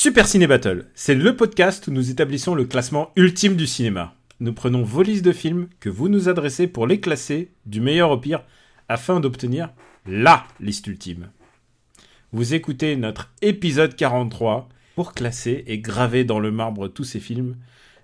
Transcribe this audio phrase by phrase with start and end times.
[0.00, 4.14] Super Ciné Battle, c'est le podcast où nous établissons le classement ultime du cinéma.
[4.38, 8.12] Nous prenons vos listes de films que vous nous adressez pour les classer du meilleur
[8.12, 8.44] au pire
[8.88, 9.70] afin d'obtenir
[10.06, 11.30] LA liste ultime.
[12.30, 17.56] Vous écoutez notre épisode 43 pour classer et graver dans le marbre tous ces films.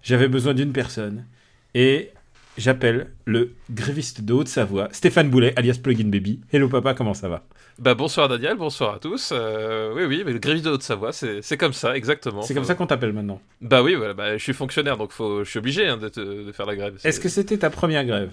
[0.03, 1.27] J'avais besoin d'une personne
[1.75, 2.11] et
[2.59, 6.41] j'appelle le gréviste de Haute-Savoie, Stéphane Boulet, alias Plugin Baby.
[6.53, 7.45] Hello papa, comment ça va?
[7.79, 9.31] Bah bonsoir Daniel, bonsoir à tous.
[9.33, 12.43] Euh, oui oui, mais le gréviste de Haute-Savoie, c'est comme ça, exactement.
[12.43, 13.41] C'est comme ça qu'on t'appelle maintenant.
[13.61, 16.47] Bah oui, voilà, bah, je suis fonctionnaire, donc faut, je suis obligé hein, de, te-
[16.47, 16.99] de faire la grève.
[17.03, 18.31] Est-ce que c'était ta première grève?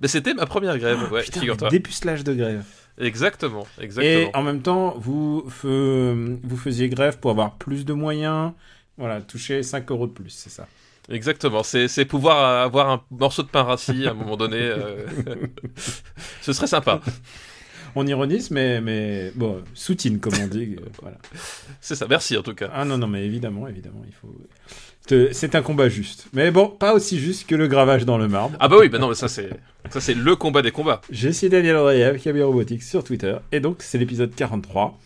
[0.00, 1.68] Bah, c'était ma première grève, ouais, Putain, figure-toi.
[1.70, 2.62] dépucelage de grève.
[2.96, 4.30] Exactement, Et exactement.
[4.34, 8.52] en même temps, vous, fe- vous faisiez grève pour avoir plus de moyens.
[8.96, 10.68] Voilà, toucher 5 euros de plus, c'est ça?
[11.10, 14.56] Exactement, c'est pouvoir avoir un morceau de pain rassis à un moment donné.
[14.58, 15.04] euh,
[16.40, 17.00] Ce serait sympa.
[17.94, 20.76] On ironise, mais, mais bon, soutine, comme on dit.
[20.80, 21.18] euh, voilà.
[21.80, 22.70] C'est ça, merci en tout cas.
[22.74, 24.34] Ah non, non, mais évidemment, évidemment, il faut.
[25.32, 26.26] C'est un combat juste.
[26.32, 28.56] Mais bon, pas aussi juste que le gravage dans le marbre.
[28.58, 29.50] Ah bah oui, bah non, mais ça c'est
[29.90, 31.02] ça c'est le combat des combats.
[31.10, 34.98] Je suis Daniel Auréliev, Camille Robotics sur Twitter, et donc c'est l'épisode 43.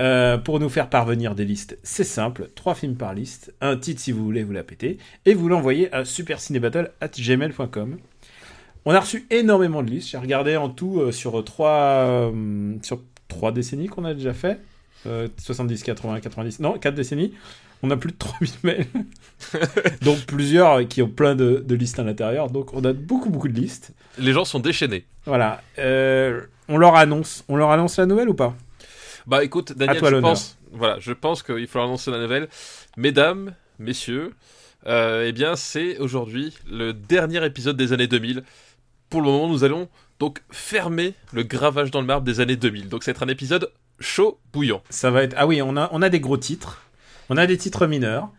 [0.00, 4.00] Euh, pour nous faire parvenir des listes, c'est simple, trois films par liste, un titre
[4.00, 7.98] si vous voulez vous la péter, et vous l'envoyez à supercinébattle@gmail.com.
[8.84, 13.02] On a reçu énormément de listes, j'ai regardé en tout euh, sur trois euh, sur
[13.28, 14.60] trois décennies qu'on a déjà fait,
[15.06, 17.34] euh, 70, 80, 90, non, quatre décennies.
[17.82, 18.86] On a plus de 3000 mails,
[20.02, 23.48] donc plusieurs qui ont plein de, de listes à l'intérieur, donc on a beaucoup beaucoup
[23.48, 23.92] de listes.
[24.16, 25.04] Les gens sont déchaînés.
[25.26, 25.60] Voilà.
[26.68, 27.44] On leur annonce.
[27.48, 28.56] On leur annonce la nouvelle ou pas?
[29.28, 32.48] Bah écoute, Daniel, je pense, voilà, je pense qu'il faut annoncer la nouvelle.
[32.96, 34.32] Mesdames, messieurs,
[34.86, 38.42] euh, eh bien, c'est aujourd'hui le dernier épisode des années 2000.
[39.10, 42.88] Pour le moment, nous allons donc fermer le gravage dans le marbre des années 2000.
[42.88, 44.82] Donc, ça va être un épisode chaud, bouillant.
[44.88, 45.34] Ça va être.
[45.36, 46.80] Ah oui, on a, on a des gros titres.
[47.28, 48.30] On a des titres mineurs.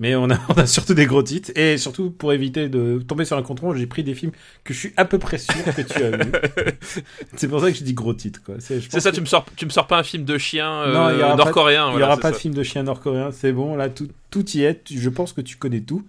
[0.00, 1.52] Mais on a, on a surtout des gros titres.
[1.54, 4.32] Et surtout, pour éviter de tomber sur un contron, j'ai pris des films
[4.64, 6.32] que je suis à peu près sûr que tu as vus.
[7.36, 8.40] c'est pour ça que je dis gros titres.
[8.58, 10.92] C'est ça, que- tu me sors, tu me sors pas un film de chien euh,
[10.94, 11.84] Non, il y aura pas- nord-coréen.
[11.84, 14.48] Il n'y voilà, aura pas de film de chien nord-coréen, c'est bon, là tout, tout
[14.52, 16.04] y est, je pense que tu connais tout.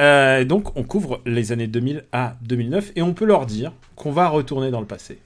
[0.00, 4.12] Euh, donc on couvre les années 2000 à 2009 et on peut leur dire qu'on
[4.12, 5.18] va retourner dans le passé.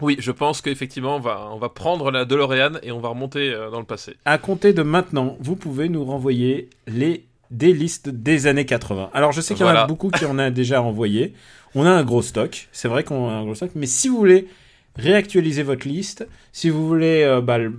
[0.00, 3.50] Oui, je pense qu'effectivement, on va, on va prendre la DeLorean et on va remonter
[3.52, 4.14] euh, dans le passé.
[4.24, 9.10] À compter de maintenant, vous pouvez nous renvoyer les des listes des années 80.
[9.14, 11.32] Alors je sais qu'il y en a beaucoup qui en a déjà envoyé.
[11.76, 14.16] On a un gros stock, c'est vrai qu'on a un gros stock, mais si vous
[14.16, 14.48] voulez
[14.96, 17.72] réactualiser votre liste, si vous voulez, euh, bah, le-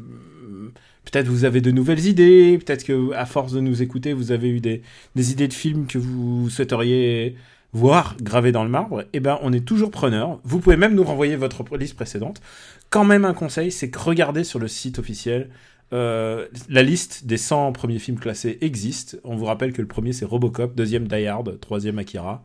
[1.03, 4.49] peut-être vous avez de nouvelles idées, peut-être que à force de nous écouter, vous avez
[4.49, 4.81] eu des,
[5.16, 7.35] des idées de films que vous souhaiteriez
[7.73, 10.39] voir gravées dans le marbre, eh ben on est toujours preneur.
[10.44, 12.41] Vous pouvez même nous renvoyer votre liste précédente.
[12.89, 15.50] Quand même un conseil, c'est que regardez sur le site officiel
[15.94, 19.19] euh, la liste des 100 premiers films classés existe.
[19.23, 22.44] On vous rappelle que le premier c'est Robocop, deuxième Die Hard, troisième Akira,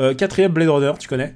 [0.00, 1.34] euh, quatrième Blade Runner, tu connais?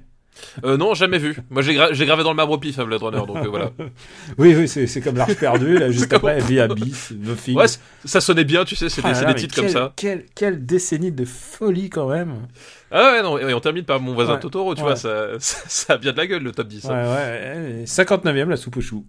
[0.64, 1.36] Euh, non, jamais vu.
[1.50, 3.48] Moi, j'ai gra- j'ai gravé dans le marbre au pif, hein, Blade Runner, donc euh,
[3.48, 3.70] voilà.
[4.38, 7.56] Oui, oui, c'est comme L'Arche perdue, là, juste comme- après The Abyss, The Thing.
[7.56, 7.66] Ouais,
[8.04, 9.92] ça sonnait bien, tu sais, c'est Ah des, c'est là, des titres comme ça.
[9.96, 12.46] Quelle, quelle décennie de folie quand même.
[12.90, 14.40] Ah ouais, non, et on termine par mon voisin Ouais.
[14.40, 14.88] Totoro, tu Ouais.
[14.88, 16.84] vois, ça, ça, ça a bien de la gueule le top 10.
[16.84, 17.14] Ouais, hein.
[17.14, 17.84] ouais.
[17.86, 19.04] 59e, la soupe aux choux.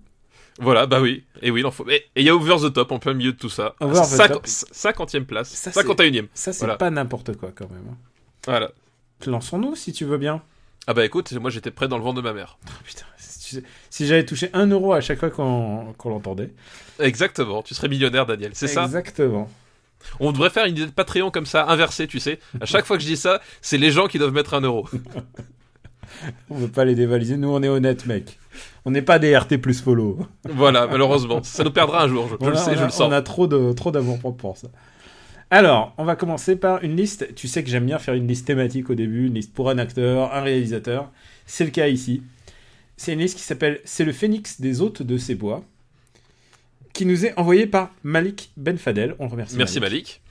[0.59, 1.87] Voilà, bah oui, et oui, il en faut.
[1.87, 3.75] Et il y a Over the Top en plein milieu de tout ça.
[3.79, 4.47] Over the Cinq- Top.
[4.47, 6.27] 50e place, Ça, c'est- 51e.
[6.33, 6.77] Ça, c'est Voilà.
[6.77, 7.83] pas n'importe quoi quand même.
[7.91, 7.97] hein.
[8.47, 8.71] Voilà.
[9.27, 10.41] Lançons-nous si tu veux bien.
[10.87, 12.57] Ah bah écoute, moi j'étais prêt dans le ventre de ma mère.
[12.67, 13.05] Oh, putain,
[13.89, 16.53] si, j'avais touché 1 euro à chaque fois qu'on l'entendait.
[16.99, 18.83] Exactement, tu serais millionnaire, Daniel, c'est ça?
[18.83, 19.49] Exactement.
[20.19, 22.39] On devrait faire une idée de Patreon comme ça, inversée, tu sais.
[22.59, 24.87] À chaque fois que je dis ça, c'est les gens qui doivent mettre un euro.
[26.49, 27.37] On veut pas les dévaliser.
[27.37, 28.39] Nous, on est honnête, mec.
[28.85, 30.19] On n'est pas des RT plus follow.
[30.45, 31.43] voilà, malheureusement.
[31.43, 33.01] Ça nous perdra un jour, je, le sais, je le sens.
[33.01, 34.69] On a trop de trop d'amour propre pour ça.
[35.49, 37.33] Alors, on va commencer par une liste.
[37.35, 39.77] Tu sais que j'aime bien faire une liste thématique au début, une liste pour un
[39.77, 41.09] acteur, un réalisateur.
[41.45, 42.21] C'est le cas ici.
[42.97, 45.63] C'est une liste qui s'appelle C'est le phénix des hôtes de ces bois,
[46.91, 49.15] qui nous est envoyée par Malik Benfadel.
[49.19, 49.55] On le remercie.
[49.55, 50.21] Merci Malik.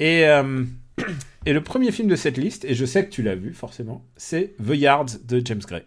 [0.00, 0.64] Et, euh,
[1.46, 4.04] et le premier film de cette liste, et je sais que tu l'as vu forcément,
[4.16, 5.84] c'est The Yard de James Gray.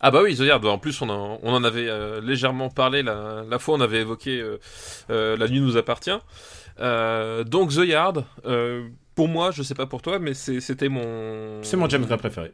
[0.00, 0.64] Ah bah oui, The Yard.
[0.64, 4.00] En plus, on en, on en avait euh, légèrement parlé la, la fois, on avait
[4.00, 4.42] évoqué
[5.10, 6.18] euh, La nuit nous appartient.
[6.80, 11.62] Euh, donc The Yard, euh, pour moi, je sais pas pour toi, mais c'était mon.
[11.62, 12.52] C'est mon James Gray préféré.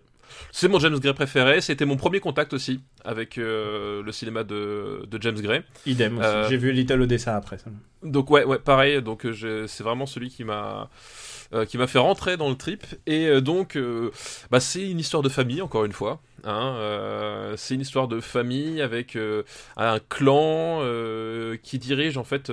[0.50, 1.60] C'est mon James Gray préféré.
[1.60, 5.62] C'était mon premier contact aussi avec euh, le cinéma de, de James Gray.
[5.86, 6.18] Idem.
[6.20, 7.70] Euh, J'ai vu Little Odessa après ça.
[8.02, 9.02] Donc ouais, ouais, pareil.
[9.02, 10.88] Donc c'est vraiment celui qui m'a
[11.52, 12.84] euh, qui m'a fait rentrer dans le trip.
[13.06, 13.78] Et donc,
[14.50, 16.20] bah, c'est une histoire de famille encore une fois.
[16.44, 19.44] Hein, euh, c'est une histoire de famille avec euh,
[19.76, 22.50] un clan euh, qui dirige en fait.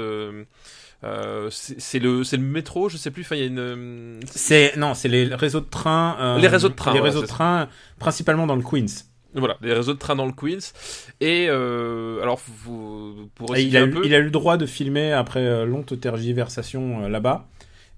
[1.04, 3.22] Euh, c'est le c'est le métro, je sais plus.
[3.22, 3.60] Enfin, il y a une.
[3.60, 6.18] euh, C'est non, c'est les réseaux de train.
[6.20, 7.34] euh, Les réseaux de train, Les réseaux de ça.
[7.34, 7.70] train,
[8.00, 9.06] principalement dans le Queens.
[9.36, 10.74] Voilà, les réseaux de train dans le Queens.
[11.22, 14.58] Et euh, alors, vous, pour il, a un eu, peu, il a eu le droit
[14.58, 17.48] de filmer après longue tergiversation là-bas.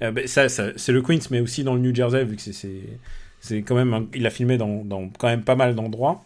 [0.01, 2.53] Ben, ça, ça- c'est le Queens, mais aussi dans le New Jersey, vu que c'est,
[2.53, 2.81] c'est,
[3.39, 6.23] c'est quand même, un- il a filmé dans, dans quand même pas mal d'endroits.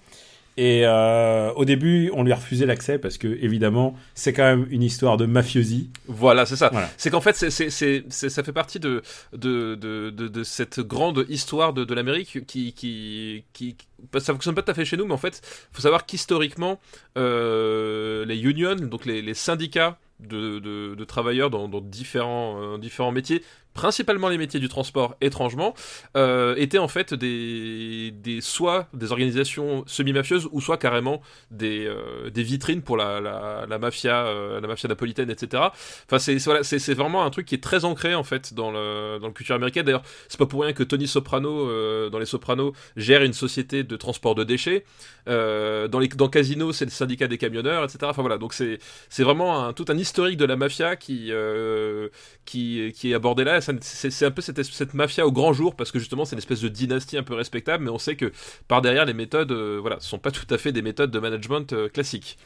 [0.58, 4.66] Et euh, au début, on lui a refusé l'accès parce que évidemment, c'est quand même
[4.70, 5.90] une histoire de mafiosi.
[6.08, 6.70] Voilà, c'est ça.
[6.72, 6.90] Voilà.
[6.98, 9.02] C'est qu'en fait, c'est, c'est, c'est, c'est- ça fait partie de,
[9.34, 13.86] de, de, de, de cette grande histoire de, l'Amérique qui, qui, qui, qui-
[14.20, 15.42] ça fonctionne pas tout à fait chez nous, mais en fait,
[15.74, 16.80] faut savoir qu'historiquement,
[17.18, 20.60] euh, les unions, donc les, les syndicats de,
[20.96, 25.74] de, travailleurs dans, dans différents, euh, différents métiers, principalement les métiers du transport étrangement,
[26.16, 31.22] euh, étaient en fait des, des soit des organisations semi-mafieuses ou soit carrément
[31.52, 35.64] des, euh, des vitrines pour la, la, mafia, la mafia napolitaine, etc.
[36.06, 36.62] Enfin, c'est voilà,
[36.96, 39.86] vraiment un truc qui est très ancré en fait dans le dans la culture américaine.
[39.86, 43.96] D'ailleurs, c'est pas pour rien que Tony Soprano dans les Sopranos gère une société de
[43.98, 44.86] transport de déchets.
[45.28, 48.00] Dans les dans Casino, c'est le syndicat des camionneurs, etc.
[48.04, 48.80] Enfin voilà, donc c'est
[49.24, 52.10] vraiment tout un de la mafia qui euh,
[52.46, 53.60] qui qui est abordé là.
[53.62, 56.62] C'est un peu cette, cette mafia au grand jour parce que justement c'est une espèce
[56.62, 58.32] de dynastie un peu respectable, mais on sait que
[58.68, 61.74] par derrière les méthodes, euh, voilà, sont pas tout à fait des méthodes de management
[61.74, 62.38] euh, classiques.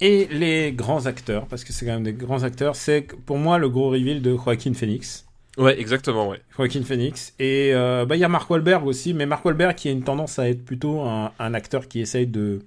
[0.00, 3.58] Et les grands acteurs, parce que c'est quand même des grands acteurs, c'est pour moi
[3.58, 5.26] le gros reveal de Joaquin Phoenix.
[5.58, 6.40] Ouais, exactement, ouais.
[6.56, 7.34] Joaquin Phoenix.
[7.38, 10.02] Et euh, bah, il y a Mark Wahlberg aussi, mais Mark Wahlberg qui a une
[10.02, 12.60] tendance à être plutôt un, un acteur qui essaye de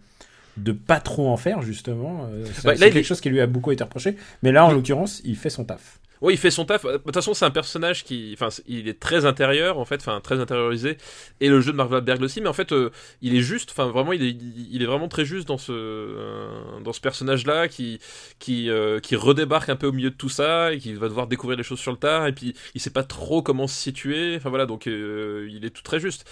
[0.58, 2.28] de pas trop en faire justement.
[2.32, 4.16] Euh, c'est Bah, c'est quelque est- chose qui lui a beaucoup été reproché.
[4.44, 6.00] Mais là, en l'occurrence, il fait son taf.
[6.22, 6.86] Ouais, il fait son taf.
[6.86, 10.22] De toute façon, c'est un personnage qui, enfin, il est très intérieur, en fait, enfin,
[10.22, 10.98] très intériorisé.
[11.42, 12.90] Et le jeu de Mark Wahlberg aussi, mais en fait, euh,
[13.22, 14.36] il est juste, enfin, vraiment, il est,
[14.72, 18.00] il est vraiment très juste dans ce, euh, dans ce personnage-là, qui,
[18.40, 21.28] qui, euh, qui redébarque un peu au milieu de tout ça, et qui va devoir
[21.28, 24.36] découvrir les choses sur le tard, et puis il sait pas trop comment se situer.
[24.38, 26.26] Enfin voilà, donc euh, il est tout très juste.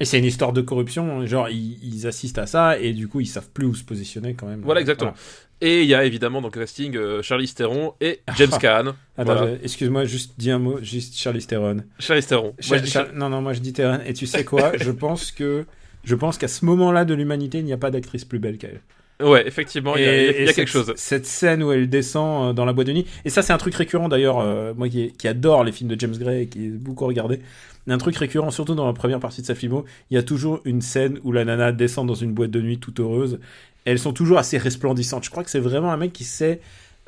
[0.00, 3.20] Et c'est une histoire de corruption, genre ils, ils assistent à ça et du coup
[3.20, 4.62] ils savent plus où se positionner quand même.
[4.64, 5.12] Voilà, exactement.
[5.60, 8.94] Et il y a évidemment dans le casting euh, Charlize Theron et James Caan.
[9.18, 9.52] Attends, Voilà.
[9.62, 11.82] excuse-moi, juste dis un mot, juste Charlize Theron.
[11.98, 12.54] Charlize Theron.
[12.68, 12.78] Moi,
[13.14, 13.98] Non, non, moi je dis Theron.
[14.06, 15.66] Et tu sais quoi Je pense que
[16.02, 18.80] je pense qu'à ce moment-là de l'humanité, il n'y a pas d'actrice plus belle qu'elle.
[19.22, 20.94] Ouais, effectivement, il y a, il y a- il y a et quelque chose.
[20.96, 23.04] Cette scène où elle descend euh, dans la boîte de nuit.
[23.26, 24.38] Et ça, c'est un truc récurrent d'ailleurs.
[24.38, 27.40] euh, moi qui, qui adore les films de James Gray et qui ai beaucoup regardé.
[27.90, 29.84] Un truc récurrent, surtout dans la première partie de sa filmo.
[30.10, 32.78] Il y a toujours une scène où la nana descend dans une boîte de nuit
[32.78, 33.40] toute heureuse.
[33.84, 35.24] Elles sont toujours assez resplendissantes.
[35.24, 36.60] Je crois que c'est vraiment un mec qui sait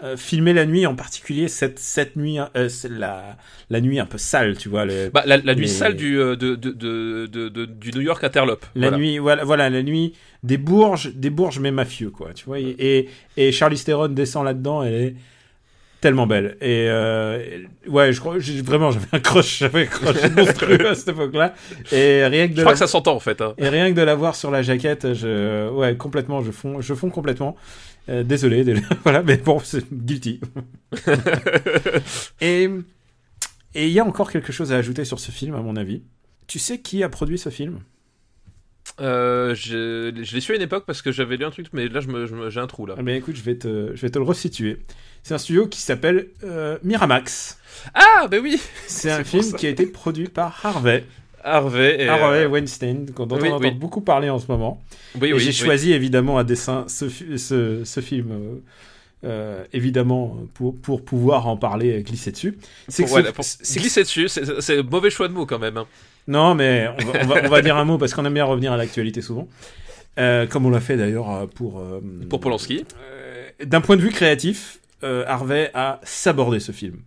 [0.03, 3.37] euh, filmer la nuit, en particulier cette, cette nuit, euh, c'est la,
[3.71, 4.85] la nuit un peu sale, tu vois.
[4.85, 7.93] le- Bah, la, la nuit Les- sale du, euh, de, de, de, de- de- du
[7.93, 8.67] New York Interlope.
[8.75, 8.97] La Voilà.
[8.97, 12.33] nuit, voilà, voilà, la nuit des bourges, des bourges mais mafieux, quoi.
[12.35, 12.59] Tu vois.
[12.59, 15.15] Et, et, et Charlize Theron descend là-dedans, elle est
[16.03, 16.59] tellement belle.
[16.61, 21.09] Et euh, ouais, je crois, vraiment, j'avais un crush, j'avais un crush monstrueux à cette
[21.09, 21.55] époque-là.
[21.93, 23.41] Et rien que de Je crois la- que ça s'entend en fait.
[23.41, 23.55] Hein.
[23.57, 26.93] et rien que de la voir sur la jaquette, je, ouais, complètement, je fonds, je
[26.93, 27.57] fonds complètement.
[28.09, 30.41] Euh, désolé, désolé, voilà, mais bon, c'est guilty.
[32.41, 32.69] et
[33.75, 36.03] et il y a encore quelque chose à ajouter sur ce film, à mon avis.
[36.47, 37.79] Tu sais qui a produit ce film?
[39.01, 41.89] Euh, je je l'ai su à une époque parce que j'avais lu un truc, mais
[41.89, 42.95] là je me- je me- j'ai un trou là.
[42.99, 44.79] Eh bien, écoute, je vais te, je vais te le resituer.
[45.23, 47.59] C'est un studio qui s'appelle euh, Miramax.
[47.95, 49.57] Ah, bah oui C'est un film ça.
[49.57, 51.05] qui a été produit par Harvey.
[51.43, 52.03] Harvey.
[52.05, 53.71] Et, Harvey euh, Weinstein, dont oui, on entend oui.
[53.73, 54.83] beaucoup parler en ce moment.
[55.21, 58.61] oui, Et oui, j'ai choisi évidemment à dessein ce, fi- ce, ce film,
[59.25, 62.59] euh, évidemment, pour, pour pouvoir en parler glisser dessus.
[62.89, 65.79] C'est voilà, pour glisser dessus, c'est- c'est un mauvais choix de mots quand même.
[65.79, 65.87] hein.
[66.29, 68.45] Non, mais on va, on va- on va dire un mot parce qu'on aime bien
[68.45, 69.49] revenir à l'actualité souvent.
[70.19, 71.81] Euh, comme on l'a fait d'ailleurs euh, pour...
[71.81, 72.85] euh, Pour Polanski.
[73.01, 76.99] Euh, D'un point de vue créatif, Harvey a sabordé ce film.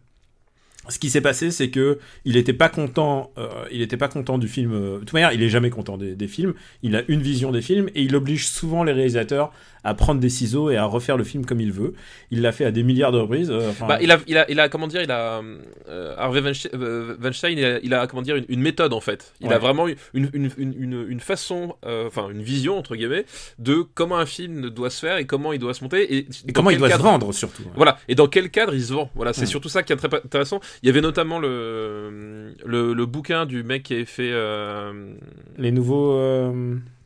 [0.90, 3.32] Ce qui s'est passé, c'est que il était pas content.
[3.72, 4.72] il était pas content du film.
[4.74, 6.54] de toute manière, il est jamais content des, des films.
[6.84, 9.52] Il a une vision des films et il oblige souvent les réalisateurs
[9.86, 11.94] à prendre des ciseaux et à refaire le film comme il veut.
[12.32, 13.50] Il l'a fait à des milliards de reprises.
[13.52, 15.42] euh, Bah, il a, il a, il a, comment dire, il a,
[15.88, 19.00] euh, Harvey Weinstein, euh, Weinstein, il a, il a, comment dire, une, une méthode en
[19.00, 19.34] fait.
[19.42, 23.26] Il a vraiment une, une, une, façon, enfin, une vision entre guillemets
[23.60, 26.72] de comment un film doit se faire et comment il doit se monter et, comment
[26.72, 27.64] il doit cadre- se vendre surtout.
[27.76, 29.10] Voilà, et dans quel cadre il se vend.
[29.16, 29.46] Voilà, c'est Ouais.
[29.48, 30.60] surtout ça qui est très intéressant.
[30.82, 34.34] Il y avait notamment le, le, le bouquin du mec qui avait fait
[35.58, 36.52] Les nouveaux.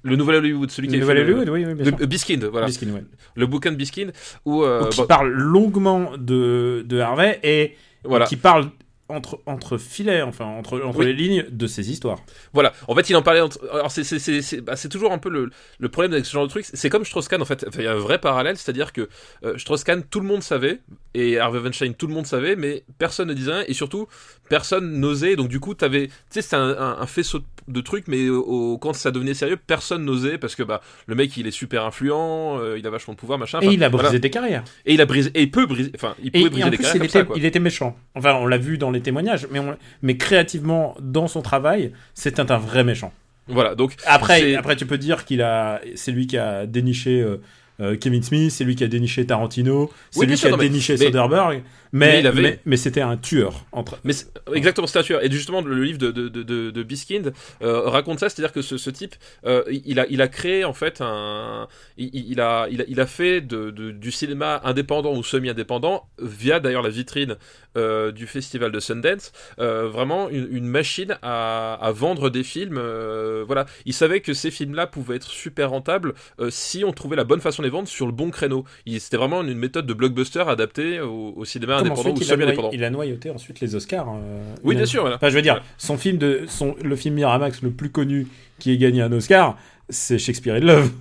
[0.03, 2.07] Le Nouvel Hollywood, celui qui nouvel fait le- Hollywood, oui, oui, bien sûr.
[2.07, 2.67] Biskind, voilà.
[2.67, 3.03] Biskin, ouais.
[3.35, 4.11] Le bouquin de Biskind
[4.45, 8.25] où, euh, qui bon, parle longuement de, de Harvey et voilà.
[8.25, 8.69] qui parle
[9.11, 11.07] entre, entre filets, enfin entre, entre Oui.
[11.07, 12.19] les lignes de ses histoires.
[12.53, 13.41] Voilà, en fait, il en parlait.
[13.41, 13.59] Entre...
[13.73, 16.31] Alors, c'est c'est- c'est- c'est bah, c'est toujours un peu le, le problème avec ce
[16.31, 16.63] genre de truc.
[16.71, 17.65] C'est comme Strauss-Kahn, en fait.
[17.67, 19.09] Enfin, il y a un vrai parallèle, c'est-à-dire que
[19.43, 20.79] euh, Strauss-Kahn, tout le monde savait,
[21.15, 24.07] et Harvey Weinstein, tout le monde savait, mais personne ne disait rien, et surtout,
[24.47, 25.35] personne n'osait.
[25.35, 26.05] Donc, du coup, t'avais.
[26.07, 29.11] Tu sais, c'était un, un- un faisceau de, de trucs, mais au, au- quand ça
[29.11, 32.85] devenait sérieux, personne n'osait, parce que bah, le mec, il est super influent, euh, il
[32.85, 33.59] a vachement de pouvoir, machin.
[33.61, 34.19] et il a brisé voilà.
[34.19, 34.63] des carrières.
[34.85, 35.31] Et il a brisé.
[35.35, 35.91] Et il peut briser.
[35.95, 37.35] Enfin, il pouvait et briser en des plus, carrières il comme était, ça, quoi.
[37.37, 37.95] il était méchant.
[38.15, 42.51] Enfin, on l'a vu dans les témoignages, mais, on- mais créativement, dans son travail, c'était
[42.51, 43.13] un vrai méchant.
[43.47, 43.95] Voilà, donc.
[44.05, 47.37] Après, après tu peux dire qu'il a, c'est lui qui a déniché euh,
[47.81, 50.51] euh, Kevin Smith, c'est lui qui a déniché Tarantino, c'est Oui, lui qui sûr, a
[50.51, 53.65] non, déniché mais- Soderbergh, mais, mais il avait- mais, mais c'était un tueur.
[53.71, 53.99] Entre...
[54.03, 55.23] Mais c'est- exactement, c'est un tueur.
[55.23, 58.77] Et justement, le livre de, de, de, de, Biskind euh, raconte ça, c'est-à-dire que ce,
[58.77, 59.15] ce type,
[59.45, 61.67] euh, il, a, il a créé en fait un.
[61.97, 66.07] Il, il a, il, a, il a fait de, de- du cinéma indépendant ou semi-indépendant,
[66.21, 67.37] via d'ailleurs la vitrine
[67.77, 72.77] euh, du festival de Sundance, euh, vraiment une, une machine à, à vendre des films.
[72.77, 73.65] euh, voilà.
[73.85, 77.41] Il savait que ces films-là pouvaient être super rentables euh, si on trouvait la bonne
[77.41, 78.63] façon de les vendre sur le bon créneau.
[78.99, 82.23] C'était vraiment une, une méthode de blockbuster adaptée au, au cinéma indépendant ensuite, ou il,
[82.23, 82.69] a noyé- semi-indépendant.
[82.73, 84.07] il a noyauté ensuite les Oscars.
[84.09, 85.01] euh, Oui, bien sûr.
[85.01, 85.15] Voilà.
[85.17, 88.27] Enfin, je veux dire, son film de, son, le film Miramax le plus connu
[88.59, 89.57] qui ait gagné un Oscar,
[89.89, 90.91] c'est Shakespeare in Love.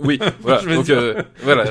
[0.00, 0.60] Oui, voilà.
[0.62, 0.96] Je veux Donc dire.
[0.98, 1.64] euh, voilà.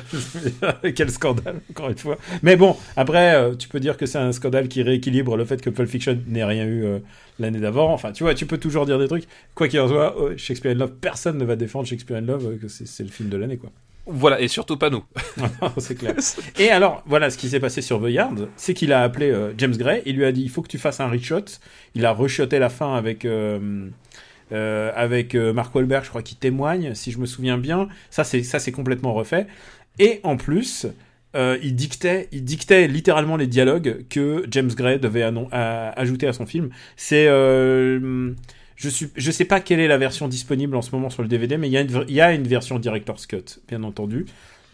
[0.95, 2.17] Quel scandale, encore une fois.
[2.43, 5.62] Mais bon, après, euh, tu peux dire que c'est un scandale qui rééquilibre le fait
[5.62, 7.00] que Pulp Fiction n'ait rien eu euh,
[7.39, 7.93] l'année d'avant.
[7.93, 9.24] Enfin, tu vois, tu peux toujours dire des trucs.
[9.55, 12.57] Quoi qu'il en soit, euh, Shakespeare in Love, personne ne va défendre Shakespeare in Love,
[12.57, 13.71] que c'est le film de l'année, quoi.
[14.07, 15.03] Voilà, et surtout pas nous.
[15.77, 16.15] c'est clair.
[16.59, 19.53] Et alors, voilà, ce qui s'est passé sur The Yard, c'est qu'il a appelé euh,
[19.57, 21.45] James Gray, il lui a dit, il faut que tu fasses un reshot.
[21.93, 23.25] Il a reshoté la fin avec...
[23.25, 23.89] euh,
[24.53, 27.89] euh, avec euh, Mark Wahlberg, je crois qu'il témoigne, si je me souviens bien.
[28.09, 29.47] Ça, c'est ça, c'est complètement refait.
[29.99, 30.87] Et en plus,
[31.35, 36.45] euh, il dictait, il dictait littéralement les dialogues que James Gray devait ajouter à son
[36.45, 36.69] film.
[36.95, 38.31] C'est, euh,
[38.77, 41.27] je suis, je sais pas quelle est la version disponible en ce moment sur le
[41.27, 44.25] DVD, mais il y a une, il y a une version director's cut, bien entendu.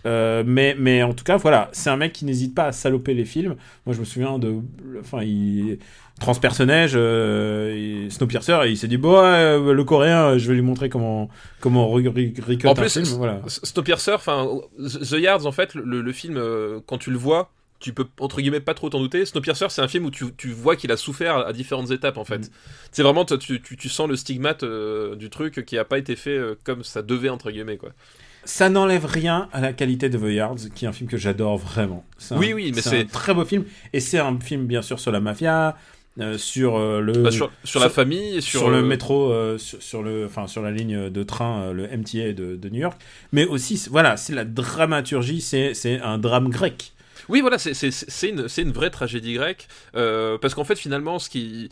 [0.05, 3.13] Euh, mais, mais en tout cas, voilà, c'est un mec qui n'hésite pas à saloper
[3.13, 3.55] les films.
[3.85, 4.55] Moi, je me souviens de,
[4.99, 5.79] enfin, il
[6.19, 10.89] transpersonnage, euh, Snowpiercer, et il s'est dit bon, ouais, le coréen, je vais lui montrer
[10.89, 11.29] comment
[11.59, 13.41] comment re- re- recut En un plus, film, voilà.
[13.47, 14.47] Snowpiercer, enfin,
[14.79, 17.49] The Yards, en fait, le, le film, euh, quand tu le vois,
[17.83, 19.25] tu peux entre guillemets pas trop t'en douter.
[19.25, 22.23] Snowpiercer, c'est un film où tu, tu vois qu'il a souffert à, différentes étapes en
[22.23, 22.39] fait.
[22.39, 22.49] Mm.
[22.93, 26.15] C'est vraiment tu, tu, tu sens le stigmate euh, du truc qui a pas été
[26.15, 27.89] fait euh, comme ça devait entre guillemets quoi.
[28.45, 31.57] Ça n'enlève rien à la qualité de The Yards, qui est un film que j'adore
[31.57, 32.05] vraiment.
[32.31, 33.63] un- Oui, oui, mais c'est un très beau film,
[33.93, 35.77] et c'est un film bien sûr sur la mafia,
[36.19, 40.03] euh, sur euh, le Bah, sur, sur la famille, sur, sur, le métro, euh, sur,
[40.03, 42.99] le, enfin sur la ligne de train, le MTA de, de New York,
[43.31, 46.92] mais aussi, voilà, c'est la dramaturgie, c'est c'est un drame grec.
[47.29, 51.69] Oui, voilà, c'est- une, vraie tragédie grecque, euh, parce qu'en fait, finalement, ce qui,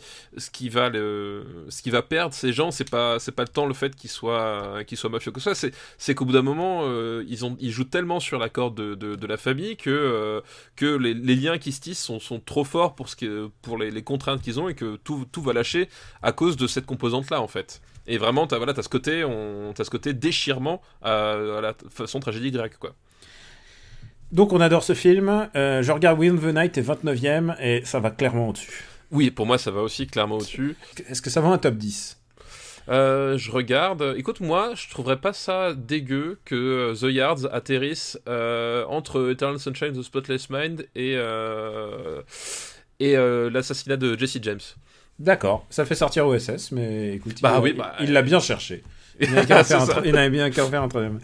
[0.68, 3.18] va perdre ces gens, c'est pas,
[3.52, 7.70] tant le fait qu'ils soient, mafieux que ça, c'est, qu'au bout d'un moment, euh, ils
[7.70, 9.90] jouent tellement sur la corde de, la famille que,
[10.80, 14.74] euh, les, liens qui se tissent sont, trop forts pour les, contraintes qu'ils ont et
[14.74, 15.88] que tout, va lâcher
[16.22, 17.80] à cause de cette composante-là, en fait.
[18.06, 22.94] Et vraiment, t'as voilà, as ce côté, déchirement à, à la façon tragédie grecque, quoi.
[24.32, 28.00] Donc on adore ce film, euh, je regarde Win the Night est 29ème, et ça
[28.00, 28.84] va clairement au-dessus.
[29.10, 30.74] Oui, pour moi, ça va aussi clairement au-dessus.
[31.08, 32.18] Est-ce que ça va un top 10
[32.88, 34.14] Euh, je regarde.
[34.16, 39.58] Écoute, moi, je trouverais pas ça dégueu que euh, The Yards atterrisse euh, entre Eternal
[39.60, 41.12] Sunshine of the Spotless Mind et,
[43.00, 43.16] et
[43.50, 44.60] l'assassinat de Jesse James.
[45.18, 48.82] D'accord, ça fait sortir OSS, mais écoute, Bah il, oui, bah, il l'a bien cherché.
[49.20, 51.18] Il n'avait qu'à en n'avait bien qu'à en faire un troisième.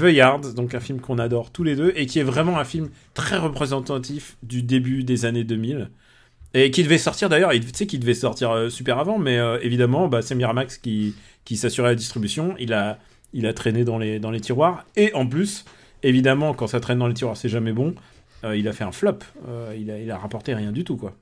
[0.00, 2.64] The Yard, donc un film qu'on adore tous les deux et qui est vraiment un
[2.64, 5.90] film très représentatif du début des années 2000
[6.54, 9.38] et qui devait sortir d'ailleurs, il- tu sais qu'il devait sortir euh, super avant, mais
[9.38, 12.54] euh, évidemment, bah, c'est Miramax qui, qui s'assurait la distribution.
[12.58, 12.98] Il a,
[13.32, 15.64] il a traîné dans les, dans les tiroirs et en plus,
[16.02, 17.94] évidemment, quand ça traîne dans les tiroirs, c'est jamais bon.
[18.42, 19.18] Euh, il a fait un flop.
[19.48, 21.14] Euh, il, a, il a rapporté rien du tout, quoi.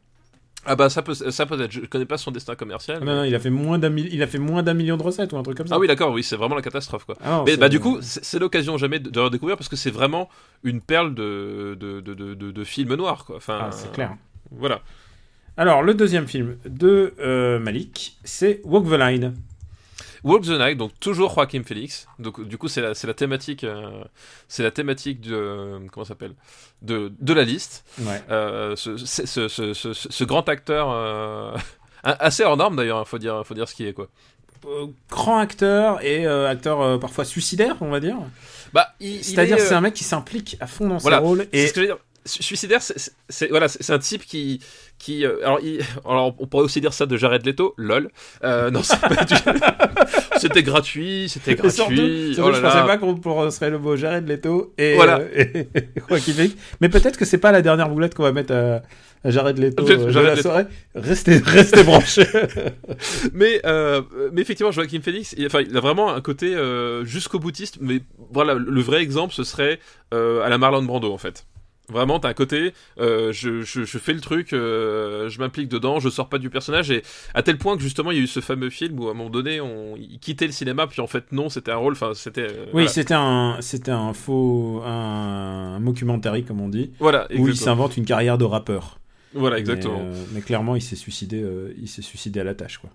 [0.69, 1.73] Ah bah ça peut, ça peut être.
[1.73, 2.99] Je connais pas son destin commercial.
[3.01, 5.03] Ah non, non, il a fait moins d'un il a fait moins d'un million de
[5.03, 5.75] recettes ou un truc comme ça.
[5.75, 7.17] Ah oui, d'accord, oui, c'est vraiment la catastrophe, quoi.
[7.25, 9.91] Ah non, Mais bah du coup, c'est l'occasion jamais de, de redécouvrir parce que c'est
[9.91, 10.29] vraiment
[10.63, 13.37] une perle de de, de, de, de- de film noir, quoi.
[13.37, 14.15] Enfin, Ah, c'est clair.
[14.51, 14.81] Voilà.
[15.57, 19.35] Alors, le deuxième film de euh, Malik, c'est Walk the Line.
[20.29, 22.07] Walk the Night, donc toujours Joaquin Phoenix.
[22.19, 24.05] Donc du coup, c'est la, c'est la thématique, euh,
[24.47, 26.35] c'est la thématique de euh, comment s'appelle?
[26.83, 27.85] De, de la liste.
[28.01, 28.23] Ouais.
[28.31, 31.55] Euh, ce, ce, ce, ce, grand acteur
[32.03, 34.09] assez hors norme d'ailleurs, faut dire, faut dire ce qui est quoi.
[35.11, 38.17] Grand acteur et acteur parfois suicidaire, on va dire.
[38.73, 41.47] Bah, C'est-à-dire, est, c'est un mec qui s'implique à fond dans Voilà, ses rôles.
[41.53, 42.05] Et ce que je veux dire.
[42.29, 44.61] Su- Suicidaire, c'est- voilà, c'est un type qui
[44.99, 48.11] qui euh, alors, il- alors on pourrait aussi dire ça de Jared Leto, lol.
[48.45, 48.83] Euh, non,
[50.39, 52.35] c'était gratuit, c'était surtout, gratuit.
[52.35, 52.85] surtout, oh là je pensais là.
[52.85, 55.19] pas qu'on prononcerait le mot Jared Leto et, Voilà.
[55.21, 55.69] euh, et.
[56.81, 58.83] Mais peut-être que c'est pas la dernière boulette qu'on va mettre à,
[59.25, 60.65] à Jared Leto Jared de la soirée.
[60.95, 62.27] Restez, restez branchés.
[63.33, 66.55] Mais euh, mais effectivement, Joaquin Phoenix, il, enfin, il a vraiment un côté
[67.05, 67.79] jusqu'au boutiste.
[67.81, 68.01] Mais
[68.33, 69.79] voilà, le vrai exemple, ce serait
[70.13, 71.45] à la Marlon Brando en fait.
[71.91, 76.01] Vraiment, t'as un côté, euh, je, je, je fais le truc, euh, je m'implique dedans,
[76.01, 77.03] je sors pas du personnage, et
[77.33, 79.15] à tel point que justement, il y a eu ce fameux film où à un
[79.15, 82.13] moment donné, on, il quittait le cinéma, puis en fait, non, c'était un rôle, enfin,
[82.15, 82.43] c'était.
[82.43, 82.89] euh, Oui, voilà.
[82.89, 87.65] c'était un, c'était un faux, un, un mockumentary comme on dit, Voilà, où il exactement.
[87.65, 88.99] s'invente une carrière de rappeur.
[89.33, 90.01] Voilà, exactement.
[90.05, 91.43] Mais, mais clairement, il s'est suicidé,
[91.81, 92.91] il s'est suicidé à la tâche, quoi.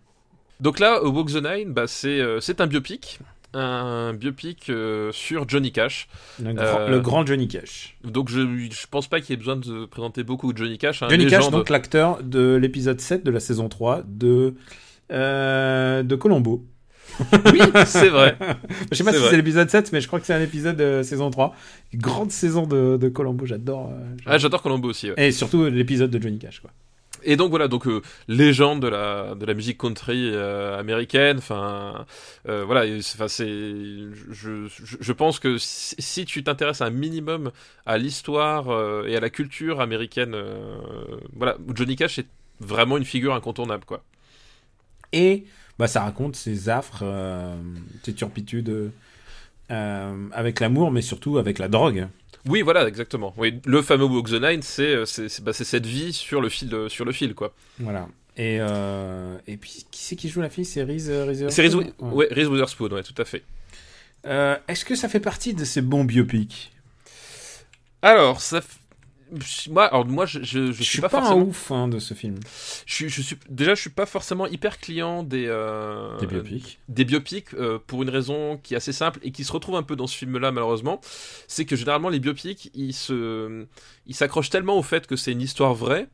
[0.59, 3.19] Donc là, Walk the Nine, bah, c'est euh, c'est un biopic,
[3.53, 6.07] un biopic euh, sur Johnny Cash.
[6.43, 7.97] Le, grand, Euh, le grand Johnny Cash.
[8.03, 11.03] Donc je, je pense pas qu'il y ait besoin de présenter beaucoup Johnny Cash.
[11.03, 14.55] hein, Johnny Cash, donc l'acteur de l'épisode 7 de la saison 3 de,
[15.11, 16.65] euh, de Colombo.
[17.51, 18.35] Oui, c'est vrai.
[18.91, 21.03] Je sais pas si c'est l'épisode 7, mais je crois que c'est un épisode de
[21.03, 21.53] saison 3.
[21.93, 23.89] Grande saison de, de Colombo, j'adore.
[23.91, 24.23] j'adore.
[24.25, 25.11] Ah, j'adore Colombo aussi.
[25.11, 25.27] ouais.
[25.27, 26.71] Et surtout l'épisode de Johnny Cash, quoi.
[27.25, 31.37] Et donc voilà, donc euh, légende de la de la musique country euh, américaine.
[31.37, 32.05] Enfin,
[32.49, 33.47] euh, voilà, c'est-
[34.31, 34.67] je,
[34.99, 37.51] je pense que si, si tu t'intéresses un minimum
[37.85, 40.35] à l'histoire euh, et à la culture américaine,
[41.35, 42.27] voilà, Johnny Cash est
[42.59, 44.03] vraiment une figure incontournable, quoi.
[45.11, 45.45] Et
[45.79, 47.03] bah, ça raconte ses affres,
[48.03, 48.91] ses turpitudes
[49.69, 52.07] avec l'amour, mais surtout avec la drogue.
[52.47, 53.33] Oui, voilà, exactement.
[53.37, 56.49] Oui, le fameux Walk the Nine, c'est euh, c'est bah, c'est cette vie sur le
[56.49, 57.53] fil de- sur le fil, quoi.
[57.79, 58.07] Voilà.
[58.35, 60.65] Et, euh, et puis, qui c'est qui joue la fille?
[60.65, 62.07] C'est Reese, euh, Reese C'est Reese, Witherspoon?
[62.09, 63.43] Wi- ouais, Reese Witherspoon, ouais, tout à fait.
[64.25, 66.71] Euh, Est-ce que ça fait partie de ces bons biopics?
[68.01, 68.61] Alors, ça.
[69.69, 71.41] Moi, alors moi, je, je, je Je suis suis pas, pas, un forcément.
[71.45, 72.39] ouf hein, de ce film.
[72.85, 76.79] Je, je suis déjà, je suis pas forcément hyper client des euh, Des biopics.
[76.89, 79.83] des biopics euh, pour une raison qui est assez simple et qui se retrouve un
[79.83, 81.01] peu dans ce film-là malheureusement,
[81.47, 83.65] c'est que généralement les biopics ils se
[84.05, 86.07] ils s'accrochent tellement au fait que c'est une histoire vraie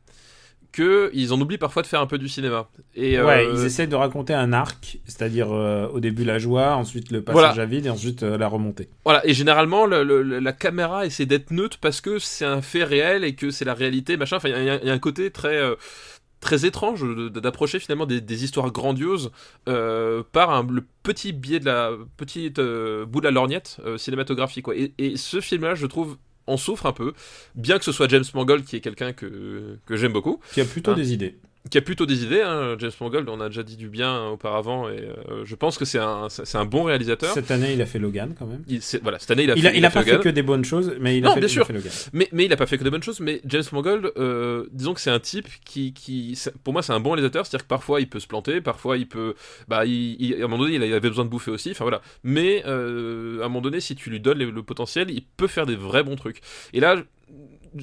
[0.72, 2.68] que ils en oublient parfois de faire un peu du cinéma.
[2.94, 6.74] Et euh, Ouais, ils essaient de raconter un arc, c'est-à-dire euh, au début la joie,
[6.76, 7.62] ensuite le passage Voilà.
[7.62, 8.88] à vide et ensuite euh, la remontée.
[9.04, 12.84] Voilà, et généralement, le- le- la caméra essaie d'être neutre parce que c'est un fait
[12.84, 14.36] réel et que c'est la réalité, machin.
[14.36, 15.74] Enfin, il y, a- il y a un côté très, euh,
[16.40, 19.30] très étrange d'approcher finalement des, des histoires grandioses
[19.68, 23.98] euh, par un- le petit biais de la petite euh, bout de la lorgnette euh,
[23.98, 24.64] cinématographique.
[24.64, 24.74] Quoi.
[24.76, 26.16] Et, et ce film-là, je trouve,
[26.50, 27.12] en souffre un peu,
[27.54, 30.64] bien que ce soit James Mangold qui est quelqu'un que, que j'aime beaucoup, Qui a
[30.64, 31.36] plutôt Hein des idées.
[31.68, 32.40] Qui a plutôt des idées.
[32.40, 32.76] hein.
[32.78, 35.98] James Mangold, on a déjà dit du bien auparavant, et euh, je pense que c'est
[35.98, 37.34] un, c'est un bon réalisateur.
[37.34, 38.62] Cette année, il a fait Logan quand même.
[38.66, 40.16] Il, voilà, cette année, il a Il fait, a, il a pas Logan.
[40.16, 41.66] fait que des bonnes choses, mais il a Non, fait, bien il a sûr.
[41.66, 41.92] fait Logan.
[42.14, 43.20] Mais, mais il a pas fait que de bonnes choses.
[43.20, 45.92] Mais James Mangold, euh, disons que c'est un type qui,
[46.64, 47.44] pour moi, c'est un bon réalisateur.
[47.44, 49.34] C'est-à-dire que parfois il peut se planter, parfois il peut,
[49.68, 51.72] bah, il, il- à un moment donné, il avait besoin de bouffer aussi.
[51.72, 52.00] Enfin voilà.
[52.24, 55.46] Mais euh, à un moment donné, si tu lui donnes le, le potentiel, il peut
[55.46, 56.40] faire des vrais bons trucs.
[56.72, 56.96] Et là.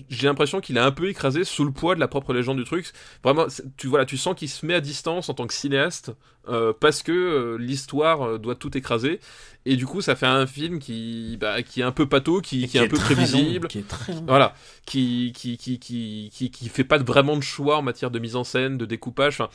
[0.10, 2.64] J'ai l'impression qu'il a un peu écrasé sous le poids de la propre légende du
[2.66, 2.92] truc.
[3.24, 3.46] Vraiment,
[3.78, 6.12] tu voilà, tu sens qu'il se met à distance en tant que cinéaste
[6.50, 9.20] euh, parce que euh, l'histoire euh, doit tout écraser.
[9.66, 12.64] Et du coup, ça fait un film qui, bah, qui est un peu pâteau, qui,
[12.64, 13.64] est un peu prévisible.
[13.64, 14.24] long, qui est très long.
[14.28, 14.54] Voilà,
[14.86, 18.78] qui qui, qui, qui, fait pas vraiment de choix en matière de mise en scène,
[18.78, 19.34] de découpage.
[19.42, 19.50] Enfin,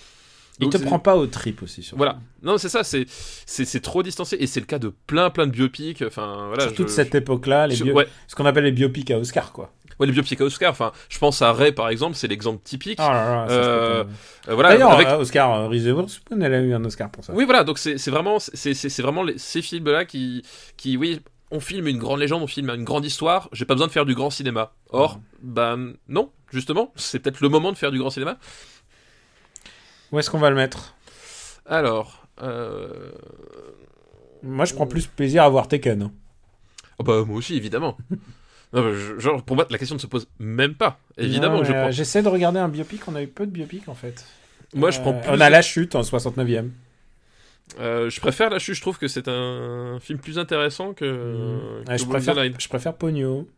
[0.61, 1.83] Il te prend pas au trip aussi.
[1.83, 1.97] Surtout.
[1.97, 5.47] Voilà, non, c'est ça, c'est c'est trop distancé et c'est le cas de plein plein
[5.47, 6.03] de biopics.
[6.07, 8.73] Enfin, voilà, Surtout je- de cette époque-là, les je- bio- ouais, ce qu'on appelle les
[8.73, 9.73] biopics à Oscar, quoi.
[10.03, 10.71] Ouais, les biopics à Oscar.
[10.71, 12.99] Enfin, je pense à Ray par exemple, c'est l'exemple typique.
[13.01, 14.05] Ah là là, ça, Euh,
[14.49, 17.33] Euh, voilà, D'ailleurs, avec- euh, Oscar, Reese Witherspoon, elle a eu un Oscar pour ça.
[17.33, 20.43] Oui, voilà, donc c'est vraiment, c'est vraiment les- ces films-là qui,
[20.77, 23.87] qui, oui, on filme une grande légende, on filme une grande histoire, j'ai pas besoin
[23.87, 24.73] de faire du grand cinéma.
[24.91, 25.77] Or, bah
[26.09, 28.37] non, justement, c'est peut-être le moment de faire du grand cinéma.
[30.11, 30.95] Où est-ce qu'on va le mettre?
[31.67, 33.13] Alors, euh...
[34.43, 36.03] Moi, je prends plus plaisir à voir Taken.
[36.03, 36.13] hein.
[36.99, 37.97] oh bah moi aussi, évidemment.
[38.73, 40.99] Non, genre, pour moi, la question ne se pose même pas.
[41.19, 41.91] Évidemment Non, que je mais, euh, prends.
[41.91, 44.25] J'essaie de regarder un biopic, on a eu peu de biopics en fait.
[44.75, 45.31] Moi, je Euh, prends plus.
[45.31, 46.71] On a La Chute en 69e.
[47.81, 51.83] Euh, je préfère La Chute, je trouve que c'est un film plus intéressant que.
[51.87, 53.49] Que je, préfère, je préfère Pogno.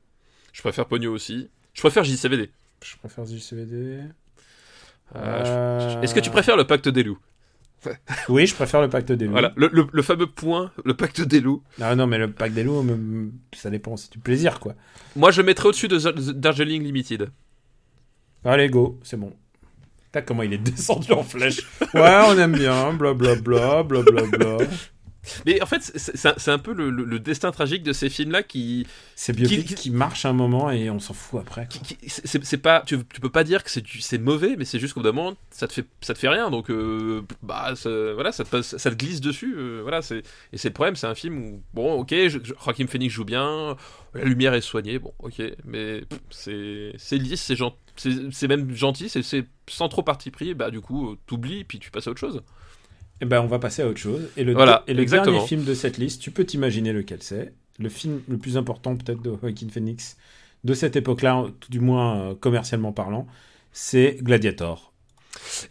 [0.52, 1.48] Je préfère Pogno aussi.
[1.74, 2.50] Je préfère JCVD.
[2.82, 3.74] Je préfère JCVD.
[3.74, 4.02] Euh,
[5.16, 7.18] Euh, Est-ce que tu préfères le pacte des loups?
[8.28, 9.32] Oui, je préfère le pacte des loups.
[9.32, 11.62] Voilà, le, le- le fameux point, le pacte des loups.
[11.80, 12.84] Ah non, mais le pacte des loups,
[13.54, 14.74] ça dépend, c'est du plaisir quoi.
[15.16, 15.98] Moi, je le mettrais au-dessus de
[16.32, 17.30] Darjeeling Limited.
[18.44, 19.32] Allez, go, c'est bon.
[20.12, 21.60] Tac, comment il est descendu en flèche.
[21.94, 24.58] Ouais, on aime bien, blablabla, blablabla.
[25.46, 28.86] Mais en fait, c'est un, peu le, le- le destin tragique de ces films-là qui,
[29.16, 31.68] C'est biopic Qui- qui, marche un moment et on s'en fout après.
[32.06, 35.04] c'est pas, tu, tu peux pas dire que c'est mauvais, mais c'est juste qu'au bout
[35.06, 36.50] d'un moment, ça te fait, ça te fait rien.
[36.50, 39.54] Donc, euh, bah, ça- voilà, ça te, passe- ça te glisse dessus.
[39.56, 40.96] euh, voilà, c'est et c'est le problème.
[40.96, 43.76] C'est un film où, bon, ok, je, je- Joaquin Phoenix joue bien,
[44.14, 47.76] la lumière est soignée, bon, ok, mais c'est c'est lisse, c'est gentil,
[48.32, 50.54] c'est même gentil, c'est- c'est sans trop parti pris.
[50.54, 52.42] Bah, du coup, euh, t'oublies, puis tu passes à autre chose.
[53.24, 54.28] Et ben, on va passer à autre chose.
[54.36, 55.32] Et le, Voilà, et le exactement.
[55.36, 57.54] dernier film de cette liste, tu peux t'imaginer lequel c'est?
[57.78, 60.18] Le film le plus important peut-être de Joaquin Phoenix
[60.64, 63.26] de cette époque-là, du moins euh, commercialement parlant,
[63.72, 64.92] c'est Gladiator.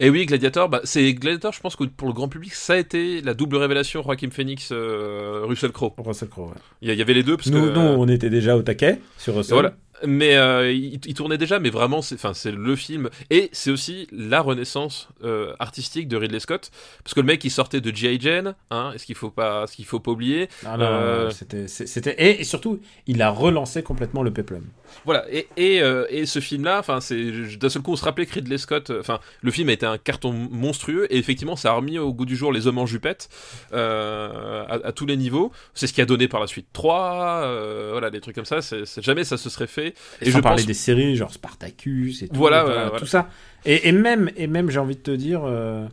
[0.00, 2.76] Et oui, Gladiator, bah, c'est Gladiator, je pense que pour le grand public, ça a
[2.76, 5.94] été la double révélation Joaquin Phoenix, euh, Russell Crowe.
[5.98, 6.48] Russell Crowe.
[6.48, 6.54] ouais.
[6.82, 9.36] Il y, avait les deux parce Nous, que nous, on était déjà au taquet sur
[9.36, 9.54] Russell.
[9.54, 9.76] voilà.
[10.06, 13.70] Mais euh, il, il tournait déjà, mais vraiment, c'est, enfin, c'est le film et c'est
[13.70, 16.70] aussi la renaissance euh, artistique de Ridley Scott,
[17.02, 18.18] parce que le mec il sortait de G.I.
[18.20, 20.48] Jane, hein, est-ce qu'il faut pas, ce qu'il faut pas oublier?
[20.64, 24.64] Ah non, Euh, c'était, c'était et, et surtout, il a relancé complètement le peplum.
[25.04, 25.78] Voilà, et, et,
[26.10, 29.18] et ce film-là, enfin, c'est d'un seul coup, on se rappelait que Ridley Scott, enfin,
[29.42, 32.36] le film a été un carton monstrueux, et effectivement, ça a remis au goût du
[32.36, 33.28] jour les hommes en jupette
[33.72, 35.52] à, à tous les niveaux.
[35.74, 38.62] C'est ce qui a donné par la suite 3, euh, voilà, des trucs comme ça.
[38.62, 39.93] C'est- jamais ça se serait fait.
[40.20, 42.84] Et, Et je je parlais pense- des séries genre Spartacus et tout, Voilà, voilà, ouais,
[42.88, 42.98] voilà.
[43.00, 43.28] tout ça.
[43.64, 45.86] Et, et même, et même j'ai envie de te dire, euh,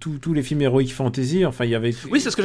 [0.00, 1.94] tous les films Heroic Fantasy, enfin, il y avait.
[2.10, 2.42] Oui, c'est ce que.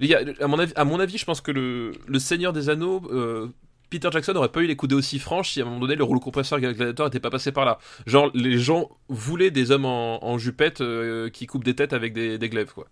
[0.00, 2.52] Il y a- à, mon avis, à mon avis, je pense que le, le Seigneur
[2.52, 3.46] des Anneaux, euh,
[3.90, 6.02] Peter Jackson aurait pas eu les coups aussi franches si à un moment donné le
[6.02, 7.78] rouleau compresseur Gladiator était pas passé par là.
[8.06, 12.12] Genre, les gens voulaient des hommes en, en jupette euh, qui coupent des têtes avec
[12.14, 12.86] des, des glaives, quoi.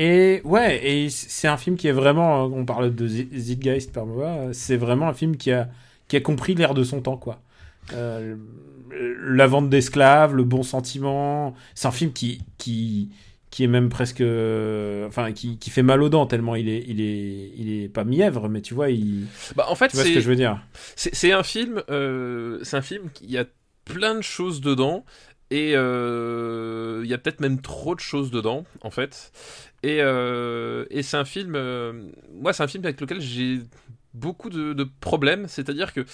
[0.00, 4.06] Et ouais, et c'est un film qui est vraiment, euh, on parle de Zeitgeist par
[4.06, 5.68] moi, c'est vraiment un film qui a,
[6.08, 7.40] qui a compris l'air de son temps, quoi.
[7.92, 8.36] Euh,
[8.90, 13.10] la vente d'esclaves, le bon sentiment, c'est un film qui, qui,
[13.50, 16.84] qui est même presque, euh, enfin, qui, qui fait mal aux dents tellement il est,
[16.86, 20.04] il est, il est pas mièvre, mais tu vois, il, Bah, en fait, tu vois
[20.04, 20.60] ce que je veux dire.
[20.96, 23.44] c'est un film, euh, c'est un film qui a
[23.84, 25.04] plein de choses dedans.
[25.50, 29.32] Et euh, il y a peut-être même trop de choses dedans, en fait.
[29.82, 31.52] Et, et c'est un film,
[32.34, 33.60] moi, c'est un film avec lequel j'ai
[34.14, 35.46] beaucoup de, problèmes.
[35.48, 36.04] C'est-à-dire que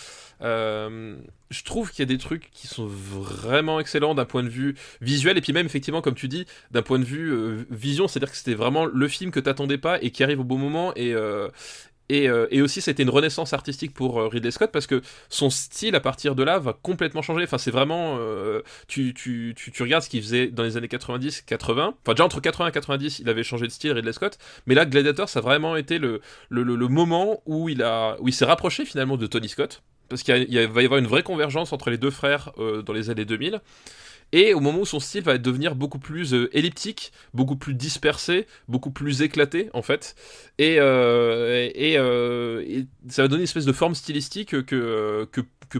[0.42, 1.16] euh,
[1.50, 4.74] je trouve qu'il y a des trucs qui sont vraiment excellents d'un point de vue
[5.00, 8.30] visuel, et puis même, effectivement, comme tu dis, d'un point de vue euh, vision, c'est-à-dire
[8.30, 10.92] que c'était vraiment le film que t'attendais pas et qui arrive au bon moment.
[10.96, 11.48] Et, euh,
[12.14, 15.50] et, euh, et aussi, c'était une renaissance artistique pour euh, Ridley Scott parce que son
[15.50, 17.44] style à partir de là va complètement changer.
[17.44, 18.16] Enfin, c'est vraiment.
[18.20, 21.94] euh, tu, tu, tu, regardes ce qu'il faisait dans les années 90, 80.
[22.02, 24.38] Enfin, déjà entre 80 et 90, il avait changé de style, Ridley Scott.
[24.66, 28.28] Mais là, Gladiator, ça a vraiment été le, le, le, moment où il, a, où
[28.28, 29.82] il s'est rapproché finalement de Tony Scott.
[30.08, 30.34] Parce qu'il
[30.68, 32.52] va y avoir une vraie convergence entre les deux frères
[32.84, 33.60] dans les années 2000.
[34.34, 38.48] Et au moment où son style va devenir beaucoup plus euh, elliptique, beaucoup plus dispersé,
[38.66, 40.16] beaucoup plus éclaté en fait,
[40.58, 45.28] et, euh, euh, ça va donner une espèce de forme stylistique que,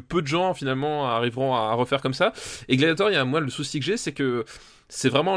[0.09, 2.33] peu de gens finalement arriveront à refaire comme ça.
[2.69, 4.45] Et Gladiator, il y a moi le souci que j'ai, c'est que
[4.89, 5.37] c'est vraiment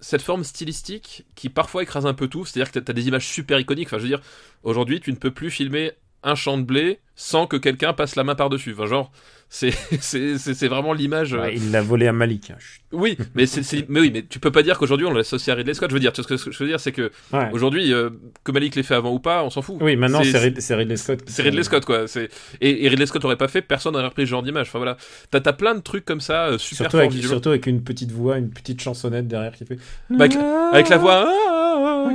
[0.00, 3.28] cette forme stylistique qui parfois écrase un peu tout, c'est-à-dire que tu as des images
[3.28, 4.22] super iconiques, enfin je veux dire,
[4.64, 5.92] aujourd'hui tu ne peux plus filmer
[6.24, 9.12] un champ de blé sans que quelqu'un passe la main par-dessus, enfin genre,
[9.54, 11.34] c'est c'est- c'est- c'est vraiment l'image...
[11.34, 12.50] euh, Ouais, il l'a volé à Malik.
[12.50, 12.56] hein.
[12.90, 15.54] Oui, mais c'est, c'est- mais oui, mais tu peux pas dire qu'aujourd'hui on l'associe à
[15.56, 15.90] Ridley Scott.
[15.90, 17.48] Je veux dire, ce que je veux dire, c'est que Ouais.
[17.52, 18.10] aujourd'hui, euh,
[18.44, 19.76] que Malik l'ait fait avant ou pas, on s'en fout.
[19.80, 21.20] Oui, maintenant C'est- c'est Rid- c'est Ridley Scott.
[21.26, 22.06] C'est Ridley Scott, quoi.
[22.08, 22.28] C'est
[22.62, 24.68] et, et Ridley Scott aurait pas fait, personne n'aurait repris ce genre d'image.
[24.68, 24.96] Enfin voilà,
[25.30, 28.10] t'as, t'as plein de trucs comme ça, euh, super Surtout avec, surtout avec une petite
[28.12, 29.76] voix, une petite chansonnette derrière qui fait.
[30.10, 30.36] Bah, avec,
[30.72, 31.28] avec la voix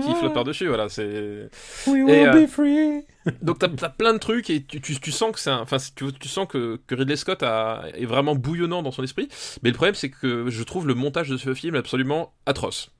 [0.06, 0.67] qui flotte par dessus.
[0.67, 1.49] Voilà, c'est.
[1.88, 3.03] We will euh, be free.
[3.41, 6.06] Donc t'as, t'as plein de trucs et tu, tu, tu sens que c'est, enfin tu,
[6.13, 9.27] tu sens que, que Ridley Scott a, est vraiment bouillonnant dans son esprit.
[9.63, 12.91] Mais le problème c'est que je trouve le montage de ce film absolument atroce.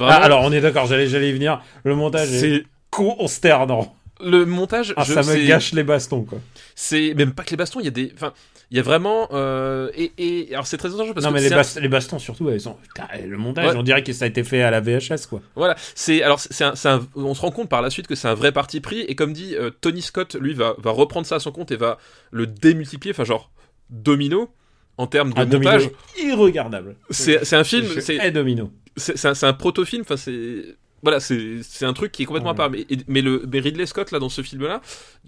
[0.00, 1.62] Ah, alors on est d'accord, j'allais j'allais y venir.
[1.84, 3.94] Le montage est, c'est consternant.
[4.24, 6.38] le montage, Ah, je- ça me gâche les bastons, quoi.
[6.74, 8.32] C'est même pas que les bastons, il y a des, enfin,
[8.70, 11.42] il y a vraiment, euh, et, et alors c'est très étrange parce non, que mais
[11.48, 12.74] les, un- les bastons, surtout, elles sont...
[12.82, 13.76] Putain, le montage, Ouais.
[13.76, 15.42] on dirait que ça a été fait à la VHS, quoi.
[15.56, 18.34] Voilà, c'est alors c'est un, on se rend compte par la suite que c'est un
[18.34, 21.40] vrai parti pris et comme dit euh, Tony Scott, lui va va reprendre ça à
[21.40, 21.98] son compte et va
[22.30, 23.50] le démultiplier, enfin genre
[23.90, 24.48] domino
[24.96, 25.90] en termes de Un domino montage.
[26.22, 26.96] irregardable.
[27.10, 28.70] C'est c'est un film, c'est domino.
[28.96, 30.64] c'est c'est un, c'est un proto-film, enfin c'est
[31.02, 32.70] voilà, c'est un truc qui est complètement à part.
[32.70, 34.80] Mais, mais le mais Ridley Scott là dans ce film-là,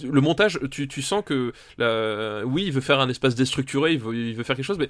[0.02, 1.52] le montage, tu, tu sens que
[2.44, 4.88] oui, il veut faire un espace déstructuré, il veut, il veut faire quelque chose, mais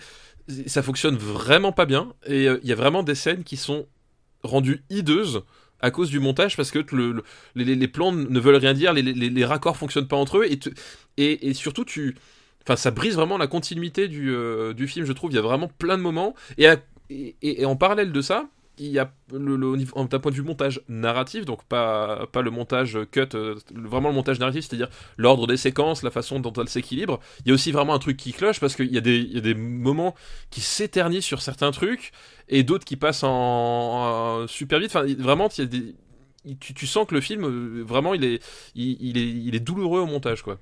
[0.67, 2.13] ça fonctionne vraiment pas bien.
[2.27, 3.87] Et euh, il y a vraiment des scènes qui sont
[4.43, 5.43] rendues hideuses
[5.81, 8.93] à cause du montage parce que le, le- les, les- plans ne veulent rien dire,
[8.93, 10.71] les, les, les raccords fonctionnent pas entre eux et, te-
[11.17, 12.15] et, et surtout tu,
[12.63, 15.31] enfin ça brise vraiment la continuité du, euh, du film, je trouve.
[15.33, 16.77] Il y a vraiment plein de moments et, à-
[17.11, 20.37] et, et- et en parallèle de ça, il y a le, le- d'un point de
[20.37, 24.89] vue montage narratif, donc pas, pas le montage cut, euh, vraiment le montage narratif, c'est-à-dire
[25.17, 27.21] l'ordre des séquences, la façon dont elles s'équilibrent.
[27.45, 29.39] Il y a aussi vraiment un truc qui cloche parce qu'il y, a des- y
[29.39, 30.15] a des moments
[30.51, 32.13] qui s'éternisent sur certains trucs
[32.49, 34.91] et d'autres qui passent en, super vite.
[34.95, 35.95] Enfin, vraiment, il y a des,
[36.61, 38.43] tu, tu sens que le film, euh, vraiment, il est,
[38.75, 40.59] il est, il est douloureux au montage, quoi.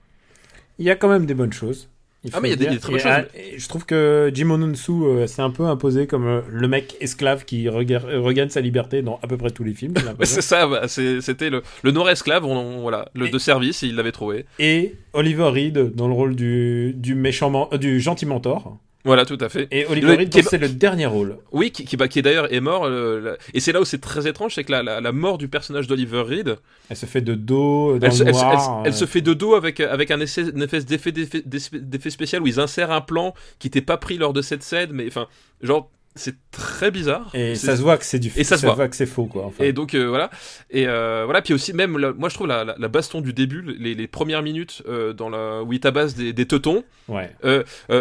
[0.79, 1.89] Il y a quand même des bonnes choses.
[2.33, 4.93] Ah, mais il y a des- des très bonnes choses, je trouve que Jim Onunsu
[4.93, 8.61] euh, s'est un peu imposé comme euh, le mec esclave qui rega- euh, regagne sa
[8.61, 9.95] liberté dans à peu près tous les films.
[10.23, 13.89] c'est ça, bah, c'était le, le Nord-esclave, on, on- voilà, le Et- de service, et
[13.89, 14.45] il l'avait trouvé.
[14.61, 18.79] et Oliver Reed dans le rôle du, du méchant, euh, du gentil mentor.
[19.05, 19.67] Voilà, tout à fait.
[19.73, 21.39] Et Oliver Reed, c'est le dernier rôle.
[21.51, 22.85] Oui, qui, qui, bah, qui d'ailleurs est mort.
[22.85, 25.39] euh, la- Et c'est là où c'est très étrange, c'est que la, la, la mort
[25.39, 26.57] du personnage d'Oliver Reed,
[26.89, 28.83] Elle se fait de dos, dans elle, se- le elle se- elle se- noir.
[28.87, 32.11] elle euh, se fait de dos avec, avec un essai, une espèce d'effet, d'effet, d'effet
[32.11, 35.09] spécial où ils insèrent un plan qui n'était pas pris lors de cette scène, mais
[35.09, 35.27] enfin,
[35.63, 37.31] genre, c'est très bizarre.
[37.35, 38.89] Et ça se voit que c'est du Et ça se voit.
[38.89, 39.47] que c'est faux, quoi.
[39.47, 39.65] enfin.
[39.65, 40.31] Et donc euh, voilà,
[40.71, 43.33] et euh, voilà, puis aussi même, la- moi je trouve la, la, la baston du
[43.33, 47.31] début, les, les premières minutes euh, dans la, où il tabasse des, des teutons, Ouais.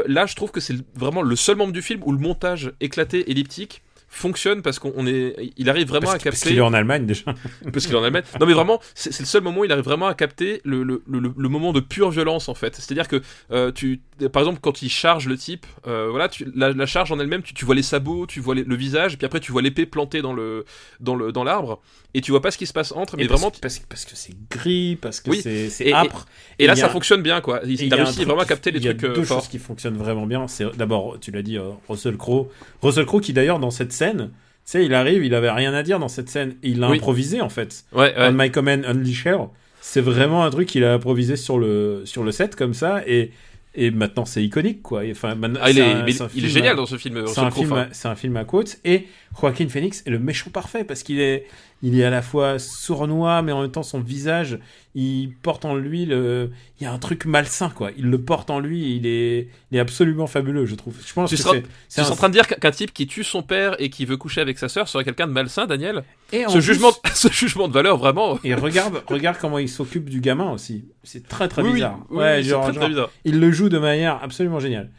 [0.08, 3.30] Là, je trouve que c'est vraiment le seul membre du film où le montage éclaté,
[3.32, 3.82] elliptique,
[4.14, 6.62] fonctionne parce qu'on on est, il arrive vraiment Parce, à que- parce capter, qu'il est
[6.62, 7.24] en Allemagne déjà.
[7.74, 8.24] parce qu'il est en Allemagne.
[8.40, 11.02] Non, mais vraiment, c'est le seul moment où il arrive vraiment à capter le, le,
[11.10, 12.76] le, le moment de pure violence en fait.
[12.76, 13.22] C'est-à-dire que
[13.52, 14.02] euh, tu,
[14.34, 17.42] par exemple, quand il charge le type, euh, voilà, tu, la, la charge en elle-même,
[17.42, 19.86] tu, tu vois les sabots, tu vois les- le visage, puis après tu vois l'épée
[19.86, 20.66] plantée dans le
[21.00, 21.82] dans le dans l'arbre,
[22.14, 23.52] et tu vois pas ce qui se passe entre, mais Et vraiment.
[23.62, 25.42] Parce, parce que c'est gris, parce que Oui.
[25.42, 26.26] c'est Et- âpre.
[26.60, 27.62] Et là, ça fonctionne bien, quoi.
[27.66, 29.40] Il, il a réussi vraiment à capter les Il y a trucs euh, deux forts.
[29.40, 30.48] choses qui fonctionnent vraiment bien.
[30.50, 32.50] C'est d'abord, tu l'as dit, Russell Crowe.
[32.82, 35.84] Russell Crowe qui d'ailleurs dans cette scène, tu sais, il arrive, il avait rien à
[35.84, 36.98] dire dans cette scène, et il l'a Oui.
[36.98, 37.84] improvisé en fait.
[37.94, 38.30] Ouais, ouais.
[38.30, 39.48] On My Command Unleash Hell,
[39.80, 43.32] c'est vraiment un truc qu'il a improvisé sur le sur le set comme ça, et
[43.74, 45.02] et maintenant c'est iconique quoi.
[45.12, 46.98] Enfin, Ah, il est, un- mais c'est un il est film génial à- dans ce
[46.98, 47.24] film.
[47.28, 49.08] C'est un, film, un film à quotes et
[49.40, 51.48] Joaquin Phoenix est le méchant parfait parce qu'il est,
[51.82, 54.60] il est à la fois sournois mais en même temps son visage,
[54.94, 57.92] il porte en lui le, il y a un truc malsain quoi.
[57.98, 60.96] Il le porte en lui, et il est, il est absolument fabuleux je trouve.
[61.06, 61.56] Je pense Tu que seras-
[61.88, 64.06] c'est, Tu un- en train de dire qu'un type qui tue son père et qui
[64.06, 66.04] veut coucher avec sa sœur serait quelqu'un de malsain, Daniel?
[66.34, 68.38] Et ce plus- jugement, ce jugement de valeur, vraiment.
[68.44, 70.86] Et regarde, regarde comment il s'occupe du gamin aussi.
[71.04, 72.00] C'est très très Oui, bizarre.
[72.10, 73.10] oui, ouais, genre, très, genre, très bizarre.
[73.24, 74.92] il le joue de manière absolument géniale.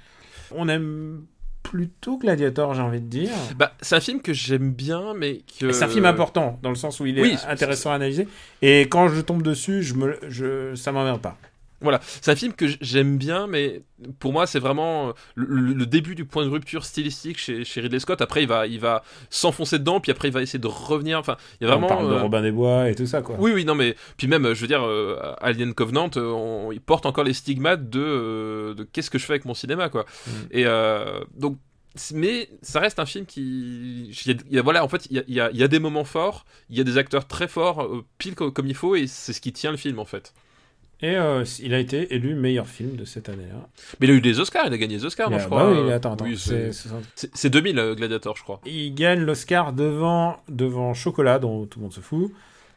[0.55, 1.23] On aime
[1.63, 3.31] plutôt Gladiator, j'ai envie de dire.
[3.57, 5.73] Bah, c'est un film que j'aime bien, mais que.
[5.73, 8.29] C'est un film important dans le sens où il est Oui, intéressant à analyser.
[8.61, 11.37] Et quand je tombe dessus, je me, je, ça m'emmerde pas.
[11.83, 13.83] Voilà, c'est un film que j'aime bien, mais
[14.19, 18.01] pour moi, c'est vraiment euh, le, début du point de rupture stylistique chez, chez Ridley
[18.01, 18.21] Scott.
[18.21, 21.19] Après, il va, il va s'enfoncer dedans, puis après, il va essayer de revenir.
[21.19, 21.87] Enfin, il y a vraiment.
[21.87, 23.37] On parle de euh, Robin des Bois et tout ça, quoi.
[23.39, 26.81] Oui, oui, non, mais puis même, euh, je veux dire, euh, Alien Covenant, on- il
[26.81, 30.05] porte encore les stigmates de, euh, de qu'est-ce que je fais avec mon cinéma, quoi.
[30.27, 30.31] Mm.
[30.53, 30.65] Et
[31.37, 31.59] donc,
[32.15, 35.51] mais ça reste un film qui, il y a- voilà, en fait, il y a,
[35.53, 37.87] il y des moments forts, il y a des acteurs très forts,
[38.19, 40.33] pile co- comme il faut, et c'est ce qui tient le film, en fait.
[41.03, 43.69] Et euh, il a été élu meilleur film de cette année-là.
[43.99, 45.65] Mais il a eu des Oscars, il a gagné des Oscars, a- je crois.
[45.65, 46.25] bah oui, euh, attends, attends.
[46.25, 48.61] oui, c'est- c'est- c'est- c'est c'est 2000, euh, Gladiator, je crois.
[48.67, 52.31] Il gagne l'Oscar devant, devant Chocolat, dont tout le monde se fout.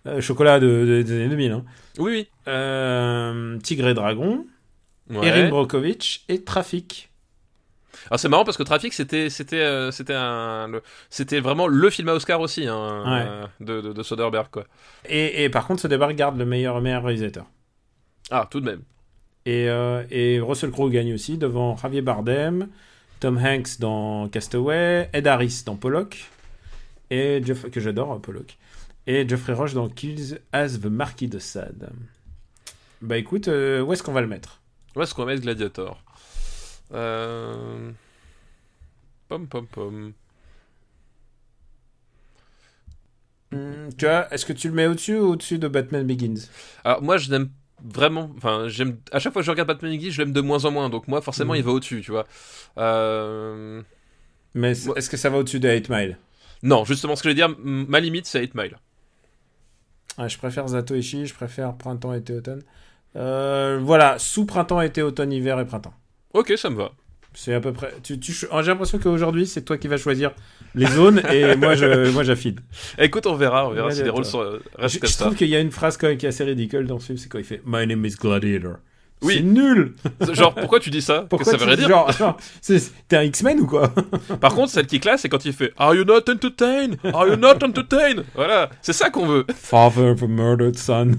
[0.08, 1.52] Euh, Chocolat de, de- des années 2000.
[1.52, 1.64] Hein.
[2.00, 4.46] Oui, Euh, Tigre et Dragon,
[5.10, 5.18] oui.
[5.18, 5.28] Ouais.
[5.28, 7.10] Erin Brockovich et Trafic.
[8.10, 10.16] Alors c'est marrant parce que Traffic c'était c'était c'était
[11.10, 13.04] c'était vraiment le film à Oscar aussi hein,
[13.60, 13.66] Ouais.
[13.66, 14.66] de, de, de Soderbergh quoi.
[15.10, 17.46] Et, et par contre, Soderbergh garde le meilleur, meilleur réalisateur.
[18.32, 18.82] Ah tout de même.
[19.46, 22.70] Et, euh, et Russell Crowe gagne aussi devant Javier Bardem,
[23.20, 26.30] Tom Hanks dans Castaway, Ed Harris dans Pollock,
[27.12, 28.58] et Jeff, que j'adore, euh, Pollock,
[29.06, 31.92] et Geoffrey Roche dans Kills as the Marquis de Sade.
[33.02, 34.62] Bah écoute, euh, où est-ce qu'on va le mettre?
[34.96, 36.02] Où est-ce qu'on va mettre Gladiator?
[36.94, 37.92] Euh...
[39.28, 40.14] Pom pom pom.
[43.52, 46.48] Hmm, tu vois, est-ce que tu le mets au-dessus ou au-dessus de Batman Begins?
[46.84, 47.50] Alors moi je l'aime
[47.94, 50.66] vraiment, enfin j'aime à chaque fois que je regarde Batman Begins, je l'aime de moins
[50.66, 50.90] en moins.
[50.90, 51.60] Donc moi forcément Mhm.
[51.60, 52.26] il va au-dessus, tu vois.
[52.78, 53.82] Euh,
[54.54, 56.18] Mais est-ce que ça va au-dessus de 8 Mile?
[56.64, 58.78] Non, justement ce que je veux dire, ma limite c'est 8 Mile.
[60.18, 62.64] Ah, Je préfère Zatoichi, je préfère printemps, été, automne.
[63.18, 65.94] Euh, voilà, sous printemps, été, automne, hiver et printemps.
[66.34, 66.92] Ok, ça me va.
[67.38, 67.94] C'est à peu près.
[68.02, 68.32] Tu, tu...
[68.32, 70.32] cho- J'ai l'impression qu'aujourd'hui, c'est toi qui vas choisir
[70.74, 72.56] les zones et moi, je, moi, j'affine.
[72.98, 75.26] Écoute, on verra, on verra si les rôles sont, euh, Je, restent comme je ça.
[75.26, 77.18] trouve qu'il y a une phrase quand même qui est assez ridicule dans ce film,
[77.18, 78.78] c'est quand il fait My name is Gladiator.
[79.22, 79.36] Oui.
[79.38, 79.94] C'est nul.
[80.34, 81.26] Genre pourquoi tu dis ça?
[81.30, 81.88] Pourquoi Que ça veut dire?
[81.88, 82.38] genre,
[83.08, 83.94] T'es un X-Men ou quoi?
[84.42, 86.98] Par contre, celle qui classe, c'est quand il fait Are you not entertained?
[87.14, 88.24] Are you not entertained?
[88.36, 89.46] Voilà, c'est ça qu'on veut.
[89.56, 91.12] Father of a murdered son.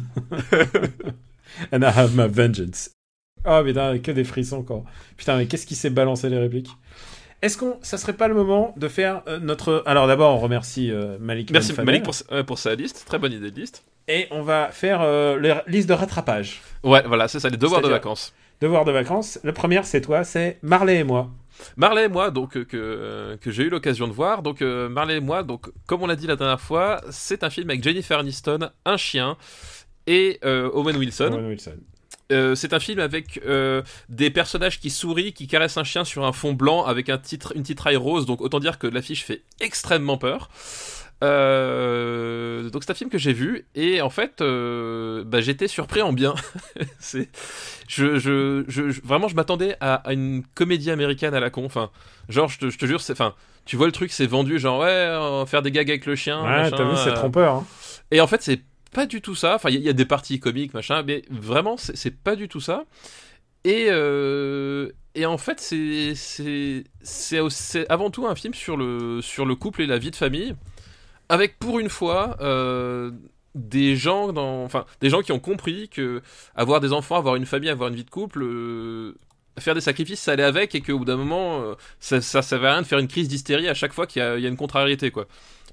[1.73, 2.91] And I have my vengeance.
[3.47, 4.85] Oh putain, que des frissons encore.
[5.17, 6.71] Putain, mais qu'est-ce qui s'est balancé les répliques?
[7.43, 9.83] Est-ce qu'on, ça serait pas le moment de faire euh, notre.
[9.87, 11.51] Alors d'abord, on remercie euh, Malik.
[11.51, 11.75] Merci.
[11.85, 13.85] Malik pour, sa- euh, pour sa liste, très bonne idée de liste.
[14.09, 16.63] Et on va faire euh, les listes de rattrapage.
[16.83, 18.33] Ouais, voilà, c'est ça, les devoirs de vacances.
[18.61, 19.39] Devoir de vacances.
[19.45, 21.29] La première, c'est toi, c'est Marley et moi.
[21.77, 24.43] Marley et moi, donc que, que j'ai eu l'occasion de voir.
[24.43, 27.69] Donc Marley et moi, donc comme on l'a dit la dernière fois, c'est un film
[27.69, 29.37] avec Jennifer Aniston, un chien
[30.07, 31.33] et Owen Wilson.
[31.35, 31.77] Owen Wilson.
[32.33, 36.25] Euh, c'est un film avec euh, des personnages qui sourient, qui caressent un chien sur
[36.25, 38.27] un fond blanc avec un titre, une titraille rose.
[38.27, 40.49] Donc autant dire que l'affiche fait extrêmement peur.
[41.25, 46.03] Euh, donc c'est un film que j'ai vu et en fait euh, bah, j'étais surpris
[46.03, 46.35] en bien.
[46.99, 47.29] c'est,
[47.89, 51.65] je, je, je- vraiment je m'attendais à, à une comédie américaine à la con.
[51.65, 51.91] Enfin,
[52.29, 53.35] genre je te, je te jure, c'est, enfin,
[53.65, 56.43] tu vois le truc, c'est vendu genre ouais, va faire des gags avec le chien.
[56.43, 57.55] Ouais, t'as vu, c'est euh, trompeur.
[57.55, 57.67] Hein.
[58.11, 58.61] et en fait, c'est
[58.97, 59.55] pas du tout ça.
[59.57, 62.85] Enfin, il y, a- des parties comiques, machin, mais vraiment, c'est pas du tout ça.
[63.65, 66.15] Et, euh, et en fait, c'est
[67.91, 70.55] avant tout un film sur le, sur le couple et la vie de famille,
[71.29, 73.11] avec pour une fois euh,
[73.55, 76.23] des gens dans, enfin, des gens qui ont compris que
[76.55, 78.43] avoir des enfants, avoir une famille, avoir une vie de couple.
[78.45, 79.15] euh,
[79.59, 81.65] Faire des sacrifices, ça allait avec, et qu'au bout d'un moment,
[81.99, 84.43] ça, ça servait à rien de faire une crise d'hystérie à chaque fois qu'il y,
[84.43, 85.27] y a une contrariété, quoi.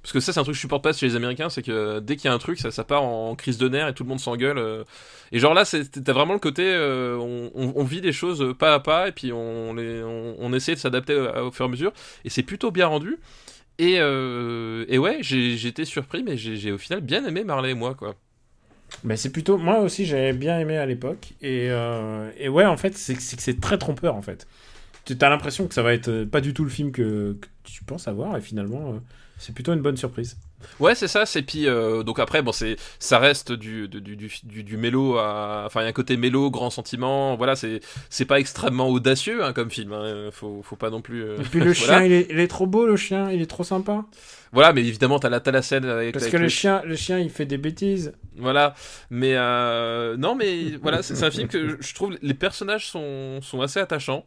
[0.04, 2.00] Parce que ça, c'est un truc que je supporte pas chez les Américains, c'est que
[2.00, 4.10] dès qu'il y a un truc, ça, part en crise de nerfs et tout le
[4.10, 4.58] monde s'engueule.
[4.58, 4.84] euh.
[5.32, 9.08] Et genre là, t'as vraiment le côté, euh, on, vit des choses pas à pas
[9.08, 10.04] et puis on, les,
[10.56, 11.94] essaie de s'adapter au, au fur et à mesure.
[12.26, 13.18] Et c'est plutôt bien rendu.
[13.80, 18.16] Et, euh, ouais, été surpris, mais j'ai au final bien aimé Marley moi, quoi.
[19.04, 19.58] Mais c'est plutôt.
[19.58, 21.34] Moi aussi, j'avais bien aimé à l'époque.
[21.42, 24.48] Et, euh, ouais, en fait, c'est que c'est très trompeur, en fait.
[25.06, 27.84] Tu as l'impression que ça va être euh, pas du tout le film que, tu
[27.84, 29.00] penses avoir, et finalement, euh,
[29.44, 30.38] c'est plutôt une bonne surprise.
[30.80, 31.26] Ouais, c'est ça.
[31.26, 34.78] C'est puis euh, donc après, bon, c'est ça reste du du du du, du, du
[34.78, 35.18] mélo.
[35.18, 37.36] à- Enfin, il y a un côté mélo, grand sentiment.
[37.36, 39.92] Voilà, c'est c'est pas extrêmement audacieux hein, comme film.
[39.94, 40.30] Hein.
[40.32, 41.24] Faut faut pas non plus.
[41.24, 41.98] euh, Et puis le voilà.
[42.00, 44.06] chien, il est, il est trop beau, le chien, il est trop sympa.
[44.54, 46.14] Voilà, mais évidemment, t'as la t'as la scène avec.
[46.14, 48.14] Parce avec que le chien, le chien, il fait des bêtises.
[48.38, 48.74] Voilà,
[49.10, 53.42] mais euh, non, mais voilà, c'est un film que je- je trouve les personnages sont,
[53.42, 54.26] sont assez attachants.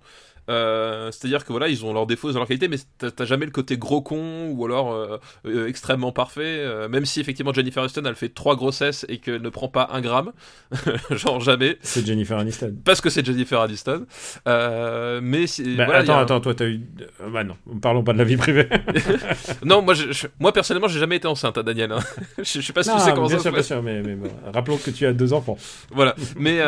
[0.48, 3.46] Euh, C'est-à-dire que voilà, ils ont leurs défauts, ils ont leurs qualités, mais t'as jamais
[3.46, 6.64] le côté gros con ou alors euh, euh, extrêmement parfait.
[6.88, 10.00] même si effectivement Jennifer Aniston elle fait trois grossesses et qu'elle ne prend pas un
[10.00, 10.32] gramme,
[11.10, 12.74] genre jamais, C'est Jennifer Aniston.
[12.84, 14.06] parce que c'est Jennifer Aniston.
[14.46, 16.80] Mais Bah, voilà, attends, un- attends, toi, t'as eu.
[17.32, 18.68] bah non, parlons pas de la vie privée.
[19.64, 21.92] Non, moi, je- je- moi personnellement, j'ai jamais été enceinte, hein, Daniel.
[21.92, 21.98] hein.
[22.38, 24.02] je, je sais pas si non, tu sais comment bien ça sûr, bien sûr, mais,
[24.52, 25.56] rappelons que tu as deux enfants.
[25.90, 26.14] Voilà.
[26.36, 26.58] Mais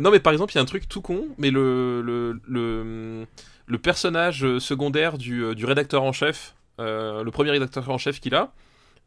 [0.00, 3.25] non, mais par exemple, il y a un truc tout con, mais le le le,
[3.66, 7.98] le personnage euh, secondaire du, euh, du rédacteur en chef, euh, le premier rédacteur en
[7.98, 8.52] chef qu'il a,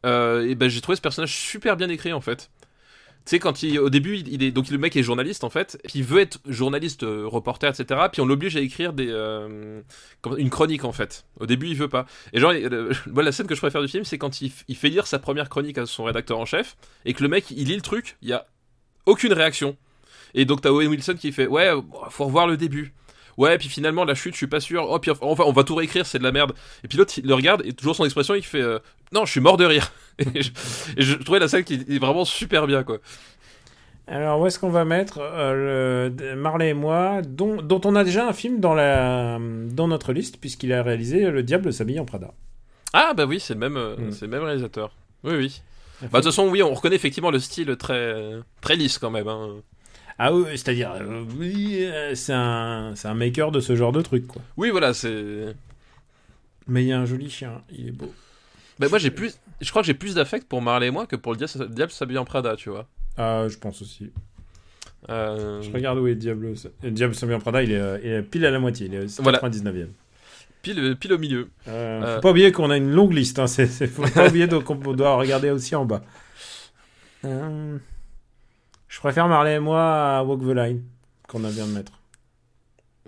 [0.04, 2.50] et ben j'ai trouvé ce personnage super bien écrit en fait.
[3.26, 5.78] Tu sais, quand il, au début, il, est donc le mec est journaliste en fait,
[5.84, 8.00] puis il veut être journaliste, reporter, etc.
[8.10, 9.10] Puis on l'oblige à écrire des
[10.38, 11.26] une chronique en fait.
[11.38, 12.06] Au début, il veut pas.
[12.32, 12.54] Et genre,
[13.08, 15.20] moi, la scène que je préfère du film, c'est quand il, il fait lire sa
[15.20, 18.16] première chronique à son rédacteur en chef, et que le mec, il lit le truc,
[18.22, 18.48] il y a
[19.06, 19.76] aucune réaction.
[20.34, 21.70] Et donc t'as Owen Wilson qui fait ouais,
[22.10, 22.94] faut revoir le début.
[23.40, 24.86] Ouais, puis finalement la chute, je suis pas sûr.
[24.90, 26.52] Oh, puis enfin, on va tout réécrire, c'est de la merde.
[26.84, 28.80] Et puis l'autre, il le regarde et toujours son expression, il fait euh,
[29.14, 29.92] non, je suis mort de rire.
[30.20, 30.52] et, je,
[30.98, 32.98] et je trouvais la scène qui est vraiment super bien quoi.
[34.08, 38.04] Alors, où est-ce qu'on va mettre euh, le- Marley et moi, dont, dont on a
[38.04, 39.38] déjà un film dans, la,
[39.70, 42.34] dans notre liste, puisqu'il a réalisé Le Diable s'habille en Prada.
[42.92, 44.12] Ah bah oui, c'est le même, euh, Mm.
[44.12, 44.92] c'est le même réalisateur.
[45.24, 45.62] Oui oui.
[46.02, 48.16] Bah de toute façon oui, on reconnaît effectivement le style très
[48.62, 49.28] très lisse quand même.
[49.28, 49.58] Hein.
[50.20, 54.02] Ah oui, c'est-à-dire, euh, oui, euh, c'est un, c'est un maker de ce genre de
[54.02, 54.42] truc, quoi.
[54.58, 55.56] Oui voilà, c'est.
[56.68, 58.14] Mais il y a un joli chien, il est beau.
[58.80, 61.16] Bah moi j'ai plus, je crois que j'ai plus d'affect pour Marley et moi que
[61.16, 62.88] pour le Diable, Diable s'habille en Prada, tu vois.
[63.18, 64.12] Ah, je pense aussi.
[65.10, 66.54] Euh, Je regarde où est Diablo.
[66.84, 69.20] Le Diable s'habille en Prada, il est, il est pile à la moitié, il est
[69.20, 69.40] au Voilà.
[69.40, 69.88] 99e.
[70.62, 71.50] pile, pile au milieu.
[71.66, 73.40] Faut pas oublier qu'on a une longue liste.
[73.40, 73.48] Hein.
[73.48, 76.04] C'est, c'est- faut pas oublier donc qu'on doit regarder aussi en bas.
[77.26, 77.78] Euh,
[78.90, 80.84] je préfère Marley et moi à Walk the Line
[81.28, 81.94] qu'on a bien de mettre.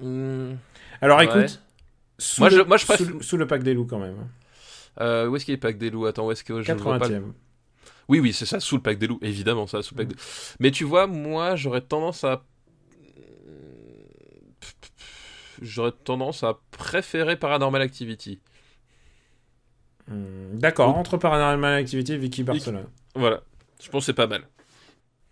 [0.02, 0.54] Hmm,
[1.02, 1.26] Alors Ouais.
[1.26, 1.62] écoute,
[2.18, 4.16] sous, Moi, le, je- moi, je préfère- sous, sous le pack des loups quand même.
[4.20, 4.28] hein.
[5.02, 6.06] euh, où est-ce qu'il est le pack des loups?
[6.06, 7.34] Attends, où est-ce que je vois pas le- 80e.
[8.08, 10.16] Oui, oui, c'est ça, sous le pack des loups, évidemment, ça, sous le pack des
[10.60, 12.44] Mais tu vois, moi, j'aurais tendance à.
[15.62, 18.40] J'aurais tendance à préférer Paranormal Activity.
[20.08, 22.86] Hmm, D'accord, entre Paranormal Activity et Vicky Barcelona.
[23.16, 23.42] Voilà.
[23.82, 24.44] Je pense que c'est pas mal.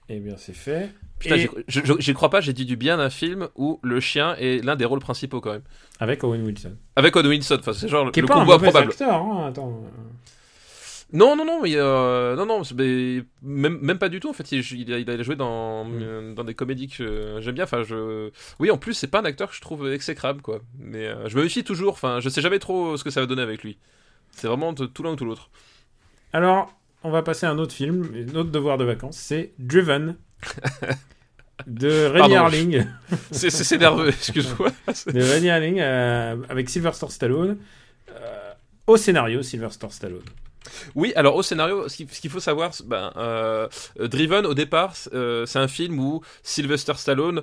[0.09, 0.89] Eh bien, c'est fait.
[1.19, 3.79] Putain, Et j'y- je, je- j'y crois pas, j'ai dit du bien d'un film où
[3.83, 5.61] le chien est l'un des rôles principaux quand même.
[5.99, 6.75] avec Owen Wilson.
[6.95, 8.89] Avec Owen Wilson, enfin, c'est genre Qui est le pas un combo improbable.
[8.91, 9.83] acteur, hein, attends.
[11.11, 14.29] Non, non, non, mais euh, non, non, mais même, même pas du tout.
[14.29, 17.55] En fait, il, il a, il a joué dans, euh, dans des comédies que j'aime
[17.55, 17.63] bien.
[17.63, 18.29] Enfin, je,
[18.59, 20.59] oui, en plus, c'est pas un acteur que je trouve exécrable, quoi.
[20.77, 21.93] Mais euh, je me méfie toujours.
[21.93, 23.79] Enfin, je sais jamais trop ce que ça va donner avec lui.
[24.31, 25.49] C'est vraiment tout l'un ou tout l'autre.
[26.31, 30.15] Alors, on va passer à un autre film, un autre devoir de vacances, c'est Driven.
[31.67, 32.35] de Pardon.
[32.37, 32.85] Harling.
[33.31, 34.69] C'est nerveux, excuse-moi.
[35.07, 37.57] de Rennie Harling euh, avec Sylvester Stallone.
[38.15, 38.51] Euh,
[38.87, 40.23] au scénario, Sylvester Stallone.
[40.95, 43.67] Oui, alors au scénario, ce qu'il faut savoir, ben, euh,
[43.99, 47.41] Driven au départ, c'est, euh, c'est un film où Sylvester Stallone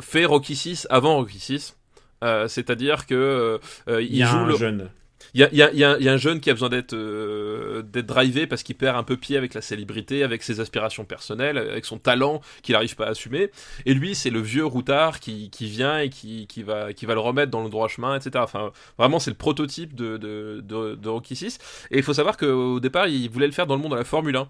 [0.00, 1.76] fait Rocky 6 avant Rocky 6.
[2.22, 3.58] Euh, C'est-à-dire que
[3.88, 4.88] euh, Il joue un le, jeune.
[5.34, 6.50] Il y a, il y a- il y a- il y a un jeune qui
[6.50, 10.22] a besoin d'être euh, d'être drivé parce qu'il perd un peu pied avec la célébrité,
[10.22, 13.50] avec ses aspirations personnelles, avec son talent qu'il n'arrive pas à assumer.
[13.86, 17.14] Et lui, c'est le vieux routard qui, qui vient et qui, qui, va, qui va
[17.14, 18.30] le remettre dans le droit chemin, etc.
[18.42, 21.58] Enfin, vraiment, c'est le prototype de, de, de, de Rocky 6.
[21.90, 24.04] Et il faut savoir qu'au départ, il voulait le faire dans le monde de la
[24.04, 24.48] Formule 1.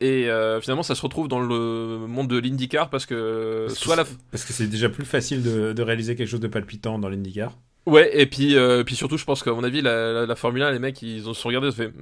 [0.00, 3.90] Et euh, finalement, ça se retrouve dans le monde de l'IndyCar parce que Parce que
[3.90, 6.98] la, c'est- Parce que c'est déjà plus facile de, de réaliser quelque chose de palpitant
[6.98, 7.56] dans l'IndyCar.
[7.86, 10.62] Ouais, et puis, euh, puis surtout, je pense qu'à mon avis, la, la, la Formule
[10.62, 11.92] 1, les mecs, ils ont se regardé, ils ont fait,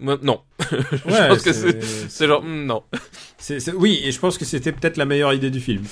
[0.00, 0.40] moi, non.
[0.70, 2.84] je pense que c'est, c'est genre, Hmm, non.
[3.38, 5.82] c'est- c'est- Oui, et je pense que c'était peut-être la meilleure idée du film.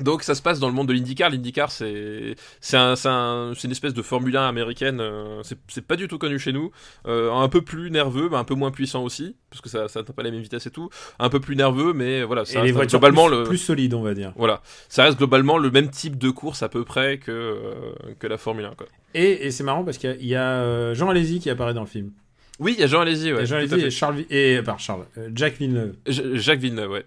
[0.00, 1.28] Donc ça se passe dans le monde de l'IndyCar.
[1.28, 5.00] L'IndyCar, c'est, c'est, un, une espèce de Formule 1 américaine.
[5.00, 6.70] euh, c'est, pas du tout connu chez nous.
[7.06, 10.00] Euh, un peu plus nerveux, mais un peu moins puissant aussi, parce que ça, ça
[10.00, 10.88] n'atteint pas les mêmes vitesses et tout.
[11.18, 12.46] Un peu plus nerveux, mais voilà.
[12.46, 14.32] Ça et les reste voitures globalement plus, le, plus solides, on va dire.
[14.36, 18.26] voilà, ça reste globalement le même type de course à peu près que euh, que
[18.26, 18.74] la Formule 1.
[18.74, 18.86] Quoi.
[19.14, 21.82] Et, et c'est marrant parce qu'il y a, y a, Jean Alési qui apparaît dans
[21.82, 22.12] le film.
[22.58, 23.44] Oui, il y a Jean Alési, ouais.
[23.44, 25.94] Jean Alési et Charles, et, par Charles, Jack Villeneuve.
[26.06, 27.04] J- Jacques Villeneuve, ouais.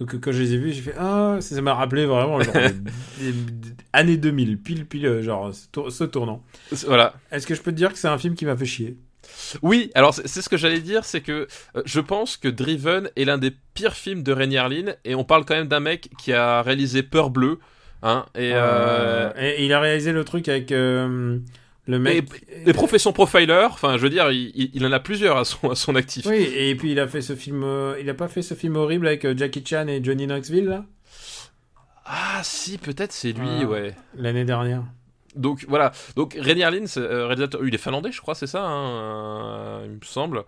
[0.00, 2.70] Donc quand je les ai vus, j'ai fait ah ça m'a rappelé vraiment genre des-
[3.20, 6.42] des- des- années 2000 pile pile euh, genre ce, tour- ce tournant.
[6.86, 7.14] Voilà.
[7.32, 8.96] Est-ce que je peux te dire que c'est un film qui m'a fait chier?
[9.62, 13.24] Oui, alors c'est ce que j'allais dire, c'est que euh, je pense que Driven est
[13.24, 16.32] l'un des pires films de Rainy Harlin, et on parle quand même d'un mec qui
[16.32, 17.58] a réalisé Peur Bleue,
[18.02, 21.38] hein, et, euh, Euh, et il a réalisé le truc avec euh,
[21.88, 22.24] le mec.
[22.64, 25.96] les professions profiler, enfin je veux dire, il, en a plusieurs à son, à son
[25.96, 26.26] actif.
[26.26, 27.64] Oui, et puis il a fait ce film.
[27.64, 30.66] euh, il a pas fait ce film horrible avec euh, Jackie Chan et Johnny Knoxville
[30.66, 30.84] là?
[32.04, 33.64] Ah si, peut-être c'est lui, Ah.
[33.66, 33.94] ouais.
[34.16, 34.82] l'année dernière.
[35.34, 38.64] Donc voilà, donc Rainy Harlin, c'est, euh, réalisateur, il est finlandais, je crois, c'est ça,
[38.64, 40.42] hein, euh, il me semble.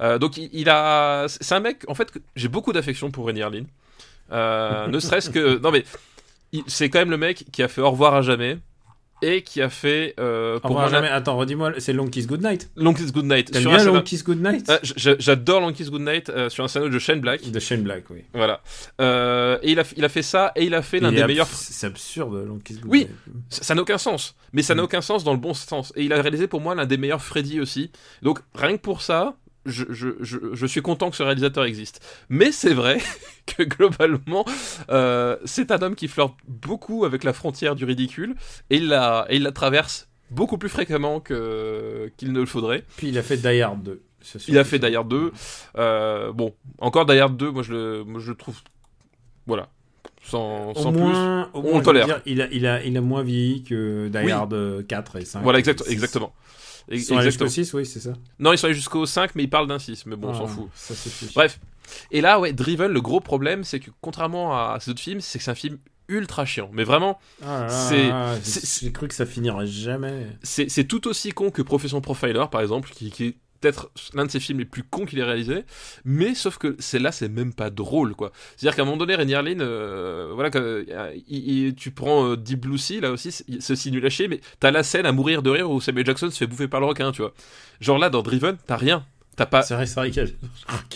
[0.00, 3.42] Euh, donc il, il a, c'est un mec, en fait, j'ai beaucoup d'affection pour Rainy
[3.42, 3.64] Harlin.
[4.32, 5.84] Euh, ne serait-ce que, non mais,
[6.66, 8.58] c'est quand même le mec qui a fait Au revoir à jamais
[9.26, 11.08] et qui a fait euh, pour moi, jamais.
[11.08, 11.72] Attends, redis-moi.
[11.78, 12.70] C'est Long Kiss Goodnight.
[12.76, 13.50] Long Kiss Goodnight.
[13.50, 14.78] T'aimes bien Long Kiss Goodnight Euh,
[15.18, 17.50] J'adore Long Kiss Goodnight euh, sur un scénario de Shane Black.
[17.50, 18.24] De Shane Black, oui.
[18.34, 18.60] Voilà.
[19.00, 21.46] Euh, et il a, il a fait ça et il a fait l'un des meilleurs.
[21.48, 23.08] C'est absurde Long Kiss Oui.
[23.26, 23.42] Goodnight.
[23.50, 24.34] Ça ça n'a aucun sens.
[24.52, 24.84] Mais ça n'a Mm.
[24.84, 25.92] aucun sens dans le bon sens.
[25.96, 27.90] Et il a réalisé pour moi l'un des meilleurs Freddy aussi.
[28.22, 29.34] Donc rien que pour ça,
[29.66, 32.00] je, je, je, je suis content que ce réalisateur existe.
[32.28, 32.98] Mais c'est vrai
[33.46, 34.44] que globalement,
[34.90, 38.34] euh, c'est un homme qui flirte beaucoup avec la frontière du ridicule
[38.70, 42.84] et il la, et il la traverse beaucoup plus fréquemment que- qu'il ne le faudrait.
[42.96, 44.02] Puis il a fait Die Hard 2.
[44.20, 45.32] c'est sûr Il a fait Die Hard 2.
[45.78, 48.58] Euh, bon, encore Die Hard 2, moi je le, moi, je le trouve.
[49.46, 49.68] Voilà.
[50.22, 52.06] Sans, Au sans moins, au on moins, veux tolère.
[52.06, 54.32] dire, il, a, il, a, il a moins vieilli que Die Oui.
[54.32, 55.38] Hard euh, 4 et 5.
[55.38, 55.44] plus.
[55.44, 56.32] Voilà, exact- et exactement.
[56.90, 57.64] Ils sont allés jusqu'au Exactement.
[57.66, 58.12] 6, oui, c'est ça.
[58.38, 60.06] Non, ils sont allés jusqu'au 5, mais ils parlent d'un 6.
[60.06, 60.68] Mais bon, on s'en Ah, fout.
[60.74, 61.30] Ça suffit.
[61.34, 61.58] Bref.
[62.10, 65.38] Et là, ouais, Driven, le gros problème, c'est que contrairement à ces autres films, c'est
[65.38, 65.78] que c'est un film
[66.08, 66.70] ultra chiant.
[66.72, 68.34] Mais vraiment, Ah c'est- ah,
[68.80, 70.26] j'ai- cru que ça finirait jamais.
[70.42, 74.26] c'est c'est tout aussi con que Profession Profiler, par exemple, qui, qui est peut-être l'un
[74.26, 75.64] de ses films les plus cons qu'il ait réalisé.
[76.04, 78.30] Mais sauf que c'est là, c'est même pas drôle, quoi.
[78.56, 82.30] C'est-à-dire qu'à un moment donné, Rainy Harlin, euh, voilà, que, euh, il- il- tu prends
[82.30, 84.82] euh, Deep Blue Sea, là aussi, c'est c'est aussi nul à chier, mais t'as la
[84.82, 87.22] scène à mourir de rire où Samuel Jackson se fait bouffer par le requin, tu
[87.22, 87.32] vois.
[87.80, 89.04] Genre là, dans Driven, t'as rien.
[89.36, 89.62] t'as pas.
[89.62, 90.24] C'est vrai, c'est vrai a...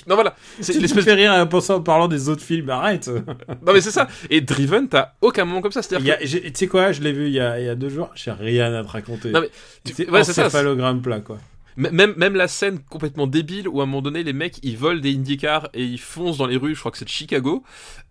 [0.06, 1.04] Non voilà, c'est l'espèce.
[1.04, 3.08] fais rire en pensant en parlant des autres films, arrête
[3.66, 4.06] Non mais c'est ça.
[4.30, 5.82] Et Driven, t'as aucun moment comme ça.
[5.82, 7.74] C'est-à-dire que j'ai- Tu sais quoi, je l'ai vu il y, a, il y a
[7.74, 9.30] deux jours, j'ai rien à te raconter.
[9.32, 9.50] Non, mais
[9.84, 10.42] tu- c'est ouais, c'est ça,
[11.02, 11.38] plat, quoi.
[11.78, 15.00] Même, même la scène complètement débile où à un moment donné les mecs ils volent
[15.00, 17.62] des IndyCars et ils foncent dans les rues, je crois que c'est de Chicago,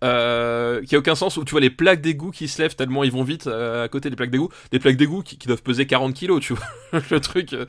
[0.02, 3.04] euh, qui a aucun sens où tu vois les plaques d'égout qui se lèvent tellement
[3.04, 5.86] ils vont vite euh, à côté des plaques d'égout, des plaques d'égout qui, doivent peser
[5.86, 7.52] 40 kilos, tu vois le truc.
[7.52, 7.66] euh.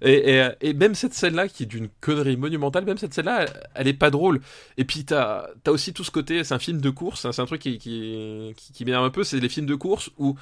[0.00, 3.26] Et, et, et même cette scène là qui est d'une connerie monumentale, même cette scène
[3.26, 4.40] là elle, elle est pas drôle.
[4.78, 7.42] Et puis t'as as aussi tout ce côté, c'est un film de course, hein, c'est
[7.42, 10.36] un truc qui, qui, qui, qui m'énerve un peu, c'est les films de course où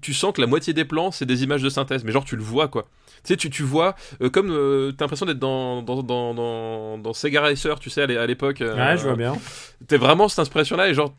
[0.00, 2.36] tu sens que la moitié des plans c'est des images de synthèse, mais genre tu
[2.36, 2.86] le vois quoi.
[3.24, 6.98] Tu sais, tu, tu vois, euh, comme euh, t'as l'impression d'être dans, dans, dans, dans,
[6.98, 8.60] dans Sega Racer, tu sais, à l'é- à l'époque.
[8.60, 9.36] euh, Ouais, je vois bien.
[9.88, 11.12] T'es vraiment cette impression-là et genre,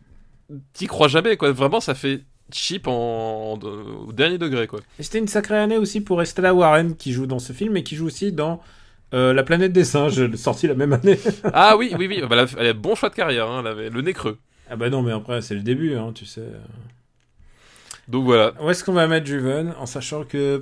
[0.73, 1.51] t'y crois jamais, quoi.
[1.51, 2.21] Vraiment, ça fait
[2.53, 3.59] cheap en, en-
[4.07, 4.79] au dernier degré, quoi.
[4.97, 7.83] Et c'était une sacrée année aussi pour Estella Warren qui joue dans ce film et
[7.83, 8.61] qui joue aussi dans
[9.13, 11.19] euh, La planète des singes, sorti la même année.
[11.53, 13.67] ah oui, oui, oui, bah, elle, a, elle a bon choix de carrière, hein, elle
[13.67, 14.37] avait le nez creux.
[14.69, 16.43] ah bah non, mais après, c'est le début, hein, tu sais.
[18.09, 18.53] Donc voilà.
[18.61, 20.61] Où est-ce qu'on va mettre Juven en sachant que.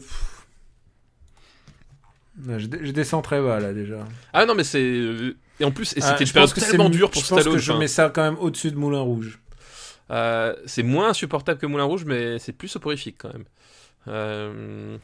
[2.45, 4.05] Je, je descends très bas là déjà.
[4.33, 4.79] Ah non, mais c'est.
[4.83, 7.27] euh, Et en plus, et Ah, c'était je une période pense tellement dure pour Je
[7.29, 7.57] pense Stallone.
[7.57, 9.39] que je mets ça quand même au-dessus de Moulin Rouge.
[10.11, 13.45] euh, c'est moins insupportable que Moulin Rouge, mais c'est plus soporifique quand même.
[14.07, 14.97] Euh,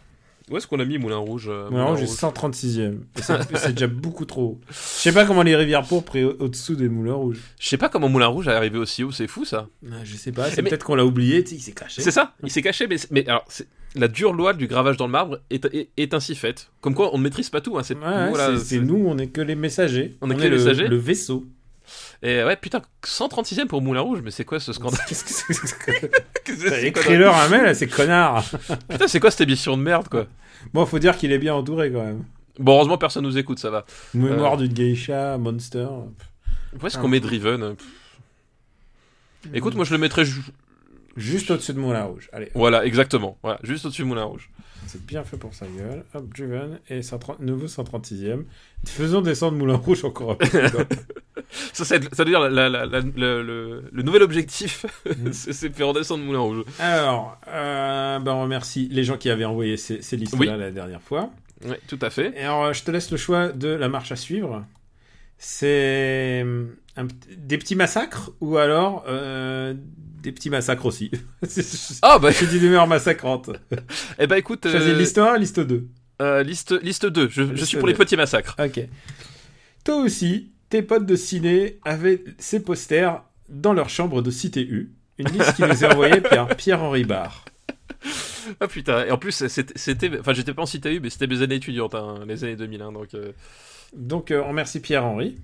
[0.52, 2.98] Où est-ce qu'on a mis Moulin Rouge euh, Moulin Rouge est 136ème.
[3.18, 4.62] Et C'est c'est déjà beaucoup trop haut.
[4.70, 7.40] Je sais pas comment les rivières pourpres est au-dessous des Moulins Rouges.
[7.60, 9.68] Je sais pas comment Moulin Rouge est arrivé aussi haut, c'est fou ça.
[9.90, 12.02] Ah, Je sais pas, c'est Mais- peut-être qu'on l'a oublié, il s'est caché.
[12.02, 13.46] C'est ça, il s'est caché, mais, mais alors,
[13.96, 16.72] la dure loi du gravage dans le marbre est, est, est ainsi faite.
[16.82, 17.78] Comme quoi, on ne maîtrise pas tout.
[17.78, 20.18] Hein, c'est, Ouais, voilà, nous, on est que les messagers.
[20.22, 20.88] On est que les le, messagers.
[20.88, 21.46] Le vaisseau.
[22.26, 25.92] Et ouais, putain, 136ème pour Moulin Rouge, mais c'est quoi ce scandale Qu'est-ce que c'est
[26.44, 28.46] que Écris-leur un mail à ces connards.
[28.90, 30.28] Putain, c'est quoi cette émission de merde, quoi
[30.74, 32.24] Bon, faut dire qu'il est bien entouré quand même.
[32.60, 33.86] Bon, heureusement, personne nous écoute, ça va.
[34.14, 35.88] Mémoire d'une geisha, Monster.
[36.82, 37.02] Où est-ce Ah.
[37.02, 37.88] qu'on met Driven Pff.
[39.54, 40.24] Écoute, moi je le mettrais.
[40.26, 40.42] ju-
[41.18, 42.30] Juste au-dessus de Moulin Rouge.
[42.34, 43.38] Allez, Voilà, exactement.
[43.44, 44.50] Voilà, juste au-dessus de Moulin Rouge.
[44.88, 46.04] c'est bien fait pour sa gueule.
[46.16, 48.46] Hop, Juven et 130 nouveau 136ème.
[48.88, 50.48] Faisons descendre Moulin Rouge encore un peu.
[51.74, 55.32] Ça, veut dire la- la- la- la- le, nouvel objectif, Mhm.
[55.34, 56.64] c'est, faire redescendre Moulin Rouge.
[56.80, 60.48] Alors, euh, ben, on remercie les gens qui avaient envoyé ces, ces listes-là Oui.
[60.60, 61.32] la dernière fois.
[61.66, 62.34] Ouais, tout à fait.
[62.36, 64.66] Et alors, euh, je te laisse le choix de la marche à suivre.
[65.38, 66.66] C'est euh,
[67.38, 69.74] des petits massacres ou alors euh,
[70.22, 71.12] des petits massacres aussi?
[72.02, 73.50] Ah bah, c'est d'une humeur massacrante.
[74.20, 75.88] eh bah écoute, Choisis euh, liste 1, liste 2.
[76.22, 78.56] euh, liste, liste 2, je, suis pour les petits massacres.
[78.58, 78.88] Ok.
[79.84, 84.92] Toi aussi, tes potes de ciné avaient ces posters dans leur chambre de Cité U.
[85.20, 87.46] Une liste qui nous est envoyée par Pierre-Henri Barre.
[88.60, 91.44] Ah putain, et en plus c'était, enfin j'étais pas en cité U, mais c'était mes
[91.44, 93.34] années étudiantes, hein, les années 2000, hein, donc euh,
[93.96, 95.36] Donc, euh, on remercie Pierre-Henri.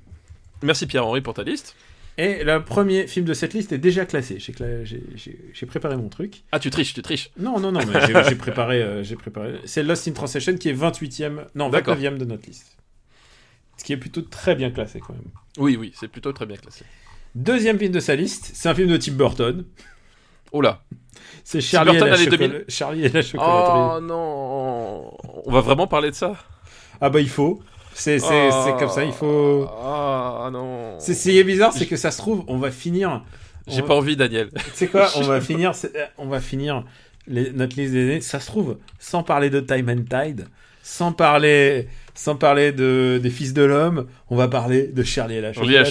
[0.63, 1.75] merci Pierre-Henri pour ta liste.
[2.17, 4.39] Et le premier film de cette liste est déjà classé.
[4.39, 6.41] J'ai préparé mon truc.
[6.51, 7.29] Ah tu triches, tu triches.
[7.37, 8.81] Non, non, non, mais j'ai préparé.
[8.81, 9.59] euh, préparé.
[9.65, 11.97] C'est Lost in Translation qui est 28e, non, D'accord.
[11.97, 12.79] 29e de notre liste.
[13.79, 15.23] Ce qui est plutôt très bien classé quand même.
[15.57, 16.83] Oui, oui, c'est plutôt très bien classé.
[17.33, 19.65] Deuxième film de sa liste, c'est un film de Tim Burton.
[20.51, 20.81] Oh là.
[21.43, 22.65] C'est Charlie, et la année chocola- 2000.
[22.67, 23.79] Charlie et la chocolaterie.
[23.97, 25.11] Oh non.
[25.45, 26.33] On va vraiment parler de ça?
[27.01, 27.61] Ah bah il faut.
[27.93, 28.63] C'est c'est- Oh.
[28.65, 29.67] c'est comme ça, il faut.
[29.81, 30.95] Ah non.
[30.99, 33.23] C'est ce qui est bizarre, c'est que ça se trouve, on va finir.
[33.67, 34.49] J'ai pas envie, Daniel.
[34.73, 36.83] Sais quoi, on va finir, c'est- on va finir
[37.27, 38.21] les- notre liste des années.
[38.21, 40.47] Ça se trouve, sans parler de Time and Tide,
[40.89, 45.41] sans parler, sans parler de des Fils de l'homme, on va parler de Charlie et
[45.41, 45.83] la lit la.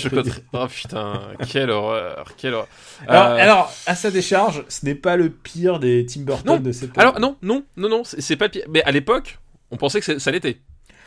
[0.52, 2.68] Oh putain, quelle horreur, quelle horreur.
[3.06, 6.60] Alors, Euh, alors, à sa décharge, ce n'est pas le pire des Tim Burton Non.
[6.60, 6.98] de cette.
[6.98, 8.64] alors non, non, non, non, c'est pas pire.
[8.68, 9.38] Mais à l'époque,
[9.70, 10.58] on pensait que ça l'était.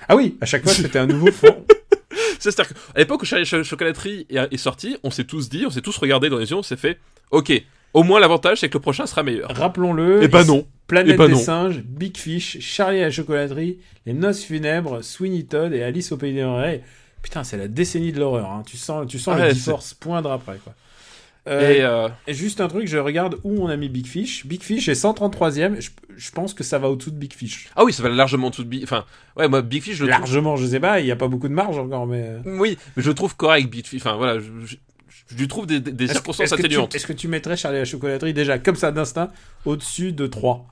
[0.08, 1.66] Ah oui, à chaque fois c'était un nouveau fond.
[2.40, 5.66] C'est-à-dire qu'à l'époque où Charlie et la chocolaterie est, est sorti, on s'est tous dit,
[5.68, 6.98] on s'est tous regardé dans les yeux, on s'est fait,
[7.30, 7.52] ok,
[7.94, 9.56] au moins l'avantage c'est que le prochain sera meilleur.
[9.56, 10.22] Rappelons-le.
[10.24, 10.66] Eh ben non.
[10.88, 11.40] Planète Eh ben des non.
[11.40, 16.18] singes, Big Fish, Charlie et la chocolaterie, Les Noces funèbres, Sweeney Todd et Alice au
[16.18, 16.82] pays des merveilles.
[17.22, 18.50] Putain, c'est la décennie de l'horreur.
[18.52, 18.64] hein.
[18.66, 20.74] Tu sens, tu sens Ouais, le divorce poindre après quoi.
[21.48, 24.46] Euh, Et euh, et juste un truc, je regarde où on a mis Big Fish.
[24.46, 25.80] Big Fish est 133ème.
[25.82, 27.70] Je, je pense que ça va au-dessous de Big Fish.
[27.76, 28.84] ah oui, ça va largement en dessous de Big.
[28.84, 29.06] Enfin,
[29.38, 30.22] ouais, moi Big Fish, je le trouve.
[30.22, 31.00] Largement, je sais pas.
[31.00, 32.22] Il n'y a pas beaucoup de marge encore, mais.
[32.24, 34.02] euh, Oui, mais je le trouve correct Big Fish.
[34.02, 34.76] Enfin voilà, je, je-
[35.32, 36.94] je lui trouve des, des- circonstances atténuantes.
[36.96, 39.30] Est-ce que tu mettrais Charlie la chocolaterie déjà comme ça d'instinct
[39.66, 40.66] au-dessus de 3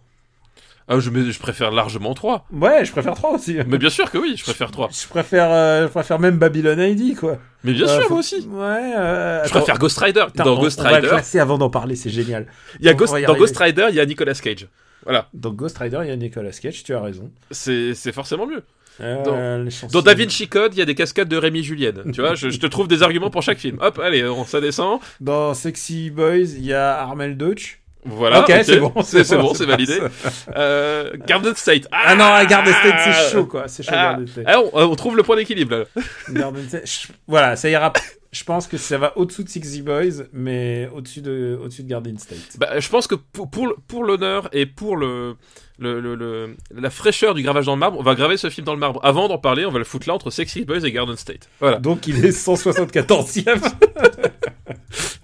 [0.87, 2.47] Ah, je, je préfère largement 3.
[2.51, 3.57] Ouais, je préfère 3 aussi.
[3.67, 4.89] Mais bien sûr que oui, je préfère 3.
[4.91, 7.37] Je préfère, euh, je préfère même Babylon ID quoi.
[7.63, 8.47] Mais bien Euh, sûr, faut- moi aussi.
[8.49, 8.93] Ouais.
[8.97, 10.25] euh, Je préfère Ghost Rider.
[10.35, 12.47] Dans on- Ghost on va le Rider, classer avant d'en parler, c'est génial.
[12.79, 13.35] il y a Ghost, dans.
[13.35, 14.67] Ghost Rider, il y a Nicolas Cage.
[15.03, 17.31] Voilà, Donc Ghost Rider, il y a Nicolas Cage, tu as raison.
[17.51, 18.63] c'est forcément mieux.
[19.01, 22.11] Euh, Dans- Dans Da Vinci Code, il y a des cascades de Rémi Julienne.
[22.13, 23.77] tu vois, je, je te trouve des arguments pour chaque film.
[23.81, 24.99] Hop, allez, on, ça descend.
[25.21, 27.78] Dans Sexy Boys, il y a Armel Deutsch.
[28.05, 28.41] Voilà.
[28.41, 28.93] ok, c'est bon.
[29.03, 29.99] C'est bon, c'est validé.
[30.55, 31.87] Euh, Garden State.
[31.91, 33.67] Ah non, à Garden State, c'est chaud, quoi.
[33.67, 34.11] C'est chaud, Ah.
[34.11, 34.45] Garden State.
[34.47, 35.85] Ah, on, on trouve le point d'équilibre.
[36.31, 37.91] Garden State, je- Voilà, ça ira.
[38.31, 42.17] Je pense que ça va au-dessous de Sexy Boys, mais au-dessus de, au-dessus de Garden
[42.19, 42.57] State.
[42.59, 45.35] Bah, je pense que pour, pour, l'honneur et pour le,
[45.79, 48.65] le, le- le- la fraîcheur du gravage dans le marbre, on va graver ce film
[48.65, 48.99] dans le marbre.
[49.03, 51.49] Avant d'en parler, on va le foutre là entre Sexy Boys et Garden State.
[51.59, 51.77] Voilà.
[51.79, 53.59] Donc il est 174e.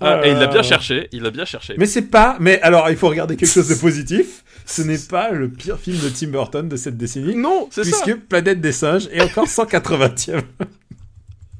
[0.00, 1.08] Ah, et il l'a bien Euh, cherché.
[1.12, 1.74] Il l'a bien cherché.
[1.78, 2.36] Mais c'est pas.
[2.40, 4.44] Mais alors, il faut regarder quelque chose de positif.
[4.64, 7.34] Ce n'est pas le pire film de Tim Burton de cette décennie.
[7.36, 8.02] non, c'est ça.
[8.04, 10.42] Puisque Planète des singes est encore 180e.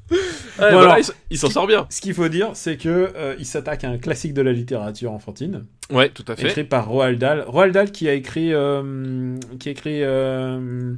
[0.09, 0.17] Ouais,
[0.59, 1.85] Bon, voilà, alors- il s'en sort bien.
[1.89, 5.11] Ce qu'il faut dire, c'est que euh, il s'attaque à un classique de la littérature
[5.11, 6.47] enfantine, Ouais, tout à fait.
[6.47, 7.43] écrit par Roald Dahl.
[7.47, 10.93] Roald Dahl qui a écrit, euh, qui a écrit, euh,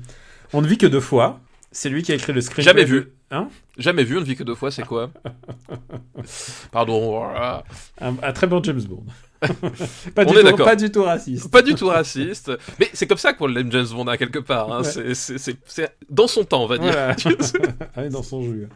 [0.54, 1.40] On ne vit que deux fois.
[1.72, 2.64] C'est lui qui a écrit le screenplay.
[2.64, 3.12] Jamais vu.
[3.32, 5.12] Hein Jamais vu, on ne vit que deux fois, c'est quoi
[6.72, 7.24] Pardon.
[7.24, 7.62] un,
[8.22, 9.04] un très bon James Bond.
[10.16, 10.66] pas, On du est tout, d'accord.
[10.66, 11.50] pas du tout raciste.
[11.52, 12.52] Pas du tout raciste.
[12.80, 14.72] Mais c'est comme ça qu'on l'aime James Bond à quelque part.
[14.72, 14.82] hein.
[14.82, 15.14] Ouais.
[15.14, 16.92] C'est- dans son temps, on va dire.
[16.92, 17.16] Voilà.
[17.96, 18.68] Ah dans son jus.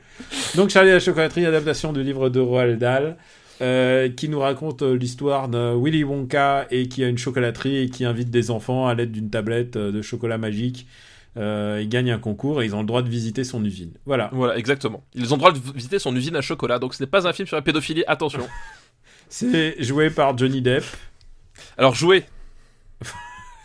[0.56, 3.18] Donc Charlie et la chocolaterie, adaptation du livre de Roald Dahl,
[3.62, 7.90] euh, qui nous raconte euh, l'histoire de Willy Wonka et qui a une chocolaterie et
[7.90, 10.88] qui invite des enfants à l'aide d'une tablette euh, de chocolat magique.
[11.36, 13.94] Euh, ils gagnent un concours et ils ont le droit de visiter son usine.
[14.06, 14.30] Voilà.
[14.34, 15.04] Voilà, exactement.
[15.16, 17.34] Ils ont le droit de visiter son usine à chocolat, donc ce n'est pas un
[17.34, 18.48] film sur la pédophilie, attention.
[19.30, 20.84] C'est joué par Johnny Depp.
[21.78, 22.26] Alors jouer.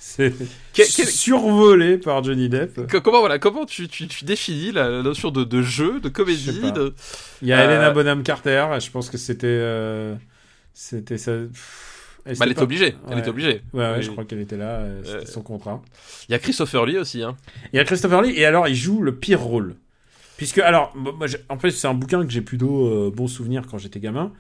[0.01, 0.33] C'est
[0.73, 2.87] Quel- survolé par Johnny Depp.
[2.87, 6.73] Que- comment voilà, comment tu, tu, tu définis la, notion de, de jeu, de comédie
[6.73, 6.95] de...
[7.43, 8.67] Il y a Euh, Helena Bonham Carter.
[8.81, 9.47] Je pense que c'était.
[9.47, 10.15] euh,
[10.73, 11.33] C'était ça.
[11.33, 11.98] Pff,
[12.37, 12.95] Bah, elle était obligée.
[13.11, 13.63] Elle était obligée.
[13.73, 14.79] Ouais, ouais, je crois qu'elle était là.
[14.81, 15.83] euh, C'était Euh, son contrat.
[16.29, 17.23] Il y a Christopher Lee aussi.
[17.23, 17.37] Hein.
[17.73, 19.75] Il y a Christopher Lee, et alors il joue le pire rôle.
[20.37, 23.79] Puisque, alors, moi, en fait, c'est un bouquin que j'ai plutôt euh, bon souvenir quand
[23.79, 24.33] j'étais gamin.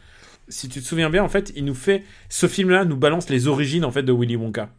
[0.49, 2.05] Si tu te souviens bien, en fait, il nous fait.
[2.28, 4.70] Ce film-là nous balance les origines, en fait, de Willy Wonka.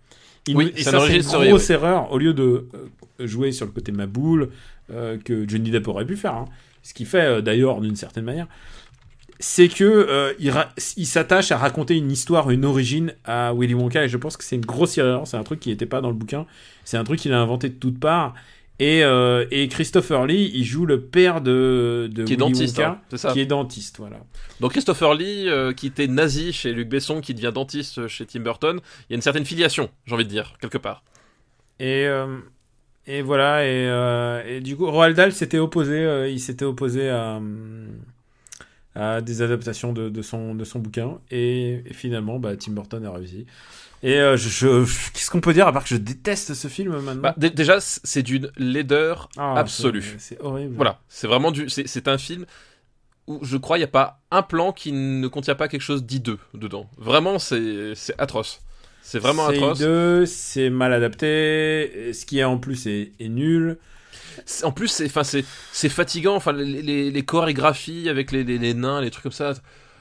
[0.48, 2.12] Il Oui, nous- et c'est ça, une c'est grosse erreur.
[2.12, 4.50] Au lieu de euh, jouer sur le côté Maboule,
[4.92, 6.46] euh, que Johnny Depp aurait pu faire, hein.
[6.82, 8.48] ce qu'il fait euh, d'ailleurs d'une certaine manière,
[9.40, 14.10] c'est que euh, il, s'attache à raconter une histoire, une origine à Willy Wonka, et
[14.10, 15.28] je pense que c'est une grosse erreur.
[15.28, 16.46] C'est un truc qui n'était pas dans le bouquin.
[16.84, 18.34] C'est un truc qu'il a inventé de toutes parts.
[18.80, 22.78] Et, euh, et Christopher Lee, il joue le père de, de Qui est Willy dentiste,
[22.78, 23.34] Wonka, hein, c'est ça.
[23.34, 24.18] qui est dentiste, voilà.
[24.62, 28.40] Donc Christopher Lee, euh, qui était nazi chez Luc Besson, qui devient dentiste chez Tim
[28.42, 28.80] Burton,
[29.10, 31.04] il y a une certaine filiation, j'ai envie de dire, quelque part.
[31.80, 32.38] Et, euh,
[33.08, 37.10] et voilà, et, euh, et du coup, Roald Dahl s'était opposé, euh, il s'était opposé
[37.10, 37.88] à, hum,
[38.96, 43.06] à des adaptations de, de son, de son bouquin, et, et finalement, bah, Tim Burton
[43.06, 43.46] a réussi.
[44.02, 46.68] Et euh, je, je- je- qu'est-ce qu'on peut dire à part que je déteste ce
[46.70, 47.22] film maintenant?
[47.22, 50.02] Bah, dé- déjà, c'est d'une laideur Ah, absolue.
[50.02, 50.76] c'est- C'est horrible.
[50.76, 51.70] Voilà, c'est vraiment du.
[51.70, 52.46] C'est c'est un film
[53.28, 56.04] où je crois il n'y a pas un plan qui ne contient pas quelque chose
[56.06, 56.90] d'hideux dedans.
[56.98, 58.62] Vraiment, c'est c'est atroce.
[59.02, 59.80] C'est vraiment C'est atroce.
[59.80, 63.78] hideux, c'est mal adapté, ce qui est en plus est, est nul.
[64.64, 66.36] En plus, c'est enfin c'est c'est fatigant.
[66.36, 69.54] Enfin, les, les, les chorégraphies avec les, nains, les trucs comme ça.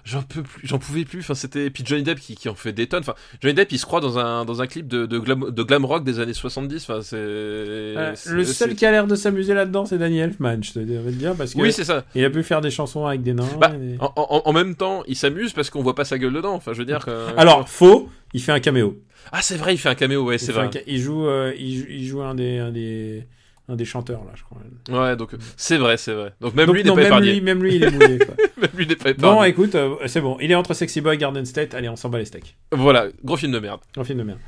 [0.04, 1.20] J'en peux plus, j'en pouvais plus.
[1.20, 3.00] Enfin, c'était puis Johnny Depp qui, qui en fait des tonnes.
[3.00, 5.62] Enfin, Johnny Depp, il se croit dans un dans un clip de de glam, de
[5.62, 6.82] glam rock des années 70.
[6.88, 10.72] Enfin, c'est Euh, le seul qui a l'air de s'amuser là-dedans, c'est Danny Elfman, je
[10.72, 12.04] te dire, parce que Oui, c'est ça.
[12.14, 13.44] il a pu faire des chansons avec des nains.
[13.60, 16.32] Bah, et En, en- en même temps, il s'amuse parce qu'on voit pas sa gueule
[16.32, 16.54] dedans.
[16.54, 17.26] Enfin, je veux dire que.
[17.36, 18.98] Alors, faux, il fait un caméo.
[19.30, 20.70] Ah, c'est vrai, il fait un caméo, ouais, c'est vrai.
[20.72, 23.26] ca- il joue, euh, il, joue- il joue un des, un des,
[23.68, 24.58] un des chanteurs là, je crois.
[24.90, 26.32] Ouais, donc c'est vrai, c'est vrai.
[26.40, 28.18] Donc même Donc, lui non, pas même lui, même lui, il est mouillé.
[28.18, 28.34] quoi.
[28.56, 29.48] Même lui n'est pas bon, épargné.
[29.50, 30.36] écoute, euh, c'est bon.
[30.40, 31.74] Il est entre Sexy Boy, Garden State.
[31.74, 32.56] Allez, on s'en bat les steaks.
[32.72, 33.80] Voilà, gros film de merde.
[33.96, 34.38] Un film de merde.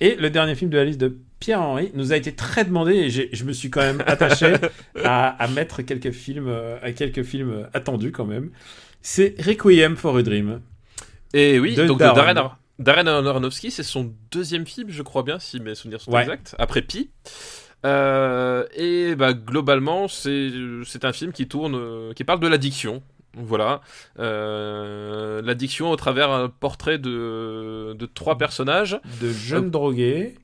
[0.00, 3.10] Et le dernier film de la liste de Pierre-Henri nous a été très demandé et
[3.10, 4.54] je me suis quand même attaché
[5.04, 8.50] à, à mettre quelques films, euh, à quelques films euh, attendus quand même.
[9.02, 10.60] C'est Requiem for a Dream.
[11.32, 12.12] Et oui, De donc Darren.
[12.12, 16.00] de Darren, Ar- Darren Aronofsky, c'est son deuxième film, je crois bien, si mes souvenirs
[16.00, 16.22] sont Ouais.
[16.22, 17.10] exacts, après Pi.
[17.84, 23.02] Euh, et bah, globalement, c'est un film qui tourne, euh, qui parle de l'addiction.
[23.38, 23.82] Voilà,
[24.18, 30.36] Euh, l'addiction au travers un portrait de, de trois personnages de jeunes drogués.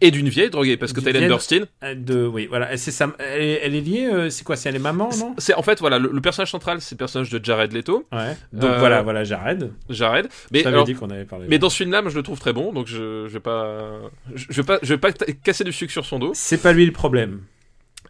[0.00, 1.64] Et d'une vieille droguée parce que vieille- Burstyn.
[1.84, 2.76] euh, De, oui, voilà.
[2.76, 3.12] C'est ça.
[3.18, 4.08] Elle, est- elle est liée.
[4.12, 6.50] euh, c'est quoi C'est elle est maman, non C'est en fait voilà le, le personnage
[6.50, 8.36] central, c'est le personnage de Jared Leto, Ouais.
[8.52, 9.70] Donc Euh, voilà, voilà, Jared.
[9.90, 10.28] Jared.
[10.50, 11.46] Mais alors, dit qu'on avait parlé.
[11.48, 13.90] Mais dans ce film-là, je le trouve très bon, donc je, je vais pas,
[14.34, 16.32] je, je vais pas, je vais pas casser du sucre sur son dos.
[16.34, 17.40] C'est pas lui le problème.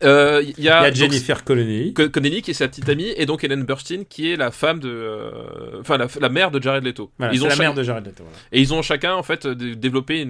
[0.04, 1.92] Euh, Il y a, Jennifer Connelly.
[1.92, 4.78] Co- Connelly qui est sa petite amie et donc Ellen Burstyn qui est la femme
[4.78, 7.10] de, euh, enfin la, la mère de Jared Leto.
[7.18, 8.22] Voilà, ils ont la cha- mère de Jared Leto.
[8.22, 8.38] voilà.
[8.52, 10.20] et ils ont chacun en fait dé- développé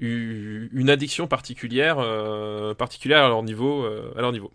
[0.00, 3.84] une addiction particulière euh, particulière à leur niveau
[4.16, 4.52] à leur niveau.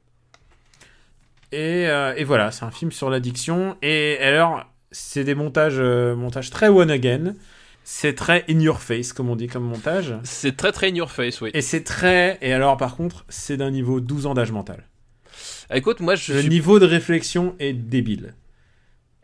[1.51, 1.83] Et,
[2.17, 3.77] et voilà, c'est un film sur l'addiction.
[3.83, 7.35] Et alors, c'est des montages, montages très one again.
[7.83, 10.15] C'est très in your face, comme on dit, comme montage.
[10.23, 11.51] C'est très très in your face, oui.
[11.53, 12.37] Et c'est très.
[12.41, 14.87] Et alors, par contre, c'est d'un niveau 12 ans d'âge mental.
[15.73, 18.35] Écoute, moi je Le suis, niveau de réflexion est débile.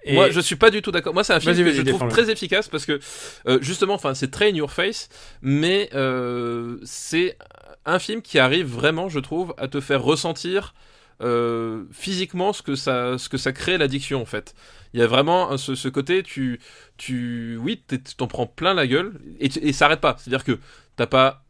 [0.04, 1.14] Et moi je suis pas du tout d'accord.
[1.14, 3.00] Moi c'est un film que je trouve très efficace parce que
[3.48, 5.10] euh, justement, enfin c'est très in your face,
[5.42, 7.38] mais euh, c'est
[7.86, 10.74] un film qui arrive vraiment, je trouve, à te faire ressentir
[11.22, 14.54] euh, physiquement ce que ça ce que ça crée l'addiction en fait.
[14.94, 16.60] Il y a vraiment ce, côté, tu,
[16.98, 17.84] tu, oui,
[18.18, 20.16] t'en prends plein la gueule et, et ça arrête pas.
[20.18, 20.58] C'est-à-dire que
[20.96, 21.44] t'as pas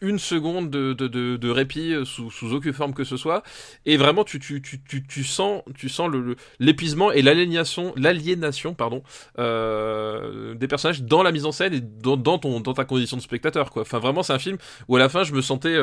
[0.00, 3.42] une seconde de, de, répit euh, sous, aucune forme que ce soit
[3.86, 7.94] et vraiment tu, tu, tu, tu, tu sens tu sens le le- l'épuisement et l'aliénation
[7.96, 9.02] l'aliénation pardon
[9.38, 13.16] euh, des personnages dans la mise en scène et dans, dans ton dans ta condition
[13.16, 14.58] de spectateur quoi enfin vraiment c'est un film
[14.88, 15.78] où à la fin je me sentais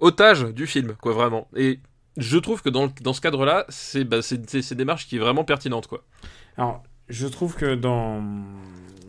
[0.00, 1.78] otage du film quoi vraiment et
[2.16, 5.44] je trouve que dans, dans ce cadre là c'est bah, une démarche qui est vraiment
[5.44, 6.04] pertinente quoi
[6.56, 8.22] Alors, je trouve que dans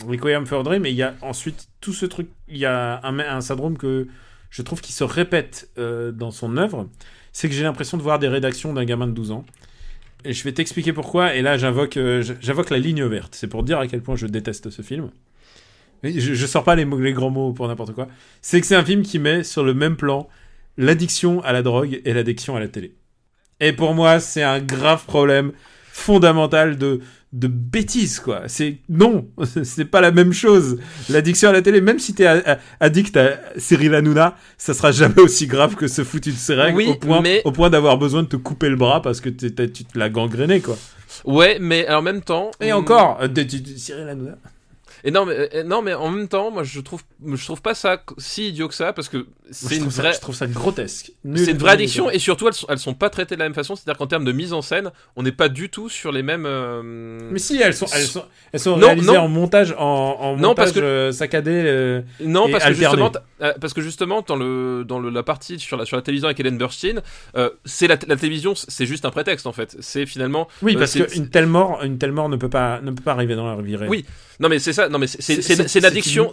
[0.08, 3.42] Requiem for Dream, il y a ensuite tout ce truc, il y a un, un
[3.42, 4.08] syndrome que
[4.50, 6.90] je trouve qui se répète euh, dans son œuvre,
[7.32, 9.46] c'est que j'ai l'impression de voir des rédactions d'un gamin de 12 ans.
[10.26, 13.64] Et je vais t'expliquer pourquoi, et là j'invoque euh, j'invoque la ligne verte, c'est pour
[13.64, 15.10] dire à quel point je déteste ce film.
[16.04, 18.08] Je, je sors pas les, mots- les grands mots pour n'importe quoi.
[18.42, 20.28] C'est que c'est un film qui met sur le même plan
[20.78, 22.96] l'addiction à la drogue et l'addiction à la télé.
[23.60, 25.52] Et pour moi, c'est un grave problème
[25.92, 27.00] fondamental de,
[27.34, 28.44] de bêtises, quoi.
[28.48, 29.28] C'est non,
[29.64, 30.80] c'est pas la même chose.
[31.10, 32.26] L'addiction à la télé, même si t'es
[32.80, 36.88] addict à Cyril Hanouna, ça sera jamais aussi grave que ce foutu de seringue Oui,
[36.88, 39.54] au point, mais- au point d'avoir besoin de te couper le bras parce que tu
[39.54, 40.78] te l'as gangréné, quoi.
[41.26, 44.38] ouais mais en même temps Et hum, encore, euh, de- de- de- Cyril Hanouna.
[45.04, 47.74] Et non, mais, euh, non, mais en même temps, moi je trouve, je trouve pas
[47.74, 50.14] ça si idiot que ça parce que c'est je une trouve ça- vraie.
[50.14, 51.12] je trouve ça grotesque.
[51.24, 53.40] C'est une et vraie et addiction et surtout elles sont, elles sont pas traitées de
[53.40, 55.90] la même façon, c'est-à-dire qu'en termes de mise en scène, on n'est pas du tout
[55.90, 56.46] sur les mêmes.
[56.46, 59.20] euh, Mais si, elles sont, elles sont, elles sont Non, réalisées non.
[59.20, 59.84] en montage, en,
[60.20, 61.52] en Non, parce que- euh, saccadé.
[61.52, 65.24] euh, Non, et parce que justement, euh, parce que justement dans le dans le, la
[65.24, 67.02] partie sur la sur la télévision avec Hélène Burstyn,
[67.36, 69.76] euh, c'est la, la télévision, c'est juste un prétexte en fait.
[69.80, 70.48] C'est finalement.
[70.62, 73.14] Oui, euh, parce qu'une telle mort, une telle mort ne peut pas, ne peut pas
[73.14, 73.90] arriver dans la vie réelle.
[73.90, 74.06] Oui,
[74.40, 74.90] Non mais c'est ça.
[74.92, 75.56] Non mais c'est une- C'est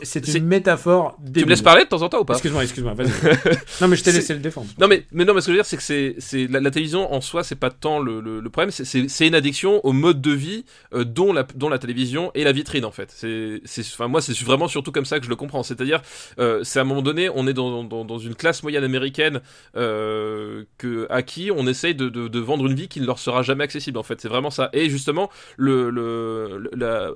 [0.02, 1.16] c'est- une métaphore.
[1.32, 2.94] Tu me laisses parler de temps en temps ou pas Excuse-moi, excuse-moi.
[3.80, 4.66] Non, mais je t'ai laissé le défendre.
[4.78, 6.70] Non mais, mais non mais ce que je veux dire c'est que c'est la, la
[6.70, 10.20] télévision en soi c'est pas tant le, le, le problème c'est- une addiction au mode
[10.20, 13.82] de vie euh, dont la dont la télévision est la vitrine en fait c'est c'est
[13.82, 16.00] enfin moi c'est vraiment surtout comme ça que je le comprends c'est-à-dire
[16.38, 19.40] euh, c'est à un moment donné on est dans, dans, dans une classe moyenne américaine
[19.76, 23.18] euh, que à qui on essaye de, de, de vendre une vie qui ne leur
[23.18, 27.10] sera jamais accessible en fait c'est vraiment ça et justement le le, le- la,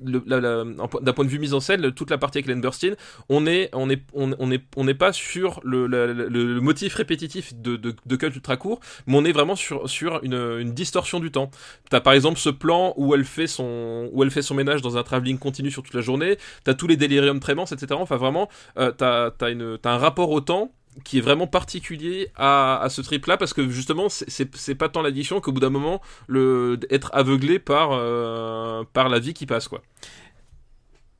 [0.00, 2.94] d'un point de vue mise en scène toute la partie avec Ellen Burstyn
[3.28, 7.54] on est on est on, on est on n'est pas sur le, le, motif répétitif
[7.54, 11.20] de, de, de cut ultra court mais on est vraiment sur sur une, une distorsion
[11.20, 11.50] du temps.
[11.90, 14.96] T'as par exemple ce plan où elle fait son où elle fait son ménage dans
[14.96, 16.36] un travelling continu sur toute la journée.
[16.64, 18.48] T'as tous les déliriums tremens etc enfin vraiment
[18.78, 20.72] euh, t'as une t'as un rapport au temps
[21.04, 25.02] qui est vraiment particulier à, à ce trip là parce que justement c'est- pas tant
[25.02, 29.68] l'addiction qu'au bout d'un moment le être aveuglé par euh, par la vie qui passe
[29.68, 29.82] quoi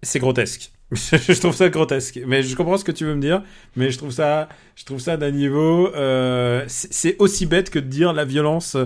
[0.03, 0.73] C'est grotesque.
[0.93, 2.21] je trouve ça grotesque.
[2.27, 3.43] Mais je comprends ce que tu veux me dire.
[3.77, 5.93] Mais je trouve ça, je trouve ça d'un niveau.
[5.95, 8.77] euh, c'est c'est aussi bête que de dire la violence,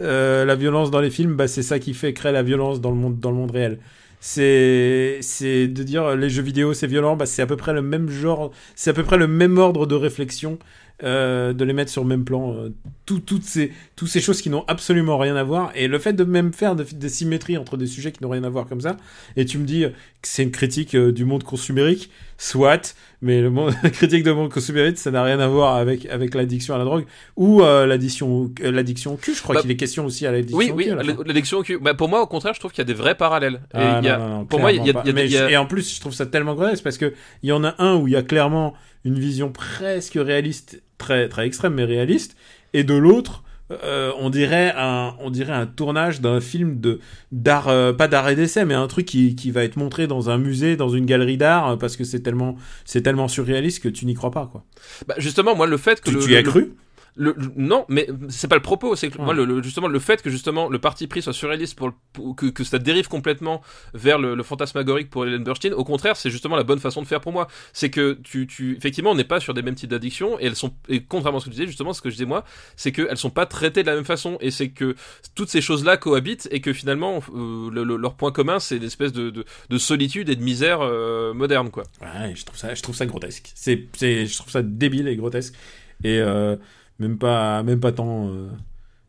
[0.00, 1.34] euh, la violence dans les films.
[1.34, 3.78] Bah, c'est ça qui fait créer la violence dans le monde, dans le monde réel.
[4.20, 7.16] C'est, c'est de dire les jeux vidéo c'est violent.
[7.16, 9.86] Bah, c'est à peu près le même genre, c'est à peu près le même ordre
[9.86, 10.58] de réflexion.
[11.02, 12.70] Euh, de les mettre sur le même plan, euh,
[13.06, 16.12] tout- toutes ces, toutes ces choses qui n'ont absolument rien à voir, et le fait
[16.12, 18.80] de même faire de- des symétries entre des sujets qui n'ont rien à voir comme
[18.80, 18.96] ça,
[19.36, 19.82] et tu me dis
[20.22, 24.32] que c'est une critique euh, du monde consumérique, soit, mais le monde, la critique du
[24.32, 27.04] monde consumérique, ça n'a rien à voir avec, avec l'addiction à la drogue,
[27.36, 30.32] ou euh, l'addiction, euh, l'addiction au cul, je crois Bah, qu'il est question aussi à
[30.32, 30.94] l'addiction oui au oui cul.
[30.94, 31.16] la fin.
[31.26, 33.14] l'addiction au cul bah, pour moi au contraire je trouve qu'il y a des vrais
[33.14, 35.28] parallèles Et Ah, il y a- non, non, non, pour moi il y a, y
[35.30, 37.74] y Et en plus, je trouve ça tellement grotesque parce que il y en a
[37.78, 38.74] un où il y a clairement
[39.04, 42.36] une vision presque réaliste, très, très extrême, mais réaliste,
[42.72, 43.42] et de l'autre,
[43.84, 46.98] euh, on dirait un, on dirait un tournage d'un film de
[47.30, 50.28] d'art, euh, pas d'art et d'essai, mais un truc qui, qui va être montré dans
[50.28, 54.06] un musée, dans une galerie d'art, parce que c'est tellement, c'est tellement surréaliste que tu
[54.06, 54.64] n'y crois pas, quoi.
[55.06, 56.72] bah, justement moi le fait que Tu, le, tu y as cru?
[57.16, 58.94] Le, le- non, mais c'est pas le propos.
[58.96, 59.24] C'est que Ouais.
[59.24, 61.92] moi, le, justement, le fait que justement le parti pris soit surréaliste pour,
[62.36, 63.60] que, que ça dérive complètement
[63.94, 65.72] vers le, fantasmagorique pour Ellen Burstyn.
[65.72, 67.48] Au contraire, c'est justement la bonne façon de faire pour moi.
[67.72, 70.56] C'est que tu, tu, effectivement, on n'est pas sur des mêmes types d'addictions et elles
[70.56, 72.44] sont, et contrairement à ce que tu disais, justement, ce que je disais moi,
[72.76, 74.94] c'est qu'elles sont pas traitées de la même façon et c'est que
[75.34, 79.12] toutes ces choses-là cohabitent et que finalement, euh, le- le- leur point commun, c'est l'espèce
[79.12, 81.82] de, de, de solitude et de misère euh, moderne, quoi.
[82.00, 83.50] Ouais, je trouve ça, je trouve ça grotesque.
[83.54, 85.54] C'est, je trouve ça débile et grotesque.
[86.02, 86.56] Et euh,
[87.00, 88.28] même pas, même pas tant.
[88.28, 88.48] euh,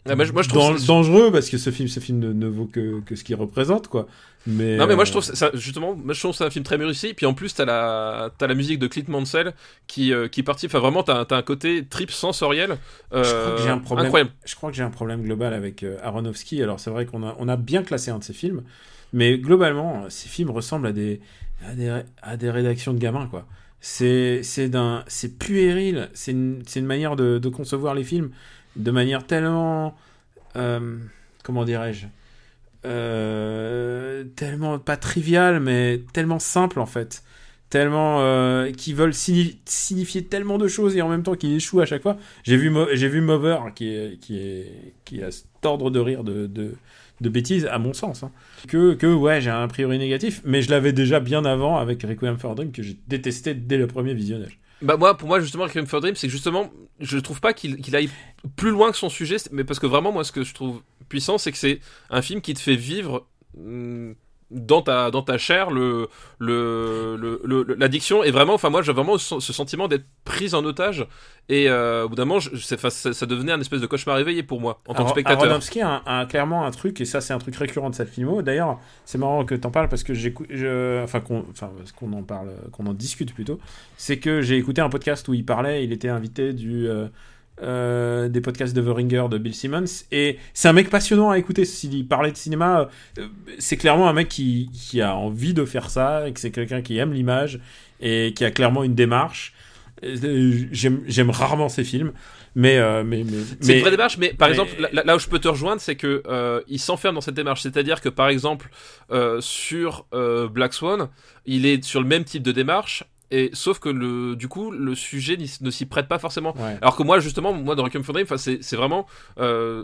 [0.10, 2.66] Ah, moi, je trouve ça- dangereux parce que ce film, ce film ne, ne vaut
[2.66, 4.08] que, que ce qu'il représente, quoi.
[4.48, 6.50] Mais, Non mais moi euh, je trouve ça, justement moi je trouve que c'est un
[6.50, 9.54] film très réussi puis en plus t'as la t'as la musique de Clint Mansell
[9.86, 12.78] qui euh, qui participe enfin vraiment t'as t'as un côté trip sensoriel
[13.14, 14.06] euh, Je crois que j'ai un problème.
[14.08, 16.64] incroyable Je crois que j'ai un problème global avec euh, Aronofsky.
[16.64, 18.64] Alors c'est vrai qu'on a, on a bien classé un de ses films,
[19.14, 21.22] mais globalement, euh, ces films ressemblent à des,
[21.64, 23.46] à des, à des rédactions de gamins, quoi.
[23.82, 26.10] C'est, c'est puéril.
[26.14, 28.32] C'est une, une manière de, concevoir les films
[28.76, 29.98] de manière tellement,
[30.56, 30.98] euh,
[31.44, 32.06] comment dirais-je,
[32.86, 37.24] euh, tellement pas triviale, mais tellement simple en fait.
[37.70, 41.82] Tellement euh, qui veulent signi- signifier tellement de choses et en même temps qui échouent
[41.82, 42.18] à chaque fois.
[42.44, 46.24] J'ai vu, j'ai vu Mover qui, est, qui, est, qui a cet ordre de rire
[46.24, 46.48] de,
[47.22, 48.24] de bêtises, à mon sens.
[48.24, 48.32] hein.
[48.68, 52.02] Que, que ouais, j'ai un a priori négatif, mais je l'avais déjà bien avant avec
[52.04, 54.60] Requiem for Dream que j'ai détesté dès le premier visionnage.
[54.82, 57.96] bah moi pour moi justement Requiem for Dream c'est que justement je trouve pas qu'il
[57.96, 58.10] aille
[58.56, 61.38] plus loin que son sujet mais parce que vraiment moi ce que je trouve puissant
[61.38, 64.16] c'est que c'est un film qui te fait vivre hum,
[64.52, 66.08] dans ta dans ta chair le
[66.40, 71.08] le l'addiction et vraiment enfin moi j'ai vraiment ce, ce sentiment d'être prise en otage
[71.50, 74.44] et euh, au bout d'un moment je- ça, ça devenait un espèce de cauchemar éveillé
[74.44, 77.34] pour moi en tant que spectateur Aronofsky a, a clairement un truc, et ça c'est
[77.34, 78.42] un truc récurrent de cette filmo.
[78.42, 82.50] D'ailleurs, c'est marrant que t'en parles parce que j'écoute, enfin qu'on, enfin qu'on en parle,
[82.72, 83.60] qu'on en discute plutôt.
[83.98, 87.08] C'est que j'ai écouté un podcast où il parlait, il était invité du euh,
[87.62, 91.38] euh, des podcasts de The Ringer de Bill Simmons, et c'est un mec passionnant à
[91.38, 91.66] écouter.
[91.66, 92.90] S'il parlait de cinéma,
[93.20, 93.28] euh,
[93.60, 96.82] c'est clairement un mec qui, qui a envie de faire ça, et que c'est quelqu'un
[96.82, 97.60] qui aime l'image
[98.02, 99.54] et qui a clairement une démarche.
[100.04, 102.12] Euh, J'aime rarement ces films,
[102.56, 105.20] mais mais mais, C'est mais- une vraie démarche, mais par mais- exemple, là, là où
[105.20, 106.24] je peux te rejoindre, c'est que
[106.68, 107.62] il s'enferme dans cette démarche.
[107.62, 108.70] C'est-à-dire que par exemple,
[109.40, 110.06] sur
[110.52, 111.10] Black Swan,
[111.46, 114.94] il est sur le même type de démarche, et sauf que le, du coup, le
[114.96, 116.54] sujet ne s'y prête pas forcément.
[116.58, 116.78] Ouais.
[116.82, 119.08] Alors que moi, justement, moi dans Requiem for Dream, enfin, c'est c'est vraiment
[119.40, 119.84] euh,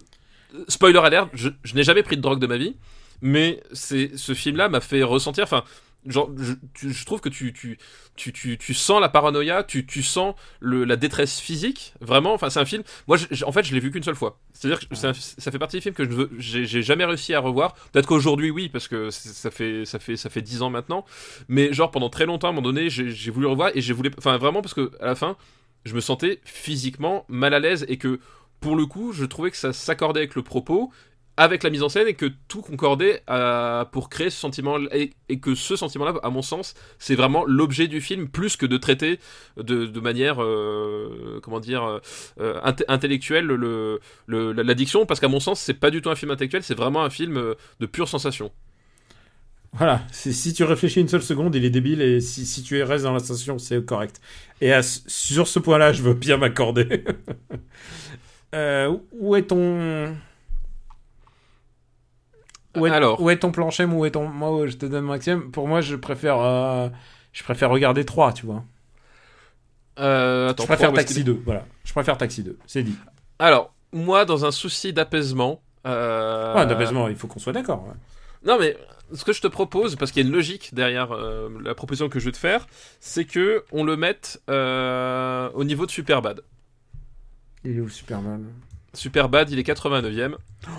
[0.68, 1.30] spoiler alert.
[1.34, 2.76] Je, je n'ai jamais pris de drogue de ma vie,
[3.22, 5.64] mais c'est ce film-là m'a fait ressentir, enfin.
[6.08, 11.93] Je, trouve que tu, tu, tu, sens la paranoïa, tu, tu sens la détresse physique,
[12.01, 12.34] vraiment.
[12.34, 12.84] Enfin, c'est un film.
[13.08, 14.39] Moi, en fait, je l'ai vu qu'une seule fois.
[14.53, 16.05] C'est-à-dire que ça fait partie des films que
[16.39, 17.74] je j'ai, jamais réussi à revoir.
[17.91, 21.05] Peut-être qu'aujourd'hui, oui, parce que ça fait, ça fait, ça fait dix ans maintenant.
[21.47, 23.93] Mais genre pendant très longtemps, à un moment donné, j'ai, j'ai voulu revoir et j'ai
[23.93, 25.36] voulu, enfin vraiment parce que à la fin,
[25.86, 28.20] je me sentais physiquement mal à l'aise et que
[28.60, 30.91] pour le coup, je trouvais que ça s'accordait avec le propos
[31.38, 35.12] avec la mise en scène et que tout concordait à- pour créer ce sentiment et,
[35.30, 38.78] et que ce sentiment-là, à mon sens, c'est vraiment l'objet du film plus que de
[38.78, 39.20] traiter
[39.58, 42.00] de, manière, euh, comment dire, euh,
[42.40, 46.32] euh, inte- intellectuelle le, l'addiction, parce qu'à mon sens, c'est pas du tout un film
[46.32, 48.52] intellectuel, c'est vraiment un film euh, de pure sensation.
[49.74, 53.14] Voilà, si tu réfléchis une seule seconde, il est débile, et si, tu restes dans
[53.14, 54.20] la station, c'est correct.
[54.62, 57.04] Et sur ce point-là, je veux bien m'accorder.
[58.56, 60.16] Euh, où est ton...
[62.80, 63.22] Où est, Alors.
[63.22, 64.28] où est ton plancher où est ton...
[64.28, 65.52] Moi, je te donne maximum.
[65.52, 66.40] Pour moi, je préfère...
[66.40, 66.90] euh,
[67.34, 68.64] Je préfère regarder 3, tu vois.
[70.00, 71.66] Euh, attends, je préfère Taxi 2, voilà.
[71.84, 72.96] Je préfère Taxi 2, c'est dit.
[73.40, 75.62] Alors, moi, dans un souci d'apaisement.
[75.88, 77.84] euh, Ouais, d'apaisement, il faut qu'on soit d'accord.
[77.88, 77.94] ouais.
[78.46, 78.78] Non, mais
[79.14, 82.10] ce que je te propose, parce qu'il y a une logique derrière euh, la proposition
[82.10, 82.68] que je vais te faire,
[83.00, 86.42] c'est que on le mette euh, au niveau de Superbad.
[87.64, 88.46] Il est où Superman
[88.94, 90.36] Superbad, il est 89e.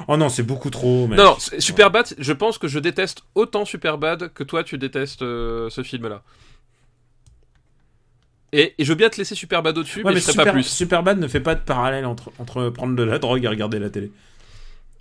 [0.09, 1.19] Oh non, c'est beaucoup trop, mec.
[1.19, 5.83] Non, Superbad, je pense que je déteste autant Superbad que toi tu détestes euh, ce
[5.83, 6.23] film-là.
[8.53, 10.45] Et, et je veux bien te laisser Superbad au-dessus, Ouais, mais, mais je ferai Super-
[10.47, 10.63] pas plus.
[10.67, 13.91] Superbad ne fait pas de parallèle entre, entre prendre de la drogue et regarder la
[13.91, 14.11] télé.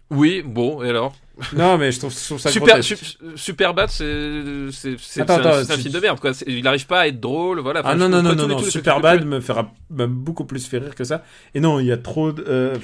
[0.10, 1.16] Oui, bon, et alors?
[1.54, 2.84] Non, mais je trouve, je trouve ça Super.
[2.84, 2.96] Su-
[3.36, 6.32] Superbad, c'est c'est- c'est- Attends, c'est un, un film de merde, quoi.
[6.48, 7.82] Il n'arrive pas à être drôle, voilà.
[7.82, 8.58] Enfin, Ah non, non, non, non, non.
[8.72, 11.24] Superbad me fera même beaucoup plus fait rire que ça.
[11.54, 12.44] Et non, il y a trop de.
[12.48, 12.78] euh,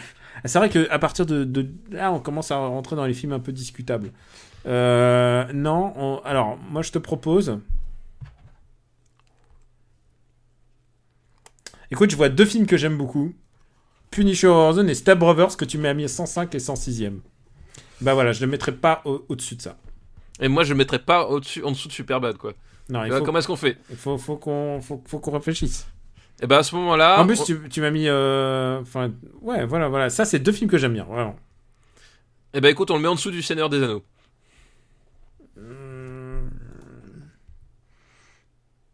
[0.45, 3.31] C'est vrai que à partir de, de là, on commence à rentrer dans les films
[3.33, 4.11] un peu discutables.
[4.67, 7.57] Euh, non, on- alors moi je te propose.
[11.91, 13.33] Écoute, je vois deux films que j'aime beaucoup.
[14.13, 17.19] Punisher Warzone et Stab Brothers que tu m'as mis 105 et 106e.
[18.01, 19.77] Bah voilà, je ne le mettrai pas au- au-dessus de ça.
[20.39, 22.53] Et moi, je mettrais pas au-dessus, en dessous de Superbad, quoi.
[22.89, 23.77] Non, il Euh, faut, Comment est-ce qu'on fait?
[23.89, 25.87] Il faut, faut qu'on faut, faut qu'on réfléchisse.
[26.41, 27.21] Et ben à ce moment-là.
[27.21, 28.07] en plus, on- tu, tu m'as mis.
[28.07, 29.11] euh, Enfin,
[29.41, 30.09] ouais, voilà, voilà.
[30.09, 31.35] Ça, c'est deux films que j'aime bien, vraiment.
[32.53, 34.03] Eh ben écoute, on le met en dessous du Seigneur des Anneaux.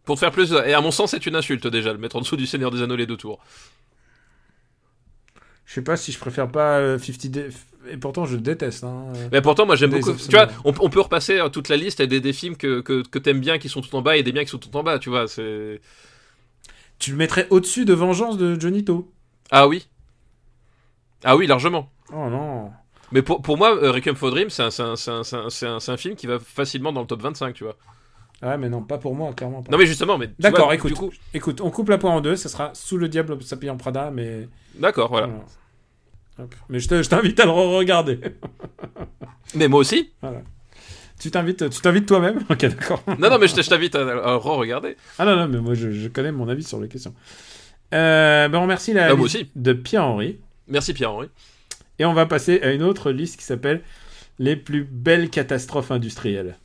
[0.05, 0.51] Pour te faire plus.
[0.65, 2.81] Et à mon sens, c'est une insulte déjà, le mettre en dessous du Seigneur des
[2.81, 3.39] Anneaux les deux tours.
[5.69, 7.53] Je sais pas si je préfère pas euh, 50 Days.
[7.91, 8.83] Et pourtant, je déteste.
[8.83, 9.05] Hein.
[9.15, 9.29] euh.
[9.31, 10.13] Mais pourtant, moi j'aime beaucoup.
[10.13, 12.81] Tu vois, on, on peut repasser euh, toute la liste et des, des films que,
[12.81, 14.75] que, que t'aimes bien qui sont tout en bas et des biens qui sont tout
[14.75, 15.27] en bas, tu vois.
[15.27, 15.79] C'est.
[16.97, 19.11] Tu le mettrais au-dessus de Vengeance de Johnny To.
[19.51, 19.87] Ah oui.
[21.23, 21.91] Ah oui, largement.
[22.11, 22.71] Oh non.
[23.11, 26.39] Mais pour, pour moi, euh, Requiem for Dream, c'est un, un, un film qui va
[26.39, 27.77] facilement dans le top 25, tu vois.
[28.41, 29.71] Ouais, mais non, pas pour moi, clairement pas.
[29.71, 30.29] Non mais justement, mais.
[30.39, 30.91] D'accord, écoute.
[30.93, 33.69] Du coup, Écoute, on coupe la poire en deux, ça sera sous le diable s'habille
[33.69, 34.47] en Prada, mais.
[34.75, 35.27] d'accord, voilà.
[35.27, 35.43] Voilà.
[36.39, 36.55] Hop.
[36.69, 38.19] Mais je te- je t'invite à le re-regarder.
[39.55, 40.11] Mais moi aussi.
[41.19, 43.03] tu t'invites, tu t'invites toi-même Ok, d'accord.
[43.19, 44.95] Non, non, mais je t'invite à, à re-regarder.
[45.17, 47.13] Ah non, non, mais moi je, je connais mon avis sur les questions.
[47.93, 49.51] Euh, ben on remercie la Ah, liste aussi.
[49.55, 50.37] de Pierre-Henri.
[50.67, 51.27] Merci Pierre-Henri.
[51.97, 53.81] Et on va passer à une autre liste qui s'appelle
[54.37, 56.57] Les plus belles catastrophes industrielles.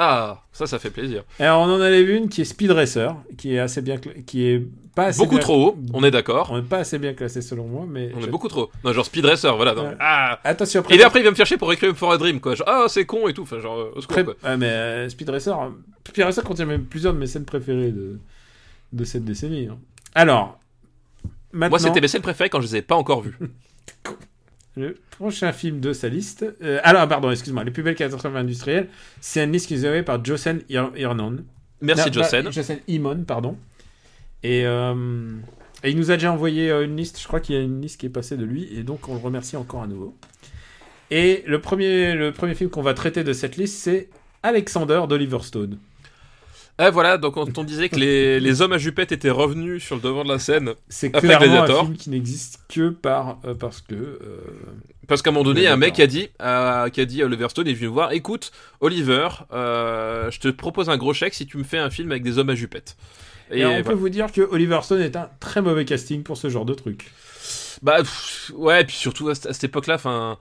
[0.00, 1.24] Ah, ça, ça fait plaisir.
[1.40, 4.46] Alors on en avait vu une qui est Speed Racer, qui est assez bien, qui
[4.46, 4.62] est
[4.94, 6.48] pas assez Beaucoup bien- trop haut, on est d'accord.
[6.52, 8.70] On n'est pas assez bien classé selon moi, mais On est beaucoup trop.
[8.84, 9.74] Non, genre Speed Racer, voilà.
[9.74, 9.96] Ouais.
[9.98, 10.80] Ah attention.
[10.82, 12.54] Et Après, puis après, il vient me chercher pour Requiem for a Dream, quoi.
[12.54, 13.42] Genre, ah, c'est con et tout.
[13.42, 14.34] Enfin, genre, au secours, quoi.
[14.44, 15.74] Ah, mais euh, Speed Racer, hein,
[16.06, 18.18] Speed Racer contient même plusieurs de mes scènes préférées de,
[18.92, 19.66] de cette décennie.
[19.68, 19.78] hein.
[20.14, 20.58] Alors,
[21.52, 23.36] maintenant, Moi, c'était mes scènes préférées quand je les ai pas encore vues.
[24.78, 26.44] le prochain film de sa liste.
[26.62, 28.88] euh, alors, pardon, excuse-moi, Les plus belles catastrophes industrielles,
[29.20, 31.38] c'est une liste qui est faite par Josen Ir- Irnon.
[31.80, 33.56] Merci, pas- Josen Imon, pardon.
[34.42, 35.30] Et, euh,
[35.84, 37.80] et il nous a déjà envoyé euh, une liste, je crois qu'il y a une
[37.82, 40.16] liste qui est passée de lui, et donc on le remercie encore à nouveau.
[41.10, 44.08] Et le premier, le premier film qu'on va traiter de cette liste, c'est
[44.42, 45.78] Alexander d'Oliver Stone.
[46.80, 49.96] Ah, voilà, donc on, on disait que les, les hommes à jupette étaient revenus sur
[49.96, 50.74] le devant de la scène.
[50.88, 53.94] C'est clairement un film qui n'existe que par, euh, parce que...
[53.94, 54.18] euh,
[55.08, 57.04] Parce qu'à un moment donné, il y a un mec a dit, euh, qui a
[57.04, 60.88] dit à Oliver Stone, il est venu me voir, écoute, Oliver, euh, je te propose
[60.88, 62.96] un gros chèque si tu me fais un film avec des hommes à jupette.
[63.50, 66.48] Et, on peut vous dire que Oliver Stone est un très mauvais casting pour ce
[66.48, 67.10] genre de truc.
[67.82, 70.36] Bah pff, ouais, et puis surtout à, cette- à cette époque-là, enfin,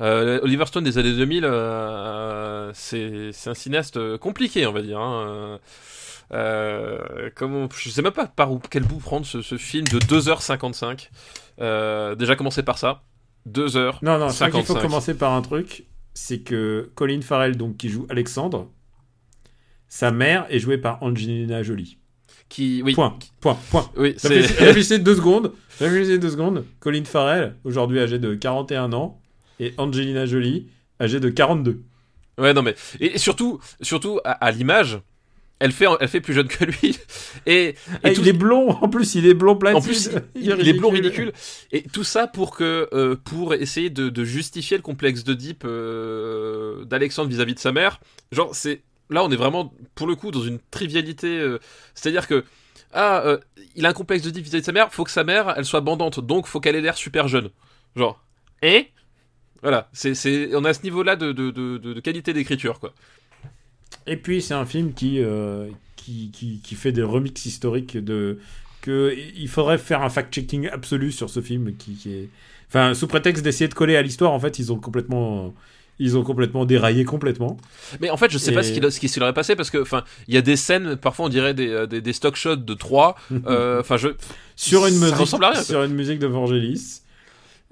[0.00, 4.98] euh, Oliver Stone des années 2000, euh, c'est un cinéaste euh, compliqué, on va dire.
[4.98, 5.58] Hein.
[6.32, 9.98] Euh, comment, je sais même pas par où, quel bout prendre ce, ce film de
[9.98, 11.10] 2h55.
[11.60, 13.02] Euh, déjà commencer par ça.
[13.48, 13.98] 2h.
[14.02, 14.80] Non, non, c'est qu'il faut 55.
[14.82, 15.84] commencer par un truc,
[16.14, 18.70] c'est que Colin Farrell, donc, qui joue Alexandre,
[19.88, 21.98] sa mère est jouée par Angelina Jolie.
[22.48, 23.90] Qui, oui, Point, point, point.
[23.96, 24.28] oui, c'est.
[24.28, 25.52] Réfléchissez réfléchissez deux secondes.
[25.78, 26.64] Réfléchissez deux secondes.
[26.80, 29.20] Colin Farrell, aujourd'hui âgé de 41 ans,
[29.60, 30.68] et Angelina Jolie,
[31.00, 31.80] âgée de 42.
[32.38, 35.00] Ouais, non mais et surtout, surtout à, à l'image,
[35.60, 36.98] elle fait, elle fait plus jeune que lui.
[37.46, 39.78] Et, et Ah, tout- il est blond, en plus, il est blond platine.
[39.78, 41.32] En plus, il, il est blond ridicule.
[41.72, 46.84] Et tout ça pour que, euh, pour essayer de, de justifier le complexe d'Oedipe euh,
[46.84, 48.00] d'Alexandre vis-à-vis de sa mère.
[48.32, 51.38] Genre, c'est là, on est vraiment pour le coup dans une trivialité.
[51.38, 51.58] euh,
[51.94, 52.44] C'est-à-dire que
[52.92, 53.38] ah, euh,
[53.76, 54.92] il a un complexe d'Oedipe vis-à-vis de sa mère.
[54.92, 57.50] Faut que sa mère, elle soit bandante, donc faut qu'elle ait l'air super jeune.
[57.96, 58.22] Genre,
[58.62, 58.88] et
[59.64, 62.94] voilà, c'est, on a ce niveau-là de, de, de, de- de qualité d'écriture, quoi.
[64.06, 68.38] Et puis c'est un film qui, euh, qui, qui, qui fait des remixes historiques de
[68.82, 72.28] que il faudrait faire un fact-checking absolu sur ce film qui, qui est
[72.68, 75.54] enfin sous prétexte d'essayer de coller à l'histoire en fait ils ont complètement
[75.98, 77.56] ils ont complètement déraillé complètement.
[78.00, 80.02] Mais en fait, je sais pas ce qui, ce qui est passé parce que, enfin,
[80.26, 82.74] il y a des scènes, parfois on dirait des, euh, des, des stock shots de
[82.74, 83.14] 3.
[83.46, 84.08] euh, Enfin, je.
[84.56, 85.14] sur une musique
[85.62, 87.02] sur une musique de Vangelis.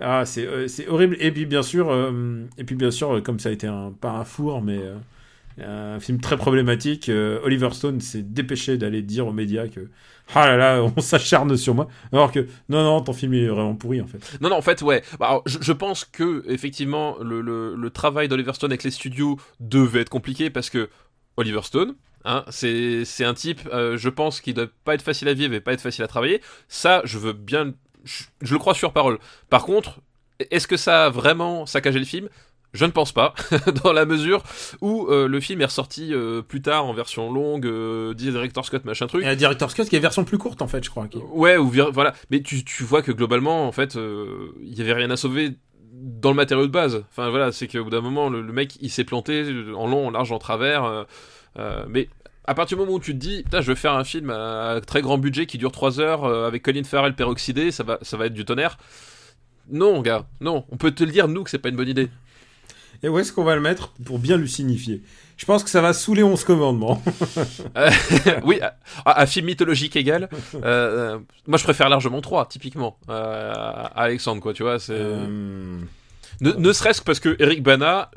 [0.05, 3.38] Ah, c'est euh, c'est horrible et puis bien sûr euh, et puis bien sûr comme
[3.38, 7.11] ça a été un pas un four mais euh, un film très problématique
[7.44, 9.90] Oliver Stone s'est dépêché d'aller dire aux médias que
[10.34, 13.76] ah là là on s'acharne sur moi alors que non non ton film est vraiment
[13.76, 14.38] pourri en fait.
[14.40, 15.03] Non, non, en fait, ouais.
[15.20, 20.09] Bah, je, pense que, effectivement, le, le, travail d'Oliver Stone avec les studios devait être
[20.09, 20.88] compliqué parce que
[21.36, 21.94] Oliver Stone,
[22.24, 25.72] hein, c'est un type, je pense, qui doit pas être facile à vivre et pas
[25.72, 26.40] être facile à travailler.
[26.68, 27.74] Ça, je veux bien.
[28.05, 29.18] Je, je le crois sur parole.
[29.50, 30.00] Par contre,
[30.50, 32.28] est-ce que ça a vraiment saccagé le film?
[32.74, 33.34] Je ne pense pas,
[33.84, 34.42] dans la mesure
[34.80, 38.86] où euh, le film est ressorti euh, plus tard en version longue, euh, director Scott
[38.86, 39.22] machin truc.
[39.22, 41.07] Et la Director's Cut qui est version plus courte en fait je crois.
[41.07, 42.14] qui- Ouais, ou voilà.
[42.30, 45.50] Mais tu, tu vois que globalement, en fait, euh, il y avait rien à sauver
[45.92, 47.05] dans le matériau de base.
[47.11, 49.44] Enfin voilà, c'est qu'au bout d'un moment, le, le mec, il s'est planté
[49.76, 51.07] en long, en large, en travers.
[51.88, 52.09] mais
[52.45, 55.01] à partir du moment où tu te dis, je vais faire un film à très
[55.01, 58.26] grand budget qui dure 3 heures euh, avec Colin Farrell peroxydé, ça va, ça va
[58.26, 58.78] être du tonnerre.
[59.70, 60.64] Non, gars, non.
[60.70, 62.09] On peut te le dire, nous, que c'est pas une bonne idée.
[63.05, 65.03] Et où est-ce qu'on va le mettre pour bien lui signifier?
[65.36, 67.03] Je pense que ça va sous les 11 commandements.
[67.76, 67.90] Euh,
[68.45, 70.28] oui, à, à film mythologique égal.
[70.62, 74.78] euh, moi, je préfère largement 3, typiquement, à Alexandre, quoi, tu vois.
[74.78, 75.90] c'est Ne,
[76.40, 78.11] ne serait-ce que parce que Eric Bana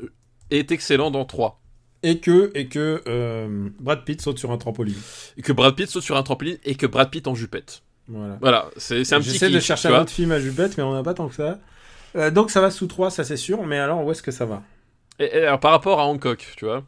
[0.50, 1.60] est excellent dans 3.
[2.02, 4.94] Et que, et que euh, Brad Pitt saute sur un trampoline.
[5.36, 7.82] Et que Brad Pitt saute sur un trampoline et que Brad Pitt en jupette.
[8.08, 8.38] Voilà.
[8.40, 10.92] Voilà, c'est c'est un petit J'essaie de chercher un autre film à Jupette, mais on
[10.94, 11.58] n'a pas tant que ça.
[12.14, 13.64] Euh, donc ça va sous 3, ça c'est sûr.
[13.66, 14.62] Mais alors, où est-ce que ça va?
[15.18, 16.84] Et, et alors, par rapport à Hancock, tu vois.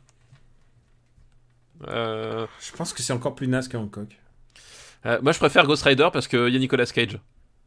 [1.88, 4.16] Euh, Je pense que c'est encore plus naze que Hancock.
[5.22, 7.18] moi, je préfère Ghost Rider parce qu'il y a Nicolas Cage.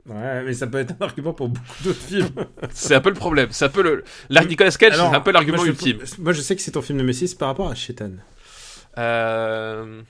[0.09, 2.29] Ouais, mais ça peut être un argument pour beaucoup d'autres films.
[2.73, 3.49] C'est un peu le problème.
[3.51, 4.03] C'est un peu le.
[4.29, 5.99] La Nicolas Cage, c'est un peu l'argument je- ultime.
[6.19, 8.11] Moi, je sais que c'est ton film de Messi, c'est par rapport à Shetan.
[8.97, 10.01] Euh...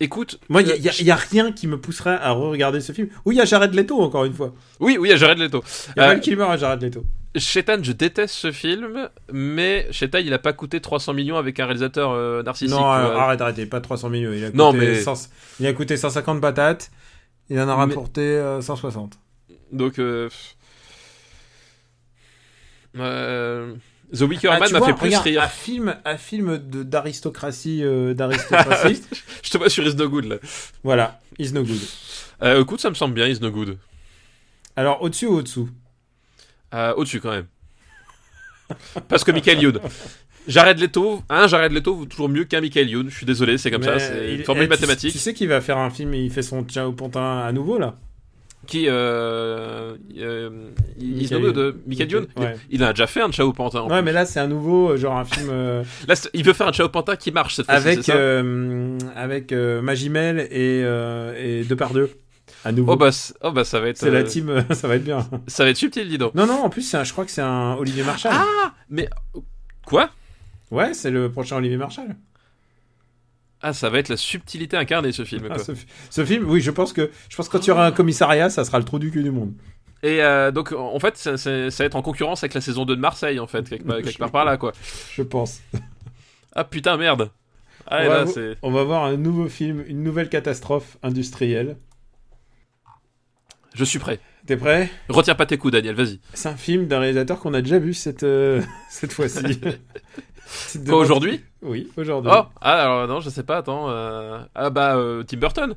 [0.00, 0.38] Écoute.
[0.48, 3.08] Moi, il euh, n'y a, y a rien qui me pousserait à re-regarder ce film.
[3.24, 4.52] Oui, il y a Jared Leto, encore une fois.
[4.80, 5.62] Oui, oui, il y a Jared Leto.
[5.96, 7.04] Il y a Euh, Val Kilmer et Jared Leto.
[7.34, 11.64] Shetan, je déteste ce film, mais Shetan, il a pas coûté 300 millions avec un
[11.66, 12.74] réalisateur euh, narcissique.
[12.74, 14.32] Non, euh, arrête, arrête, pas 300 millions.
[14.34, 15.30] Il a coûté, Non, mais- 100
[15.60, 16.90] il a coûté 150 patates.
[17.48, 19.18] Il en a Mais- rapporté euh, 160.
[19.72, 19.98] Donc.
[19.98, 20.28] Euh...
[22.98, 23.74] euh,
[24.14, 25.42] The Wicker Ah, Man m'a fait plus regarde, rire.
[25.42, 29.02] Un film, un film d'aristocratie, euh, d'aristocratie.
[29.42, 30.36] Je te vois sur Is No Good là.
[30.84, 31.80] voilà, is no good.
[32.42, 33.78] Euh, écoute, ça me semble bien, Is No Good.
[34.76, 35.68] Alors, au-dessus ou au-dessous?
[36.74, 37.46] Euh, Au-dessus quand même.
[39.08, 39.80] Parce que Michael Youn.
[40.48, 43.08] Jared Leto, un Jared Leto vaut toujours mieux qu'un Michael Youn.
[43.08, 45.12] Je suis désolé, c'est comme ça, Mais c'est il- une formule eh, mathématique.
[45.12, 47.78] Tu sais qu'il va faire un film et il fait son Ciao Pontin à nouveau,
[47.78, 47.96] là
[48.66, 50.50] Qui, euh, euh,
[51.00, 52.26] Michael euh, Michael Youn.
[52.36, 52.56] Ouais.
[52.70, 53.80] Il a déjà fait un Chao Pantin.
[53.80, 54.04] en Ouais, plus.
[54.06, 56.72] mais là, c'est un nouveau, euh, genre un film euh, Là, il veut faire un
[56.72, 57.88] Chao Pantin qui marche cette fois-ci.
[57.88, 62.10] avec, euh, avec euh, Magimel et, et Depardieu.
[62.64, 62.92] À nouveau.
[62.92, 63.10] Oh bah,
[63.42, 63.96] oh bah ça va être.
[63.98, 65.28] c'est la team, ça va être bien.
[65.46, 66.34] Ça va être subtil, dis donc.
[66.34, 68.32] Non, non, en plus, un- je crois que c'est un Olivier Marshall.
[68.34, 69.08] Ah Mais
[69.84, 70.10] quoi?
[70.72, 72.16] Ouais, c'est le prochain Olivier Marshall.
[73.68, 75.48] Ah, ça va être la subtilité incarnée ce film.
[75.50, 77.70] Ah, ce, fi- ce film, oui, je pense que, je pense que quand il y
[77.72, 79.52] aura un commissariat, ça sera le trou du cul du monde.
[80.04, 82.84] Et euh, donc en fait, ça, ça- ça va être en concurrence avec la saison
[82.84, 84.72] 2 de Marseille en fait, quelque, part- quelque part par là quoi.
[85.14, 85.60] Je pense.
[86.54, 87.30] Ah putain merde.
[87.88, 88.24] Ah là
[88.62, 91.76] on va voir un nouveau film, une nouvelle catastrophe industrielle.
[93.74, 94.20] Je suis prêt.
[94.46, 94.88] T'es prêt?
[95.08, 95.94] Retiens pas tes coups, Daniel.
[95.96, 96.20] Vas-y.
[96.34, 99.60] C'est un film d'un réalisateur qu'on a déjà vu cette, euh, cette fois-ci.
[100.88, 102.30] Quoi aujourd'hui Oui, aujourd'hui.
[102.34, 105.74] Oh ah alors non je sais pas attends euh, ah bah euh, Tim Burton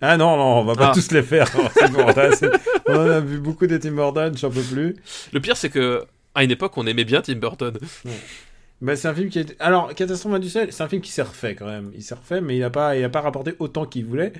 [0.00, 0.94] Ah non, non, on va pas Ah.
[0.94, 1.46] tous les faire.
[1.92, 2.04] Bon,
[2.88, 4.96] on en a vu beaucoup de Tim Burton, j'en peux plus.
[5.32, 6.04] le pire c'est que
[6.34, 7.76] à une époque on aimait bien Tim Burton
[8.80, 9.56] Bah, c'est un film qui est.
[9.58, 11.90] Alors, Catastrophe industrielle, c'est un film qui s'est refait quand même.
[11.96, 14.32] Il s'est refait, mais il a pas, il a pas rapporté autant qu'il voulait.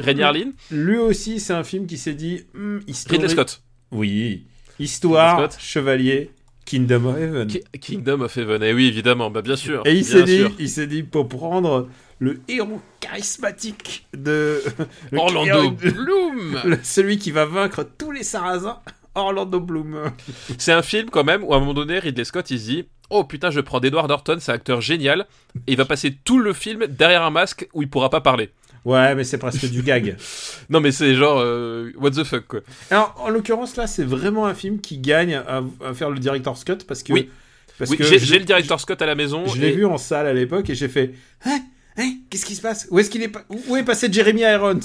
[0.00, 0.28] Rainier
[0.72, 2.46] Lui aussi, c'est un film qui s'est dit.
[2.54, 3.62] hmm, histoire- Ridley Scott
[3.92, 4.44] Oui.
[4.80, 5.62] Histoire, Ridley Scott.
[5.62, 6.30] chevalier,
[6.64, 7.46] Kingdom of Heaven.
[7.48, 10.68] Ki- Kingdom of Heaven et oui évidemment bah bien sûr Et il s'est dit, il
[10.68, 11.88] s'est dit pour prendre
[12.20, 14.62] le héros charismatique de
[15.10, 18.78] le Orlando Bloom le- celui qui va vaincre tous les Sarrasins,
[19.14, 20.10] Orlando Bloom.
[20.58, 22.84] C'est un film quand même où à un moment donné Ridley Scott il se dit
[23.10, 25.26] Oh putain je prends Edward Norton c'est un acteur génial
[25.66, 28.50] et il va passer tout le film derrière un masque où il pourra pas parler.
[28.84, 30.16] Ouais, mais c'est presque du gag.
[30.70, 32.60] Non mais c'est genre euh, what the fuck quoi.
[32.90, 36.64] Alors, en l'occurrence, là, c'est vraiment un film qui gagne à, à faire le director's
[36.64, 37.12] cut parce que.
[37.12, 37.30] Oui.
[37.78, 39.46] Parce Oui, que j'ai le directeur Scott à la maison.
[39.48, 41.12] Je l'ai vu en salle à l'époque et j'ai fait
[41.44, 41.60] Hein
[41.96, 42.86] Hein Qu'est-ce qui se passe?
[42.90, 43.32] Où est-ce qu'il est,
[43.68, 44.78] Où est passé Jeremy Irons?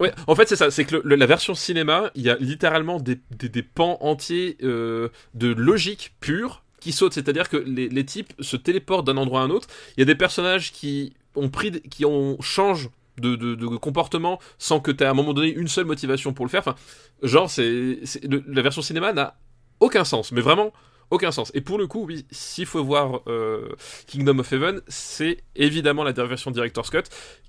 [0.00, 2.36] Ouais, en fait c'est ça, c'est que le- le- la version cinéma, il y a
[2.40, 7.88] littéralement des, des, des pans entiers euh, de logique pure qui sautent, c'est-à-dire que les,
[7.88, 9.68] les types se téléportent d'un endroit à un autre.
[9.96, 12.88] Il y a des personnages qui ont pris, qui ont changé
[13.18, 16.50] de, comportement sans que tu aies à un moment donné une seule motivation pour le
[16.50, 16.60] faire.
[16.60, 16.74] Enfin,
[17.22, 18.00] genre c'est,
[18.48, 19.36] la version cinéma n'a
[19.80, 20.72] aucun sens, mais vraiment
[21.10, 21.50] aucun sens.
[21.54, 23.68] Et pour le coup, oui, s'il faut voir euh,
[24.06, 27.02] Kingdom of Heaven, c'est évidemment la version Director's Cut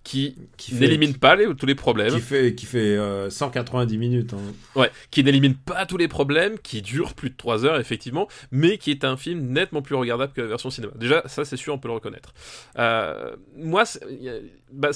[0.04, 2.14] qui, Qui n'élimine pas les- tous les problèmes.
[2.14, 4.34] Qui fait, qui fait euh, 190 minutes.
[4.34, 4.80] hein.
[4.80, 8.78] Ouais, qui n'élimine pas tous les problèmes, qui dure plus de 3 heures effectivement, mais
[8.78, 10.94] qui est un film nettement plus regardable que la version cinéma.
[10.96, 12.34] Déjà, ça c'est sûr, on peut le reconnaître.
[12.78, 14.02] Euh, moi, c'est
[14.72, 14.92] bah,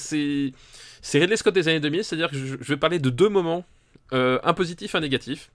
[1.13, 3.65] Ridley Scott des années 2000, c'est-à-dire que je, je vais parler de deux moments,
[4.13, 5.51] euh, un positif, un négatif.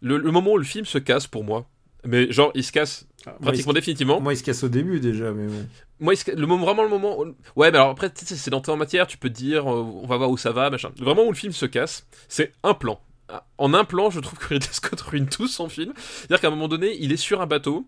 [0.00, 1.68] Le, le moment où le film se casse pour moi,
[2.04, 4.20] mais genre il se casse Ah, moi, pratiquement définitivement.
[4.20, 5.66] moi, il se casse au début déjà, mais bon.
[6.00, 7.20] Moi, se le moment, vraiment le moment.
[7.20, 7.24] où-
[7.56, 10.16] Ouais, mais alors après, c'est d'entrée en matière, tu peux te dire, euh, on va
[10.16, 10.90] voir où ça va, machin.
[10.98, 13.00] Vraiment où le film se casse, c'est un plan.
[13.28, 15.92] Ah, En un plan, je trouve que Ridley Scott ruine tout son film.
[15.96, 17.86] C'est-à-dire qu'à un moment donné, il est sur un bateau,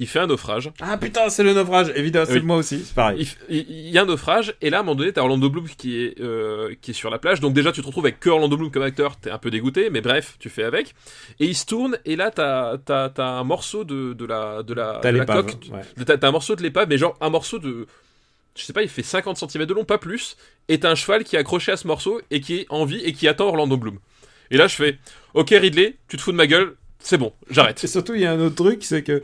[0.00, 0.70] il fait un naufrage.
[0.80, 1.92] Ah putain, c'est le naufrage.
[1.96, 2.42] Évidemment, c'est Oui.
[2.42, 2.84] moi aussi.
[2.84, 3.28] C'est pareil.
[3.48, 6.00] Il, y a un naufrage, et là, à un moment donné, t'as Orlando Bloom qui
[6.02, 7.40] est, euh, qui est sur la plage.
[7.40, 9.90] Donc, déjà, tu te retrouves avec que Orlando Bloom comme acteur, t'es un peu dégoûté,
[9.90, 10.94] mais bref, tu fais avec.
[11.40, 14.72] Et il se tourne, et là, t'as t'as- t'as un morceau de, de la, de
[14.74, 15.54] la, T'as de la coque.
[15.72, 16.04] ouais.
[16.04, 17.86] T'as un morceau de l'épave, mais genre un morceau de.
[18.56, 20.36] Je sais pas, il fait 50 cm de long, pas plus.
[20.68, 23.00] Et t'as un cheval qui est accroché à ce morceau, et qui est en vie,
[23.04, 23.98] et qui attend Orlando Bloom.
[24.50, 24.98] Et là, je fais
[25.34, 27.82] Ok, Ridley, tu te fous de ma gueule, c'est bon, j'arrête.
[27.84, 29.22] Et surtout, il y a un autre truc, c'est que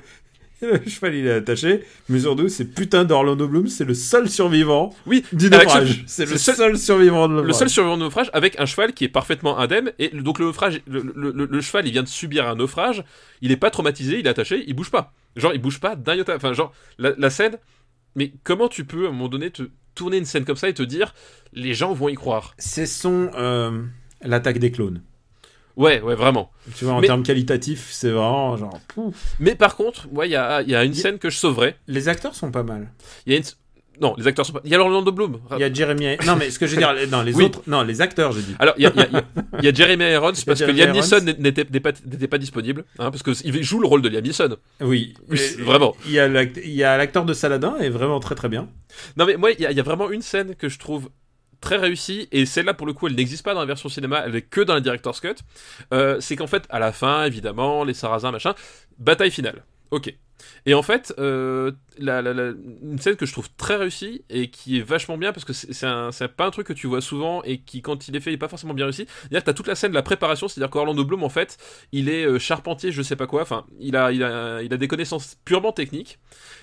[0.62, 4.94] le cheval il est attaché, mais surtout, c'est putain d'Orlando Bloom, c'est le seul survivant
[5.06, 6.04] Oui, du naufrage.
[6.06, 7.56] C'est le seul, seul- survivant de le naufrage.
[7.58, 10.46] seul survivant de naufrage avec un cheval qui est parfaitement indemne et le- donc le
[10.46, 13.04] naufrage le, le- le- le cheval il vient de subir un naufrage
[13.42, 16.14] il est pas traumatisé il est attaché il bouge pas genre il bouge pas d'un
[16.14, 17.56] iota enfin genre la, la scène
[18.16, 19.64] mais comment tu peux à un moment donné te
[19.94, 21.14] tourner une scène comme ça et te dire
[21.52, 22.54] les gens vont y croire?
[22.58, 23.82] C'est son euh,
[24.22, 25.02] l'attaque des clones.
[25.76, 28.78] Ouais ouais vraiment Tu vois, en Mais- termes qualitatifs, c'est vraiment genre.
[28.88, 29.14] pouf.
[29.40, 31.76] mais par contre ouais il y a, il y a une scène que je sauverais
[31.88, 32.92] Les acteurs sont pas mal.
[33.26, 33.44] il y a une
[34.00, 36.16] non les acteurs sont pas il y a Orlando Bloom Il y a Jeremy.
[36.26, 37.44] Non, mais ce que je veux dire, non, les Oui.
[37.44, 38.56] autres, non, les acteurs, j'ai dit.
[38.58, 40.90] Alors, il y y y a- y Jeremy Irons parce que Liam.
[40.90, 41.92] Neeson n'était pas,
[42.28, 44.56] pas disponible, hein, parce qu'il joue le rôle de Liam Neeson.
[44.80, 45.14] Oui,
[45.60, 45.94] vraiment.
[46.06, 48.68] Il y a y l'acteur de Saladin, est vraiment très très bien.
[49.16, 51.08] Non mais moi, y, il y a vraiment une scène que je trouve
[51.64, 54.36] très réussie, et celle-là pour le coup, elle n'existe pas dans la version cinéma, elle
[54.36, 55.36] est que dans la Director's Cut.
[55.92, 58.54] Euh, c'est qu'en fait, à la fin, évidemment, les Sarrasins, machin,
[58.98, 59.64] bataille finale.
[59.90, 60.14] Ok.
[60.66, 62.52] Et en fait, euh, la, la- la-
[62.82, 66.28] une scène que je trouve très réussie et qui est vachement bien parce que c'est
[66.36, 68.38] pas un truc que tu vois souvent et qui, quand il est fait, il est
[68.38, 69.06] pas forcément bien réussi.
[69.20, 71.56] C'est-à-dire que t'as toute la scène de la préparation, c'est-à-dire qu'Orlando Bloom, en fait,
[71.92, 74.76] il est euh, charpentier, je sais pas quoi, enfin, il a, il, a, il a
[74.76, 76.18] des connaissances purement techniques.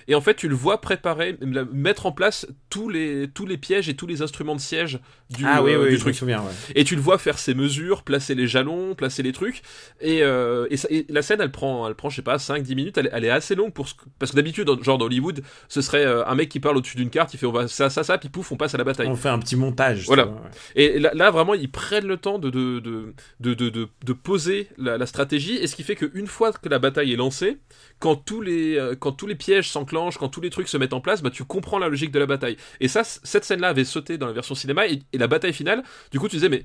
[0.08, 1.38] Et en fait, tu le vois préparer,
[1.72, 4.98] mettre en place tous les, tous les pièges et tous les instruments de siège
[5.30, 6.14] du, ah oui, euh, oui, du je me truc.
[6.16, 6.50] souviens, ouais.
[6.74, 9.62] Et tu le vois faire ses mesures, placer les jalons, placer les trucs.
[10.00, 12.74] Et, euh, et, ça- et la scène, elle prend, elle prend, je sais pas, 5-10
[12.74, 12.98] minutes.
[12.98, 15.21] Elle, est- elle est assez longue pour ce parce que d'habitude, genre dans Hollywood,
[15.68, 17.90] ce serait euh, un mec qui parle au-dessus d'une carte, il fait on va ça,
[17.90, 19.06] ça, ça, puis pouf, on passe à la bataille.
[19.08, 20.06] On fait un petit montage.
[20.06, 20.24] Voilà.
[20.24, 20.50] vois, ouais.
[20.76, 24.98] Et là, là, vraiment, ils prennent le temps de, de, de, de, de, poser la,
[24.98, 27.58] la stratégie, et ce qui fait qu'une fois que la bataille est lancée,
[27.98, 30.92] quand tous les, euh, quand tous les pièges s'enclenchent, quand tous les trucs se mettent
[30.92, 32.56] en place, bah, tu comprends la logique de la bataille.
[32.80, 35.82] Et ça, cette scène-là avait sauté dans la version cinéma, et, et la bataille finale,
[36.10, 36.64] du coup, tu disais, mais.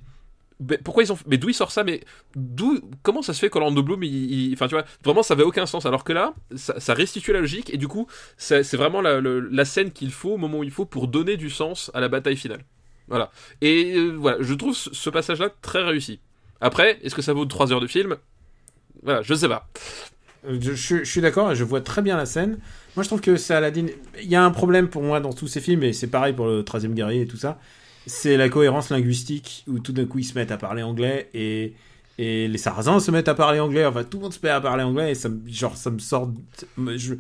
[0.60, 2.02] Mais pourquoi ils ont mais d'où il sort ça mais
[2.36, 4.02] d'où comment ça se fait qu'Orlando Bloom
[4.54, 7.74] enfin tu vois vraiment ça avait aucun sens alors que là ça, restitue la logique
[7.74, 8.08] et du coup
[8.38, 11.92] c'est vraiment la, scène qu'il faut au moment où il faut pour donner du sens
[11.94, 12.64] à la bataille finale
[13.08, 13.32] voilà
[13.62, 16.20] et euh, voilà, je trouve ce, ce passage-là très réussi.
[16.62, 18.18] Après, est-ce que ça vaut 3 heures de film?
[19.04, 19.68] Voilà, je sais pas.
[20.48, 22.58] Euh, Je, suis d'accord, je vois très bien la scène.
[22.96, 23.88] Moi, je trouve que c'est Aladdin.
[24.22, 26.48] Il y a un problème pour moi dans tous ces films, et c'est pareil pour
[26.48, 27.60] le 13e guerrier et tout ça.
[28.08, 31.74] C'est la cohérence linguistique, où tout d'un coup ils se mettent à parler anglais, et,
[32.18, 34.60] et les Sarrasins se mettent à parler anglais, enfin tout le monde se met à
[34.62, 36.32] parler anglais, et ça, me- genre, ça me sort.
[36.96, 37.14] je-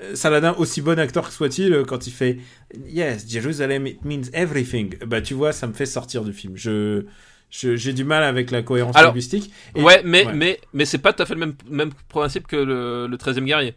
[0.00, 2.38] euh, Saladin, aussi bon acteur que soit-il, euh, quand il fait
[2.86, 6.56] Yes, Jerusalem, it means everything, bah tu vois, ça me fait sortir du film.
[6.56, 7.04] Je.
[7.50, 9.52] je- J'ai du mal avec la cohérence Alors, linguistique.
[9.76, 10.32] Et- ouais, mais, ouais.
[10.32, 13.44] mais, mais c'est pas tout à fait le même, même principe que le, le 13e
[13.44, 13.74] guerrier.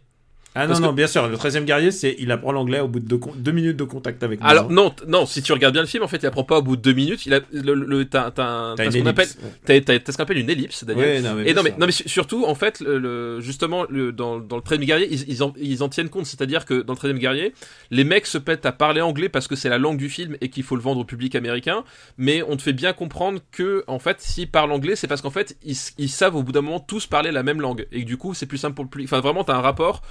[0.54, 2.88] Ah non, Parce non, que- bien sûr, le 13e guerrier, c'est il apprend l'anglais au
[2.88, 4.40] bout de deux, con- deux minutes de contact avec.
[4.42, 6.62] Alors, non, non, si tu regardes bien le film, en fait, il apprend pas au
[6.62, 7.26] bout de 2 minutes.
[7.26, 9.28] Il a, le, le, t'as, t'as, ce qu'on appelle,
[9.64, 11.06] t'as, t'as- ce qu'on appelle une ellipse, Daniel.
[11.06, 13.84] Ouais, non, mais Et non mais, non mais su- surtout en fait le, le- justement
[13.88, 16.80] le, dans, dans le 13e guerrier ils, ils, en, ils en tiennent compte c'est-à-dire que
[16.82, 17.52] dans le 13e guerrier
[17.90, 20.48] les mecs se pètent à parler anglais parce que c'est la langue du film et
[20.48, 21.84] qu'il faut le vendre au public américain
[22.16, 25.30] mais on te fait bien comprendre que en fait s'ils parlent anglais c'est parce qu'en
[25.30, 28.16] fait ils savent au bout d'un moment tous parler la même langue et que du
[28.16, 30.02] coup c'est plus simple pour le public enfin vraiment t'as un rapport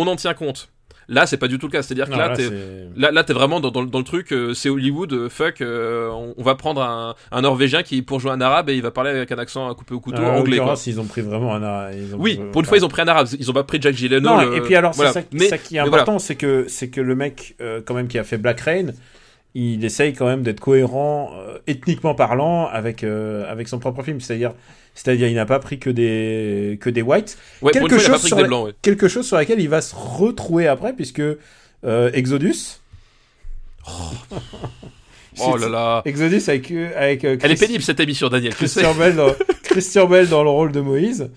[0.00, 0.68] on en tient compte
[1.08, 2.50] là c'est pas du tout le cas c'est-à-dire que là, là, t'es-
[2.96, 6.34] Là, vraiment dans, dans, le- dans le truc, euh, c'est Hollywood, euh, fuck, euh, on,
[6.36, 9.10] on va prendre un, un Norvégien qui pour jouer un arabe et il va parler
[9.10, 10.58] avec un accent à couper au couteau Alors, anglais.
[10.58, 10.74] Quoi.
[10.86, 11.62] ils ont pris vraiment un.
[11.62, 13.54] ara- ils ont Oui, pris- pour une fois ils ont pris un arabe, ils ont
[13.54, 14.46] pas pris Jack Gyllenhaal.
[14.48, 15.12] Non, et puis alors, voilà.
[15.12, 16.02] c'est ça, mais, ça qui est voilà.
[16.02, 17.54] important, c'est que, c'est que le mec,
[17.86, 18.86] quand même, qui a fait Black Rain,
[19.58, 24.20] il essaye quand même d'être cohérent, euh, ethniquement parlant, avec, euh, avec son propre film.
[24.20, 24.52] C'est-à-dire,
[24.94, 27.38] c'est-à-dire, il n'a pas pris que des, que des whites.
[27.62, 28.66] ouais, quelque fois, chose sur que des la- blancs.
[28.66, 28.72] Ouais.
[28.82, 32.80] Quelque chose sur laquelle il va se retrouver après, puisque euh, Exodus.
[35.38, 36.02] Oh là là.
[36.04, 38.54] Exodus avec, avec Elle est pénible cette émission, Daniel.
[38.54, 41.30] Christian Bell, dans, Christian Bell dans le rôle de Moïse.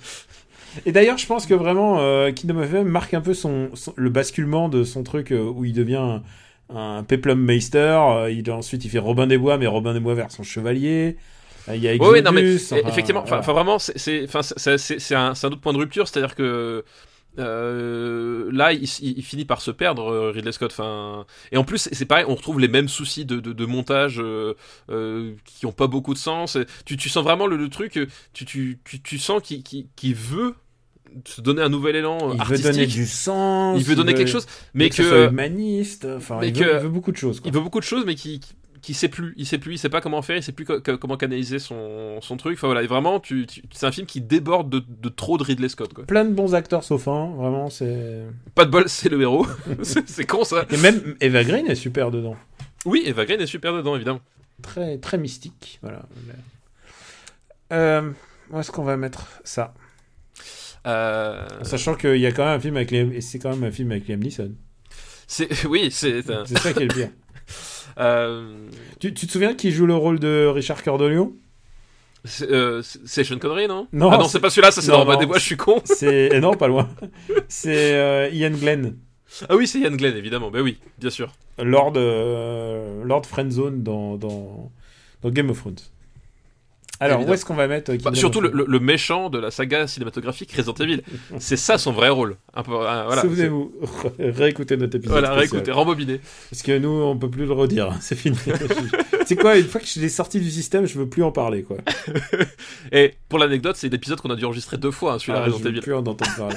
[0.85, 1.97] Et d'ailleurs, je pense que vraiment,
[2.33, 5.73] Kingdom of Heaven marque un peu son, son- le basculement de son truc où il
[5.73, 6.19] devient
[6.69, 7.97] un, Peplum Meister.
[7.99, 11.17] euh, il, ensuite, il fait Robin des Bois, mais Robin des Bois vers son chevalier.
[11.67, 12.13] Euh, Il y a Exodus.
[12.13, 13.53] oui, non, mais enfin, effectivement, enfin voilà.
[13.53, 14.27] vraiment, c'est-
[15.15, 16.83] un, autre point de rupture, c'est-à-dire que
[17.37, 20.71] euh, là, il, finit par se perdre, Ridley Scott.
[20.71, 24.19] Enfin, et en plus, c'est pareil, on retrouve les mêmes soucis de, de, de montage
[24.19, 24.55] euh,
[24.89, 26.57] euh, qui ont pas beaucoup de sens.
[26.85, 27.93] Tu, tu sens vraiment le, le truc,
[28.33, 30.55] tu, tu, tu, tu sens qu'il veut
[31.25, 33.77] se donner un nouvel élan Il veut donner du sens.
[33.79, 36.05] il veut donner quelque chose, mais que, que humaniste.
[36.17, 37.39] Enfin, il, veut, que- il veut beaucoup de choses.
[37.39, 37.49] quoi.
[37.49, 39.33] il veut beaucoup de choses, mais qui qui, qui sait plus.
[39.37, 39.73] Il sait plus.
[39.75, 40.37] Il sait pas comment faire.
[40.37, 42.57] Il sait plus co- co- comment canaliser son, son truc.
[42.57, 45.43] Enfin voilà, et vraiment, tu, tu- c'est un film qui déborde de, de trop de
[45.43, 45.93] Ridley Scott.
[45.93, 46.05] Quoi.
[46.05, 48.23] Plein de bons acteurs sauf un, vraiment, c'est.
[48.55, 49.45] Pas de bol, c'est le héros.
[49.83, 50.65] c'est con ça.
[50.71, 52.37] Et même Eva Green est super dedans.
[52.85, 54.21] Oui, Eva Green est super dedans, évidemment.
[54.61, 55.79] Très, très mystique.
[55.81, 56.03] Voilà.
[57.71, 58.09] Euh,
[58.51, 59.73] où est-ce qu'on va mettre ça?
[60.85, 64.07] Sachant qu'il y a quand même un film avec c'est quand même un film avec
[64.07, 64.51] Liam Neeson.
[65.27, 67.09] c'est oui, c'est C'est ça qui est le pire.
[67.99, 68.67] euh,
[68.99, 71.33] tu, tu te souviens qui joue le rôle de Richard Cœur de Lion
[72.25, 73.87] c'est euh, Sean Connery, non?
[73.93, 74.71] Non, Ah non, c'est- pas celui-là.
[74.71, 75.37] Ça c'est dans des Bois.
[75.37, 75.81] Je suis con.
[75.85, 76.29] C'est.
[76.33, 76.89] eh non, pas loin.
[77.47, 78.97] C'est euh, Ian Glenn.
[79.47, 80.51] Ah oui, c'est Ian Glenn, évidemment.
[80.51, 81.31] Ben oui, bien sûr.
[81.57, 84.69] Lord, euh, Lord Friendzone dans, dans,
[85.21, 85.75] dans Game of Thrones.
[87.01, 87.31] Alors, Évidemment.
[87.31, 90.51] où est-ce qu'on va mettre euh, Bah, surtout le, le- méchant de la saga cinématographique
[90.51, 91.01] Resident Evil.
[91.39, 92.35] C'est ça son vrai rôle.
[92.53, 93.21] Un peu, voilà.
[93.21, 93.71] Souvenez-vous,
[94.19, 95.19] réécoutez notre épisode.
[95.19, 96.19] Voilà, réécoutez, rembobiné.
[96.49, 97.93] Parce que nous, on peut plus le redire.
[98.01, 98.37] C'est fini.
[99.25, 101.63] c'est quoi Une fois que je l'ai sorti du système, je veux plus en parler,
[101.63, 101.77] quoi.
[102.91, 105.51] Et pour l'anecdote, c'est l'épisode qu'on a dû enregistrer deux fois, hein, celui-là, Ah, je
[105.51, 105.81] Resident veux Evil.
[105.81, 106.55] plus en entendre parler.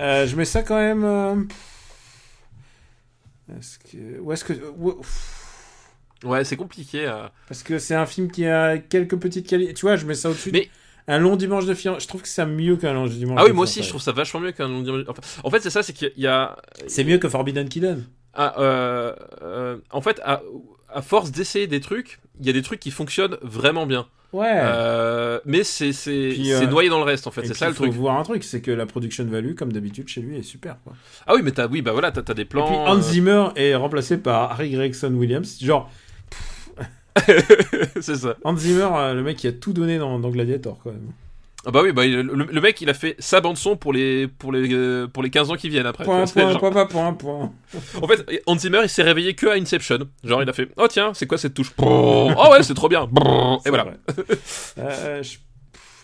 [0.00, 1.04] Euh, je mets ça quand même.
[1.04, 1.34] euh,
[3.58, 4.20] Est-ce que...
[4.20, 4.54] Où est-ce que.
[4.78, 5.00] où-
[6.24, 7.06] Ouais, c'est compliqué.
[7.06, 7.26] euh.
[7.48, 9.74] Parce que c'est un film qui a quelques petites qualités.
[9.74, 10.50] Tu vois, je mets ça au-dessus.
[10.52, 10.68] de- Mais-
[11.06, 12.00] Un long dimanche de fiançailles.
[12.00, 14.00] Je trouve que c'est mieux qu'un long dimanche Ah oui, de moi aussi, je trouve
[14.00, 15.02] ça vachement mieux qu'un long dimanche.
[15.06, 16.56] Enfin, en fait, c'est ça, c'est qu'il y a.
[16.86, 17.98] C'est mieux que Forbidden Kingdom.
[18.32, 20.40] Ah, euh, euh, en fait, à,
[20.92, 24.06] à force d'essayer des trucs, il y a des trucs qui fonctionnent vraiment bien.
[24.32, 24.48] Ouais.
[24.50, 27.42] Euh, mais c'est c'est noyé dans le reste, en fait.
[27.42, 27.94] Et C'est ça le faut truc.
[27.94, 30.76] voir un truc, c'est que la production value, comme d'habitude chez lui, est super.
[30.84, 30.94] Quoi.
[31.26, 32.66] Ah oui, mais t'as oui, bah voilà, t'as des Et plans.
[32.66, 35.58] puis Hans Zimmer est remplacé par Harry Gregson Williams.
[35.62, 35.88] Genre,
[38.00, 38.36] c'est ça.
[38.44, 41.10] Hans Zimmer, euh, le mec qui a tout donné dans, dans Gladiator, quand même.
[41.66, 43.92] Ah bah oui, bah, il- le, le mec, il a fait sa bande son pour
[43.94, 46.04] les pour les euh, pour les 15 ans qui viennent après.
[46.04, 47.52] Point, point, genre- point, point, point.
[48.02, 50.00] En fait, Hans Zimmer, il s'est réveillé que à Inception.
[50.24, 51.72] Genre, il a fait Oh tiens, c'est quoi cette touche?
[51.78, 53.08] Oh ouais, c'est trop bien.
[53.64, 53.86] Et voilà.
[54.78, 55.38] Euh, je-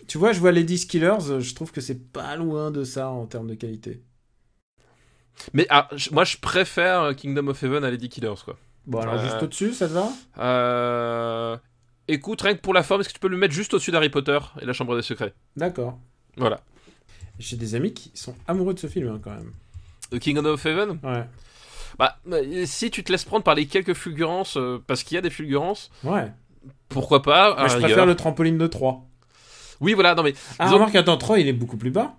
[0.08, 3.26] Tu vois, je vois Lady Killers, je trouve que c'est pas loin de ça en
[3.26, 4.00] termes de qualité.
[5.52, 8.56] Mais ah, moi, je préfère Kingdom of Heaven à Lady Killers, quoi.
[8.86, 10.08] Bon, alors Euh, juste au-dessus, ça te va?
[10.38, 11.56] Euh...
[12.08, 14.08] Écoute, rien que pour la forme, est-ce que tu peux le mettre juste au-dessus d'Harry
[14.10, 15.32] Potter et la Chambre des Secrets?
[15.56, 15.98] D'accord.
[16.36, 16.60] Voilà.
[17.38, 19.52] J'ai des amis qui sont amoureux de ce film, hein, quand même.
[20.10, 20.98] The Kingdom of Heaven?
[21.04, 21.24] Ouais.
[21.98, 25.18] Bah, euh, si tu te laisses prendre par les quelques fulgurances, euh, parce qu'il y
[25.18, 26.32] a des fulgurances, Ouais.
[26.88, 27.80] pourquoi pas je rigueur.
[27.82, 29.06] préfère le trampoline de 3.
[29.80, 30.34] Oui, voilà, non mais.
[30.58, 32.16] Ah, disons- remarque, attends, 3, il est beaucoup plus bas.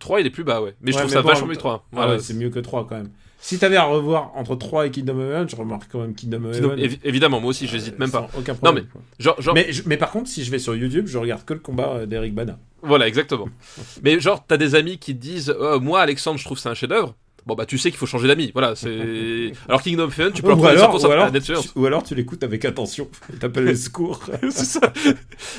[0.00, 0.74] 3 il est plus bas, ouais.
[0.80, 1.82] Mais je Ouais, trouve mais ça bon, vachement en- mieux que 3.
[1.84, 2.12] Ah Voilà.
[2.14, 3.10] ouais, c'est mieux que 3 quand même.
[3.40, 6.76] Si t'avais à revoir entre 3 et Kingdom Heaven, je remarque quand même Kingdom Heaven.
[6.76, 8.30] évi- évidemment, moi aussi, j'hésite même sans pas.
[8.36, 8.86] Aucun problème.
[8.92, 9.00] quoi.
[9.20, 11.60] Genre, genre Mais, mais par contre, si je vais sur YouTube, je regarde que le
[11.60, 12.58] combat euh, d'Eric Bana.
[12.82, 13.48] voilà, exactement.
[14.02, 16.74] mais genre, t'as des amis qui te disent Oh, Moi, Alexandre, je trouve c'est un
[16.74, 17.14] chef-d'œuvre.
[17.46, 18.50] Bon, bah, tu sais qu'il faut changer d'amis.
[18.52, 19.52] Voilà, c'est.
[19.68, 21.86] Alors, Kingdom Heaven, tu peux le ou, retrouver alors, 100% ou, à alors, tu, ou
[21.86, 23.08] alors tu l'écoutes avec attention.
[23.40, 24.20] T'appelles les secours.
[24.50, 24.92] c'est ça.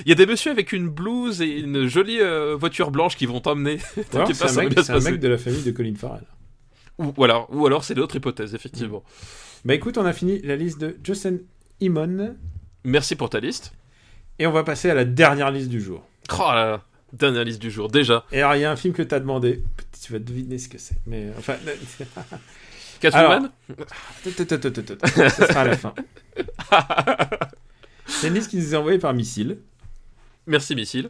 [0.06, 3.26] Il y a des messieurs avec une blouse et une jolie euh, voiture blanche qui
[3.26, 3.80] vont t'emmener.
[3.98, 6.22] Ou c'est un, ça mec, un mec de la famille de Colin Farrell.
[7.00, 9.04] Ou, ou alors, ou alors c'est l'autre hypothèse, effectivement.
[9.66, 11.38] Bah écoute, on a fini la liste de Justin
[11.82, 12.36] Imon.
[12.84, 13.74] Merci pour ta liste.
[14.38, 16.06] Et on va passer à la dernière liste du jour.
[16.34, 18.26] Oh là là, dernière liste du jour, déjà.
[18.32, 19.64] Et alors, il y a un film que t'as demandé.
[20.02, 20.96] Tu vas deviner ce que c'est.
[21.08, 21.56] Mais enfin.
[23.00, 23.50] Catwoman
[24.26, 25.94] Ça sera à la fin.
[28.08, 29.60] C'est une liste qui nous est envoyée par Missile.
[30.48, 31.10] Merci, Missile.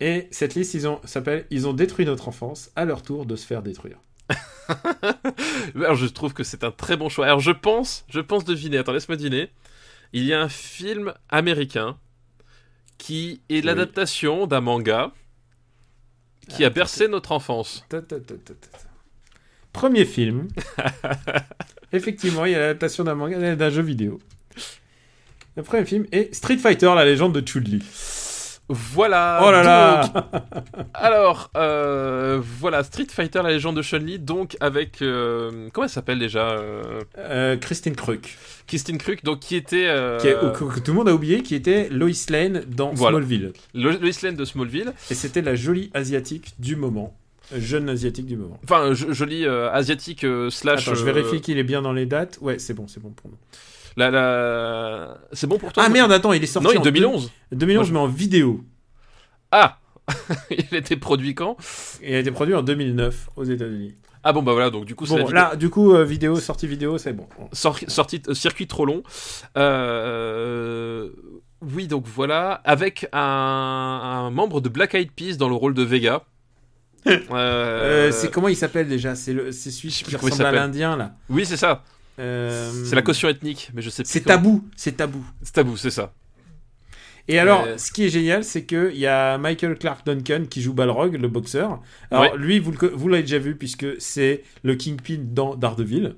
[0.00, 3.36] Et cette liste, ils ont, s'appelle Ils ont détruit notre enfance, à leur tour de
[3.36, 3.98] se faire détruire.
[5.76, 7.26] Alors, je trouve que c'est un très bon choix.
[7.26, 8.78] Alors, je pense, je pense deviner.
[8.78, 9.50] Attends, laisse-moi deviner.
[10.12, 11.96] Il y a un film américain
[12.98, 15.12] qui est l'adaptation d'un manga
[16.48, 17.84] qui a Ah, bercé notre enfance.
[19.72, 20.48] Premier film.
[21.92, 24.18] Effectivement, il y a l'adaptation d'un manga, d'un jeu vidéo.
[25.56, 27.82] Le premier film est Street Fighter, la légende de Chun-Li.
[28.68, 29.40] Voilà.
[29.44, 30.42] oh là là donc,
[30.92, 35.02] Alors, euh, voilà, Street Fighter, la légende de Chun-Li, donc avec...
[35.02, 36.58] euh, comment elle s'appelle déjà
[37.18, 38.36] euh, Christine Kruk,
[38.66, 39.88] Christine Kruk, donc qui était...
[40.20, 43.18] qui est- que, que tout le monde a oublié, qui était Lois Lane dans Voilà.
[43.18, 43.52] Smallville.
[43.74, 44.92] Lo- Lois Lane de Smallville.
[45.10, 47.16] Et c'était la jolie asiatique du moment.
[47.56, 48.58] Jeune asiatique du moment.
[48.64, 50.88] Enfin, jo- joli euh, asiatique slash...
[50.88, 52.38] Attends, je vérifie qu'il est bien dans les dates.
[52.40, 53.36] Ouais, c'est bon, c'est bon pour nous.
[53.96, 55.18] La, la...
[55.32, 57.32] C'est bon pour toi Ah merde, attends, il est sorti Non, il en est 2011.
[57.52, 58.64] deux- 2011, Moi, je- mais en vidéo.
[59.50, 59.78] Ah
[60.50, 61.56] Il était produit quand?
[62.02, 63.94] Il a été produit en 2009 aux États-Unis.
[64.22, 66.66] Ah bon, bah voilà, donc du coup, c'est Bon, là, du coup, euh, vidéo, sortie
[66.66, 67.26] vidéo, c'est bon.
[67.52, 69.02] Sor- sortie euh, circuit trop long.
[69.56, 71.08] Euh,
[71.62, 75.82] oui, donc voilà, avec un, un membre de Black Eyed Peas dans le rôle de
[75.82, 76.22] Vega.
[77.30, 79.14] Euh, c'est comment il s'appelle déjà?
[79.14, 80.54] C'est le, c'est celui qui ressemble à s'appelle.
[80.56, 81.12] l'Indien là.
[81.30, 81.84] Oui, c'est ça.
[82.18, 84.10] Euh, C'est la caution ethnique, mais je sais plus.
[84.12, 85.24] C'est tabou, c'est tabou.
[85.42, 86.12] C'est tabou, c'est ça.
[87.28, 90.44] Et alors, Euh, ce qui est génial, c'est que il y a Michael Clark Duncan
[90.48, 91.80] qui joue Balrog, le boxeur.
[92.10, 92.38] Alors Ouais.
[92.38, 96.14] lui, vous l'avez déjà vu puisque c'est le Kingpin dans Daredevil.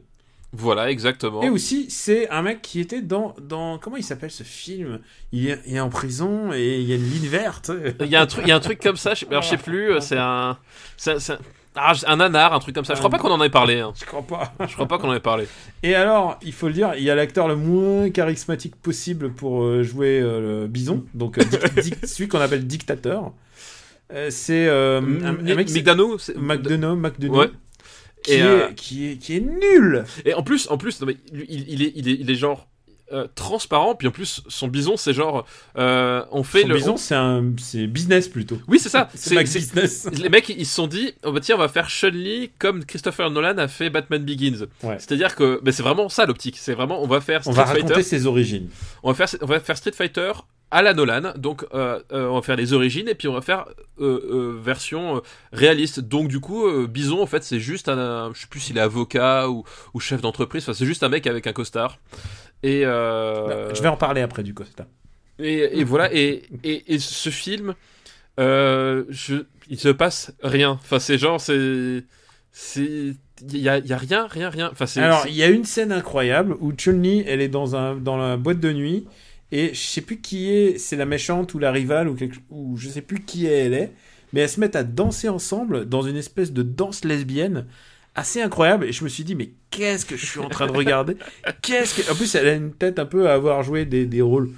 [0.53, 1.43] Voilà, exactement.
[1.43, 5.01] Et aussi, c'est un mec qui était dans dans comment il s'appelle ce film?
[5.33, 7.71] Il est, il est en prison et il y a une ligne verte.
[8.01, 9.13] Il y a un truc, il y a un truc comme ça.
[9.15, 9.93] Je, alors, je sais plus.
[9.93, 10.57] euh, C'est un,
[10.97, 11.39] c'est c'est un,
[11.79, 12.95] ah, un nanar, un truc comme ça.
[12.95, 13.81] Je crois pas qu'on en ait parlé.
[13.81, 13.93] hein.
[13.99, 14.53] Je crois pas.
[14.67, 15.47] Je crois pas qu'on en ait parlé.
[15.83, 19.63] Et alors, il faut le dire, il y a l'acteur le moins charismatique possible pour
[19.63, 23.33] euh, jouer euh, le Bison, donc euh, dic- dic- celui qu'on appelle dictateur.
[24.13, 25.77] Euh, c'est un, un mec, c'est-
[26.37, 27.51] McDonough, McDonough, Ouais.
[28.23, 30.05] qui, Et, est, qui est qui est nul.
[30.25, 32.68] Et en plus, en plus, non, mais il est, il est, il est genre
[33.13, 33.95] euh, transparent.
[33.95, 35.47] Puis en plus, son bison, c'est genre,
[35.79, 36.75] euh, on fait Son le.
[36.75, 38.59] Bison, on- c'est un c'est business plutôt.
[38.69, 39.09] Oui, c'est ça.
[39.15, 40.09] C'est Business.
[40.13, 43.31] Les mecs, ils se sont dit, oh bah tiens, on va faire Chun-Li comme Christopher
[43.31, 44.67] Nolan a fait Batman Begins.
[44.83, 44.97] Ouais.
[44.99, 46.57] C'est-à-dire que, bah, c'est vraiment ça l'optique.
[46.59, 47.83] C'est vraiment, on va faire On Street va Fighter.
[47.83, 48.69] raconter ses origines.
[49.03, 50.33] On va faire, on va faire Street Fighter
[50.71, 51.33] à la Nolan.
[51.37, 53.65] Donc, euh, euh, on va faire les origines et puis on va faire
[54.01, 55.23] euh, euh, version
[55.53, 56.01] réaliste.
[56.01, 58.81] Donc, du coup, euh, Bison, en fait, c'est juste un, je sais plus s'il est
[58.83, 59.65] avocat ou,
[59.95, 60.65] ou chef d'entreprise.
[60.65, 61.99] Enfin, c'est juste un mec avec un costard.
[62.63, 64.87] Et euh, Bah, Je vais en parler après du Costa.
[65.39, 67.75] et, et voilà, et, et, et ce film,
[68.41, 69.37] euh, je,
[69.69, 70.73] il se passe rien.
[70.73, 72.03] Enfin, c'est genre, c'est.
[73.51, 74.69] Il y a, y a rien, rien, rien.
[74.73, 75.01] Enfin, c'est.
[75.01, 78.37] Alors, il y a une scène incroyable où Chun-Li, elle est dans, un, dans la
[78.37, 79.07] boîte de nuit
[79.53, 82.77] et je sais plus qui est, c'est la méchante ou la rivale ou, quelque, ou
[82.77, 83.93] je sais plus qui elle est,
[84.33, 87.67] mais elles se mettent à danser ensemble dans une espèce de danse lesbienne
[88.19, 90.73] assez incroyable et je me suis dit mais qu'est-ce que je suis en train de
[90.73, 91.17] regarder?
[91.63, 94.23] Qu'est-ce que en plus elle a une tête un peu à avoir joué des, des
[94.23, 94.51] rôles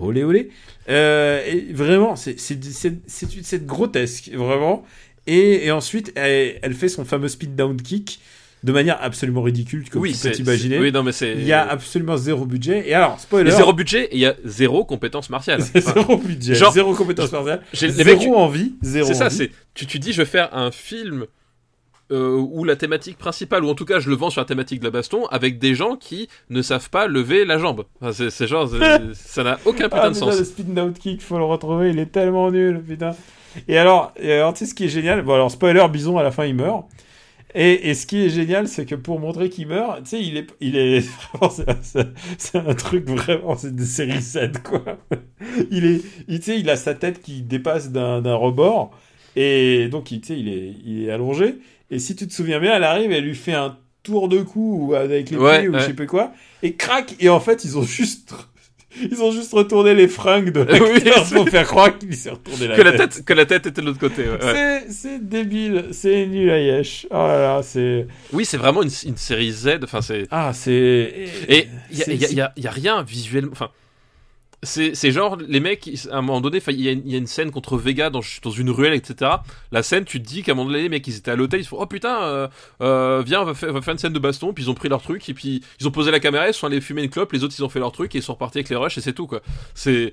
[0.00, 0.50] olé olé
[0.88, 4.84] euh, et vraiment c'est c'est grotesque vraiment
[5.26, 8.20] et, et ensuite elle, elle fait son fameux speed down kick
[8.64, 11.32] de manière absolument ridicule comme oui, tu peux t'imaginer Oui, non, mais c'est.
[11.32, 14.14] il y a absolument zéro budget et alors spoiler Il y a zéro budget et
[14.14, 15.60] il y a zéro compétence martiale.
[15.76, 19.50] Enfin, zéro budget genre- zéro compétence martiale zéro mecs, envie zéro c'est ça, c'est.
[19.74, 21.26] Tu, tu dis, je vais faire un film
[22.12, 24.78] euh, où la thématique principale, ou en tout cas, je le vends sur la thématique
[24.80, 27.84] de la baston, avec des gens qui ne savent pas lever la jambe.
[28.00, 30.38] Enfin, c'est, c'est genre, c'est- ça n'a aucun putain Ah, de sens.
[30.38, 33.16] le speed down kick, faut le retrouver, il est tellement nul, putain.
[33.68, 35.22] Et alors, et alors tu sais ce qui est génial?
[35.22, 36.84] Bon, alors, spoiler, Bison, à la fin, il meurt.
[37.54, 40.38] Et, et ce qui est génial, c'est que pour montrer qu'il meurt, tu sais, il
[40.38, 41.02] est, il est,
[41.50, 42.08] c'est- c'est
[42.38, 44.82] c'est un truc vraiment, c'est de série 7, quoi.
[45.70, 48.90] Il est, tu sais, il a sa tête qui dépasse d'un d'un rebord.
[49.36, 51.56] Et donc, tu sais, il est, il est allongé.
[51.92, 54.88] Et si tu te souviens bien, elle arrive, elle lui fait un tour de cou
[54.88, 55.80] ou avec les Ouais, pieds ou ouais.
[55.80, 56.32] je sais pas quoi.
[56.64, 58.34] Et crac Et en fait, ils ont juste
[59.00, 62.66] ils ont juste retourné les fringues de l'acteur Oui, pour faire croire qu'il s'est retourné
[62.68, 63.24] la Que la tête.
[63.24, 64.22] que la tête était de l'autre côté.
[64.24, 64.84] ouais, ouais.
[64.90, 67.06] C'est, débile, c'est nul à yesh.
[67.10, 68.06] Oh là là, c'est.
[68.32, 69.78] Oui, c'est vraiment une, une série Z.
[69.84, 70.26] Enfin, c'est.
[70.30, 70.70] Ah, c'est.
[71.48, 73.52] Et il y a, c'est- y a- y a- y a rien visuellement.
[73.52, 73.70] Enfin,
[74.64, 77.18] c'est c'est genre les mecs, à un moment donné, il y, a une- y a
[77.18, 79.30] une scène contre Vega dans, dans une ruelle, etc.
[79.72, 81.60] La scène, tu te dis qu'à un moment donné, les mecs, ils étaient à l'hôtel,
[81.60, 82.48] ils se font Oh putain, euh,
[82.80, 84.52] euh, viens, on va, faire, on va faire une scène de baston.
[84.52, 86.66] Puis ils ont pris leur truc, et puis ils ont posé la caméra, ils sont
[86.68, 88.58] allés fumer une clope, les autres, ils ont fait leur truc, et ils sont repartis
[88.58, 89.40] avec les rushs, et c'est tout, quoi.
[89.74, 90.12] C'est.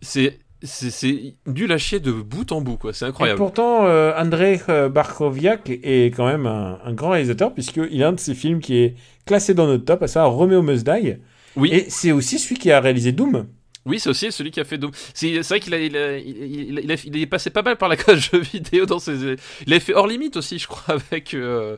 [0.00, 0.38] C'est.
[0.60, 2.92] C'est c'est nul à chier de bout en bout, quoi.
[2.92, 3.38] C'est Et incroyable.
[3.38, 8.12] pourtant, euh, Andrei euh, Barkoviak est quand même un, un grand réalisateur, puisqu'il a un
[8.12, 11.14] de ses films qui est classé dans notre top, à savoir Romeo Must Die.
[11.54, 11.70] Oui.
[11.72, 13.46] Et c'est aussi celui qui a réalisé Doom.
[13.86, 14.90] Oui, c'est aussi celui qui a fait Doom.
[15.14, 17.62] C'est c'est vrai qu'il a, il a- il, il- il a- il est passé pas
[17.62, 19.36] mal par la case jeux vidéo dans ses.
[19.66, 21.76] Il avait fait Hors Limite aussi, je crois, avec euh,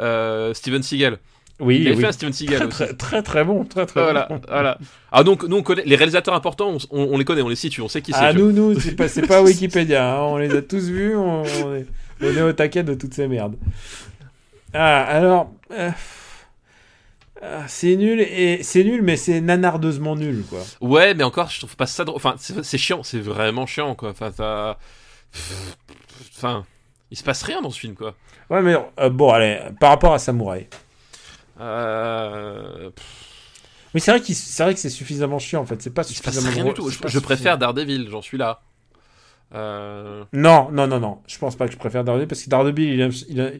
[0.00, 1.18] euh, Steven Seagal.
[1.58, 2.02] Oui, il avait oui.
[2.02, 4.40] fait un Steven Seagal Très, très, très, très bon, très, très Voilà, bon.
[4.46, 4.76] voilà.
[5.10, 7.56] Ah donc nous on connaît les réalisateurs importants, on, on- on les connaît, on les
[7.56, 8.18] situe, on sait qui c'est.
[8.20, 8.52] Ah, tu vois.
[8.52, 11.74] nous, nous, c'est pas, c'est pas Wikipédia, hein, on les a tous vus, on, on
[11.74, 13.56] est, au taquet de toutes ces merdes.
[14.74, 15.94] Ah, alors, euh, ah,
[17.66, 20.60] c'est nul, et c'est nul, mais c'est nanardeusement nul, quoi.
[20.80, 22.16] Ouais, mais encore, je trouve pas ça drôle.
[22.16, 24.10] Enfin, c'est chiant, c'est vraiment chiant, quoi.
[24.10, 24.78] Enfin, t'as-
[26.36, 26.64] Enfin,
[27.10, 28.14] il se passe rien dans ce film, quoi.
[28.50, 30.68] Ouais, mais euh, bon, allez, par rapport à Samouraï.
[31.60, 32.90] Euh...
[33.94, 36.22] Oui, c'est vrai, c'est vrai que c'est suffisamment chiant, en fait, c'est pas Il se
[36.22, 37.08] passe suffisamment rien drôle, du tout.
[37.08, 37.58] Je, préfère.
[37.58, 38.60] Daredevil, j'en suis là.
[39.54, 40.24] Euh...
[40.32, 43.02] Non, non, non, non, je pense pas que je préfère Daredevil, parce que Daredevil, il,
[43.02, 43.52] ins- il, in-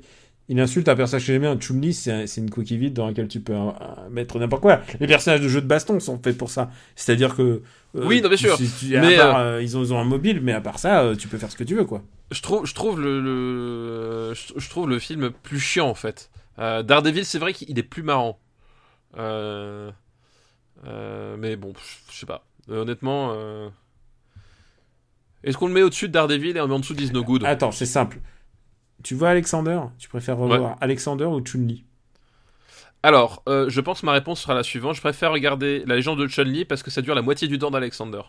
[0.49, 3.09] il insulte un personnage que j'aime bien, Chun-Li, c'est un- c'est une coquille vide dans
[3.09, 3.71] laquelle tu peux euh,
[4.11, 4.81] mettre n'importe quoi.
[5.01, 6.71] Les personnages de jeux de baston sont faits pour ça.
[6.95, 7.43] C'est-à-dire que...
[7.43, 7.63] euh,
[7.95, 8.57] Oui, non, bien sûr.
[8.91, 11.65] Mais, euh, ils, ont, un mobile, mais à part ça, tu peux faire ce que
[11.65, 12.03] tu veux, quoi.
[12.31, 16.31] je trouve, je trouve le, je, trouve le film plus chiant en fait.
[16.59, 18.39] Daredevil, c'est vrai qu'il est plus marrant.
[19.17, 19.91] Mais
[21.57, 21.73] bon,
[22.11, 22.45] je- sais pas.
[22.69, 23.35] Honnêtement,
[25.45, 27.45] est-ce qu'on le met au-dessus de Daredevil et on met en dessous d'Is No Good?
[27.45, 28.19] Attends, c'est simple.
[29.03, 29.81] Tu vois Alexander?
[29.99, 31.85] Tu préfères revoir Alexander ou Chun-Li?
[33.03, 34.95] Alors, euh, je pense que ma réponse sera la suivante.
[34.97, 37.71] Je préfère regarder La légende de Chun-Li parce que ça dure la moitié du temps
[37.71, 38.23] d'Alexander.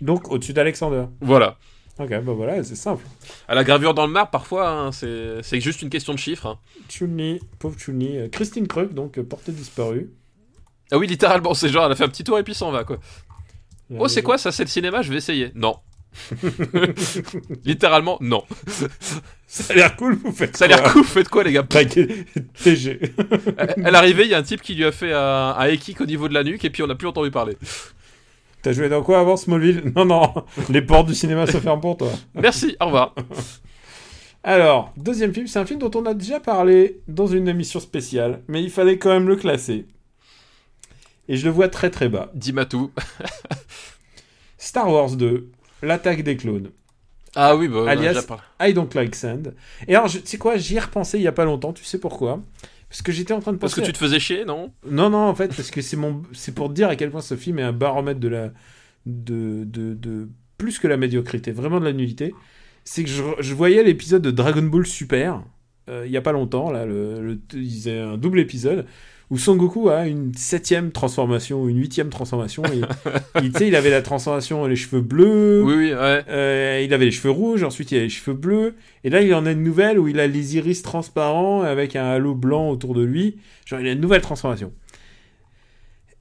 [0.00, 1.06] Donc au-dessus d'Alexander.
[1.20, 1.56] Voilà.
[1.98, 3.04] Ok, bah voilà, c'est simple.
[3.48, 6.46] À la gravure dans le marbre, parfois, hein, c'est juste une question de chiffres.
[6.46, 6.58] hein.
[6.88, 8.16] Chun-Li, pauvre Chun-Li.
[8.18, 10.10] Euh, Christine Krug, donc euh, portée disparue.
[10.92, 12.84] Ah oui, littéralement, c'est genre, elle a fait un petit tour et puis s'en va,
[12.84, 12.98] quoi.
[13.98, 15.02] Oh, c'est quoi ça C'est le cinéma?
[15.02, 15.50] Je vais essayer.
[15.54, 15.76] Non.
[17.64, 18.44] littéralement, non.
[19.46, 21.62] Ça a l'air cool, vous faites Ça a l'air quoi cool, faites quoi, les gars?
[21.62, 22.24] Paquet-
[22.62, 23.00] TG.
[23.84, 25.68] Elle arrivée, il y a un type qui lui a fait un, un
[26.00, 27.56] au niveau de la nuque et puis on n'a plus entendu parler.
[28.62, 29.92] T'as joué dans quoi avant Smallville?
[29.96, 30.34] Non, non,
[30.68, 32.10] les portes du cinéma se ferment pour toi.
[32.34, 33.14] Merci, au revoir.
[34.42, 38.42] Alors, deuxième film, c'est un film dont on a déjà parlé dans une émission spéciale,
[38.48, 39.86] mais il fallait quand même le classer.
[41.28, 42.30] Et je le vois très très bas.
[42.34, 42.90] Dis-moi tout.
[44.58, 45.48] Star Wars 2,
[45.82, 46.70] l'attaque des clones.
[47.36, 48.26] Ah oui, bah, Alias-.
[48.60, 49.54] I don't like sand.
[49.86, 51.98] Et alors, tu sais quoi, j'y ai repensé il y a pas longtemps, tu sais
[51.98, 52.42] pourquoi?
[52.88, 53.82] Parce que j'étais en train de Parce penser...
[53.82, 54.72] que tu te faisais chier, non?
[54.84, 57.20] Non, non, en fait, parce que c'est mon, c'est pour te dire à quel point
[57.20, 58.52] ce film est un baromètre de la,
[59.06, 60.28] de, de, de
[60.58, 62.34] plus que la médiocrité, vraiment de la nullité.
[62.82, 65.42] C'est que je, je voyais l'épisode de Dragon Ball Super
[65.88, 68.86] euh, il y a pas longtemps, là, le, le, ils un double épisode
[69.30, 72.64] où Son Goku a une septième transformation, une huitième transformation.
[72.64, 72.80] et,
[73.42, 75.62] il, il avait la transformation les cheveux bleus.
[75.62, 76.24] Oui, oui, ouais.
[76.28, 78.74] Euh, il avait les cheveux rouges, ensuite il a les cheveux bleus,
[79.04, 82.04] et là il en a une nouvelle où il a les iris transparents avec un
[82.04, 83.38] halo blanc autour de lui.
[83.66, 84.72] Genre il a une nouvelle transformation.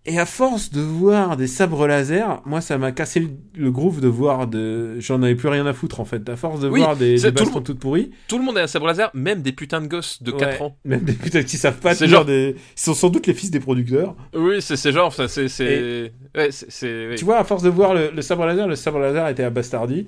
[0.06, 4.00] Et à force de voir des sabres laser, moi ça m'a cassé le, le groove
[4.00, 4.98] de voir de.
[5.00, 6.28] J'en avais plus rien à foutre en fait.
[6.30, 8.10] À force de Oui, voir des, c'est des bastons toutes pourries.
[8.30, 10.66] Tout le monde a un sabre laser, même des putains de gosses de 4 Ouais,
[10.66, 10.76] ans.
[10.86, 12.56] Même des putains qui savent pas C'est genre- des.
[12.78, 14.16] Ils sont sans doute les fils des producteurs.
[14.34, 15.50] Oui, c'est c'est genre, ça, c'est.
[15.50, 17.08] c'est- Ouais, c'est- c'est.
[17.10, 17.16] oui.
[17.16, 19.50] Tu vois, à force de voir le, le sabre laser, le sabre laser était à
[19.50, 20.08] bastardi.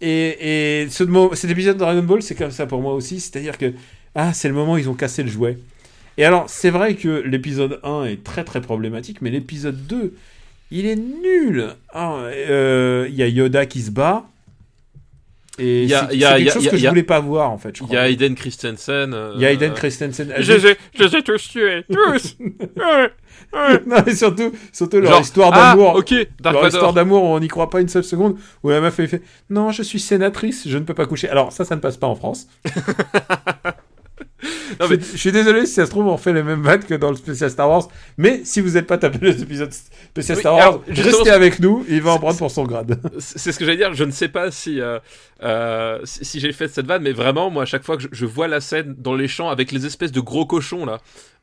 [0.00, 3.20] Et, et ce cet épisode de Dragon Ball, c'est comme ça pour moi aussi.
[3.20, 3.72] C'est-à-dire que,
[4.14, 5.58] ah, c'est le moment où ils ont cassé le jouet.
[6.18, 10.12] Et alors, c'est vrai que l'épisode 1 est très très problématique, mais l'épisode 2,
[10.70, 11.68] il est nul.
[11.94, 14.24] Ah, euh, Il y a Yoda qui se bat.
[15.60, 16.66] Et Il y a- c'est il y a- c'est il y quelque a- chose il
[16.66, 17.74] y a- que il je voulais pas voir, en fait.
[17.80, 19.12] Il y a Aiden Christensen.
[19.14, 20.32] euh, Il y a Aiden Christensen.
[20.38, 22.36] Je les ai, je les ai tous tués, tous
[23.86, 25.94] non, mais surtout, surtout leur Genre, histoire ah, d'amour.
[25.96, 26.66] ok, Dark leur Vador.
[26.68, 28.36] histoire d'amour, on n'y croit pas une seule seconde.
[28.62, 31.28] Où la meuf elle fait Non, je suis sénatrice, je ne peux pas coucher.
[31.28, 32.46] Alors, ça, ça ne passe pas en France.
[34.80, 36.84] Non, je, mais- je suis désolé si ça se trouve, on fait les mêmes vannes
[36.84, 37.88] que dans le spécial Star Wars.
[38.16, 41.60] Mais si vous n'êtes pas tapé les épisodes spécial Oui, Star Wars, alors, restez avec
[41.60, 42.98] nous, il va en prendre pour son grade.
[43.18, 43.94] C'est ce que j'allais dire.
[43.94, 44.98] Je ne sais pas si euh,
[45.42, 48.08] euh, si, si j'ai fait cette vanne, mais vraiment, moi, à chaque fois que je,
[48.12, 50.98] je vois la scène dans les champs avec les espèces de gros cochons là,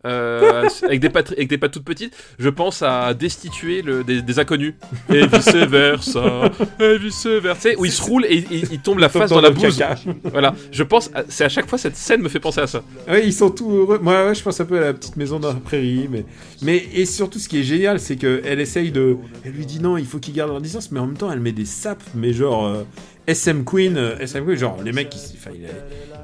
[0.05, 4.21] euh, avec des pattes avec des pattes toutes petites, je pense à destituer le, des,
[4.21, 4.75] des inconnus
[5.09, 9.09] et vice versa, et vice versa, où ils se roulent et ils ils tombent la
[9.09, 9.77] face dans, la le bouse.
[9.77, 9.95] caca.
[10.25, 12.83] Voilà, je pense, c'est à chaque fois cette scène me fait penser à ça.
[13.23, 13.99] Ils sont tout heureux.
[14.01, 16.07] Moi, ouais, je pense un peu à la petite maison dans la prairie.
[16.11, 16.25] Mais,
[16.61, 19.17] mais et surtout, ce qui est génial, c'est qu'elle essaye de.
[19.43, 21.39] Elle lui dit non, il faut qu'il garde leur distance, mais en même temps, elle
[21.39, 22.65] met des sapes, mais genre.
[22.65, 22.83] euh,
[23.27, 25.69] SM Queen, euh, SM Queen, genre les mecs, enfin, il, a,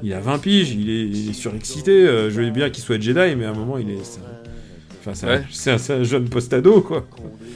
[0.04, 1.90] il a 20 piges, il est, il est surexcité.
[1.90, 3.98] euh, je veux bien qu'il soit Jedi, mais à un moment, il est.
[5.00, 5.42] Enfin, c'est un- Ouais.
[5.90, 7.04] un, un jeune postado, quoi.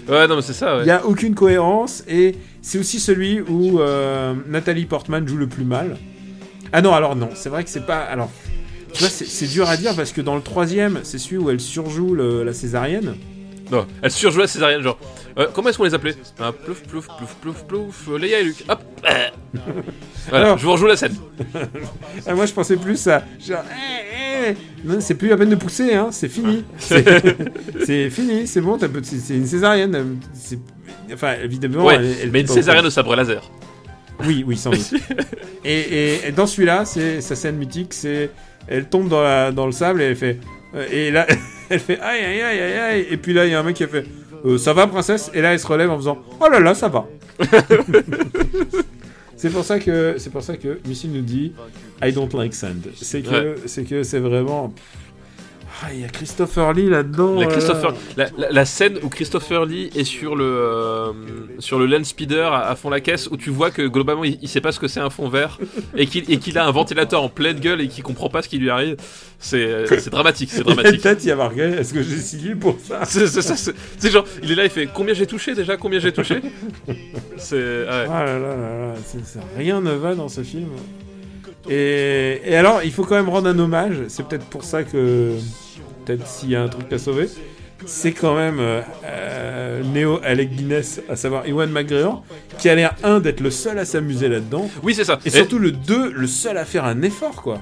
[0.08, 0.74] Ouais, non, mais c'est ça.
[0.74, 0.84] Il Ouais.
[0.86, 5.64] n'y a aucune cohérence et c'est aussi celui où euh, Nathalie Portman joue le plus
[5.64, 5.96] mal.
[6.72, 7.98] Ah non, alors non, c'est vrai que c'est pas.
[8.00, 8.32] Alors,
[8.96, 11.60] tu vois, c'est dur à dire parce que dans le troisième, c'est celui où elle
[11.60, 13.14] surjoue le- la césarienne.
[13.70, 14.98] Non, elle surjoue la césarienne, genre.
[15.38, 16.14] euh, comment est-ce qu'on les appelait?
[16.38, 18.64] Ah, Plouf, plouf, plouf, plouf, plouf, euh, Léa et Luc.
[18.68, 18.80] Hop
[20.28, 21.14] Voilà, Alors- je vous rejoue la scène.
[22.26, 23.22] Ah, moi, je pensais plus à.
[23.44, 24.56] Genre, eh, eh.
[24.84, 26.64] Non, c'est plus la peine de pousser, hein, c'est fini.
[26.78, 27.04] C'est
[27.84, 30.18] c'est fini, c'est bon, c'est une césarienne.
[31.12, 31.84] Enfin, évidemment.
[31.84, 33.50] ouais, elle- elle- mais une césarienne au sabre laser.
[34.24, 34.94] Oui, oui, sans doute.
[35.64, 38.30] et, et- et dans celui-là, c'est sa scène mythique, c'est
[38.68, 40.38] elle tombe dans, la, dans le sable et elle fait
[40.74, 41.26] euh, et là
[41.70, 43.76] elle fait aïe aïe aïe aïe aïe et puis là il y a un mec
[43.76, 44.04] qui a fait
[44.44, 45.30] euh, ça va princesse?
[45.34, 47.06] Et là elle se relève en faisant oh là là ça va.
[49.36, 51.52] c'est pour ça que c'est pour ça que Missy nous dit
[52.02, 52.86] I don't like sand.
[52.94, 54.72] C'est que c'est que c'est vraiment
[55.82, 57.34] ah, il y a Christopher Lee là-dedans.
[57.34, 57.96] La, là Christopher, là.
[58.16, 61.12] la, la- la scène où Christopher Lee est sur le, euh,
[61.58, 64.38] sur le land speeder à, à fond la caisse, où tu vois que globalement il,
[64.40, 65.58] il sait pas ce que c'est un fond vert
[65.96, 68.70] et qu'il a un ventilateur en pleine gueule et qu'il comprend pas ce qui lui
[68.70, 68.96] arrive.
[69.38, 71.02] C'est dramatique, c'est Il y a dramatique.
[71.02, 73.00] peut-être il y a marqué est-ce que j'ai signé pour ça?
[73.04, 73.72] C'est ça,
[74.10, 76.40] genre, il est là, il fait combien j'ai touché déjà, combien j'ai touché?
[77.36, 77.56] C'est.
[77.56, 78.06] ouais.
[78.10, 78.94] Ah là là là là,
[79.58, 80.68] rien ne va dans ce film.
[81.68, 83.96] Et, et alors, il faut quand même rendre un hommage.
[84.08, 85.32] C'est peut-être pour ça que,
[86.06, 87.28] peut-être s'il y a un truc à sauver,
[87.84, 92.24] c'est quand même euh, euh, Neo Alec Guinness, à savoir Ewan McGregor,
[92.58, 95.18] qui a l'air, un, d'être le seul à s'amuser là-dedans, Oui, c'est ça.
[95.24, 97.60] et surtout le 2, le seul à faire un effort, quoi.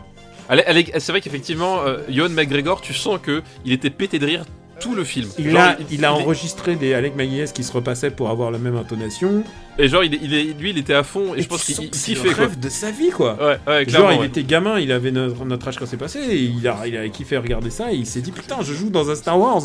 [0.49, 4.45] C'est vrai qu'effectivement, euh, Ewan McGregor, tu sens que il était pété de rire
[4.79, 5.29] tout le film.
[5.39, 8.51] Il Genre, a, il a est- enregistré des Alec Maguies qui se repassaient pour avoir
[8.51, 9.43] la même intonation.
[9.79, 11.91] Et genre, il est, il est- lui, il était à fond, et, je pense qu'il
[11.91, 12.45] kiffait le quoi.
[12.45, 13.37] rêve de sa vie, quoi.
[13.45, 14.27] Ouais, ouais, Genre, il ouais.
[14.27, 17.09] était gamin, il avait notre, notre âge quand c'est passé, et il a, il a
[17.09, 19.63] kiffé regarder ça, et il s'est dit putain, je joue dans un Star Wars.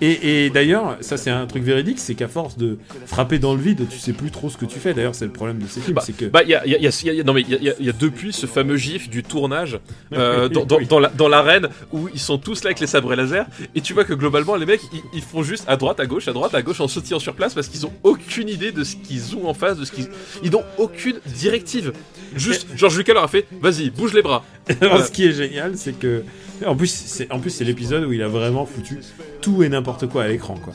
[0.00, 3.60] Et, et d'ailleurs, ça c'est un truc véridique, c'est qu'à force de frapper dans le
[3.60, 4.94] vide, tu sais plus trop ce que tu fais.
[4.94, 6.26] D'ailleurs, c'est le problème de ces films, Bah, c'est que.
[6.26, 7.40] Bah, il y a, il y a- il y a- il y a- non, mais
[7.40, 9.80] il y y, a- il y a depuis ce fameux gif du tournage
[10.12, 10.86] euh, dans, dans, oui.
[10.86, 13.92] dans la- dans l'arène où ils sont tous là avec les sabres laser et tu
[13.92, 16.54] vois que globalement les mecs ils, ils font juste à droite, à gauche, à droite,
[16.54, 19.47] à gauche en sautillant sur place parce qu'ils ont aucune idée de ce qu'ils ont
[19.48, 20.08] en face, de ce qu'ils.
[20.42, 21.92] Ils n'ont aucune directive.
[22.36, 24.44] Juste, George Lucas leur a fait vas-y, bouge les bras.
[24.80, 26.22] Alors, ce qui est génial, c'est que.
[26.66, 28.98] En plus, c'est en plus, c'est l'épisode où il a vraiment foutu
[29.40, 30.72] tout et n'importe quoi à l'écran, quoi.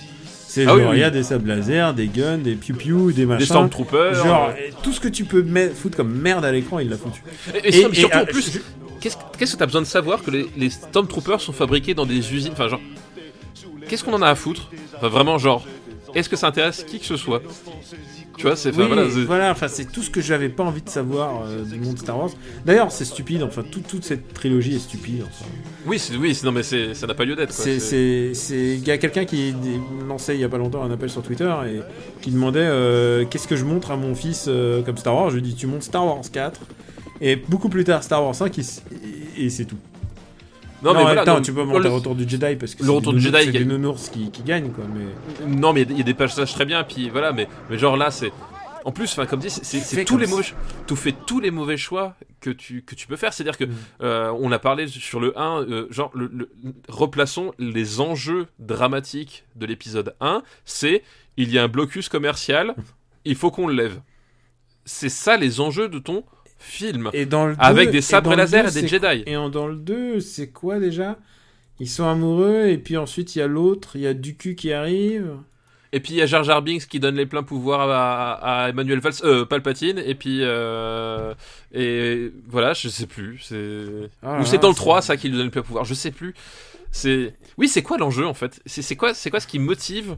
[0.47, 0.97] C'est Ah genre, oui, oui.
[0.97, 3.39] il y a des sables laser, des guns, des piou-piou, des machins.
[3.39, 4.13] Des Stormtroopers.
[4.23, 6.97] Genre, euh, tout ce que tu peux mettre, foutre comme merde à l'écran, il l'a
[6.97, 7.21] foutu.
[7.55, 8.59] et, et sur- et- surtout en plus,
[9.01, 12.33] qu'est-ce qu'est-ce que t'as besoin de savoir que les, les Stormtroopers sont fabriqués dans des
[12.33, 12.51] usines?
[12.53, 12.81] Enfin, genre,
[13.89, 14.69] qu'est-ce qu'on en a à foutre?
[14.95, 15.65] Enfin, vraiment, genre,
[16.13, 17.41] est-ce que ça intéresse qui que ce soit?
[18.37, 18.69] Tu vois, c'est.
[18.75, 18.83] Oui,
[19.27, 22.17] voilà, enfin c'est tout ce que j'avais pas envie de savoir euh, du monde Star
[22.17, 22.31] Wars.
[22.65, 25.23] D'ailleurs, c'est stupide, enfin tout- toute cette trilogie est stupide.
[25.23, 25.45] Enfin.
[25.85, 27.51] Oui, c'est- oui, non, mais c'est- ça n'a pas lieu d'être.
[27.53, 29.53] C'est, C'est- c'est, c'est- il y a quelqu'un qui
[30.07, 31.79] lançait il y a pas longtemps un appel sur Twitter et
[32.21, 35.29] qui demandait euh, qu'est-ce que je montre à mon fils euh, comme Star Wars?
[35.29, 36.59] Je lui dis tu montes Star Wars 4
[37.21, 38.81] et beaucoup plus tard Star Wars 5 et, c'est-
[39.37, 39.77] et c'est tout.
[40.83, 43.13] Non, mais voilà, attends, tu peux le- monter Retour du Jedi parce que le Retour
[43.13, 44.83] du Jedi c'est des nounours qui, qui gagnent quoi.
[44.93, 47.31] Mais Non, mais il y a- il y a des passages très bien, puis voilà,
[47.33, 48.31] mais, mais genre là, c'est.
[48.85, 50.43] En plus, enfin, comme dit, c'est- tous les mauvais,
[50.95, 53.31] fais tous les mauvais choix que tu que tu peux faire.
[53.33, 53.71] C'est-à-dire que Mm.
[54.01, 56.49] euh, on a parlé sur le 1, euh, genre le, le-
[56.89, 60.43] replaçons les enjeux dramatiques de l'épisode 1.
[60.65, 61.01] C'est
[61.37, 62.75] il y a un blocus commercial,
[63.23, 64.01] il faut qu'on le lève.
[64.85, 66.25] C'est ça les enjeux de ton
[66.63, 69.23] film, et dans le avec 2 des et sabres le laser 2, et des Jedi.
[69.25, 71.17] Et en- dans le 2, c'est quoi déjà?
[71.79, 74.71] Ils sont amoureux et puis ensuite il y a l'autre, il y a Duku qui
[74.73, 75.31] arrive.
[75.91, 78.69] Et puis il y a Jar Jar Binks qui donne les pleins pouvoirs à, à
[78.69, 81.33] Emmanuel Valls, euh, Palpatine, et puis euh,
[81.73, 83.85] et voilà, je sais plus, c'est
[84.23, 85.93] Ah ou c'est dans le c'est- 3 ça qui lui donne les pleins pouvoirs, je
[85.93, 86.33] sais plus.
[86.91, 88.59] C'est oui, c'est quoi l'enjeu en fait?
[88.65, 90.15] C'est c'est quoi c'est quoi ce qui motive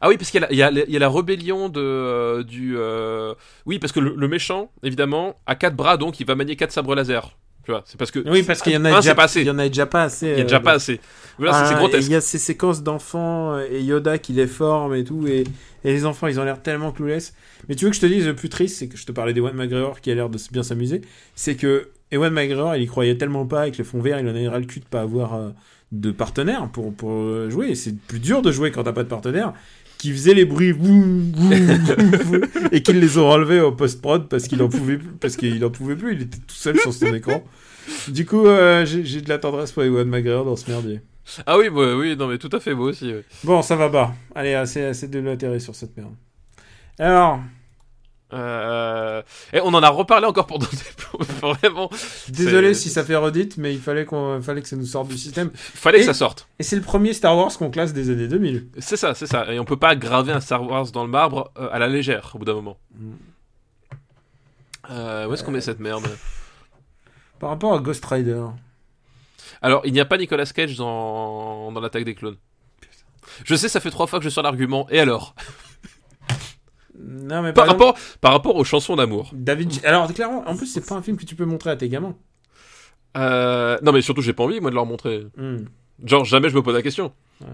[0.00, 2.74] ah oui, parce qu'il y, a la- y a y a rébellion de, euh, du...
[2.76, 3.34] euh,
[3.66, 6.72] Oui, parce que le, le méchant, évidemment, a quatre bras, donc il va manier quatre
[6.72, 7.36] sabres laser.
[7.64, 8.20] Tu vois, c'est parce que...
[8.30, 9.40] Oui, parce qu'il y en a Un, déjà pas assez.
[9.40, 10.26] Il y en a déjà pas assez.
[10.26, 11.00] Il y a euh, déjà pas assez.
[11.36, 12.08] Voilà, c'est- c'est Ah, grotesque.
[12.08, 15.40] Il y a ces séquences d'enfants euh, et Yoda qui les forme et tout, et,
[15.84, 17.34] et les enfants ils ont l'air tellement clueless.
[17.68, 19.32] Mais tu veux que je te dise le plus triste, c'est que je te parlais
[19.34, 21.00] d'Ewan McGregor qui a l'air de bien s'amuser,
[21.34, 24.30] c'est que Ewan McGregor il y croyait tellement pas avec les fonds verts, il en
[24.30, 25.48] avait ras le cul de pas avoir euh,
[25.90, 27.74] de partenaire pour, pour euh, jouer.
[27.74, 29.54] C'est plus dur de jouer quand t'as pas de partenaire.
[29.98, 32.40] Qui faisait les bruits boum, boum,
[32.70, 35.70] et qu'ils les ont enlevés au post-prod parce qu'il en pouvait plus, parce qu'il en
[35.70, 37.42] pouvait plus, il était tout seul sur son écran.
[38.08, 41.00] Du coup, euh, j'ai j'ai de la tendresse pour Ewan McGregor dans ce merdier.
[41.46, 43.12] Ah oui, bah, oui, non mais tout à fait, moi aussi.
[43.12, 43.24] ouais.
[43.42, 44.14] Bon, ça va pas.
[44.34, 46.14] Allez, assez, assez de l'intérêt sur cette merde.
[46.98, 47.40] Alors,
[48.32, 49.22] Euh,
[49.52, 50.66] Et on en a reparlé encore des...
[51.40, 51.88] Vraiment...
[52.28, 55.16] désolé si ça fait redite, mais il fallait, qu'on, fallait que ça nous sorte du
[55.16, 55.50] système.
[55.54, 56.48] Fallait Et- que ça sorte.
[56.58, 58.68] Et c'est le premier Star Wars qu'on classe des années 2000.
[58.78, 59.52] C'est ça, c'est ça.
[59.52, 62.32] Et on peut pas graver un Star Wars dans le marbre euh, à la légère
[62.34, 62.76] au bout d'un moment.
[62.98, 63.12] Mm.
[64.90, 66.06] Euh, où est-ce qu'on met cette merde?
[67.38, 68.44] Par rapport à Ghost Rider.
[69.62, 72.36] Alors, il n'y a pas Nicolas Cage dans, dans l'attaque des clones.
[73.44, 74.86] Je sais, ça fait trois fois que je sors l'argument.
[74.90, 75.34] Et alors?
[76.98, 79.30] Non, mais par par exemple, rapport, par rapport aux chansons d'amour.
[79.32, 79.80] David.
[79.84, 82.16] Alors, clairement, en plus, c'est pas un film que tu peux montrer à tes gamins.
[83.16, 85.26] Euh, non, mais surtout, j'ai pas envie, moi, de leur montrer.
[85.36, 85.64] Hmm.
[86.04, 87.12] Genre, jamais je me pose la question.
[87.40, 87.46] Ouais.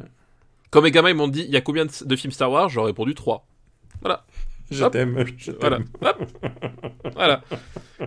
[0.70, 2.69] Quand mes gamins ils m'ont dit, il y a combien de, de films Star Wars
[2.69, 3.47] J'aurais répondu 3.
[4.70, 4.93] Je Hop.
[4.93, 5.24] t'aime.
[5.36, 5.78] Je Voilà.
[6.01, 6.23] Hop.
[7.14, 7.43] voilà.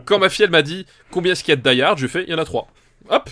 [0.05, 2.07] Quand ma fille, elle m'a dit, combien est-ce qu'il y a de Die Hard Je
[2.07, 2.67] fais, il y en a 3.
[3.09, 3.29] Hop.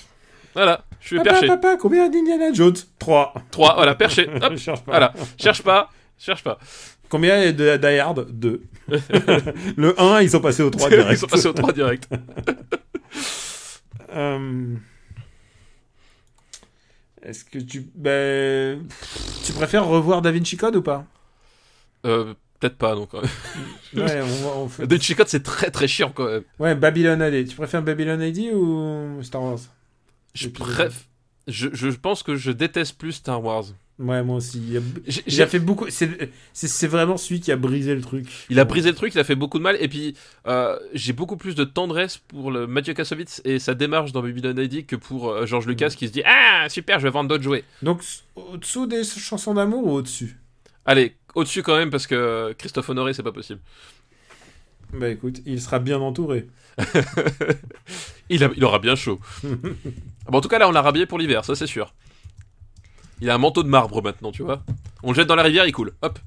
[0.53, 0.85] Voilà.
[0.99, 1.47] Je suis Papa, perché.
[1.47, 2.75] papa, combien d'Indiana Jones?
[2.99, 3.33] 3.
[3.49, 3.73] 3.
[3.75, 4.29] Voilà, perché.
[4.41, 4.55] Hop.
[4.55, 4.91] Cherche pas.
[4.91, 5.13] Voilà.
[5.37, 5.89] Cherche pas.
[6.19, 6.59] Cherche pas.
[7.13, 8.25] Combien est de Die Hard?
[8.31, 8.63] 2.
[9.77, 11.19] le 1, ils sont passés au 3 Ils direct.
[11.19, 12.09] sont passés au 3 direct.
[14.15, 14.75] Euh,
[17.21, 17.87] Est-ce que tu.
[17.95, 18.87] Ben,
[19.45, 21.05] Tu préfères revoir Da Vinci Code ou pas?
[22.05, 23.13] Euh, peut-être pas, donc.
[23.13, 24.21] Ouais,
[24.55, 24.87] on, fait...
[24.87, 26.43] The Chicotte, c'est très très chiant quand même.
[26.59, 27.47] ouais, Babylon AD.
[27.47, 29.59] Tu préfères Babylon AD ou Star Wars?
[30.33, 30.49] Je,
[31.47, 33.65] je pense que je déteste plus Star Wars.
[33.99, 34.59] Ouais, moi aussi.
[34.69, 35.85] Il a, J'ai- il j'ai- a fait beaucoup.
[35.89, 38.25] C'est vraiment celui qui a brisé le truc.
[38.49, 40.15] Il a brisé le truc, il a fait beaucoup de mal, et puis
[40.47, 44.55] euh, j'ai beaucoup plus de tendresse pour le Mathieu Kassovitz et sa démarche dans Babylon
[44.57, 47.43] ID que pour euh, George Lucas qui se dit Ah super, je vais vendre d'autres
[47.43, 47.63] jouets.
[47.83, 48.01] Donc,
[48.35, 50.37] au-dessous des chansons d'amour ou au-dessus?
[50.85, 53.61] Allez, au-dessus quand même parce que Christophe Honoré, c'est pas possible.
[54.91, 56.47] Bah écoute, il sera bien entouré.
[58.29, 59.19] il, a- il aura bien chaud.
[60.25, 61.93] Bon, en tout cas, là, on l'a rhabillé pour l'hiver, ça c'est sûr.
[63.23, 64.61] Il a un manteau de marbre maintenant, tu vois.
[65.01, 65.93] On le jette dans la rivière, il coule.
[66.01, 66.19] Hop.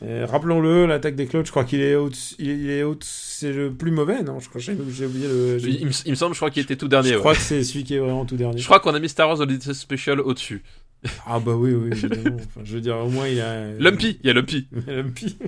[0.00, 3.90] Rappelons-le, l'attaque des clouds, je crois qu'il est haut, il est- haut, c'est le plus
[3.90, 4.38] mauvais, non?
[4.38, 5.58] Je crois que j'ai oublié le.
[5.66, 7.08] Il, me- il me semble, je crois qu'il était tout dernier.
[7.10, 7.20] je ouais.
[7.20, 8.58] crois que c'est celui qui est vraiment tout dernier.
[8.58, 10.62] Je crois qu'on a mis Star Wars Holiday Special au-dessus.
[11.26, 12.36] Ah bah oui, oui, évidemment.
[12.36, 13.72] Enfin, je veux dire, au moins il a.
[13.78, 14.68] Lumpy, il y a Lumpy.
[14.86, 15.36] Lumpy.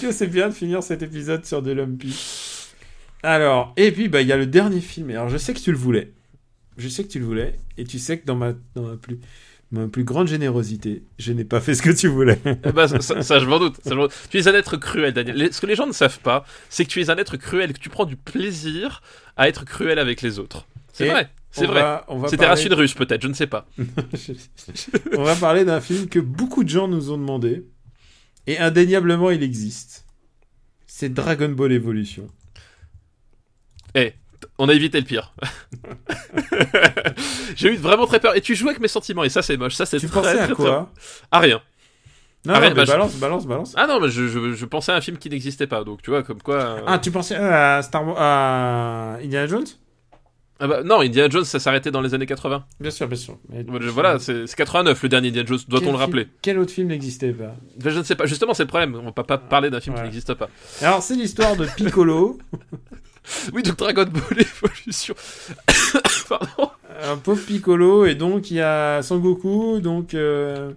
[0.00, 2.14] que c'est bien de finir cet épisode sur des Lumpy.
[3.22, 5.10] Alors, et puis bah il y a le dernier film.
[5.10, 6.12] Alors je sais que tu le voulais.
[6.78, 7.56] Je sais que tu le voulais.
[7.76, 9.18] Et tu sais que dans ma, dans ma plus
[9.70, 12.40] ma plus grande générosité, je n'ai pas fait ce que tu voulais.
[12.64, 13.78] Eh ben, ça, ça- ça, je m'en doute.
[14.30, 15.36] Tu es un être cruel, Daniel.
[15.36, 17.74] Les- Ce que les gens ne savent pas, c'est que tu es un être cruel
[17.74, 19.02] que tu prends du plaisir
[19.36, 20.66] à être cruel avec les autres.
[20.94, 21.28] C'est vrai.
[21.50, 21.82] C'est vrai.
[22.26, 23.66] C'était parler- Racine russe, peut-être, je ne sais pas.
[25.16, 27.64] on va parler d'un film que beaucoup de gens nous ont demandé.
[28.46, 30.06] Et indéniablement, il existe.
[30.86, 32.28] C'est Dragon Ball Evolution.
[33.94, 34.12] Eh,
[34.58, 35.32] on a évité le pire.
[37.56, 38.36] J'ai eu vraiment très peur.
[38.36, 39.74] Et tu joues avec mes sentiments, et ça, c'est moche.
[39.74, 41.60] Ça, c'est Tu très, pensais à très, quoi très- À rien.
[42.44, 43.74] Non, Ah, non, mais bah, je- balance, balance, balance.
[43.76, 46.10] Ah non, mais je, je, je pensais à un film qui n'existait pas, donc tu
[46.10, 46.54] vois, comme quoi.
[46.56, 49.66] euh, Ah, tu pensais à Star Wars, à Indiana Jones?
[50.60, 52.64] Ah bah, non, Indiana Jones, ça s'arrêtait dans les années 80.
[52.80, 53.38] Bien sûr, bien sûr.
[53.48, 56.72] Mais- Voilà, c'est c'est 89 le dernier Indiana Jones, doit-on le film- rappeler Quel autre
[56.72, 57.54] film n'existait pas?
[57.76, 59.80] Ben, Je ne sais pas, justement, c'est le problème, on va pas, pas parler d'un
[59.80, 60.48] film qui n'existe pas.
[60.80, 62.38] Alors, c'est l'histoire de Piccolo,
[63.52, 65.14] Oui, donc Dragon Ball Evolution.
[66.28, 66.70] Pardon.
[67.02, 70.72] un pauvre Piccolo, et donc il y a Sangoku, donc euh,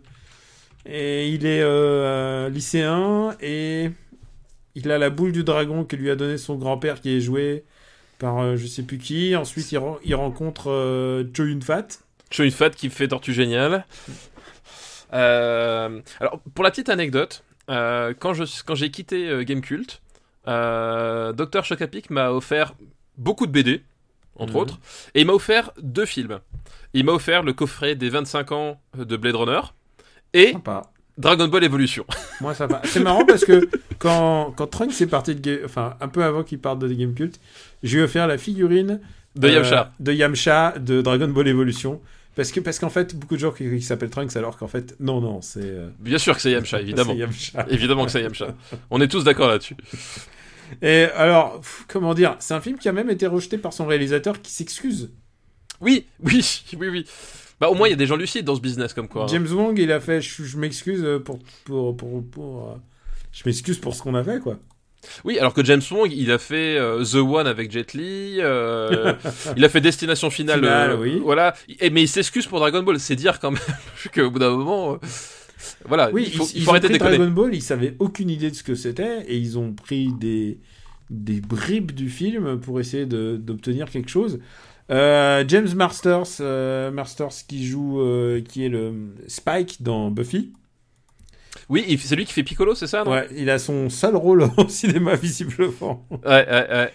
[0.85, 3.91] et il est euh, lycéen et
[4.75, 7.63] il a la boule du dragon que lui a donné son grand-père qui est joué
[8.19, 9.35] par euh, je sais plus qui.
[9.35, 11.87] Ensuite, il, ren- il rencontre euh, Cho Yun Fat.
[12.29, 13.85] Je suis une fat qui fait Tortue Géniale.
[15.11, 20.01] Alors, pour la petite anecdote, quand je quand j'ai quitté euh, Gamecult,
[20.47, 21.63] euh, Dr.
[21.63, 22.73] Chocapic m'a offert
[23.17, 23.83] beaucoup de BD,
[24.37, 24.59] entre Mhm.
[24.59, 24.79] autres,
[25.13, 26.39] et il m'a offert deux films.
[26.93, 29.61] Il m'a offert le coffret des 25 ans de Blade Runner
[30.33, 30.83] et Sympa.
[31.17, 32.05] Dragon Ball Evolution.
[32.41, 32.81] Moi, ça va.
[32.85, 33.69] C'est marrant parce que
[33.99, 35.59] quand, quand Trunks est parti de Game...
[35.65, 37.39] Enfin, un peu avant qu'il parte de Game Cult,
[37.83, 38.99] j'ai offert la figurine
[39.35, 39.91] De euh, Yamcha.
[39.99, 42.01] de Yamcha de Dragon Ball Evolution.
[42.35, 44.95] Parce que parce qu'en fait, beaucoup de gens qui, qui s'appellent Trunks alors qu'en fait,
[44.99, 45.59] non, non, c'est...
[45.63, 47.13] euh, Bien sûr que c'est Yamcha, évidemment.
[47.13, 47.65] Yamcha.
[47.69, 48.55] Évidemment que c'est Yamcha.
[48.89, 49.75] On est tous d'accord là-dessus.
[50.81, 53.85] Et alors, pff, comment dire C'est un film qui a même été rejeté par son
[53.85, 55.11] réalisateur qui s'excuse.
[55.81, 56.41] Oui, oui,
[56.79, 57.05] oui, oui.
[57.59, 59.25] Bah au moins il y a des gens lucides dans ce business comme quoi.
[59.25, 59.27] hein.
[59.27, 61.37] James Wong, il a fait Je, je m'excuse pour.
[61.65, 62.75] pour, pour, pour, euh,
[63.33, 64.57] je m'excuse pour ce qu'on a fait, quoi.
[65.23, 69.13] Oui, alors que James Wong, il a fait euh, The One avec Jet Li, euh,
[69.57, 71.19] il a fait Destination Finale, Finale, euh, oui.
[71.23, 71.53] voilà.
[71.79, 73.59] Et, mais il s'excuse pour Dragon Ball, c'est dire quand même
[74.13, 74.97] qu'au bout d'un moment, euh,
[75.85, 76.99] voilà, Oui, il faut, ils, il ils faut ont arrêter pris.
[76.99, 80.59] Dragon Ball, ils savaient aucune idée de ce que c'était et ils ont pris des,
[81.09, 84.39] des bribes du film pour essayer d'obtenir quelque chose.
[84.89, 86.41] James Masters,
[86.91, 88.03] Masters qui joue,
[88.47, 88.93] qui est le
[89.27, 90.51] Spike dans Buffy.
[91.71, 93.11] Oui, c'est lui qui fait Piccolo, c'est ça non?
[93.11, 96.05] Ouais, il a son seul rôle au cinéma visiblement.
[96.11, 96.93] ouais, ouais, ouais.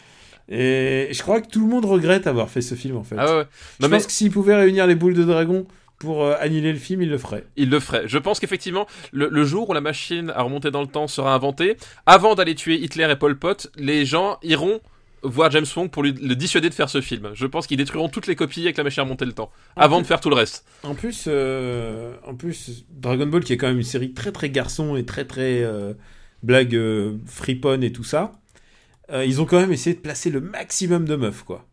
[0.48, 3.16] Et je crois que tout le monde regrette avoir fait ce film en fait.
[3.18, 3.46] Ah ouais, ouais.
[3.80, 5.66] je Non, mais pense que s'il pouvait réunir les boules de dragon
[5.98, 7.44] pour euh, annuler le film, il le ferait.
[7.56, 8.02] il le ferait.
[8.06, 11.34] Je pense qu'effectivement, le, le jour où la machine à remonter dans le temps sera
[11.34, 14.80] inventée, avant d'aller tuer Hitler et Pol Pot, les gens iront
[15.22, 17.30] voir James Wong pour lui, le dissuader de faire ce film.
[17.34, 20.02] Je pense qu'ils détruiront toutes les copies avec la machine à le temps, avant plus-
[20.02, 20.64] de faire tout le reste.
[20.82, 24.50] En plus, euh, en plus, Dragon Ball, qui est quand même une série très très
[24.50, 25.94] garçon et très très euh,
[26.42, 28.32] blague euh, friponne et tout ça,
[29.24, 31.64] ils ont quand même essayé de placer le maximum de meufs, quoi.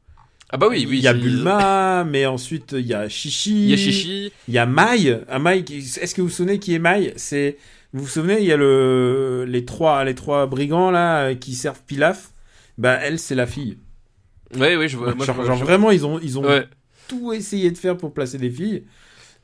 [0.51, 0.99] Ah bah oui, oui.
[0.99, 3.63] il y a Bulma, mais ensuite il y a Chichi.
[3.63, 4.31] Il y a Chichi.
[4.47, 5.19] Il y a Mai.
[5.27, 7.11] Un Mai Est-ce que vous vous souvenez qui est Mai?
[7.15, 7.57] C'est
[7.91, 11.81] vous vous souvenez il y a le les trois les trois brigands là qui servent
[11.87, 12.29] Pilaf?
[12.77, 13.77] Bah elle c'est la fille.
[14.55, 15.13] Ouais, oui, je vois.
[15.15, 16.67] moi, genre, je- genre je- vraiment ils ont ils ont Ouais.
[17.07, 18.83] tout essayé de faire pour placer des filles.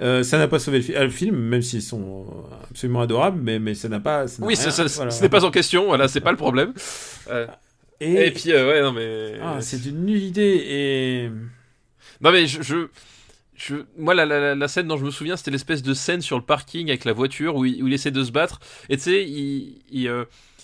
[0.02, 3.02] Euh, ça n'a pas sauvé le, fi- euh, le film, même s'ils sont euh, absolument
[3.02, 4.28] adorables, mais, mais ça n'a pas.
[4.28, 5.12] ça Oui, rien, ça- voilà.
[5.12, 6.74] ce n'est pas en question, voilà, c'est pas le problème.
[7.30, 7.48] Euh,
[8.00, 9.34] Et, et puis, euh, ouais, non, mais.
[9.44, 11.26] ah, c'est une nullité.
[11.26, 11.30] Et.
[12.22, 12.62] Non, mais je.
[12.62, 12.88] je...
[13.56, 16.22] je- Moi, la, la, la- la scène dont je me souviens, c'était l'espèce de scène
[16.22, 18.62] sur le parking avec la voiture où il, où il essaie de se battre.
[18.88, 20.24] Et tu sais, il, il, euh,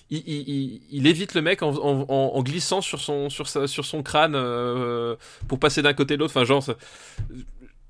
[0.09, 3.47] il, il- il- il évite le mec en, en- en- en glissant sur son, sur
[3.47, 5.15] sa, sur son crâne euh,
[5.47, 6.31] pour passer d'un côté à l'autre.
[6.35, 6.75] Enfin, genre, ça-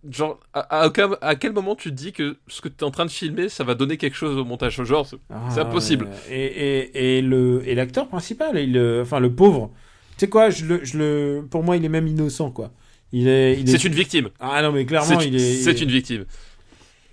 [0.09, 2.91] genre à, à à quel moment tu te dis que ce que tu es en
[2.91, 4.81] train de filmer, ça va donner quelque chose au montage?
[4.83, 6.09] Genre, c'est- Ah, impossible.
[6.29, 9.71] Et, et, et le et l'acteur principal, il, euh, enfin le pauvre.
[10.17, 12.71] Tu sais quoi, je le, je le, pour moi, il est même innocent, quoi.
[13.11, 13.59] Il est.
[13.59, 13.71] Il est...
[13.77, 14.29] c'est une victime.
[14.39, 15.55] Ah non, mais clairement, C'est il est.
[15.63, 16.25] c'est une victime.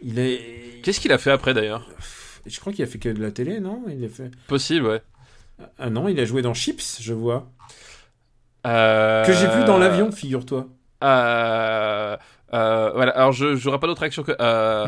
[0.05, 0.41] Il est.
[0.83, 1.89] Qu'est-ce qu'il a fait après d'ailleurs?
[2.47, 3.82] Je crois qu'il a fait que de la télé, non?
[3.89, 4.31] Il a fait.
[4.48, 5.02] Possible, ouais.
[5.78, 7.51] Ah non, il a joué dans Chips, je vois.
[8.66, 10.69] Euh, Que j'ai vu dans l'avion, figure-toi.
[11.05, 12.16] Euh,
[12.55, 14.32] euh, voilà, alors je j'aurais pas d'autre action que.
[14.40, 14.86] euh,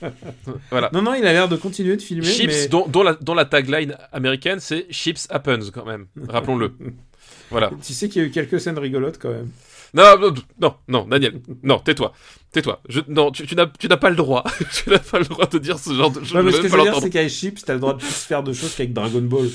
[0.70, 0.90] voilà.
[0.92, 2.24] Non, non, il a l'air de continuer de filmer.
[2.26, 2.68] Chips, mais...
[2.68, 6.74] dont, dont la, dont la tagline américaine c'est Chips happens quand même, rappelons-le.
[7.50, 7.70] voilà.
[7.82, 9.50] Tu sais qu'il y a eu quelques scènes rigolotes quand même.
[9.94, 12.12] Non, non, non, non, Daniel, non, tais-toi,
[12.50, 12.80] tais-toi.
[12.88, 14.42] Je, non, tu, tu n'as, pas le droit,
[14.72, 16.34] tu n'as pas le droit de dire ce genre de choses.
[16.34, 18.08] Ouais, mais ce que je veux dire, c'est qu'avec Chips, t'as le droit de plus
[18.08, 19.48] faire de choses qu'avec Dragon Ball.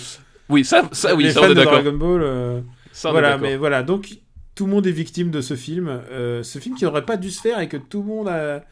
[0.48, 1.74] Oui, ça, ça, oui, Les ça fans on est de d'accord.
[1.84, 2.22] Dragon Ball.
[2.24, 2.62] euh,
[2.92, 3.42] Ça, on est voilà, d'accord.
[3.42, 4.10] mais voilà, donc
[4.56, 5.88] tout le monde est victime de ce film.
[5.90, 8.64] Euh, ce film qui n'aurait pas dû se faire et que tout le monde a.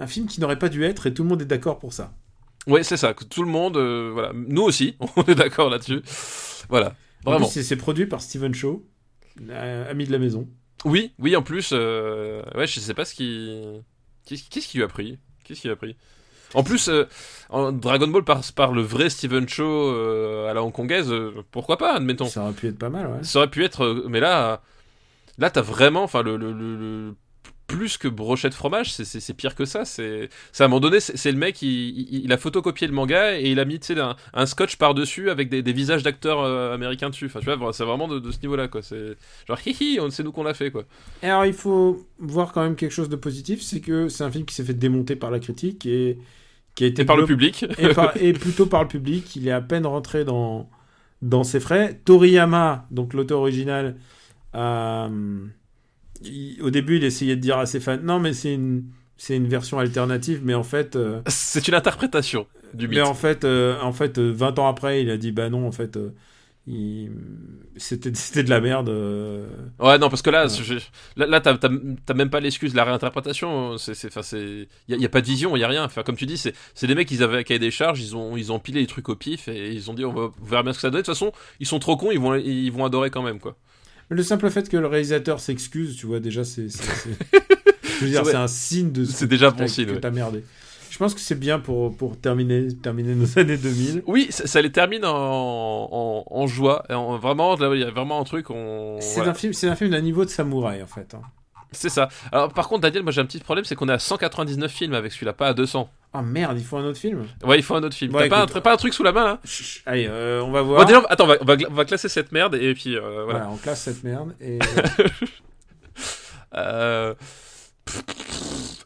[0.00, 2.12] Un film qui n'aurait pas dû être et tout le monde est d'accord pour ça.
[2.66, 6.02] Ouais, c'est ça, que tout le monde, euh, voilà, nous aussi, on est d'accord là-dessus.
[6.68, 7.46] Voilà, En vraiment.
[7.46, 8.84] c'est produit par Steven Shaw,
[9.50, 10.48] euh, ami de la maison.
[10.84, 13.62] Oui, oui, en plus, euh, ouais, je sais pas ce qui.
[14.26, 15.96] Qu'est-ce qui lui a pris Qu'est-ce qui lui a pris
[16.54, 17.04] En plus, euh,
[17.50, 21.76] en Dragon Ball par, par le vrai Steven Shaw euh, à la hongkongaise, euh, pourquoi
[21.78, 22.26] pas, admettons.
[22.26, 23.22] Ça aurait pu être pas mal, ouais.
[23.24, 24.04] Ça aurait pu être.
[24.08, 24.62] mais là,
[25.38, 26.02] là, t'as vraiment.
[26.04, 27.14] Enfin, le, le- le-
[27.76, 29.84] Plus que brochette fromage, c'est- pire que ça.
[29.84, 30.28] C'est
[30.60, 33.50] à un moment donné, c'est le mec, il, il- il a photocopié le manga et
[33.50, 37.26] il a mis un, un scotch par-dessus avec des, des visages d'acteurs euh, américains dessus.
[37.26, 38.82] Enfin, tu vois, c'est vraiment de, de ce niveau-là, quoi.
[38.82, 39.16] C'est
[39.48, 40.84] genre, hihi, on- c'est nous qu'on l'a fait, quoi.
[41.22, 44.30] Et alors, il faut voir quand même quelque chose de positif, c'est que c'est un
[44.30, 46.18] film qui s'est fait démonter par la critique et
[46.74, 47.64] qui a été Et par le public.
[47.78, 49.34] et, par- et plutôt par le public.
[49.36, 50.68] Il est à peine rentré dans,
[51.22, 52.00] dans ses frais.
[52.04, 53.96] Toriyama, donc l'auteur original,
[54.52, 55.50] a, hum,
[56.24, 58.84] il- au début, il essayait de dire à ses fans Non, mais c'est une,
[59.16, 60.96] c'est une version alternative, mais en fait.
[60.96, 62.96] euh, C'est une interprétation du mythe.
[62.98, 65.66] mais en fait, euh, en fait euh, 20 ans après, il a dit Bah non,
[65.66, 65.96] en fait.
[65.96, 66.10] euh,
[66.66, 67.10] il-
[67.76, 68.88] C'était c'était de la merde.
[68.88, 69.46] euh.
[69.78, 70.48] Ouais, non, parce que là, Ouais.
[70.62, 70.74] je-
[71.16, 73.76] là, là, t'as même pas l'excuse de la réinterprétation.
[73.78, 74.08] C'est, c'est,
[74.88, 75.84] y a, y a pas de vision, y a rien.
[75.84, 78.16] Enfin, comme tu dis, c'est, c'est des mecs, ils avaient un cahier des charges, ils
[78.16, 80.44] ont, ils ont pilé les trucs au pif et ils ont dit, on va on
[80.44, 81.00] verra bien ce que ça donne.
[81.02, 83.56] De toute façon, ils sont trop cons, ils vont, ils vont adorer quand même, quoi.
[84.10, 86.68] Le simple fait que le réalisateur s'excuse, tu vois, déjà, c'est.
[86.68, 87.38] c'est- c'est-
[88.00, 88.30] Je veux dire, Ouais.
[88.32, 89.04] c'est un signe de.
[89.04, 90.00] C'est déjà que bon t'as- signe, Que ouais.
[90.00, 90.44] t'as merdé.
[90.90, 94.02] Je pense que c'est bien pour, pour terminer, terminer nos années 2000.
[94.06, 95.10] Oui, ça, ça les termine en,
[95.90, 96.84] en, en joie.
[96.90, 98.50] En- vraiment, là, il y a vraiment un truc.
[98.50, 99.30] On, C'est voilà.
[99.30, 101.14] un film, c'est un film d'un niveau de samouraï en fait.
[101.14, 101.22] hein.
[101.72, 102.08] C'est ça.
[102.30, 104.94] Alors, par contre, Daniel, moi j'ai un petit problème, c'est qu'on est à 199 films
[104.94, 105.88] avec celui-là, pas à 200.
[106.16, 107.26] Ah merde, il faut un autre film.
[107.42, 108.12] Ouais, il faut un autre film.
[108.12, 109.40] Bon, T'as pas, un, pas truc sous la main, là?
[109.44, 110.82] Chut, Allez, euh, on va voir.
[110.82, 113.40] Bon, déjà, attends, on va, on classer cette merde et puis euh, voilà.
[113.40, 114.34] Voilà, on classe cette merde.
[114.40, 114.58] Et...
[116.56, 117.14] Euh...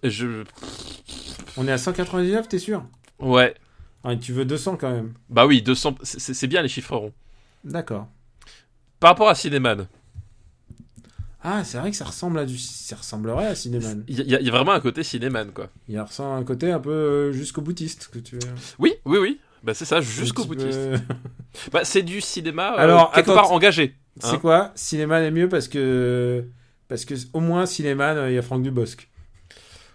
[0.02, 0.42] Je...
[1.58, 2.82] on est à 199, t'es sûr?
[3.18, 3.52] Ouais.
[4.04, 5.12] ah, et Tu veux 200 quand même.
[5.28, 7.12] Bah oui, 200, c'est c'est bien les chiffres ronds.
[7.64, 8.08] D'accord.
[9.00, 9.86] Par rapport à Cinéman,
[11.42, 14.02] Ah, c'est vrai que ça ressemble à du, ça ressemblerait à Cinéman.
[14.08, 15.68] il y, a- il y a vraiment un côté Cinéman, quoi.
[15.88, 18.48] Il y a un côté un peu euh, jusqu'au boutiste que tu veux.
[18.78, 19.40] Oui, oui, oui.
[19.62, 20.78] Bah c'est ça, jusqu'au boutiste.
[20.78, 20.98] peu-
[21.72, 23.96] Bah c'est du cinéma euh, Alors, quelque attends, part engagé.
[24.20, 24.72] C'est Hein quoi?
[24.74, 26.44] Cinéman est mieux parce que
[26.88, 29.08] parce que au moins Cinéman, euh, il y a Franck Dubosc.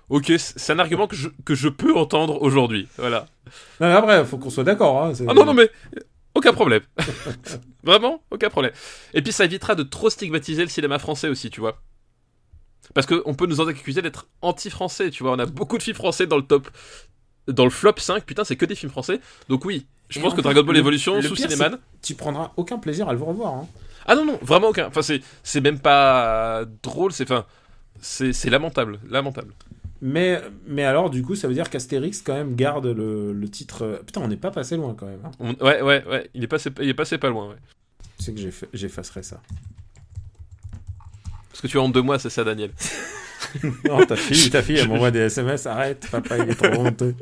[0.10, 2.88] Ok, c'est c'est un argument que je, que je peux entendre aujourd'hui.
[2.98, 3.26] Voilà.
[3.80, 5.04] Non, mais après, faut qu'on soit d'accord.
[5.04, 5.70] Hein, c'est- Ah non, non, mais
[6.36, 6.82] aucun problème.
[7.84, 8.74] Vraiment, aucun problème.
[9.14, 11.82] Et puis ça évitera de trop stigmatiser le cinéma français aussi, tu vois.
[12.94, 15.34] Parce qu'on peut nous en accuser d'être anti-français, tu vois.
[15.34, 16.70] On a beaucoup de films français dans le top.
[17.48, 19.20] Dans le flop 5, putain, c'est que des films français.
[19.50, 21.78] Donc oui, je Et pense en que Dragon Ball Evolution, sous Cinéman.
[22.02, 23.54] Tu prendras aucun plaisir à le revoir.
[23.54, 23.68] Hein.
[24.06, 24.88] Ah non, non, vraiment aucun.
[24.88, 27.24] Enfin, c'est, c'est même pas drôle, c'est.
[27.24, 27.46] Enfin,
[28.00, 29.00] c'est, c'est lamentable.
[29.10, 29.54] Lamentable.
[30.06, 33.84] Mais, mais alors, du coup, ça veut dire qu'Astérix, quand même, garde le, le titre.
[33.86, 35.22] euh, Putain, on n'est pas passé loin, quand même.
[35.24, 35.32] hein.
[35.40, 36.30] On- ouais, ouais, ouais.
[36.34, 37.56] Il est passé, il est passé pas loin, ouais.
[38.18, 39.40] Tu sais que j'eff- j'effacerai ça.
[41.50, 42.72] Parce que tu as honte de moi, c'est ça, Daniel.
[43.88, 45.68] Non, ta fille, ta fille, elle m'envoie des SMS.
[45.68, 47.14] Arrête, papa, il est trop honteux.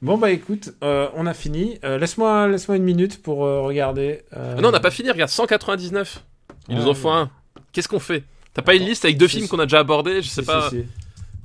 [0.00, 1.78] Bon, bah écoute, euh, on a fini.
[1.84, 4.22] Euh, Laisse-moi laisse une minute pour euh, regarder.
[4.30, 6.22] Ah non, on n'a pas fini, regarde, 199.
[6.68, 7.14] Il nous Ouais, en faut ouais.
[7.16, 7.30] un.
[7.72, 8.22] Qu'est-ce qu'on fait?
[8.54, 9.50] T'as pas une liste avec deux Si, films si.
[9.50, 10.22] qu'on a déjà abordés?
[10.22, 10.70] Je sais si, pas.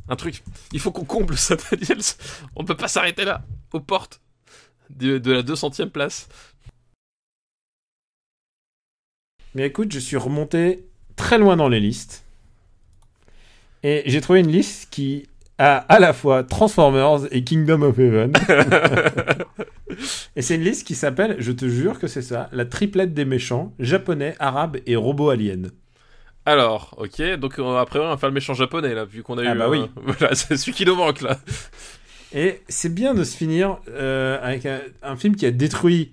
[0.10, 0.44] Un truc.
[0.72, 2.00] Il faut qu'on comble ça, Daniel.
[2.56, 4.22] On peut pas s'arrêter là, aux portes
[4.90, 6.28] de, de la 200ème place.
[9.56, 10.86] Mais écoute, je suis remonté
[11.16, 12.26] très loin dans les listes.
[13.84, 15.28] Et j'ai trouvé une liste qui
[15.58, 18.34] a à la fois Transformers et Kingdom of Heaven.
[20.36, 23.26] et c'est une liste qui s'appelle, je te jure que c'est ça, la triplette des
[23.26, 25.70] méchants, japonais, arabes et robots aliens.
[26.46, 29.44] Alors, ok, donc euh, après on va faire le méchant japonais là, vu qu'on a
[29.50, 29.58] Ah eu.
[29.58, 29.90] bah euh, oui.
[29.96, 31.38] Voilà, c'est celui qui nous manque là.
[32.34, 36.12] Et c'est bien de se finir euh, avec un, un film qui a détruit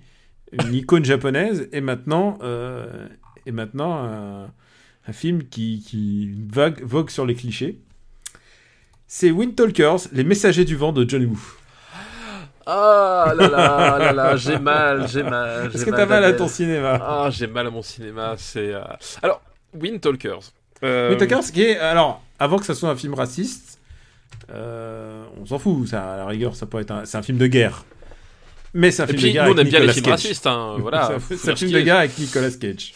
[0.51, 3.07] une icône japonaise et maintenant, euh,
[3.45, 7.79] et maintenant un, film qui, qui vogue, vogue sur les clichés.
[9.07, 11.39] C'est Wind Talkers, les messagers du vent de John Woo.
[12.65, 15.71] Ah là là là là, j'ai mal, j'ai mal.
[15.73, 16.99] Est-ce que t'as mal à ton cinéma?
[17.01, 18.35] Ah, j'ai mal à mon cinéma.
[18.37, 18.73] C'est
[19.21, 19.41] alors
[19.73, 20.51] Wind Talkers.
[20.83, 21.77] Euh, ce qui est.
[21.77, 23.79] Alors, avant que ça soit un film raciste,
[24.51, 27.05] euh, on s'en fout, ça, à la rigueur, ça pourrait être un.
[27.05, 27.85] C'est un film de guerre.
[28.73, 29.45] Mais c'est un Et film de puis guerre.
[29.47, 31.11] nous on aime bien les films racistes, hein, voilà.
[31.29, 32.93] C'est un- film de guerre avec Nicolas Cage.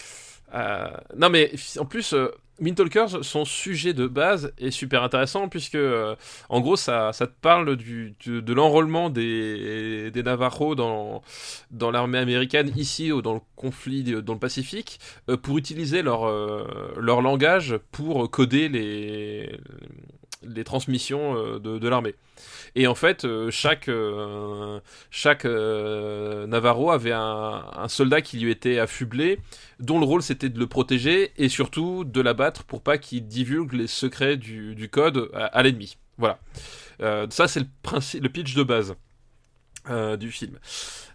[0.54, 0.88] Euh,
[1.18, 2.16] non mais en plus,
[2.60, 6.16] euh, Wind Talkers, son sujet de base est super intéressant puisque, euh,
[6.50, 11.22] en gros, ça, ça te parle du, du- de l'enrôlement des, des Navajos dans,
[11.72, 15.00] dans l'armée américaine ici ou dans le conflit dans le Pacifique
[15.30, 16.66] euh, pour utiliser leur, euh,
[17.00, 19.58] leur langage pour coder les,
[20.48, 22.16] les transmissions euh, de, l'armée.
[22.76, 29.40] Et en fait, euh, chaque, euh, chaque Navarro avait un, soldat qui lui était affublé
[29.80, 33.74] dont le rôle c'était de le protéger et surtout de l'abattre pour pas qu'il divulgue
[33.74, 35.98] les secrets du, code à, à l'ennemi.
[36.18, 36.40] Voilà.
[37.30, 37.68] Ça c'est le,
[38.20, 38.96] le pitch de base
[40.20, 40.58] du film.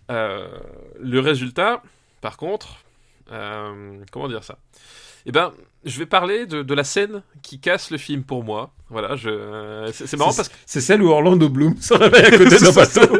[0.08, 1.82] Le résultat,
[2.20, 2.84] par contre,
[3.26, 4.58] comment dire ça?
[5.26, 5.52] Eh ben,
[5.84, 8.70] je vais parler de, de la scène qui casse le film pour moi.
[8.90, 12.26] Voilà, je, euh, c'est c'est marrant parce que C'est celle où Orlando Bloom se réveille
[12.26, 13.18] à côté d'un bateau.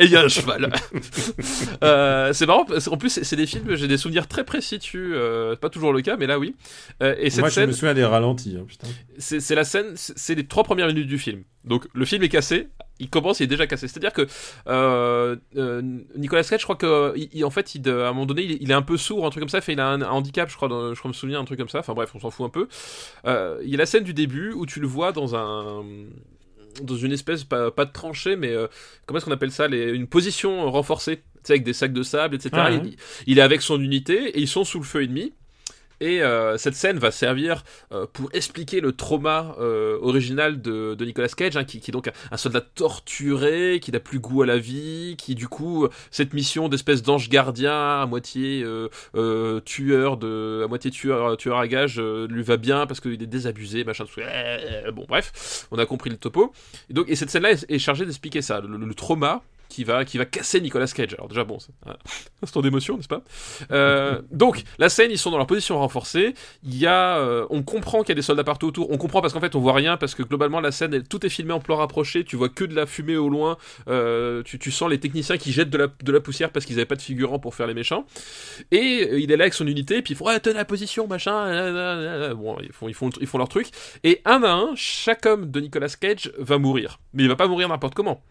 [0.00, 0.72] et il y a un cheval.
[1.82, 5.56] Euh, c'est marrant, qu'en plus c'est des films, j'ai des souvenirs très précis dessus, euh,
[5.56, 6.54] pas toujours le cas, mais là oui.
[7.02, 8.56] Euh, et cette Moi, je scène, me souviens des ralentis.
[8.58, 8.66] hein,
[9.18, 11.42] c'est la scène, c'est c'est les trois premières minutes du film.
[11.64, 12.68] Donc le film est cassé,
[12.98, 13.88] il commence, il est déjà cassé.
[13.88, 14.26] C'est-à-dire que
[14.68, 15.82] euh, euh,
[16.16, 18.58] Nicolas Cage, je crois que il- il- en fait, il, à un moment donné, il,
[18.62, 19.60] il est un peu sourd, un truc comme ça.
[19.60, 21.58] Fait, il a un, un handicap, je crois, dans- je crois me souvenir un truc
[21.58, 21.78] comme ça.
[21.80, 22.68] Enfin bref, on s'en fout un peu.
[23.26, 25.84] Euh, il y a la scène du début où tu le vois dans un
[26.82, 28.66] dans une espèce pas, pas de tranchée, mais euh,
[29.06, 32.50] comment est-ce qu'on appelle ça, les- une position renforcée, avec des sacs de sable, etc.
[32.54, 32.80] Ah, ouais.
[32.84, 35.32] il, il est avec son unité et ils sont sous le feu ennemi.
[36.00, 37.62] Et euh, cette scène va servir
[37.92, 42.36] euh, pour expliquer le trauma euh, original de, Nicolas Cage, hein, qui, est donc un,
[42.36, 47.02] soldat torturé, qui n'a plus goût à la vie, qui du coup cette mission d'espèce
[47.02, 48.64] d'ange gardien à moitié
[49.64, 53.84] tueur de, à moitié tueur, tueur à gage lui va bien parce qu'il est désabusé,
[53.84, 54.04] machin.
[54.04, 54.26] tout ça.
[54.26, 56.52] Euh, Bon bref, on a compris le topo.
[56.88, 60.26] Et donc et cette scène-là est, chargée d'expliquer ça, le trauma qui va, qui va
[60.26, 61.14] casser Nicolas Cage.
[61.14, 61.96] Alors déjà, bon, c'est un
[62.42, 63.22] instant d'émotion, n'est-ce pas?
[63.70, 66.34] Euh, Donc, la scène, ils sont dans leur position renforcée.
[66.62, 68.90] Il y a, euh, on comprend qu'il y a des soldats partout autour.
[68.90, 71.30] On comprend parce qu'en fait, on voit rien parce que globalement, la scène, tout est
[71.30, 72.24] filmé en plan rapproché.
[72.24, 73.56] Tu vois que de la fumée au loin.
[73.88, 76.76] Euh, tu, tu sens les techniciens qui jettent de la, de la poussière parce qu'ils
[76.76, 78.04] n'avaient pas de figurants pour faire les méchants.
[78.72, 79.98] Et il est là avec son unité.
[79.98, 82.34] Et puis ils font, ouais, tenez la position, machin.
[82.34, 83.68] Bon, ils font, ils font, ils font leur truc.
[84.04, 86.98] Et un à un, chaque homme de Nicolas Cage va mourir.
[87.14, 88.22] Mais il va pas mourir n'importe comment.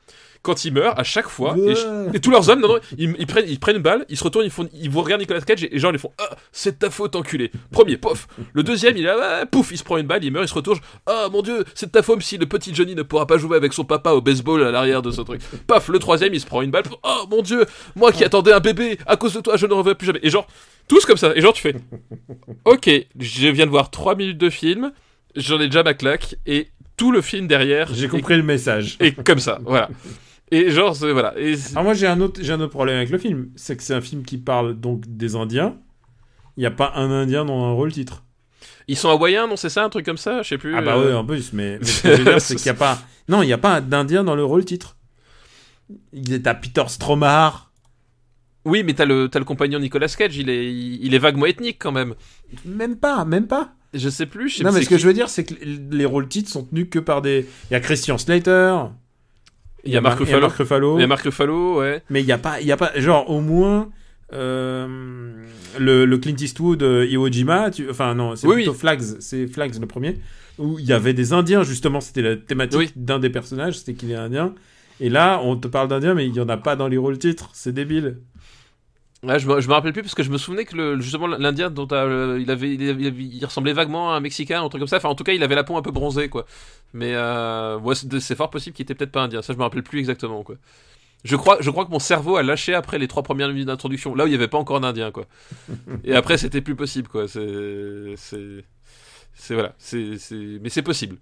[0.42, 1.76] Quand il meurt, à chaque fois, et, Ouais.
[2.14, 4.24] et tous leurs hommes, non, non, ils, ils prennent, ils prennent une balle, ils se
[4.24, 6.72] retournent, ils font, ils vous regardent Nicolas Cage et, et genre ils font, ah, c'est
[6.72, 7.52] de ta faute, enculé.
[7.72, 8.28] Premier, pof.
[8.54, 10.54] Le deuxième, il est ah, pouf, il se prend une balle, il meurt, il se
[10.54, 13.38] retourne, ah mon dieu, c'est de ta faute si le petit Johnny ne pourra pas
[13.38, 15.42] jouer avec son papa au baseball à l'arrière de ce truc.
[15.68, 17.66] Paf, le troisième, il se prend une balle, oh mon dieu,
[17.98, 20.20] moi qui attendais un bébé, à cause de toi, je ne reviens plus jamais.
[20.24, 20.48] Et genre,
[20.88, 21.76] tous comme ça, et genre tu fais,
[22.66, 22.90] ok,
[23.20, 24.92] je viens de voir 3 minutes de film,
[25.36, 28.98] j'en ai déjà ma claque, et tout le film derrière J'ai compris le message.
[29.00, 29.90] est comme ça, voilà.
[30.52, 31.34] Et genre, voilà.
[31.38, 33.84] Et Alors moi j'ai un autre j'ai un autre problème avec le film, c'est que
[33.84, 35.78] c'est un film qui parle donc des Indiens.
[36.58, 38.24] Il n'y a pas un Indien dans un rôle titre.
[38.88, 40.76] Ils sont hawaïens, non, c'est ça, un truc comme ça, je sais plus.
[40.76, 42.66] Ah bah euh, ouais en plus, mais, mais ce que je veux dire c'est qu'il
[42.66, 43.00] n'y a pas
[43.30, 44.96] non il n'y a pas d'Indien dans le rôle titre.
[46.14, 47.72] Il est à Peter Stromar.
[48.66, 51.78] Oui, mais t'as le, t'as le compagnon Nicolas Cage, il est, il, est vaguement ethnique
[51.80, 52.14] quand même.
[52.66, 53.74] Même pas, même pas.
[53.94, 55.02] Je sais plus, je sais Non mais ce que qui.
[55.02, 57.48] je veux dire c'est que les rôles titres sont tenus que par des.
[57.70, 58.76] Il y a Christian Slater.
[59.86, 60.42] Il y a Marc Ruffalo.
[60.42, 60.98] Mark Ruffalo.
[60.98, 62.04] Il y a Marc Ruffalo, ouais.
[62.10, 63.90] Mais il y a pas, il y a pas, genre au moins
[64.34, 64.88] euh,
[65.80, 68.78] le, le Clint Eastwood euh, Iwo Jima, tu, enfin non, c'est Oui, plutôt oui.
[68.78, 70.18] Flags, c'est Flags le premier,
[70.58, 72.92] où il y avait des Indiens justement, c'était la thématique Oui.
[72.96, 74.54] d'un des personnages, c'était qu'il est indien.
[75.02, 77.18] Et là, on te parle d'Indien, mais il y en a pas dans les rôles
[77.18, 78.18] titres, c'est débile.
[79.22, 81.70] Ouais, je me, me rappelle plus parce que je me souvenais que le, justement l'Indien
[81.70, 84.98] dont euh, il, ressemblait vaguement à un Mexicain, un truc comme ça.
[84.98, 86.46] Enfin, en tout cas, il avait la peau un peu bronzée, quoi.
[86.94, 89.42] Mais euh, c'est, fort possible qu'il était peut-être pas indien.
[89.42, 90.56] Ça, je me rappelle plus exactement, quoi.
[91.26, 94.16] Je crois, je crois que mon cerveau a lâché après les trois premières minutes d'introduction,
[94.16, 95.26] là où il y avait pas encore d'Indien, quoi.
[96.06, 97.28] Et après, c'était plus possible, quoi.
[97.28, 100.16] C'est, c'est, voilà, c'est,
[100.62, 101.18] mais c'est possible.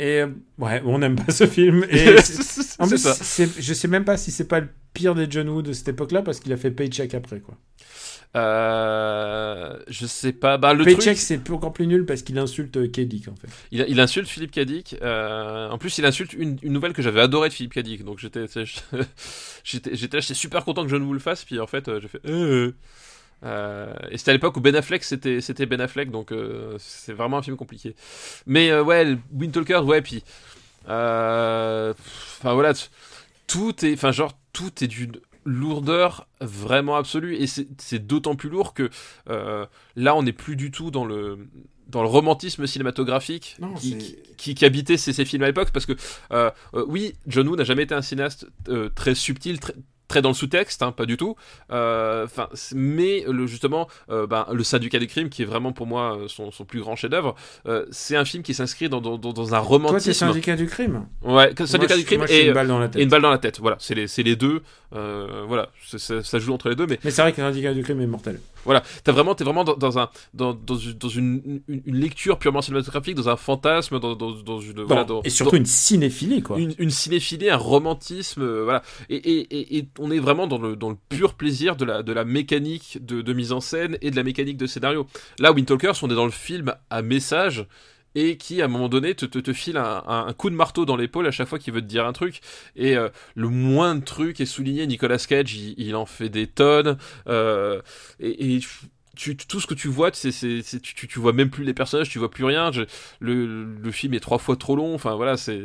[0.00, 1.84] Et euh, ouais, on n'aime pas ce film.
[1.90, 2.08] Et
[2.78, 3.44] en plus, ça.
[3.58, 6.22] je sais même pas si c'est pas le pire des John Woo de cette époque-là
[6.22, 7.58] parce qu'il a fait Paycheck après quoi.
[8.34, 10.56] Euh, je sais pas.
[10.56, 13.48] Bah, le Paycheck truc, c'est encore plus nul parce qu'il insulte euh, K-Dick en fait.
[13.72, 14.96] il, il insulte Philippe Cadic.
[15.02, 18.02] euh, en plus, il insulte une, une nouvelle que j'avais adorée de Philippe Cadic.
[18.02, 18.46] Donc j'étais,
[19.64, 21.44] j'étais, super content que John Woo le fasse.
[21.44, 22.20] Puis en fait, j'ai fait.
[22.26, 22.72] euh.
[23.42, 27.14] Euh, et c'était à l'époque où Ben Affleck c'était c'était Ben Affleck donc euh, c'est
[27.14, 27.94] vraiment un film compliqué.
[28.46, 30.22] Mais euh, ouais Wind Talker ouais puis
[30.84, 32.72] enfin voilà
[33.46, 35.12] tout est, enfin genre tout est d'une
[35.44, 37.34] lourdeur vraiment absolue.
[37.36, 38.90] Et c'est c'est d'autant plus lourd que
[39.26, 41.38] là on n'est plus du tout dans le
[41.88, 45.46] dans le romantisme cinématographique Non, qui, c'est- qui, qui- qui habitait ces, ces films à
[45.46, 45.94] l'époque parce que
[46.86, 48.46] oui John Woo n'a jamais été un cinéaste
[48.94, 49.74] très subtil très
[50.10, 51.36] très dans le sous-texte, hein, pas du tout.
[51.72, 55.86] Euh, Enfin, mais le, justement, euh, ben, le syndicat du crime, qui est vraiment pour
[55.86, 57.34] moi euh, son, son plus grand chef-d'œuvre,
[57.90, 60.12] c'est un film qui s'inscrit dans, dans, dans- un Toi, t'es romantisme.
[60.12, 61.06] syndicat du crime.
[61.22, 63.02] Ouais, syndicat Moi, du crime moi, et, une balle dans la et tête.
[63.02, 63.60] une balle dans la tête.
[63.60, 64.60] Voilà, c'est les, les deux.
[64.92, 68.00] Voilà, ça, ça joue entre les deux, mais Mais c'est vrai que syndicat du crime
[68.00, 68.40] est mortel.
[68.64, 71.96] voilà, t'as vraiment, t'es vraiment dans, dans un, dans, dans, une, dans une, une- une
[71.96, 76.58] lecture purement cinématographique, dans un fantasme, dans, dans, une, voilà, et surtout une cinéphilie, quoi.
[76.58, 78.82] une, une cinéphilie, un romantisme, voilà.
[79.08, 82.02] Et, et, et, et on est vraiment dans le, dans le pur plaisir de la,
[82.02, 85.06] de la mécanique de, mise en scène et de la mécanique de scénario.
[85.38, 87.66] Là, Wind Talkers, on est dans le film à message
[88.16, 90.84] et qui, à un moment donné, te, te, te file un, un- coup de marteau
[90.84, 92.40] dans l'épaule à chaque fois qu'il veut te dire un truc.
[92.74, 94.86] Et euh, le moindre truc est souligné.
[94.88, 96.98] Nicolas Cage, il, en fait des tonnes.
[97.28, 97.80] euh,
[98.18, 98.60] et, et
[99.48, 100.30] tout ce que tu vois, c'est,
[100.82, 102.70] tu, tu- vois même plus les personnages, tu vois plus rien.
[103.20, 104.94] Le, le film est trois fois trop long.
[104.94, 105.60] Enfin voilà, c'est,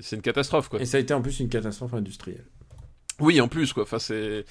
[0.00, 0.80] c'est une catastrophe quoi.
[0.80, 2.46] Et ça a été en plus une catastrophe industrielle.
[3.20, 3.84] Oui, en plus, quoi.
[3.84, 4.44] Enfin, c'est.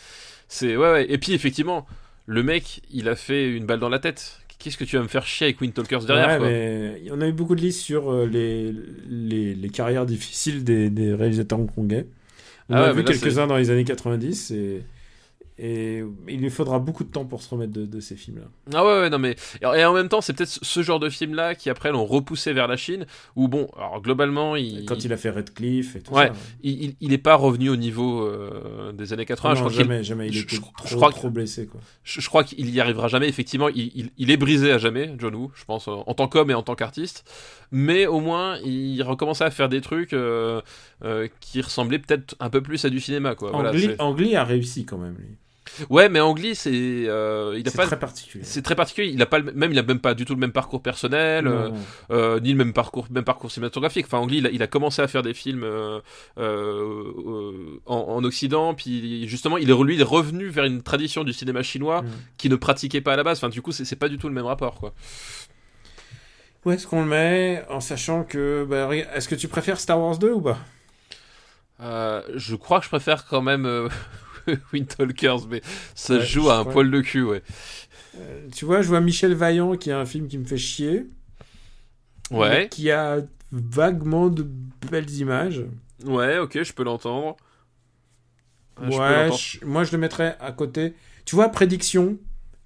[0.48, 0.76] C'est.
[0.78, 1.06] Ouais, ouais.
[1.12, 1.86] Et puis, effectivement,
[2.26, 4.40] le mec, il a fait une balle dans la tête.
[4.60, 7.28] Qu'est-ce que tu vas me faire chier avec Wind Talkers derrière, ouais, mais on a
[7.28, 8.74] eu beaucoup de listes sur euh, les,
[9.10, 12.08] les, les carrières difficiles des, des réalisateurs hongkongais.
[12.70, 14.84] On Ah a ouais, vu quelques-uns dans les années 90 et,
[15.60, 18.46] et il lui faudra beaucoup de temps pour se remettre de, de ces films-là.
[18.74, 19.36] Ah ouais, ouais, non, mais.
[19.62, 22.68] Et en même temps, c'est peut-être ce genre de film-là qui, après, l'ont repoussé vers
[22.68, 23.06] la Chine,
[23.36, 24.86] où, bon, alors, globalement, il.
[24.86, 26.28] Quand il a fait Red Cliff et tout Ouais.
[26.28, 26.34] ça.
[26.64, 29.52] il, il- il est pas revenu au niveau euh, des années 80.
[29.52, 30.28] Ah je non, crois qu'il jamais, jamais.
[30.28, 31.68] Il je- je- trop, je crois trop blessé.
[31.68, 31.80] Quoi.
[32.04, 33.30] je, je crois qu'il y arrivera jamais.
[33.30, 36.56] Effectivement, il, il- est brisé à jamais, John Woo, je pense, en tant qu'homme et
[36.56, 37.24] en tant qu'artiste.
[37.72, 40.62] Mais au moins, il recommençait à faire des trucs euh,
[41.04, 43.52] euh, qui ressemblaient peut-être un peu plus à du cinéma, quoi.
[43.52, 45.16] Voilà, Angli, Angli a réussi quand même.
[45.18, 45.36] lui.
[45.90, 48.44] Ouais, mais Angli, c'est, euh, il a C'est pas, très particulier.
[48.44, 49.10] c'est très particulier.
[49.14, 51.48] Il a pas, le- même, il a même pas du tout le même parcours personnel,
[51.48, 51.70] euh,
[52.12, 54.06] euh, ni le même parcours, même parcours cinématographique.
[54.08, 56.00] Enfin, Angli, il a, il a commencé à faire des films euh,
[57.86, 61.34] en, en Occident, puis justement, il est, lui, il est revenu vers une tradition du
[61.34, 62.08] cinéma chinois Mm.
[62.38, 63.38] qui ne pratiquait pas à la base.
[63.38, 64.94] Enfin, du coup, c'est, pas du tout le même rapport, quoi.
[66.66, 68.66] Où est-ce qu'on le met en sachant que.
[68.70, 70.58] bah, est-ce que tu préfères Star Wars 2 ou pas?
[71.82, 73.90] Euh, je crois que je préfère quand même euh,
[74.74, 75.62] Wind Talkers, mais
[75.96, 77.42] ça Ouais, joue à un poil de cul, ouais.
[78.16, 81.08] Euh, Tu vois, je vois Michel Vaillant qui a un film qui me fait chier.
[82.32, 83.20] Ouais, Qui a
[83.52, 84.46] vaguement de
[84.92, 85.66] belles images.
[86.06, 87.36] ouais, ok, je peux l'entendre.
[88.80, 90.96] Euh, je peux ouais, je- moi je le mettrais à côté.
[91.26, 92.18] Tu vois, prédiction.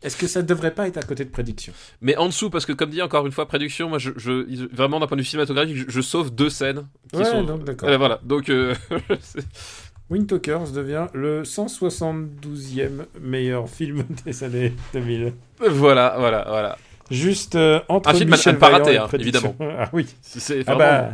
[0.02, 1.74] Est-ce que ça devrait pas être à côté de prédiction?
[2.02, 5.00] Mais en dessous, parce que comme dit encore une fois, prédiction, moi, je, je- vraiment
[5.00, 7.44] d'un point de vue cinématographique, je, je sauve deux scènes qui Ouais, sont.
[7.44, 7.90] donc d'accord.
[7.90, 8.76] Euh, voilà, donc euh,
[10.10, 15.34] c'est- Wind Talkers devient le 172e meilleur film des années 2000.
[15.60, 16.78] voilà, voilà, voilà.
[17.10, 19.56] Juste euh, entre Un film à- à Michel ne pas rater, hein, Prédiction.
[19.62, 20.06] Ah oui.
[20.22, 21.10] C'est- Ah bah,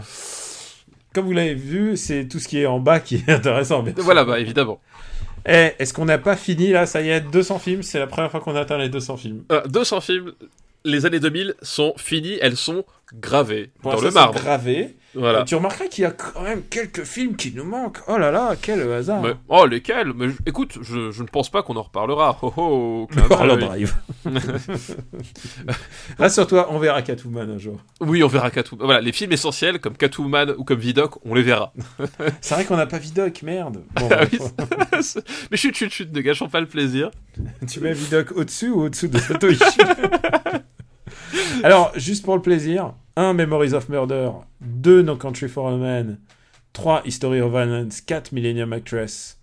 [1.13, 3.83] comme vous l'avez vu, c'est tout ce qui est en bas qui est intéressant.
[3.83, 3.93] bien.
[3.97, 4.79] Voilà, bah évidemment.
[5.45, 6.85] Eh, est-ce qu'on n'a pas fini là?
[6.87, 7.83] Ça y est, 200 films.
[7.83, 9.43] C'est la première fois qu'on atteint les 200 films.
[9.51, 10.31] Euh, 200 films,
[10.85, 12.85] les années 2000 sont finies, elles sont
[13.19, 14.39] gravées Pour dans le marbre.
[14.39, 14.95] gravé.
[15.15, 15.41] Voilà.
[15.41, 17.99] Et tu remarqueras qu'il y a quand même quelques films qui nous manquent.
[18.07, 19.21] Oh là là, quel hasard.
[19.21, 20.11] Mais- oh, lesquels?
[20.15, 22.37] Mais je- écoute, je, je ne pense pas qu'on en reparlera.
[22.41, 23.85] Oh, oh, Hollow d'œil.
[23.85, 23.95] Drive.
[26.17, 27.79] Rassure-toi, on verra Catwoman un jour.
[28.01, 28.85] Oui, on verra Catwoman.
[28.85, 31.73] Voilà, les films essentiels comme Catwoman ou comme Vidoc, on les verra.
[32.41, 33.83] C'est vrai qu'on n'a pas Vidoc, merde.
[33.95, 34.39] Bon, Ah oui.
[35.51, 37.11] Mais chut, chut, chut, ne gâchons pas le plaisir.
[37.69, 39.59] tu mets Vidoc au-dessus ou au-dessous de Satoshi?
[41.63, 43.35] Alors, juste pour le plaisir, 1.
[43.35, 44.33] Memories of Murder,
[44.81, 45.03] 2.
[45.03, 46.25] No Country for a Man,
[46.73, 47.01] 3.
[47.05, 48.23] History of Violence, 4.
[48.31, 49.35] Millennium Actress,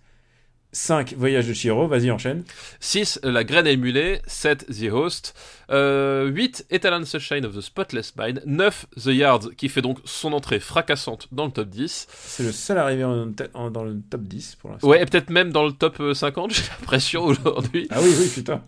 [0.73, 1.15] 5.
[1.17, 2.43] Voyage de Chiro, vas-y, enchaîne.
[2.79, 3.19] 6.
[3.23, 4.21] La graine à émuler.
[4.27, 4.65] 7.
[4.67, 5.33] The Host.
[5.69, 6.65] Euh, 8.
[6.69, 8.41] Eternal Sunshine of the Spotless Mind.
[8.45, 8.85] 9.
[8.97, 12.07] The Yard, qui fait donc son entrée fracassante dans le top 10.
[12.11, 14.87] C'est le seul arrivé en- en- dans le top 10 pour l'instant.
[14.87, 17.87] Ouais, et peut-être même dans le top euh, 50, j'ai l'impression aujourd'hui.
[17.89, 18.63] Ah oui, oui, putain.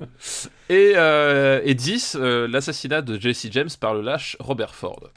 [0.70, 2.18] Et, euh, et 10.
[2.20, 5.10] euh, L'assassinat de Jesse James par le lâche Robert Ford.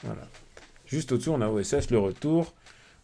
[0.85, 2.53] Juste au-dessous, on a OSS, Le Retour,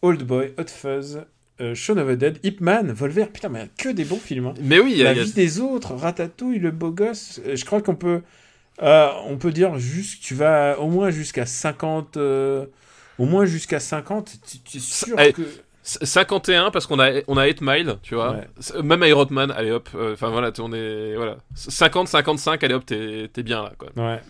[0.02, 1.22] Old Boy, Hot Fuzz,
[1.62, 3.26] euh, Shaun of the Dead, Ip Man, Volver.
[3.28, 4.48] Putain, mais que des bons films.
[4.48, 4.54] hein.
[4.62, 7.40] Mais oui, il y a- La y a- vie des autres, Ratatouille, Le Beau Gosse.
[7.46, 8.22] euh, Je crois qu'on peut,
[8.82, 12.18] euh, on peut dire juste, tu vas au moins jusqu'à 50.
[12.18, 12.66] euh,
[13.20, 15.42] au moins jusqu'à 50, tu, tu es sûr Eh, que.
[15.84, 18.32] 51 parce qu'on a on a 8 Mile, tu vois.
[18.76, 18.82] Ouais.
[18.82, 19.90] Même Iron allez hop.
[20.14, 21.38] Enfin voilà, on est voilà.
[21.56, 23.90] 50 55, allez hop, t'es bien là quoi.
[23.98, 24.22] Ouais.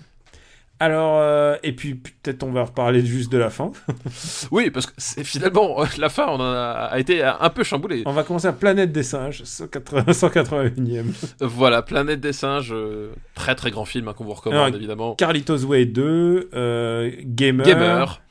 [0.83, 3.71] Alors, euh, et puis peut-être on va reparler juste de la fin.
[4.51, 4.93] Oui, parce que
[5.23, 8.03] finalement euh, la fin, on a, a été un peu chamboulé.
[8.05, 11.05] On va commencer à Planète des singes, 180 181e.
[11.39, 15.15] Voilà, Planète des singes, euh, très très grand film hein, qu'on vous recommande Alors, évidemment.
[15.15, 18.21] Carlitos Way 2, euh, Gamer, Gamer,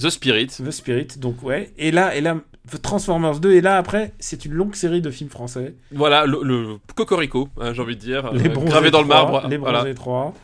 [0.00, 0.46] The Spirit.
[0.64, 1.72] The Spirit, donc ouais.
[1.76, 2.36] Et là, et là,
[2.82, 5.74] Transformers 2, et là après, c'est une longue série de films français.
[5.92, 9.16] Voilà, le, le Cocorico, hein, j'ai envie de dire, Les euh, gravé dans le 3,
[9.22, 9.48] marbre.
[9.48, 9.78] Les voilà.
[9.80, 10.34] Bronzés 3,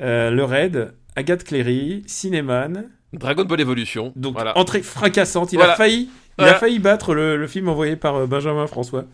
[0.00, 2.84] euh, Le Raid, Agathe Cléry, Cinéman.
[3.12, 4.12] Dragon Ball Evolution.
[4.16, 4.56] Donc voilà.
[4.58, 5.52] entrée fracassante.
[5.52, 5.72] Il Voilà.
[5.72, 9.04] a failli, il a failli battre le, le film envoyé par euh, Benjamin François.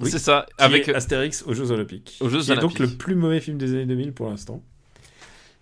[0.00, 0.10] oui.
[0.10, 2.16] C'est ça, avec Astérix aux Jeux Olympiques.
[2.20, 2.78] Aux Jeux Qui est donc Olympiques.
[2.80, 4.62] le plus mauvais film des années 2000 pour l'instant.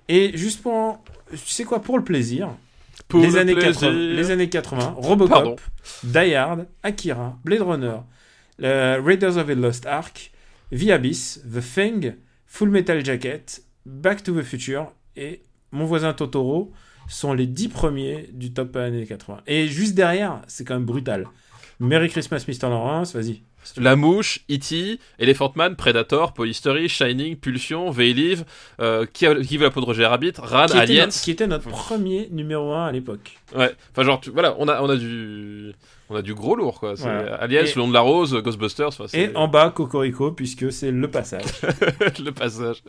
[0.08, 2.50] Et juste pour, tu sais quoi, pour le plaisir,
[3.08, 3.80] Pour les, le années plaisir.
[3.80, 5.56] 80, les années 80, Robocop, Pardon.
[6.04, 7.96] Die Hard, Akira, Blade Runner,
[8.58, 10.30] le Raiders of the Lost Ark,
[10.70, 12.14] The Abyss, The Thing,
[12.46, 15.42] Full Metal Jacket, Back to the Future et
[15.72, 16.72] Mon voisin Totoro
[17.08, 19.40] sont les 10 premiers du top années 80.
[19.46, 21.26] Et juste derrière, c'est quand même brutal.
[21.80, 22.68] Merry Christmas Mr.
[22.68, 23.42] Lawrence, vas-y.
[23.76, 28.44] La Mouche, E.T., Elephant Man, Predator, Polystory, Shining, Pulsion, They Live,
[28.80, 31.04] euh, qui, a- qui veut la peau de Roger Rabbit, Ran, Qui Aliens.
[31.06, 33.38] notre, qui était notre premier numéro 1 à l'époque.
[33.56, 35.72] Ouais, enfin genre, tu- voilà, on a, on a du...
[36.10, 36.94] On a du gros lourd, quoi.
[36.96, 37.36] C'est Voilà.
[37.36, 41.10] Aliens, Et- Le Long de la Rose, Ghostbusters, Et en bas, Cocorico, puisque c'est le
[41.10, 41.44] passage.
[42.22, 42.82] le passage.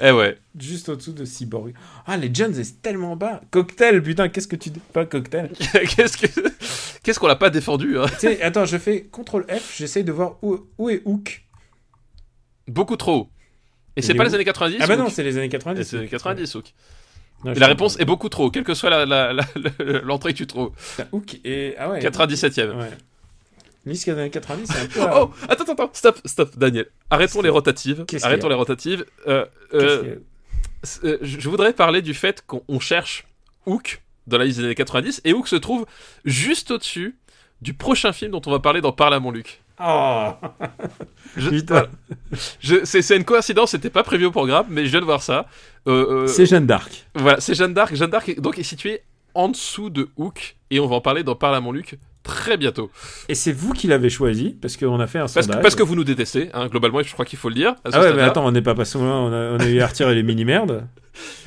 [0.00, 0.38] Eh ouais.
[0.58, 1.74] juste au-dessous de Cyborg.
[2.06, 3.42] Ah, les Jones, c'est tellement bas.
[3.50, 4.80] Cocktail, putain, qu'est-ce que tu dis?
[4.92, 5.50] Pas cocktail.
[5.96, 6.26] Qu'est-ce que...
[7.02, 8.06] Qu'est-ce qu'on l'a pas défendu, hein?
[8.42, 11.44] Attends, je fais CTRL F, j'essaye de voir où, où est Hook.
[12.68, 13.28] Beaucoup trop.
[13.96, 15.02] Et Il c'est est pas les années 90 Ah bah Hook?
[15.02, 15.84] non, c'est les années Et 90.
[15.84, 16.72] c'est les 90, Hook.
[17.44, 19.44] Non, Et je la réponse est beaucoup trop, quelle que soit la- la- la-
[19.78, 20.70] la- l'entrée que tu trouves.
[21.12, 21.74] Hook et...
[21.78, 22.00] Ah ouais.
[22.00, 22.76] 97ème.
[22.78, 22.90] Ouais.
[23.84, 25.00] Liste des années 90, c'est un peu...
[25.16, 26.86] Oh, attends, attends, attends, stop, stop, Daniel.
[27.10, 28.04] Arrêtons les rotatives.
[28.22, 29.04] Arrêtons les rotatives.
[29.26, 29.44] Euh,
[29.74, 30.16] euh,
[31.04, 33.26] euh, je voudrais parler du fait qu'on on cherche
[33.66, 35.86] Hook dans la liste des années 90 et Hook se trouve
[36.24, 37.16] juste au-dessus
[37.60, 39.60] du prochain film dont on va parler dans Parle à mon Luc.
[39.84, 40.30] Oh
[41.68, 41.88] voilà.
[42.84, 45.46] C'est une coïncidence, c'était pas prévu au programme, mais je viens de voir ça.
[45.88, 47.06] Euh, euh, C'est Jeanne d'Arc.
[47.14, 47.94] Voilà, c'est Jeanne d'Arc.
[47.94, 49.02] Jeanne d'Arc est, donc est située
[49.34, 52.56] en dessous de Hook et on va en parler dans Parle à mon Luc très
[52.56, 52.90] bientôt.
[53.28, 55.62] Et c'est vous qui l'avez choisi, parce qu'on a fait un Parce que, sondage.
[55.62, 57.74] parce que vous nous détestez, hein, globalement, je crois qu'il faut le dire.
[57.84, 59.86] Ah ouais, mais attends, on n'est pas passé loin, on a, on a eu à
[59.88, 60.86] retirer les mini-merdes.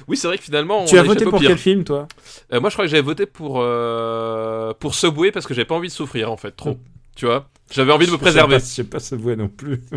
[0.07, 0.85] Oui, c'est vrai que finalement.
[0.85, 1.49] Tu on as voté pour pire.
[1.49, 2.07] quel film, toi?
[2.53, 5.73] Euh, Moi, je crois que j'avais voté pour, euh, pour Subway parce que j'avais pas
[5.73, 6.77] envie de souffrir, en fait, trop.
[7.15, 8.59] Tu vois J'avais envie de me préserver.
[8.59, 9.81] Je sais pas, sais pas Subway non plus.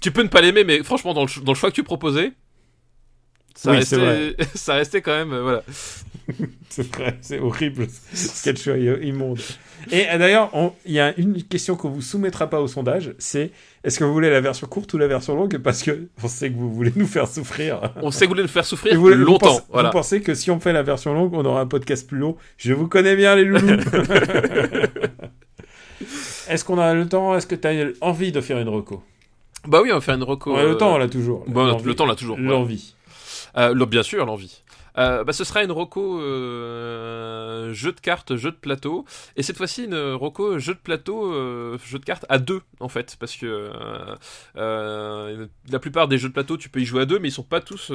[0.00, 2.32] Tu peux ne pas l'aimer, mais franchement, dans le, dans le choix que tu proposais,
[3.54, 5.32] ça, Oui, restait, ça restait quand même.
[5.32, 5.62] euh, voilà.
[6.68, 7.86] C'est vrai, c'est horrible.
[8.44, 9.38] Quel choix immonde.
[9.92, 10.50] Et euh, d'ailleurs,
[10.84, 13.52] il y a une question qu'on vous soumettra pas au sondage, c'est
[13.84, 15.56] est-ce que vous voulez la version courte ou la version longue?
[15.58, 17.94] Parce que on sait que vous voulez nous faire souffrir.
[18.02, 19.46] On sait que vous voulez nous faire souffrir Et vous, longtemps.
[19.54, 19.88] pensez, voilà.
[19.88, 22.36] vous pensez que si on fait la version longue, on aura un podcast plus long?
[22.58, 23.78] Je vous connais bien, les loulous.
[26.48, 29.02] Est-ce qu'on a le temps Est-ce que tu as envie de faire une reco?
[29.66, 30.52] Bah oui, on va faire une reco.
[30.52, 31.44] On a Le euh, temps, on l'a toujours.
[31.48, 31.84] bah, L'envie.
[31.84, 32.36] le temps, on l'a toujours.
[32.36, 32.42] ouais.
[32.44, 32.94] L'envie.
[33.56, 34.62] Euh, le- bien sûr, l'envie.
[34.98, 39.04] Euh, bah, ce sera une Rocco euh, jeu de cartes, jeu de plateau.
[39.36, 42.88] Et cette fois-ci, une Rocco jeu de plateau, euh, jeu de cartes à deux, en
[42.88, 43.16] fait.
[43.18, 43.70] Parce que
[44.54, 47.42] la plupart des jeux de plateau, tu peux y jouer à deux, mais ils sont
[47.42, 47.92] pas tous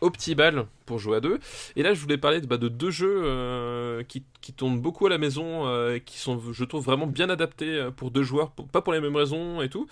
[0.00, 1.38] optimales pour jouer à deux.
[1.76, 5.18] Et là, je voulais parler bah, de deux jeux qui, qui tournent beaucoup à la
[5.18, 5.66] maison,
[6.04, 9.62] qui sont, je trouve, vraiment bien adaptés pour deux joueurs, pas pour les mêmes raisons
[9.62, 9.86] et tout,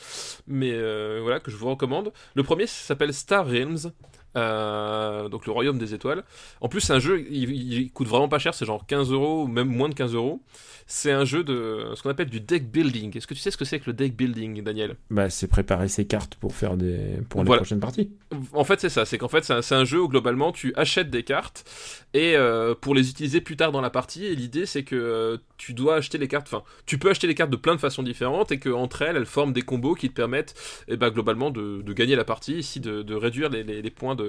[0.47, 0.73] mais
[1.21, 2.13] voilà, que je vous recommande.
[2.35, 3.93] Le premier s'appelle Star Realms.
[4.37, 6.23] Euh, donc le royaume des étoiles.
[6.61, 9.45] En plus, c'est un jeu, il, il coûte vraiment pas cher, c'est genre 15 euros
[9.45, 10.41] ou même moins de 15 euros.
[10.87, 13.17] C'est un jeu de ce qu'on appelle du deck building.
[13.17, 14.97] Est-ce que tu sais ce que c'est que le deck building, Daniel?
[15.11, 17.61] Bah, c'est préparer ses cartes pour faire des pour les Voilà.
[17.63, 18.11] prochaines parties.
[18.53, 19.05] En fait, c'est ça.
[19.05, 21.65] C'est qu'en fait, c'est un, jeu où globalement, tu achètes des cartes
[22.13, 24.27] et euh, pour les utiliser plus tard dans la partie.
[24.27, 26.49] Et l'idée, c'est que euh, tu dois acheter les cartes.
[26.53, 29.17] Enfin, tu peux acheter les cartes de plein de façons différentes et que entre elles,
[29.17, 30.55] elles forment des combos qui te permettent,
[30.89, 33.91] eh ben, globalement, de, de gagner la partie, ici, de, de réduire les, les- les
[33.91, 34.20] points de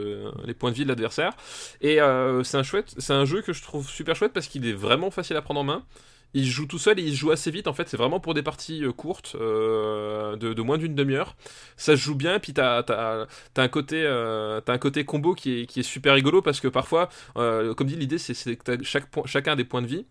[0.45, 1.33] les points de vie de l'adversaire.
[1.81, 4.65] Et euh, c'est un chouette, c'est un jeu que je trouve super chouette parce qu'il
[4.67, 5.83] est vraiment facile à prendre en main.
[6.33, 7.67] Il joue tout seul et il joue assez vite.
[7.67, 11.35] En fait, c'est vraiment pour des parties euh, courtes, euh, de, moins d'une demi-heure.
[11.75, 12.39] Ça se joue bien.
[12.39, 16.13] Puis t'as t'as t'as un côté euh, un côté combo qui est, qui est super
[16.13, 18.83] rigolo parce que parfois comme dit l'idée c'est que
[19.25, 20.05] chacun a des points de vie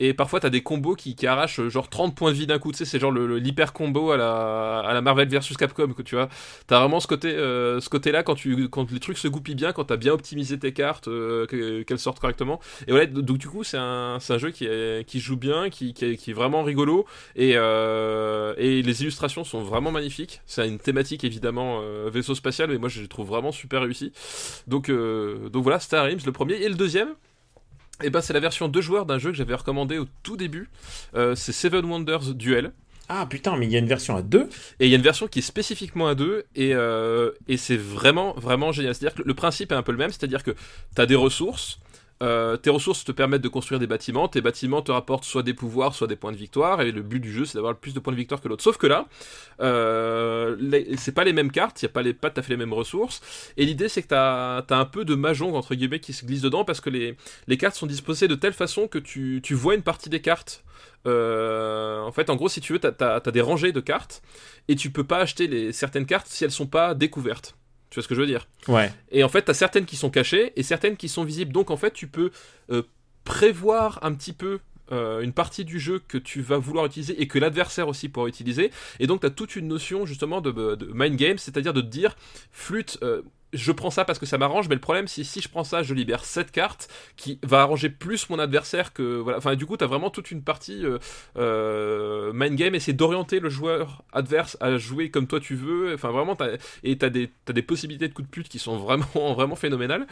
[0.00, 2.72] et parfois t'as des combos qui, qui arrachent genre 30 points de vie d'un coup
[2.72, 6.14] tu sais c'est genre l'hyper combo à la, à la Marvel versus Capcom que tu
[6.14, 6.28] vois
[6.66, 9.72] t'as vraiment ce côté ce côté là quand tu quand les trucs se goupillent bien
[9.72, 13.64] quand t'as bien optimisé tes cartes que- qu'elles sortent correctement et voilà donc du coup
[13.64, 14.66] c'est un, un jeu qui,
[15.06, 19.44] qui joue bien qui, qui, est, qui est vraiment rigolo et, euh, et les illustrations
[19.44, 20.40] sont vraiment magnifiques.
[20.46, 24.12] C'est une thématique évidemment euh, vaisseau spatial, mais moi je les trouve vraiment super réussi.
[24.66, 27.10] Donc, euh, donc voilà, Star Realms le premier et le deuxième.
[28.02, 30.68] Et ben c'est la version deux joueurs d'un jeu que j'avais recommandé au tout début.
[31.14, 32.72] C'est Seven Wonders Duel.
[33.08, 34.48] Ah putain, mais il y a une version à deux
[34.80, 37.76] Et il y a une version qui est spécifiquement à deux, et, euh, et c'est
[37.76, 38.94] vraiment, vraiment génial.
[38.94, 40.50] C'est-à-dire que le principe est un peu le même, c'est-à-dire que
[40.94, 41.78] tu as des ressources,
[42.22, 45.52] euh, tes ressources te permettent de construire des bâtiments, tes bâtiments te rapportent soit des
[45.52, 47.92] pouvoirs, soit des points de victoire, et le but du jeu c'est d'avoir le plus
[47.92, 48.62] de points de victoire que l'autre.
[48.62, 49.06] Sauf que là,
[49.60, 50.56] euh,
[50.96, 52.72] c'est pas les mêmes cartes, il y a pas, les, pas tout fait les mêmes
[52.72, 53.20] ressources,
[53.56, 56.40] et l'idée c'est que t'as as un peu de mahjong entre guillemets qui se glisse
[56.40, 57.16] dedans, parce que les,
[57.58, 60.64] cartes sont disposées de telle façon que tu, tu vois une partie des cartes.
[61.06, 64.22] Euh, en fait, en gros, si tu veux, t'as as, des rangées de cartes,
[64.68, 67.56] et tu peux pas acheter les, certaines cartes si elles sont pas découvertes.
[67.90, 68.48] Tu vois ce que je veux dire?
[68.68, 68.92] Ouais.
[69.10, 71.52] et en fait, tu as certaines qui sont cachées et certaines qui sont visibles.
[71.52, 72.30] Donc en fait, tu peux
[72.70, 72.82] euh,
[73.24, 74.60] prévoir un petit peu
[74.92, 78.28] euh, une partie du jeu que tu vas vouloir utiliser et que l'adversaire aussi pourra
[78.28, 78.70] utiliser.
[79.00, 81.86] Et donc tu as toute une notion justement de, de mind game, c'est-à-dire de te
[81.86, 82.16] dire,
[82.52, 83.22] flûte, euh,
[83.56, 85.82] je prends ça parce que ça m'arrange, mais le problème c'est si je prends ça,
[85.82, 89.38] je libère cette carte qui va arranger plus mon adversaire que voilà.
[89.38, 90.98] Enfin, du coup, t'as vraiment toute une partie euh,
[91.36, 95.94] euh, mind game et c'est d'orienter le joueur adverse à jouer comme toi tu veux.
[95.94, 96.36] Enfin, vraiment,
[96.84, 100.06] et t'as des t'as des possibilités de coups de pute qui sont vraiment vraiment phénoménales.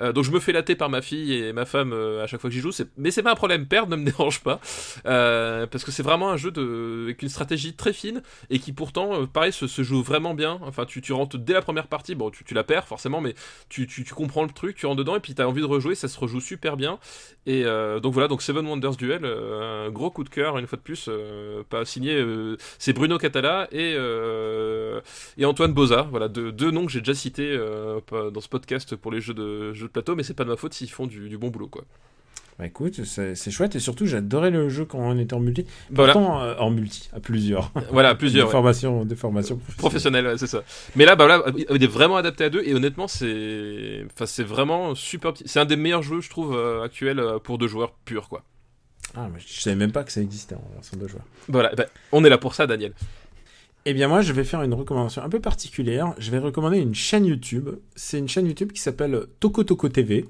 [0.00, 2.50] Euh, donc je me fais latter par ma fille et ma femme à chaque fois
[2.50, 2.72] que j'y joue.
[2.96, 4.60] Mais c'est pas un problème, perdre ne me dérange pas
[5.04, 9.26] parce que c'est vraiment un jeu de avec une stratégie très fine et qui pourtant,
[9.26, 10.58] pareil, se, joue vraiment bien.
[10.62, 13.34] Enfin, tu, tu rentres dès la première partie, bon, tu la perds forcément, mais
[13.68, 16.18] tu, comprends le truc, tu rentres dedans et puis t'as envie de rejouer, ça se
[16.18, 16.98] rejoue super bien.
[17.46, 20.66] Et euh, donc voilà, donc Seven Wonders Duel, euh, un gros coup de cœur une
[20.66, 22.24] fois de plus, euh, pas signé,
[22.78, 23.96] c'est Bruno Catala et,
[25.38, 27.56] et Antoine Boza, voilà deux, noms que j'ai déjà cités
[28.10, 30.56] dans ce podcast pour les jeux de jeux de plateau, mais c'est pas de ma
[30.56, 31.84] faute s'ils font du bon boulot quoi.
[32.58, 35.66] Bah écoute, c'est chouette et surtout j'adorais le jeu quand on était en multi.
[35.90, 37.70] Voilà, Pourtant, euh, en multi, à plusieurs.
[37.92, 38.44] voilà plusieurs.
[38.44, 38.52] Des ouais.
[38.52, 40.38] formations, des formations professionnelles.
[40.38, 40.62] c'est ça.
[40.94, 44.42] Mais là, bah là, il est vraiment adapté à deux et honnêtement, c'est, enfin, c'est
[44.42, 45.34] vraiment super.
[45.34, 48.30] petit- C'est un des meilleurs jeux, je trouve, euh, actuels euh, pour deux joueurs purs,
[48.30, 48.42] quoi.
[49.14, 51.24] Ah, mais je savais même pas que ça existait en version de joueurs.
[51.48, 52.94] Voilà, bah, on est là pour ça, Daniel.
[53.84, 56.14] Eh bien moi, je vais faire une recommandation un peu particulière.
[56.18, 57.68] Je vais recommander une chaîne YouTube.
[57.94, 60.24] C'est une chaîne YouTube qui s'appelle Toko Toko TV,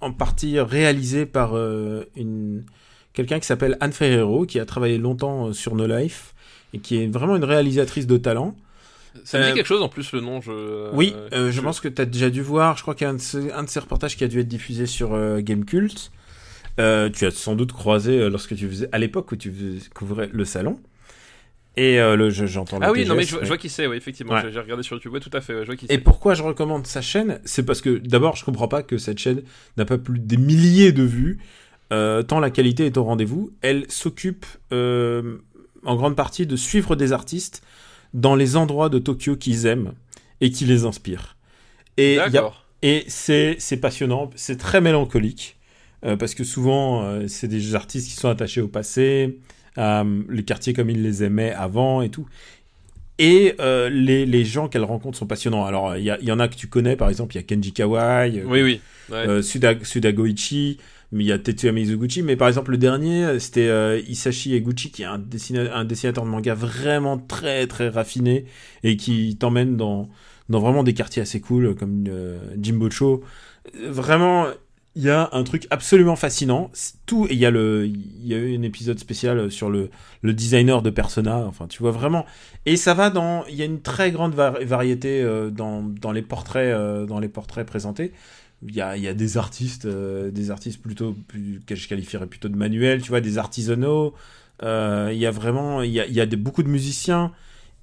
[0.00, 2.64] en partie réalisée par euh, une
[3.12, 6.34] quelqu'un qui s'appelle Anne Ferrero, qui a travaillé longtemps euh, sur No Life
[6.74, 8.54] et qui est vraiment une réalisatrice de talent.
[9.24, 10.40] Ça me dit Euh, quelque chose en plus le nom.
[10.42, 10.94] Je.
[10.94, 12.76] oui, euh, je pense que tu as déjà dû voir.
[12.76, 14.40] Je crois qu'il y a un de, ces, un de ces reportages qui a dû
[14.40, 16.10] être diffusé sur euh, Gamecult.
[16.76, 16.82] Tu
[17.26, 20.78] as sans doute croisé lorsque tu faisais à l'époque où tu faisais- couvrais le salon.
[21.78, 23.86] Et euh, le, je- j'entends le Ah oui, non mais je, je vois qui c'est,
[23.86, 24.32] oui, effectivement.
[24.32, 24.50] Ouais.
[24.50, 25.54] J'ai- regardé sur YouTube, ouais, tout à fait.
[25.54, 27.40] ouais, je vois qui Et pourquoi je recommande sa chaîne?
[27.44, 29.42] C'est parce que d'abord, je comprends pas que cette chaîne
[29.76, 31.38] n'a pas plus des milliers de vues,
[31.92, 33.52] euh, tant la qualité est au rendez-vous.
[33.60, 35.36] Elle s'occupe euh,
[35.84, 37.62] en grande partie de suivre des artistes
[38.14, 39.92] dans les endroits de Tokyo qu'ils aiment
[40.40, 41.36] et qui les inspirent.
[41.98, 45.58] Et, y a- et c'est c'est passionnant, c'est très mélancolique,
[46.04, 49.38] euh, parce que souvent, euh, c'est des artistes qui sont attachés au passé,
[49.78, 52.26] euh, les quartiers comme ils les aimaient avant et tout.
[53.18, 55.64] Et euh, les, les gens qu'elle rencontre sont passionnants.
[55.64, 58.40] Alors, il y, en a que tu connais, par exemple, il y a Kenji Kawai,
[58.40, 58.80] euh, Oui, oui.
[59.10, 59.16] Ouais.
[59.26, 60.76] euh, Suda, Suda Goichi,
[61.12, 62.22] mais il y a Tetsuya Mizuguchi.
[62.22, 66.24] Mais par exemple, le dernier, c'était euh, Isashi Eguchi, qui est un, dessina- un dessinateur
[66.24, 68.44] de manga vraiment très très raffiné
[68.82, 70.10] et qui t'emmène dans,
[70.50, 73.24] dans vraiment des quartiers assez cool, comme euh, Jimbocho.
[73.82, 74.46] Vraiment,
[74.96, 76.72] il y a un truc absolument fascinant.
[77.04, 79.90] Tout, il y a le, il y a eu un épisode spécial sur le,
[80.22, 81.44] le designer de Persona.
[81.46, 82.24] Enfin, tu vois vraiment.
[82.64, 86.12] Et ça va dans, il y a une très grande var- variété euh, dans, dans
[86.12, 88.12] les portraits, euh, dans les portraits présentés.
[88.66, 91.88] Il y a, il y a des artistes, euh, des artistes plutôt, plus, que je
[91.88, 94.14] qualifierais plutôt de manuels, tu vois, des artisanaux.
[94.62, 97.32] Euh, il y a vraiment, il y a, il y a beaucoup de musiciens.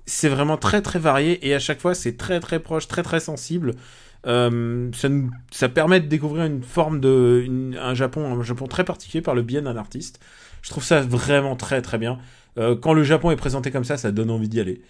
[0.08, 3.20] C'est vraiment très très varié et à chaque fois c'est très très proche, très très
[3.20, 3.76] sensible.
[4.26, 8.68] Euh, ça, nous- ça permet de découvrir une forme de, une- un Japon, un Japon
[8.68, 10.20] très particulier par le biais d'un artiste.
[10.62, 12.20] Je trouve ça vraiment très très bien.
[12.58, 14.82] Euh, quand le Japon est présenté comme ça, ça donne envie d'y aller.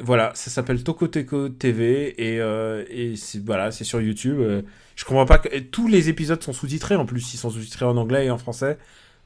[0.00, 4.38] Voilà, ça s'appelle Tokoteko TV et, euh, et c'est voilà, c'est sur YouTube.
[4.40, 4.62] Euh,
[4.96, 7.96] je comprends pas que tous les épisodes sont sous-titrés en plus, ils sont sous-titrés en
[7.96, 8.78] anglais et en français.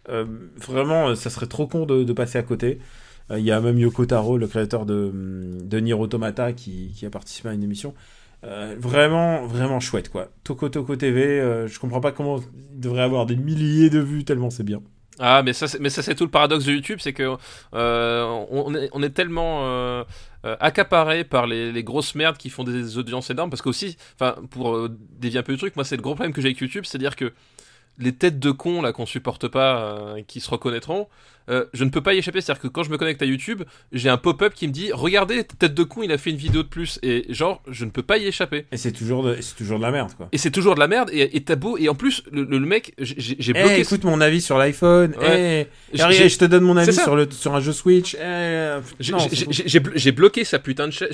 [0.09, 0.25] Euh,
[0.57, 2.79] vraiment, ça serait trop con de, de passer à côté.
[3.31, 5.13] Il y a même Yoko Taro, le créateur de,
[5.65, 7.95] de Nier Automata, qui, qui a participé à une émission.
[8.45, 10.29] Euh, vraiment, vraiment chouette quoi.
[10.45, 14.25] Toko Toko TV, euh, je comprends pas comment il devrait avoir des milliers de vues
[14.25, 14.83] tellement c'est bien.
[15.19, 17.37] Ah, mais ça, c'est- tout le paradoxe de YouTube, c'est que
[17.75, 20.05] euh, on, est, on est tellement
[20.45, 25.41] accaparé par les, grosses merdes qui font des audiences énormes, parce qu'aussi, enfin, pour dévier
[25.41, 27.33] un peu le truc, moi c'est le gros problème que j'ai avec YouTube, c'est-à-dire que
[27.99, 31.09] les têtes de cons là qu'on supporte pas, qui se reconnaîtront,
[31.49, 32.41] euh, je ne peux pas y échapper.
[32.41, 33.63] C'est-à-dire que quand je me connecte à YouTube,
[33.93, 36.63] j'ai un pop-up qui me dit Regardez, tête de con, il a fait une vidéo
[36.63, 36.99] de plus.
[37.03, 38.67] Et genre, je ne peux pas y échapper.
[38.73, 39.37] Et c'est toujours, de...
[39.57, 40.29] toujours de la merde, quoi.
[40.33, 41.11] Et c'est toujours de la merde.
[41.13, 41.77] Et et t'as beau.
[41.79, 43.81] Et en plus, le, mec, j'ai Eh, bloqué.
[43.81, 45.15] écoute mon avis sur l'iPhone.
[45.21, 45.69] Ouais.
[45.93, 48.15] Eh, je te donne mon avis sur, le, sur un jeu Switch.
[48.21, 51.09] Eh, J'ai- bloqué sa putain de chaîne.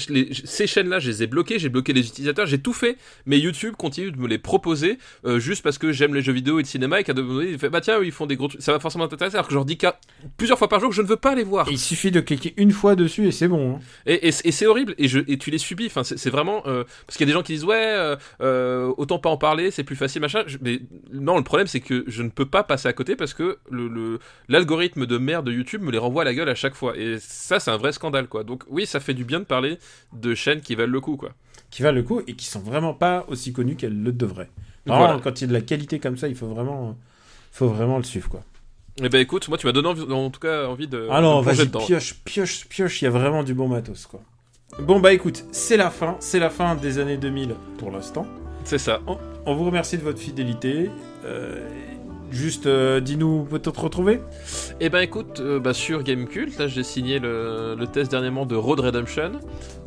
[0.44, 1.59] Ces chaînes-là, je les ai bloquées.
[1.59, 2.46] J'ai bloqué les utilisateurs.
[2.46, 2.96] J'ai tout fait.
[3.26, 6.59] Mais YouTube continue de me les proposer euh, juste parce que j'aime les jeux vidéo
[6.59, 7.00] et le cinéma.
[7.00, 8.62] Et qu'à un moment donné, il fait Bah tiens, ils font des gros trucs.
[8.62, 9.36] Ça va forcément t'intéresser.
[9.36, 9.98] Alors que je leur dis qu'à-
[10.36, 11.69] plusieurs fois par jour que je ne veux pas les voir.
[11.70, 13.77] Il suffit de cliquer une fois dessus et c'est bon.
[13.77, 13.81] hein.
[14.07, 15.86] Et, et, et c'est horrible, et, je, et tu les subis.
[15.86, 18.93] Enfin, c'est vraiment euh, parce qu'il y a des gens qui disent ouais, euh, euh,
[18.97, 20.43] autant pas en parler, c'est plus facile, machin.
[20.47, 20.81] Je- mais
[21.12, 23.89] non, le problème c'est que je ne peux pas passer à côté parce que le
[23.89, 24.19] le-
[24.49, 26.97] l'algorithme de merde de YouTube me les renvoie à la gueule à chaque fois.
[26.97, 28.44] Et ça, c'est un vrai scandale, quoi.
[28.44, 29.78] Donc oui, ça fait du bien de parler
[30.12, 31.32] de chaînes qui valent le coup, quoi.
[31.70, 34.51] Qui valent le coup et qui sont vraiment pas aussi connues qu'elles le devraient.
[34.86, 35.05] Voilà.
[35.07, 36.99] Vraiment, Quand il y a de la qualité comme ça, il faut vraiment,
[37.51, 38.43] faut vraiment le suivre, quoi.
[39.01, 41.09] Et ben écoute, moi tu m'as donné envie, en tout cas envie de.
[41.10, 44.20] Ah non, vas-y, pioche, pioche, pioche, il y a vraiment du bon matos, quoi.
[44.78, 48.27] Bon, bah écoute, c'est la fin, c'est la fin des années 2000 pour l'instant.
[48.64, 49.01] C'est ça.
[49.44, 50.90] On vous remercie de votre fidélité.
[51.24, 51.69] Euh,
[52.32, 54.20] juste, euh, dis-nous, peut-on te retrouver
[54.80, 58.56] Et ben écoute, euh, bah, sur Gamecult, là j'ai signé le, le test dernièrement de
[58.56, 59.32] Road Redemption.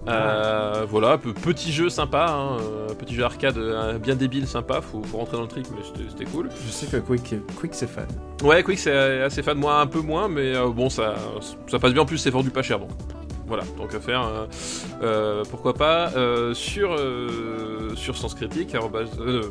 [0.07, 2.57] Euh, Voilà, pe- petit jeu sympa, hein,
[2.99, 3.57] petit jeu arcade
[4.03, 6.49] bien débile, sympa, faut, faut rentrer dans le trick, mais c'était- cool.
[6.65, 8.05] Je sais que Quick, Quick c'est fan.
[8.43, 11.15] Ouais, Quick c'est assez fan, moi un peu moins, mais bon, ça,
[11.67, 12.89] ça passe bien, en plus c'est vendu pas cher donc.
[13.47, 14.45] Voilà, donc à faire, euh,
[15.03, 16.95] euh, pourquoi pas, euh, sur,
[17.95, 19.41] sur Sens Critique, euh,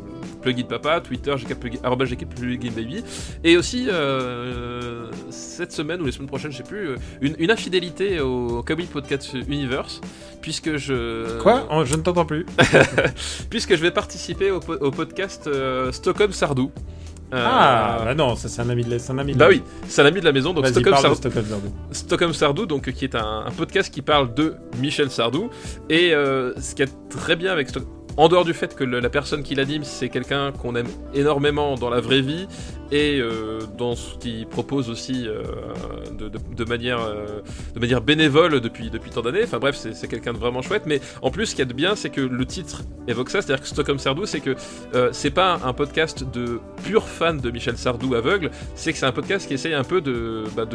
[0.43, 3.05] plugin papa, Twitter, GK plugin, arrobase GK plugin baby,
[3.45, 3.89] et aussi
[5.31, 9.33] cette semaine ou les semaines prochaines, je sais plus, une, une infidélité au Kawaii Podcast
[9.35, 10.01] Universe,
[10.43, 11.39] puisque je...
[11.39, 11.67] Quoi?
[11.71, 12.47] Oh, Je ne t'entends plus.
[13.51, 15.49] Puisque je vais participer au, po- au podcast
[15.93, 16.71] Stockholm Sardou.
[17.33, 19.47] Euh, Ah, bah non, ça c'est un ami de la- c'est un ami de Bah
[19.47, 21.47] la- oui, c'est un ami de la maison, donc Vas-y, Stockholm parle de Sardou, Stockholm
[21.47, 21.73] Sardou.
[21.91, 25.51] Stockholm Sardou, donc qui est un, un podcast qui parle de Michel Sardou.
[25.89, 29.11] Et euh, ce qui est très bien avec Stockholm, en dehors du fait que la
[29.11, 32.47] personne qui l'anime, c'est quelqu'un qu'on aime énormément dans la vraie vie
[32.93, 35.43] et euh, dans ce qu'il propose aussi euh,
[36.13, 37.41] de, manière, euh,
[37.75, 39.43] de manière bénévole depuis, depuis tant d'années.
[39.43, 40.85] Enfin bref, c'est quelqu'un de vraiment chouette.
[40.87, 43.43] Mais en plus, ce qu'il y a de bien, c'est que le titre évoque ça,
[43.43, 44.55] c'est-à-dire que Stockholm Sardou, c'est que
[45.13, 49.13] c'est pas un podcast de purs fans de Michel Sardou aveugle, c'est que c'est un
[49.13, 50.67] podcast qui essaye un peu de bah,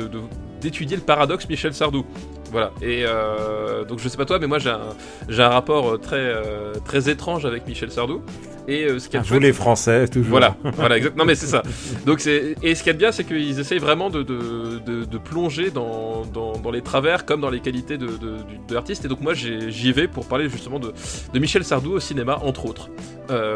[0.59, 2.05] d'étudier le paradoxe Michel Sardou.
[2.51, 2.71] Voilà.
[2.81, 4.80] Et euh, donc je sais pas toi, mais moi j'ai un,
[5.27, 8.21] j'ai un rapport euh, très, euh, très étrange avec Michel Sardou.
[8.67, 10.30] Et euh, ce qui est Ah, Vous chouette, les Français, toujours.
[10.30, 11.15] voilà, voilà, exact.
[11.17, 11.63] Non mais c'est ça.
[12.05, 14.80] Donc c'est et ce qu'il y a de bien, c'est qu'ils essayent vraiment de, de,
[14.85, 19.05] de, de plonger dans, dans, dans les travers comme dans les qualités de, de, l'artiste.
[19.05, 20.93] Et donc moi j'ai- j'y vais pour parler justement de,
[21.34, 22.89] de Michel Sardou au cinéma entre autres.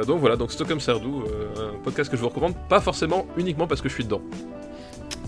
[0.07, 1.23] Donc voilà, donc Stockholm Sardou,
[1.57, 4.21] un podcast que je vous recommande, pas forcément uniquement parce que je suis dedans.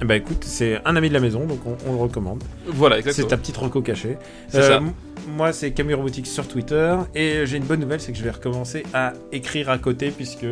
[0.03, 2.43] Bah écoute, c'est un ami de la maison, donc on, on le recommande.
[2.67, 3.27] Voilà, C'est exactement.
[3.29, 4.17] ta petite reco cachée.
[4.49, 4.77] C'est ça.
[4.77, 4.91] m-
[5.35, 6.95] Moi, c'est Camille Robotique sur Twitter.
[7.15, 10.45] Et j'ai une bonne nouvelle, c'est que je vais recommencer à écrire à côté, puisque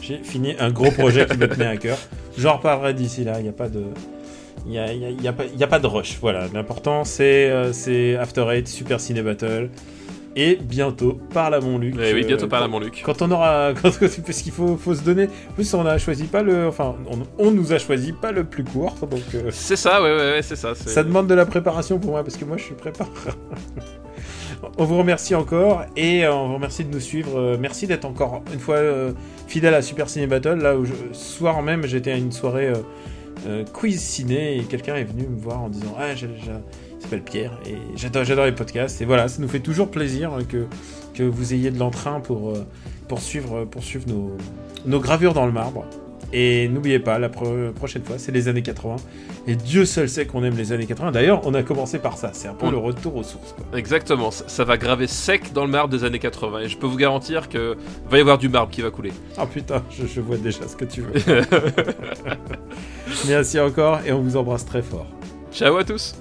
[0.00, 1.98] j'ai fini un gros projet qui me tenait à cœur.
[2.38, 3.82] J'en reparlerai d'ici là, il n'y a pas de...
[4.66, 5.86] Il n'y a, il y a- il y a pas- il y a pas de
[5.86, 6.46] rush, voilà.
[6.54, 9.68] L'important, c'est euh, c'est After Eight, Super Ciné Battle.
[10.36, 11.94] Et bientôt, parle à mon Luc.
[11.98, 13.02] Eh oui, euh, bientôt par là, quand- mon Luc.
[13.04, 15.28] Quand on aura, quand, parce qu'il faut, faut se donner.
[15.50, 18.42] En plus, on a choisi pas le, enfin, on, on nous a choisi pas le
[18.44, 20.74] plus court, donc euh, C'est ça, ouais, ouais, ouais, c'est ça.
[20.74, 23.10] ça demande de la préparation pour moi parce que moi je suis préparé.
[24.78, 27.38] on vous remercie encore et euh, on vous remercie de nous suivre.
[27.38, 29.12] Euh, Merci d'être encore une fois euh,
[29.46, 30.54] fidèle à Super Ciné Battle.
[30.60, 32.74] Là où je, ce soir même j'étais à une soirée euh,
[33.46, 36.28] euh, quiz ciné et quelqu'un est venu me voir en disant ah j'ai,
[37.04, 40.66] s'appelle Pierre et j'adore, j'adore les podcasts et voilà ça nous fait toujours plaisir que
[41.14, 42.66] que vous ayez de l'entrain pour euh,
[43.08, 44.36] poursuivre poursuivre nos
[44.86, 45.84] nos gravures dans le marbre.
[46.36, 48.96] Et n'oubliez pas, la pro- prochaine fois, c'est les années 80.
[49.46, 51.12] Et Dieu seul sait qu'on aime les années 80.
[51.12, 52.30] D'ailleurs, on a commencé par ça.
[52.32, 53.52] C'est un peu On- le retour aux sources.
[53.52, 53.78] Quoi.
[53.78, 56.88] Exactement, ça, ça va graver sec dans le marbre des années 80 et je peux
[56.88, 57.76] vous garantir que
[58.10, 59.12] va y avoir du marbre qui va couler.
[59.38, 61.12] Ah putain, je, je vois déjà ce que tu veux.
[63.28, 65.06] Merci encore et on vous embrasse très fort.
[65.52, 66.16] Ciao à tous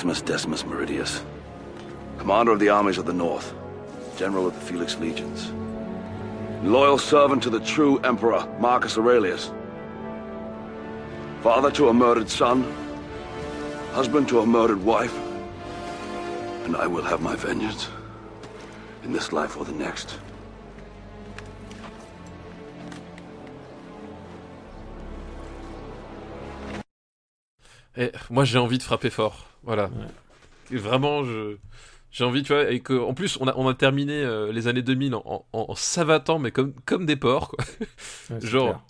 [0.00, 1.22] Maximus Decimus Meridius,
[2.16, 3.52] commander of the armies of the North,
[4.16, 5.52] general of the Felix Legions,
[6.62, 9.50] loyal servant to the true Emperor Marcus Aurelius,
[11.42, 12.62] father to a murdered son,
[13.92, 15.14] husband to a murdered wife,
[16.64, 17.90] and I will have my vengeance
[19.04, 20.18] in this life or the next.
[28.30, 29.46] Moi, j'ai envie de frapper fort.
[29.64, 29.90] Voilà.
[30.72, 31.56] Et vraiment, je.
[32.12, 34.66] J'ai envie, tu vois, et que, en plus, on a, on a terminé euh, les
[34.66, 37.64] années 2000 en, en, en savatant, mais comme, comme des porcs, quoi.
[38.30, 38.80] Ouais, genre, clair.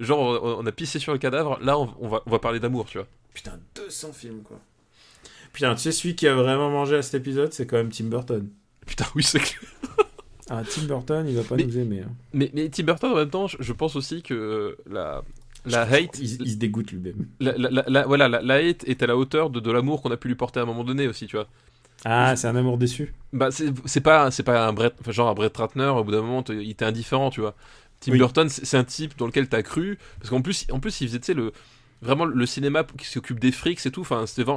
[0.00, 2.58] genre, on, on a pissé sur le cadavre, là, on, on va, on va parler
[2.58, 3.06] d'amour, tu vois.
[3.34, 4.58] Putain, 200 films, quoi.
[5.52, 8.04] Putain, tu sais, celui qui a vraiment mangé à cet épisode, c'est quand même Tim
[8.04, 8.48] Burton.
[8.86, 9.60] Putain, oui, c'est clair.
[10.48, 12.00] Ah, Tim Burton, il va pas Mais- nous aimer.
[12.00, 12.12] hein.
[12.32, 15.22] Mais, mais Tim Burton, en même temps, je, je pense aussi que euh, la,
[15.66, 17.26] la hate, Il, il se dégoûte lui-même.
[17.40, 17.52] la,
[17.86, 20.28] la- voilà, la, la hate est à la hauteur de, de l'amour qu'on a pu
[20.28, 21.46] lui porter à un moment donné aussi, tu vois.
[22.04, 23.12] Ah, c'est un amour déçu.
[23.32, 26.22] Bah, c'est pas, c'est pas un Brett, enfin, genre un Brett Ratner, au bout d'un
[26.22, 27.54] moment, il était indifférent, tu vois.
[28.00, 28.18] Tim Oui.
[28.18, 31.18] Burton, c'est un type dans lequel t'as cru, parce qu'en plus, en plus, il faisait,
[31.20, 31.52] tu sais, le,
[32.00, 34.50] vraiment le cinéma qui s'occupe des frics et tout, enfin, c'était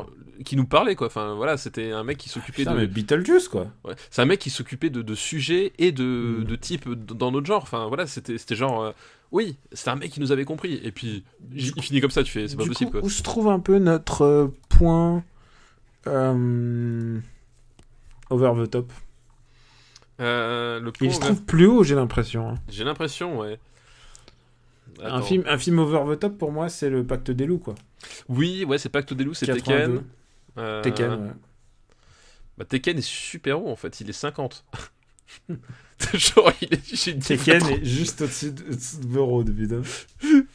[0.45, 1.07] qui nous parlait, quoi.
[1.07, 2.79] Enfin, voilà, c'était un mec qui s'occupait Putain, de.
[2.79, 3.67] mais Beetlejuice, quoi.
[3.83, 3.93] Ouais.
[4.09, 6.43] C'est un mec qui s'occupait de, de sujets et de, Mm.
[6.45, 7.63] de types dans notre genre.
[7.63, 8.93] Enfin, voilà, c'était c'était genre.
[9.33, 10.79] Oui, c'est un mec qui nous avait compris.
[10.83, 13.05] Et puis, il finit comme ça, tu fais, c'est pas possible, coup, quoi.
[13.05, 15.23] Où se trouve un peu notre euh, point
[16.07, 17.19] euh,
[18.29, 18.93] over the top?
[20.21, 22.49] Euh, le point Il se over- trouve plus haut, j'ai l'impression.
[22.49, 22.55] hein.
[22.69, 23.59] J'ai l'impression, ouais.
[25.01, 27.73] Un film, un film over the top pour moi, c'est le Pacte des loups, quoi.
[28.29, 29.63] Oui, ouais, c'est Pacte des loups, c'est 82.
[29.95, 30.03] Tekken.
[30.59, 31.31] Euh, Tekken, ouais.
[32.59, 34.63] Bah, Tekken est super haut en fait, il est 50.
[36.13, 37.19] Genre, il est.
[37.21, 39.81] Tekken est juste au-dessus de, au-dessus de The Road, putain.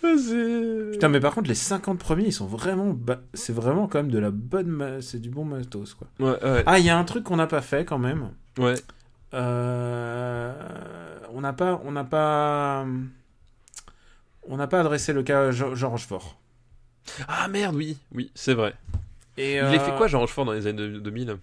[0.02, 2.90] Ah, Putain, mais par contre, les 50 premiers, ils sont vraiment.
[2.90, 4.66] ba- C'est vraiment quand même de la bonne.
[4.68, 6.06] ma- C'est du bon matos, quoi.
[6.20, 6.62] Ouais, ouais.
[6.66, 8.30] Ah, il y a un truc qu'on n'a pas fait quand même.
[8.58, 8.74] ouais.
[9.34, 10.52] Euh,
[11.34, 12.86] on n'a pas, on n'a pas,
[14.48, 16.38] on n'a pas adressé le cas à Jo- George Fort.
[17.26, 18.74] Ah merde, oui, oui, c'est vrai.
[19.36, 21.36] Et Il euh, a fait quoi, Jean Rochefort, dans les années 2000 Euh,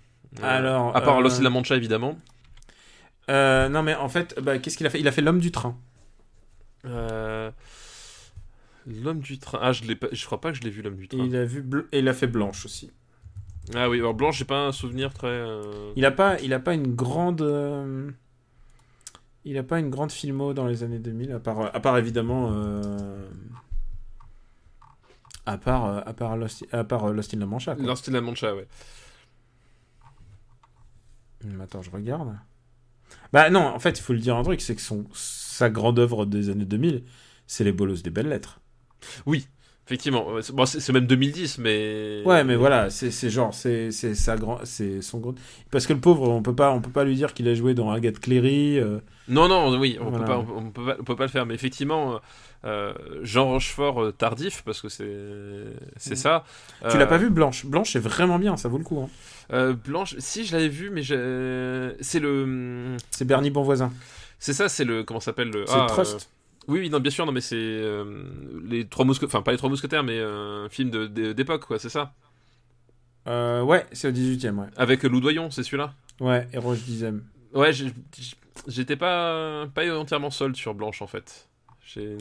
[0.43, 2.17] Alors, À part euh, Lost in la Mancha, évidemment.
[3.29, 4.99] Euh, Non, mais en fait, bah, qu'est-ce qu'il a fait?
[4.99, 5.77] Il a fait l'homme du train.
[6.85, 7.51] Euh,
[8.87, 9.57] L'homme du train.
[9.61, 10.07] Ah, je l'ai pas...
[10.11, 11.25] je crois pas que je l'ai vu, l'homme du Et train.
[11.25, 12.91] il a vu et il a fait Blanche aussi.
[13.73, 15.25] Ah oui, alors Blanche, j'ai pas un souvenir très.
[15.27, 18.11] euh, Il a pas, il a pas une grande, euh,
[19.43, 22.51] il a pas une grande filmo dans les années 2000, à part, à part évidemment,
[22.53, 23.27] euh,
[25.47, 27.73] à part, à part Lost, à part Lost in la Mancha.
[27.75, 27.83] quoi.
[27.85, 28.67] Lost in la Mancha, ouais.
[31.59, 32.37] Attends, je regarde.
[33.33, 35.99] Bah non, en fait, il faut le dire un truc, c'est que son, sa grande
[35.99, 37.03] œuvre des années 2000,
[37.47, 38.59] c'est les bolos des belles lettres.
[39.87, 40.31] Effectivement.
[40.33, 42.23] ouais, c'est- Bon, c'est même 2010, mais.
[42.25, 45.35] Ouais, mais voilà, c'est genre, c'est sa grand, c'est son grand.
[45.69, 47.75] Parce que le pauvre, on peut pas, on peut pas lui dire qu'il a joué
[47.75, 48.79] dans Agathe Cléry.
[48.79, 48.97] euh,
[49.27, 50.19] Non, non, oui, on, Voilà.
[50.19, 51.45] peut pas, on, on peut pas, on peut pas le faire.
[51.45, 52.19] Mais effectivement,
[52.65, 55.05] euh, Jean Rochefort euh, tardif, parce que c'est
[55.97, 56.17] c'est Mm.
[56.17, 56.43] ça.
[56.89, 58.99] Tu Euh, l'as pas vu Blanche Blanche est vraiment bien, ça vaut le coup.
[58.99, 59.09] hein.
[59.53, 62.97] Euh, Blanche, si je l'avais vu, mais j'ai- c'est le.
[63.11, 63.91] C'est Bernie Bonvoisin.
[64.39, 65.03] C'est ça, c'est le.
[65.03, 65.65] Comment ça s'appelle le.
[65.65, 66.15] C'est ah, Trust.
[66.15, 68.23] euh, oui, oui, non, bien sûr, non, mais c'est euh,
[68.67, 71.65] les trois mousquetaires, enfin pas les trois mousquetaires, mais euh, un film de- de- d'époque,
[71.65, 72.13] quoi, c'est ça?
[73.27, 74.67] Euh, ouais, c'est au 18ème, ouais.
[74.77, 75.93] Avec Loudoyon, c'est celui-là?
[76.19, 77.23] Ouais, et Roche Dizem.
[77.53, 77.93] Ouais, j'ai-
[78.67, 81.47] j'étais pas pas entièrement sold sur Blanche en fait.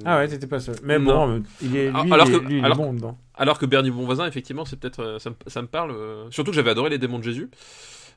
[0.05, 0.77] Ah ouais, t'étais pas seul.
[0.83, 1.05] Mais Non.
[1.27, 3.19] bon, euh, il est, lui, Ah, alors que- lui, il est alors- bon dedans.
[3.35, 5.91] Alors que Bernie Bonvoisin, effectivement, c'est peut-être euh, ça, me- ça me parle.
[5.93, 7.51] euh, surtout que j'avais adoré les démons de Jésus.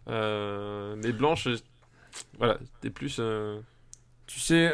[0.09, 1.47] Euh, mais Blanche,
[2.37, 3.17] voilà, c'était plus.
[3.19, 3.59] euh,
[4.27, 4.65] Tu sais,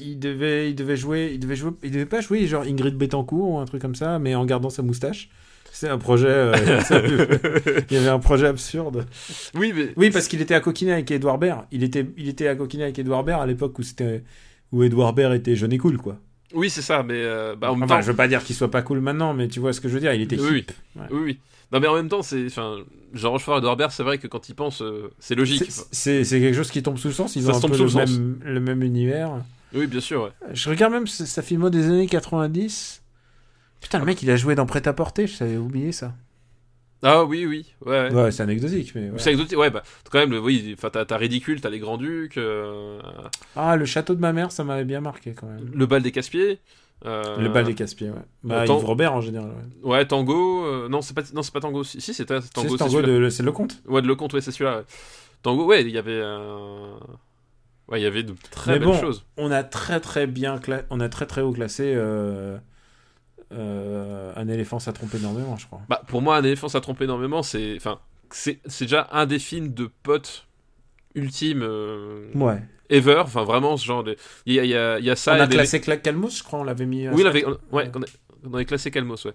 [0.00, 3.50] il devait, il devait jouer, il devait jouer, il devait pas jouer genre Ingrid Betancourt
[3.50, 5.28] ou un truc comme ça, mais en gardant sa moustache.
[5.70, 6.28] C'est un projet.
[6.28, 6.52] euh,
[7.90, 9.06] il y avait un projet absurde.
[9.54, 11.66] Oui, mais Oui, parce qu'il était à coquiner avec Edouard Baird.
[11.72, 14.22] Il était, il était à coquiner avec Edouard Baird à l'époque où c'était,
[14.72, 16.18] où Edouard Baird était jeune et cool, quoi.
[16.54, 17.02] oui, c'est ça.
[17.02, 19.00] Mais euh, bah, en même Enfin, temps, je veux pas dire qu'il soit pas cool
[19.00, 20.12] maintenant, mais tu vois ce que je veux dire.
[20.14, 20.72] Il était Oui, hip.
[20.96, 21.06] Ouais.
[21.10, 21.38] oui, oui.
[21.72, 22.76] Non, mais en même temps, c'est, enfin,
[23.14, 25.64] Jean Rochefort et Norbert, c'est vrai que quand ils pensent, euh, c'est logique.
[25.90, 27.34] C'est- quelque chose qui tombe sous le sens.
[27.36, 29.30] Ils Ça ont un tombe peu sous le même, le même univers.
[29.74, 30.24] Oui, bien sûr.
[30.24, 30.30] Ouais.
[30.52, 33.00] Je regarde même sa filmo des années 90.
[33.80, 36.12] Putain, le mec, il a joué dans Prêt-à-Porter, je savais oublier ça.
[37.02, 37.66] Ah oui, oui.
[37.84, 38.12] Ouais.
[38.12, 39.10] Ouais, c'est anecdotique, mais.
[39.10, 39.18] ouais.
[39.18, 39.58] C'est exotique.
[39.58, 40.76] Ouais, bah, quand même, le- oui.
[40.80, 43.00] T'as, ridicule, t'as les grands ducs, euh,
[43.56, 45.70] Ah, le château de ma mère, ça m'avait bien marqué quand même.
[45.74, 46.60] le bal des casse-pieds.
[47.04, 48.22] euh, Le bal des casse-pieds, ouais.
[48.44, 48.64] Bah.
[48.64, 49.50] Yves Robert en général.
[49.82, 49.90] Ouais.
[49.98, 50.64] Ouais, Tango.
[50.64, 51.82] euh, non, c'est pas, non, c'est pas Tango.
[51.82, 52.40] Si, si, C'est Tango.
[52.42, 53.30] ce c'est tango.
[53.30, 53.82] C'est le compte.
[53.86, 54.84] Ouais, de le compte, ouais, c'est celui-là.
[55.42, 56.12] Tango, ouais, il y avait.
[56.22, 56.92] euh,
[57.88, 59.00] Ouais, il y avait de très Mais belles bon.
[59.00, 59.26] choses.
[59.36, 61.92] On a très très bien cla- on a très très haut classé
[63.52, 65.80] euh, un éléphant ça trompe énormément, je crois.
[65.88, 67.42] Bah, pour moi, un éléphant, ça trompe énormément.
[67.42, 67.98] C'est, enfin,
[68.30, 70.46] c'est, déjà un des films de potes
[71.14, 72.62] ultime euh, Ouais.
[72.90, 73.18] ever.
[73.24, 74.16] Enfin, vraiment, ce genre de.
[74.46, 75.34] Il y a, il y a, il y a ça.
[75.36, 77.08] on a des- classé Cla- Calmos, je crois, on l'avait mis.
[77.08, 78.06] Oui, on avait, on- ouais, on, a-
[78.50, 79.34] on avait classé Calmos, ouais.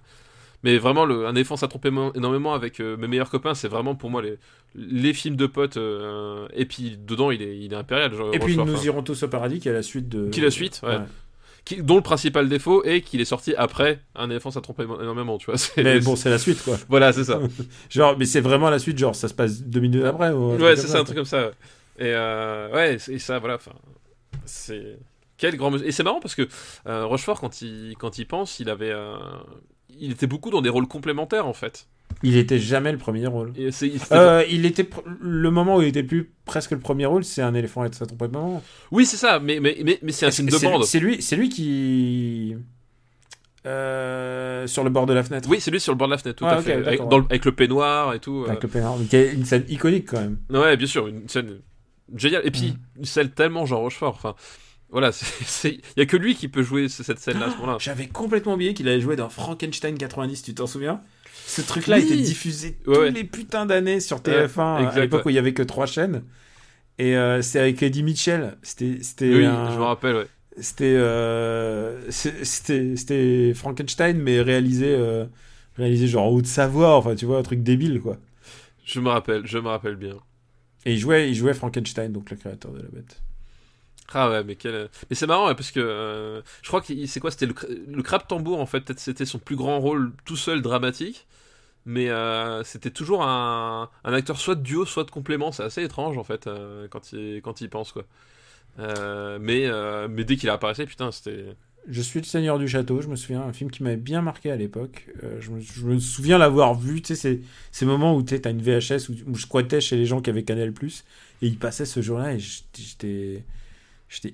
[0.64, 3.54] Mais vraiment, le, un éléphant, ça trompe énormément avec euh, mes meilleurs copains.
[3.54, 4.40] C'est vraiment pour moi les,
[4.74, 5.78] les films de potes.
[5.78, 8.12] et puis dedans, il est, il est impérial.
[8.16, 10.30] genre, Et puis nous irons tous au paradis, qui est la suite de.
[10.30, 10.98] Qui est la suite, ouais.
[11.68, 15.38] Qui- dont le principal défaut est qu'il est sorti après un éléphant, ça trompe énormément,
[15.38, 15.56] tu vois.
[15.78, 16.78] Mais bon, c'est la suite, quoi.
[16.90, 17.40] Voilà, c'est ça.
[17.90, 20.32] Genre, mais c'est vraiment la suite, genre, ça se passe deux minutes après.
[20.32, 21.52] ou Ouais, c'est ça, un truc comme ça.
[22.00, 23.72] Et euh, ouais, et ça, voilà, enfin,
[24.46, 24.98] c'est
[25.38, 25.76] quel grand.
[25.78, 26.48] Et c'est marrant parce que
[26.88, 29.18] euh, Rochefort, quand il quand il pense, il avait, euh,
[30.00, 31.88] il était beaucoup dans des rôles complémentaires en fait.
[32.24, 33.54] Il était jamais le premier rôle.
[33.58, 33.70] Et
[34.12, 34.88] Euh, il était
[35.22, 38.06] le moment où il était plus presque le premier rôle, c'est un éléphant et ça
[38.08, 38.64] trompe pas de moment.
[38.92, 40.84] Oui, c'est ça, mais mais mais, mais c'est un film de bande.
[40.86, 42.56] C'est lui, c'est lui qui
[43.66, 45.50] euh, sur le bord de la fenêtre.
[45.50, 47.20] Oui, c'est lui sur le bord de la fenêtre, tout Ah, à fait, avec, dans
[47.20, 48.44] le- avec le peignoir et tout.
[48.46, 48.50] euh.
[48.50, 50.38] Avec le peinard, mais une scène iconique quand même.
[50.50, 51.60] Ouais, bien sûr, une scène
[52.16, 52.42] géniale.
[52.46, 53.00] Et puis Mm.
[53.00, 54.14] une scène tellement Jean Rochefort.
[54.16, 54.36] Enfin,
[54.90, 55.12] voilà,
[55.66, 57.78] il y a que lui qui peut jouer ce- cette scène-là à ce moment-là.
[57.80, 61.02] J'avais complètement oublié qu'il avait joué dans Frankenstein 90, tu t'en souviens?
[61.48, 62.04] Ce truc-là Oui.
[62.04, 63.12] était diffusé Ouais, tous ouais.
[63.12, 66.24] les putains d'années sur TF1 exact, à l'époque où il y avait que trois chaînes.
[67.00, 68.58] Et euh, c'était avec Eddie Mitchell.
[68.64, 70.16] C'était, c'était, Oui, un- je me rappelle.
[70.18, 70.28] Ouais.
[70.60, 75.26] c'était, euh, c'était, c'était Frankenstein mais réalisé, euh,
[75.78, 76.96] réalisé genre en Haute-Savoie.
[76.98, 78.18] Enfin, tu vois, un truc débile quoi.
[78.86, 80.16] Je me rappelle, je me rappelle bien.
[80.86, 83.22] Et il jouait, il jouait Frankenstein, donc le créateur de la bête.
[84.14, 84.90] Ah ouais, mais quel.
[85.10, 88.04] Mais c'est marrant parce que euh, je crois que c'est quoi C'était le, cra- le
[88.04, 88.82] crabe tambour en fait.
[88.82, 91.28] Peut-être c'était son plus grand rôle tout seul dramatique.
[91.88, 95.54] Mais euh, c'était toujours un, un acteur soit de duo, soit de complément.
[95.54, 98.04] C'est assez étrange en fait euh, quand il quand il pense quoi.
[98.78, 99.68] Euh, mais
[100.10, 101.56] mais dès qu'il a apparaissé, putain, c'était.
[101.90, 104.52] Je suis le Seigneur du Château, je me souviens, un film qui m'avait bien marqué
[104.52, 105.08] à l'époque.
[105.40, 107.42] Je, me, souviens l'avoir vu, tu sais, ces,
[107.72, 110.44] ces moments où tu as une VHS où, je squattais chez les gens qui avaient
[110.44, 110.74] Canal+,
[111.42, 113.46] et il passait ce jour-là, et j'étais-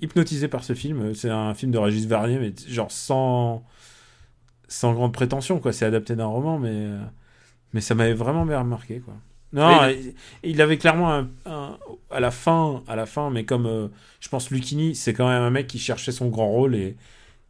[0.01, 1.13] hypnotisé par ce film.
[1.13, 3.63] C'est un film de Régis Varnier, mais genre sans,
[4.67, 5.61] sans grande prétention.
[5.71, 6.87] C'est adapté d'un roman, mais,
[7.73, 9.15] mais ça m'avait vraiment bien marqué, quoi.
[9.53, 11.77] Non, il, il avait clairement un, un-
[12.09, 13.87] à la fin, à la fin, mais comme euh,
[14.19, 16.95] je pense Lucchini, c'est quand même un mec qui cherchait son grand rôle et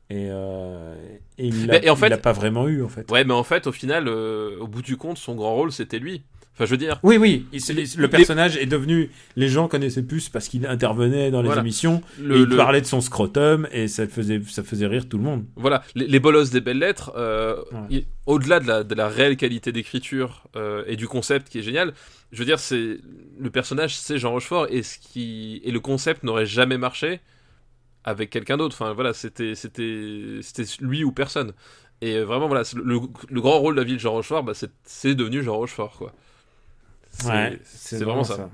[0.09, 0.95] et, euh,
[1.37, 3.09] et il l'a Mais- et en fait- il l'a pas vraiment eu en fait.
[3.11, 5.99] Ouais, mais en fait, au final, euh, au bout du compte, son grand rôle, c'était
[5.99, 6.23] lui.
[6.53, 6.99] Enfin, je veux dire.
[7.01, 9.09] Oui, oui, il- le Les- personnage est devenu.
[9.35, 11.61] Les gens connaissaient plus parce qu'il intervenait dans les Voilà.
[11.61, 12.03] émissions.
[12.19, 15.17] Le, et il le- parlait de son scrotum et ça faisait, ça faisait rire tout
[15.17, 15.45] le monde.
[15.55, 17.55] Voilà, les, les bolosses des belles lettres, euh,
[17.89, 18.05] Ouais.
[18.27, 21.93] au-delà de la, de la réelle qualité d'écriture euh, et du concept qui est génial,
[22.31, 22.99] je veux dire, c'est
[23.39, 27.19] le personnage, c'est Jean Rochefort et ce qui et le concept n'aurait jamais marché
[28.03, 28.75] avec quelqu'un d'autre.
[28.79, 29.53] Enfin voilà, c'était
[30.81, 31.53] lui ou personne.
[32.01, 32.99] Et vraiment voilà, le,
[33.29, 35.97] le grand rôle de la ville de Jean Rochefort, bah, c'est c'est devenu Jean Rochefort
[35.97, 36.13] quoi.
[37.13, 38.49] C'est- c'est vraiment ça.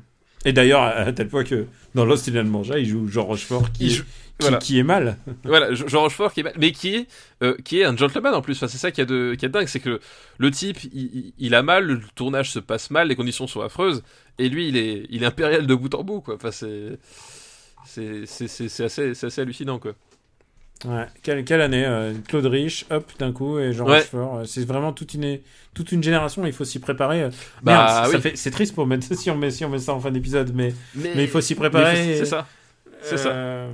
[0.46, 1.66] Et d'ailleurs, à, tel point que
[1.96, 4.10] dans Lost in Manja, il joue Jean Rochefort qui, Il est- joue- qui,
[4.40, 4.58] voilà.
[4.58, 5.18] qui est mal.
[5.44, 7.08] Voilà, Je- Jean Rochefort qui est, mais qui est,
[7.44, 8.56] euh, qui est un gentleman en plus.
[8.56, 10.00] Enfin, c'est ça qui est de, qui est dingue, c'est que le,
[10.38, 14.02] le type, il, a mal, le tournage se passe mal, les conditions sont affreuses,
[14.38, 16.36] et lui, il est, il est impérial de bout en bout, quoi.
[16.36, 16.98] Enfin, c'est,
[17.86, 19.94] c'est, c'est, c'est, c'est assez, c'est assez hallucinant, quoi.
[20.86, 21.06] Ouais.
[21.24, 23.98] Quelle, quelle année euh, Claude Rich, hop, d'un coup, et Jean Ouais.
[23.98, 24.38] Rochefort.
[24.38, 25.40] euh, C'est vraiment toute une,
[25.74, 27.24] toute une génération, il faut s'y préparer.
[27.24, 27.30] euh.
[27.64, 28.22] Bah, Merde, ça oui.
[28.22, 30.52] fait- c'est triste pour mettre, si on, met, si on met ça en fin d'épisode,
[30.56, 31.96] mais, Mais, mais il faut s'y il préparer.
[31.96, 32.48] faut- c'est ça.
[33.02, 33.30] C'est ça.
[33.30, 33.72] Euh,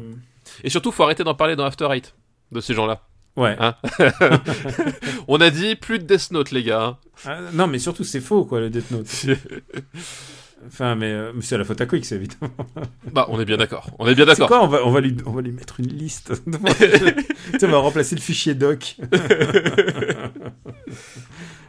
[0.64, 2.14] Et surtout, faut arrêter d'en parler dans After Eight
[2.52, 3.02] de ces gens-là.
[3.36, 3.56] Ouais.
[3.60, 3.76] Hein
[5.28, 6.82] On a dit plus de Death Note, les gars.
[6.84, 6.98] hein.
[7.26, 9.08] Ah, non, mais surtout, c'est faux, quoi, le Death Note.
[10.68, 12.54] Enfin, mais, euh, mais c'est la faute à Quick, c'est évidemment.
[13.12, 13.90] bah, on est bien d'accord.
[14.00, 14.48] On est bien C'est d'accord.
[14.48, 16.34] quoi on va, on, va lui, on va lui mettre une liste.
[16.52, 18.96] tu sais, on va remplacer le fichier doc.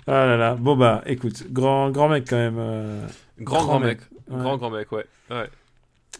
[0.06, 0.54] ah là là.
[0.54, 2.56] Bon, bah, écoute, grand, grand mec quand même.
[2.58, 3.06] euh,
[3.40, 3.98] Grand, grand, Grand mec.
[4.00, 4.08] mec.
[4.30, 4.40] Ouais.
[4.42, 5.04] Grand, grand mec, ouais.
[5.30, 5.48] ouais.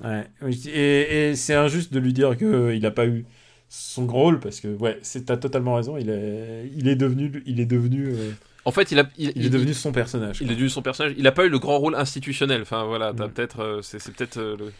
[0.05, 0.26] Ouais.
[0.72, 3.24] Et, et c'est injuste de lui dire qu'il n'a pas eu
[3.68, 5.96] son grand rôle parce que, ouais, c'est- t'as totalement raison.
[5.96, 8.30] Il est, il est devenu, il est devenu, euh,
[8.67, 10.39] En fait, il a, il, il est devenu son personnage.
[10.41, 10.53] Il quoi.
[10.53, 11.15] est devenu son personnage.
[11.17, 12.62] Il a pas eu le grand rôle institutionnel.
[12.62, 13.33] Enfin voilà, t'as Mm.
[13.33, 14.73] peut-être, euh, c'est, peut-être euh, le-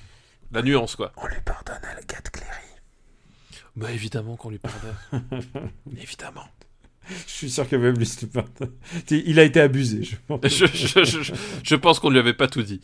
[0.53, 1.13] la nuance quoi.
[1.17, 2.51] On lui pardonne à la Cléry.
[3.77, 4.95] Bah évidemment qu'on lui pardonne.
[6.01, 6.47] évidemment.
[7.09, 8.09] Je suis sûr que même lui.
[9.11, 10.41] Il a été abusé, je pense.
[10.49, 11.33] Je, je, je,
[11.63, 12.81] je pense qu'on lui avait pas tout dit.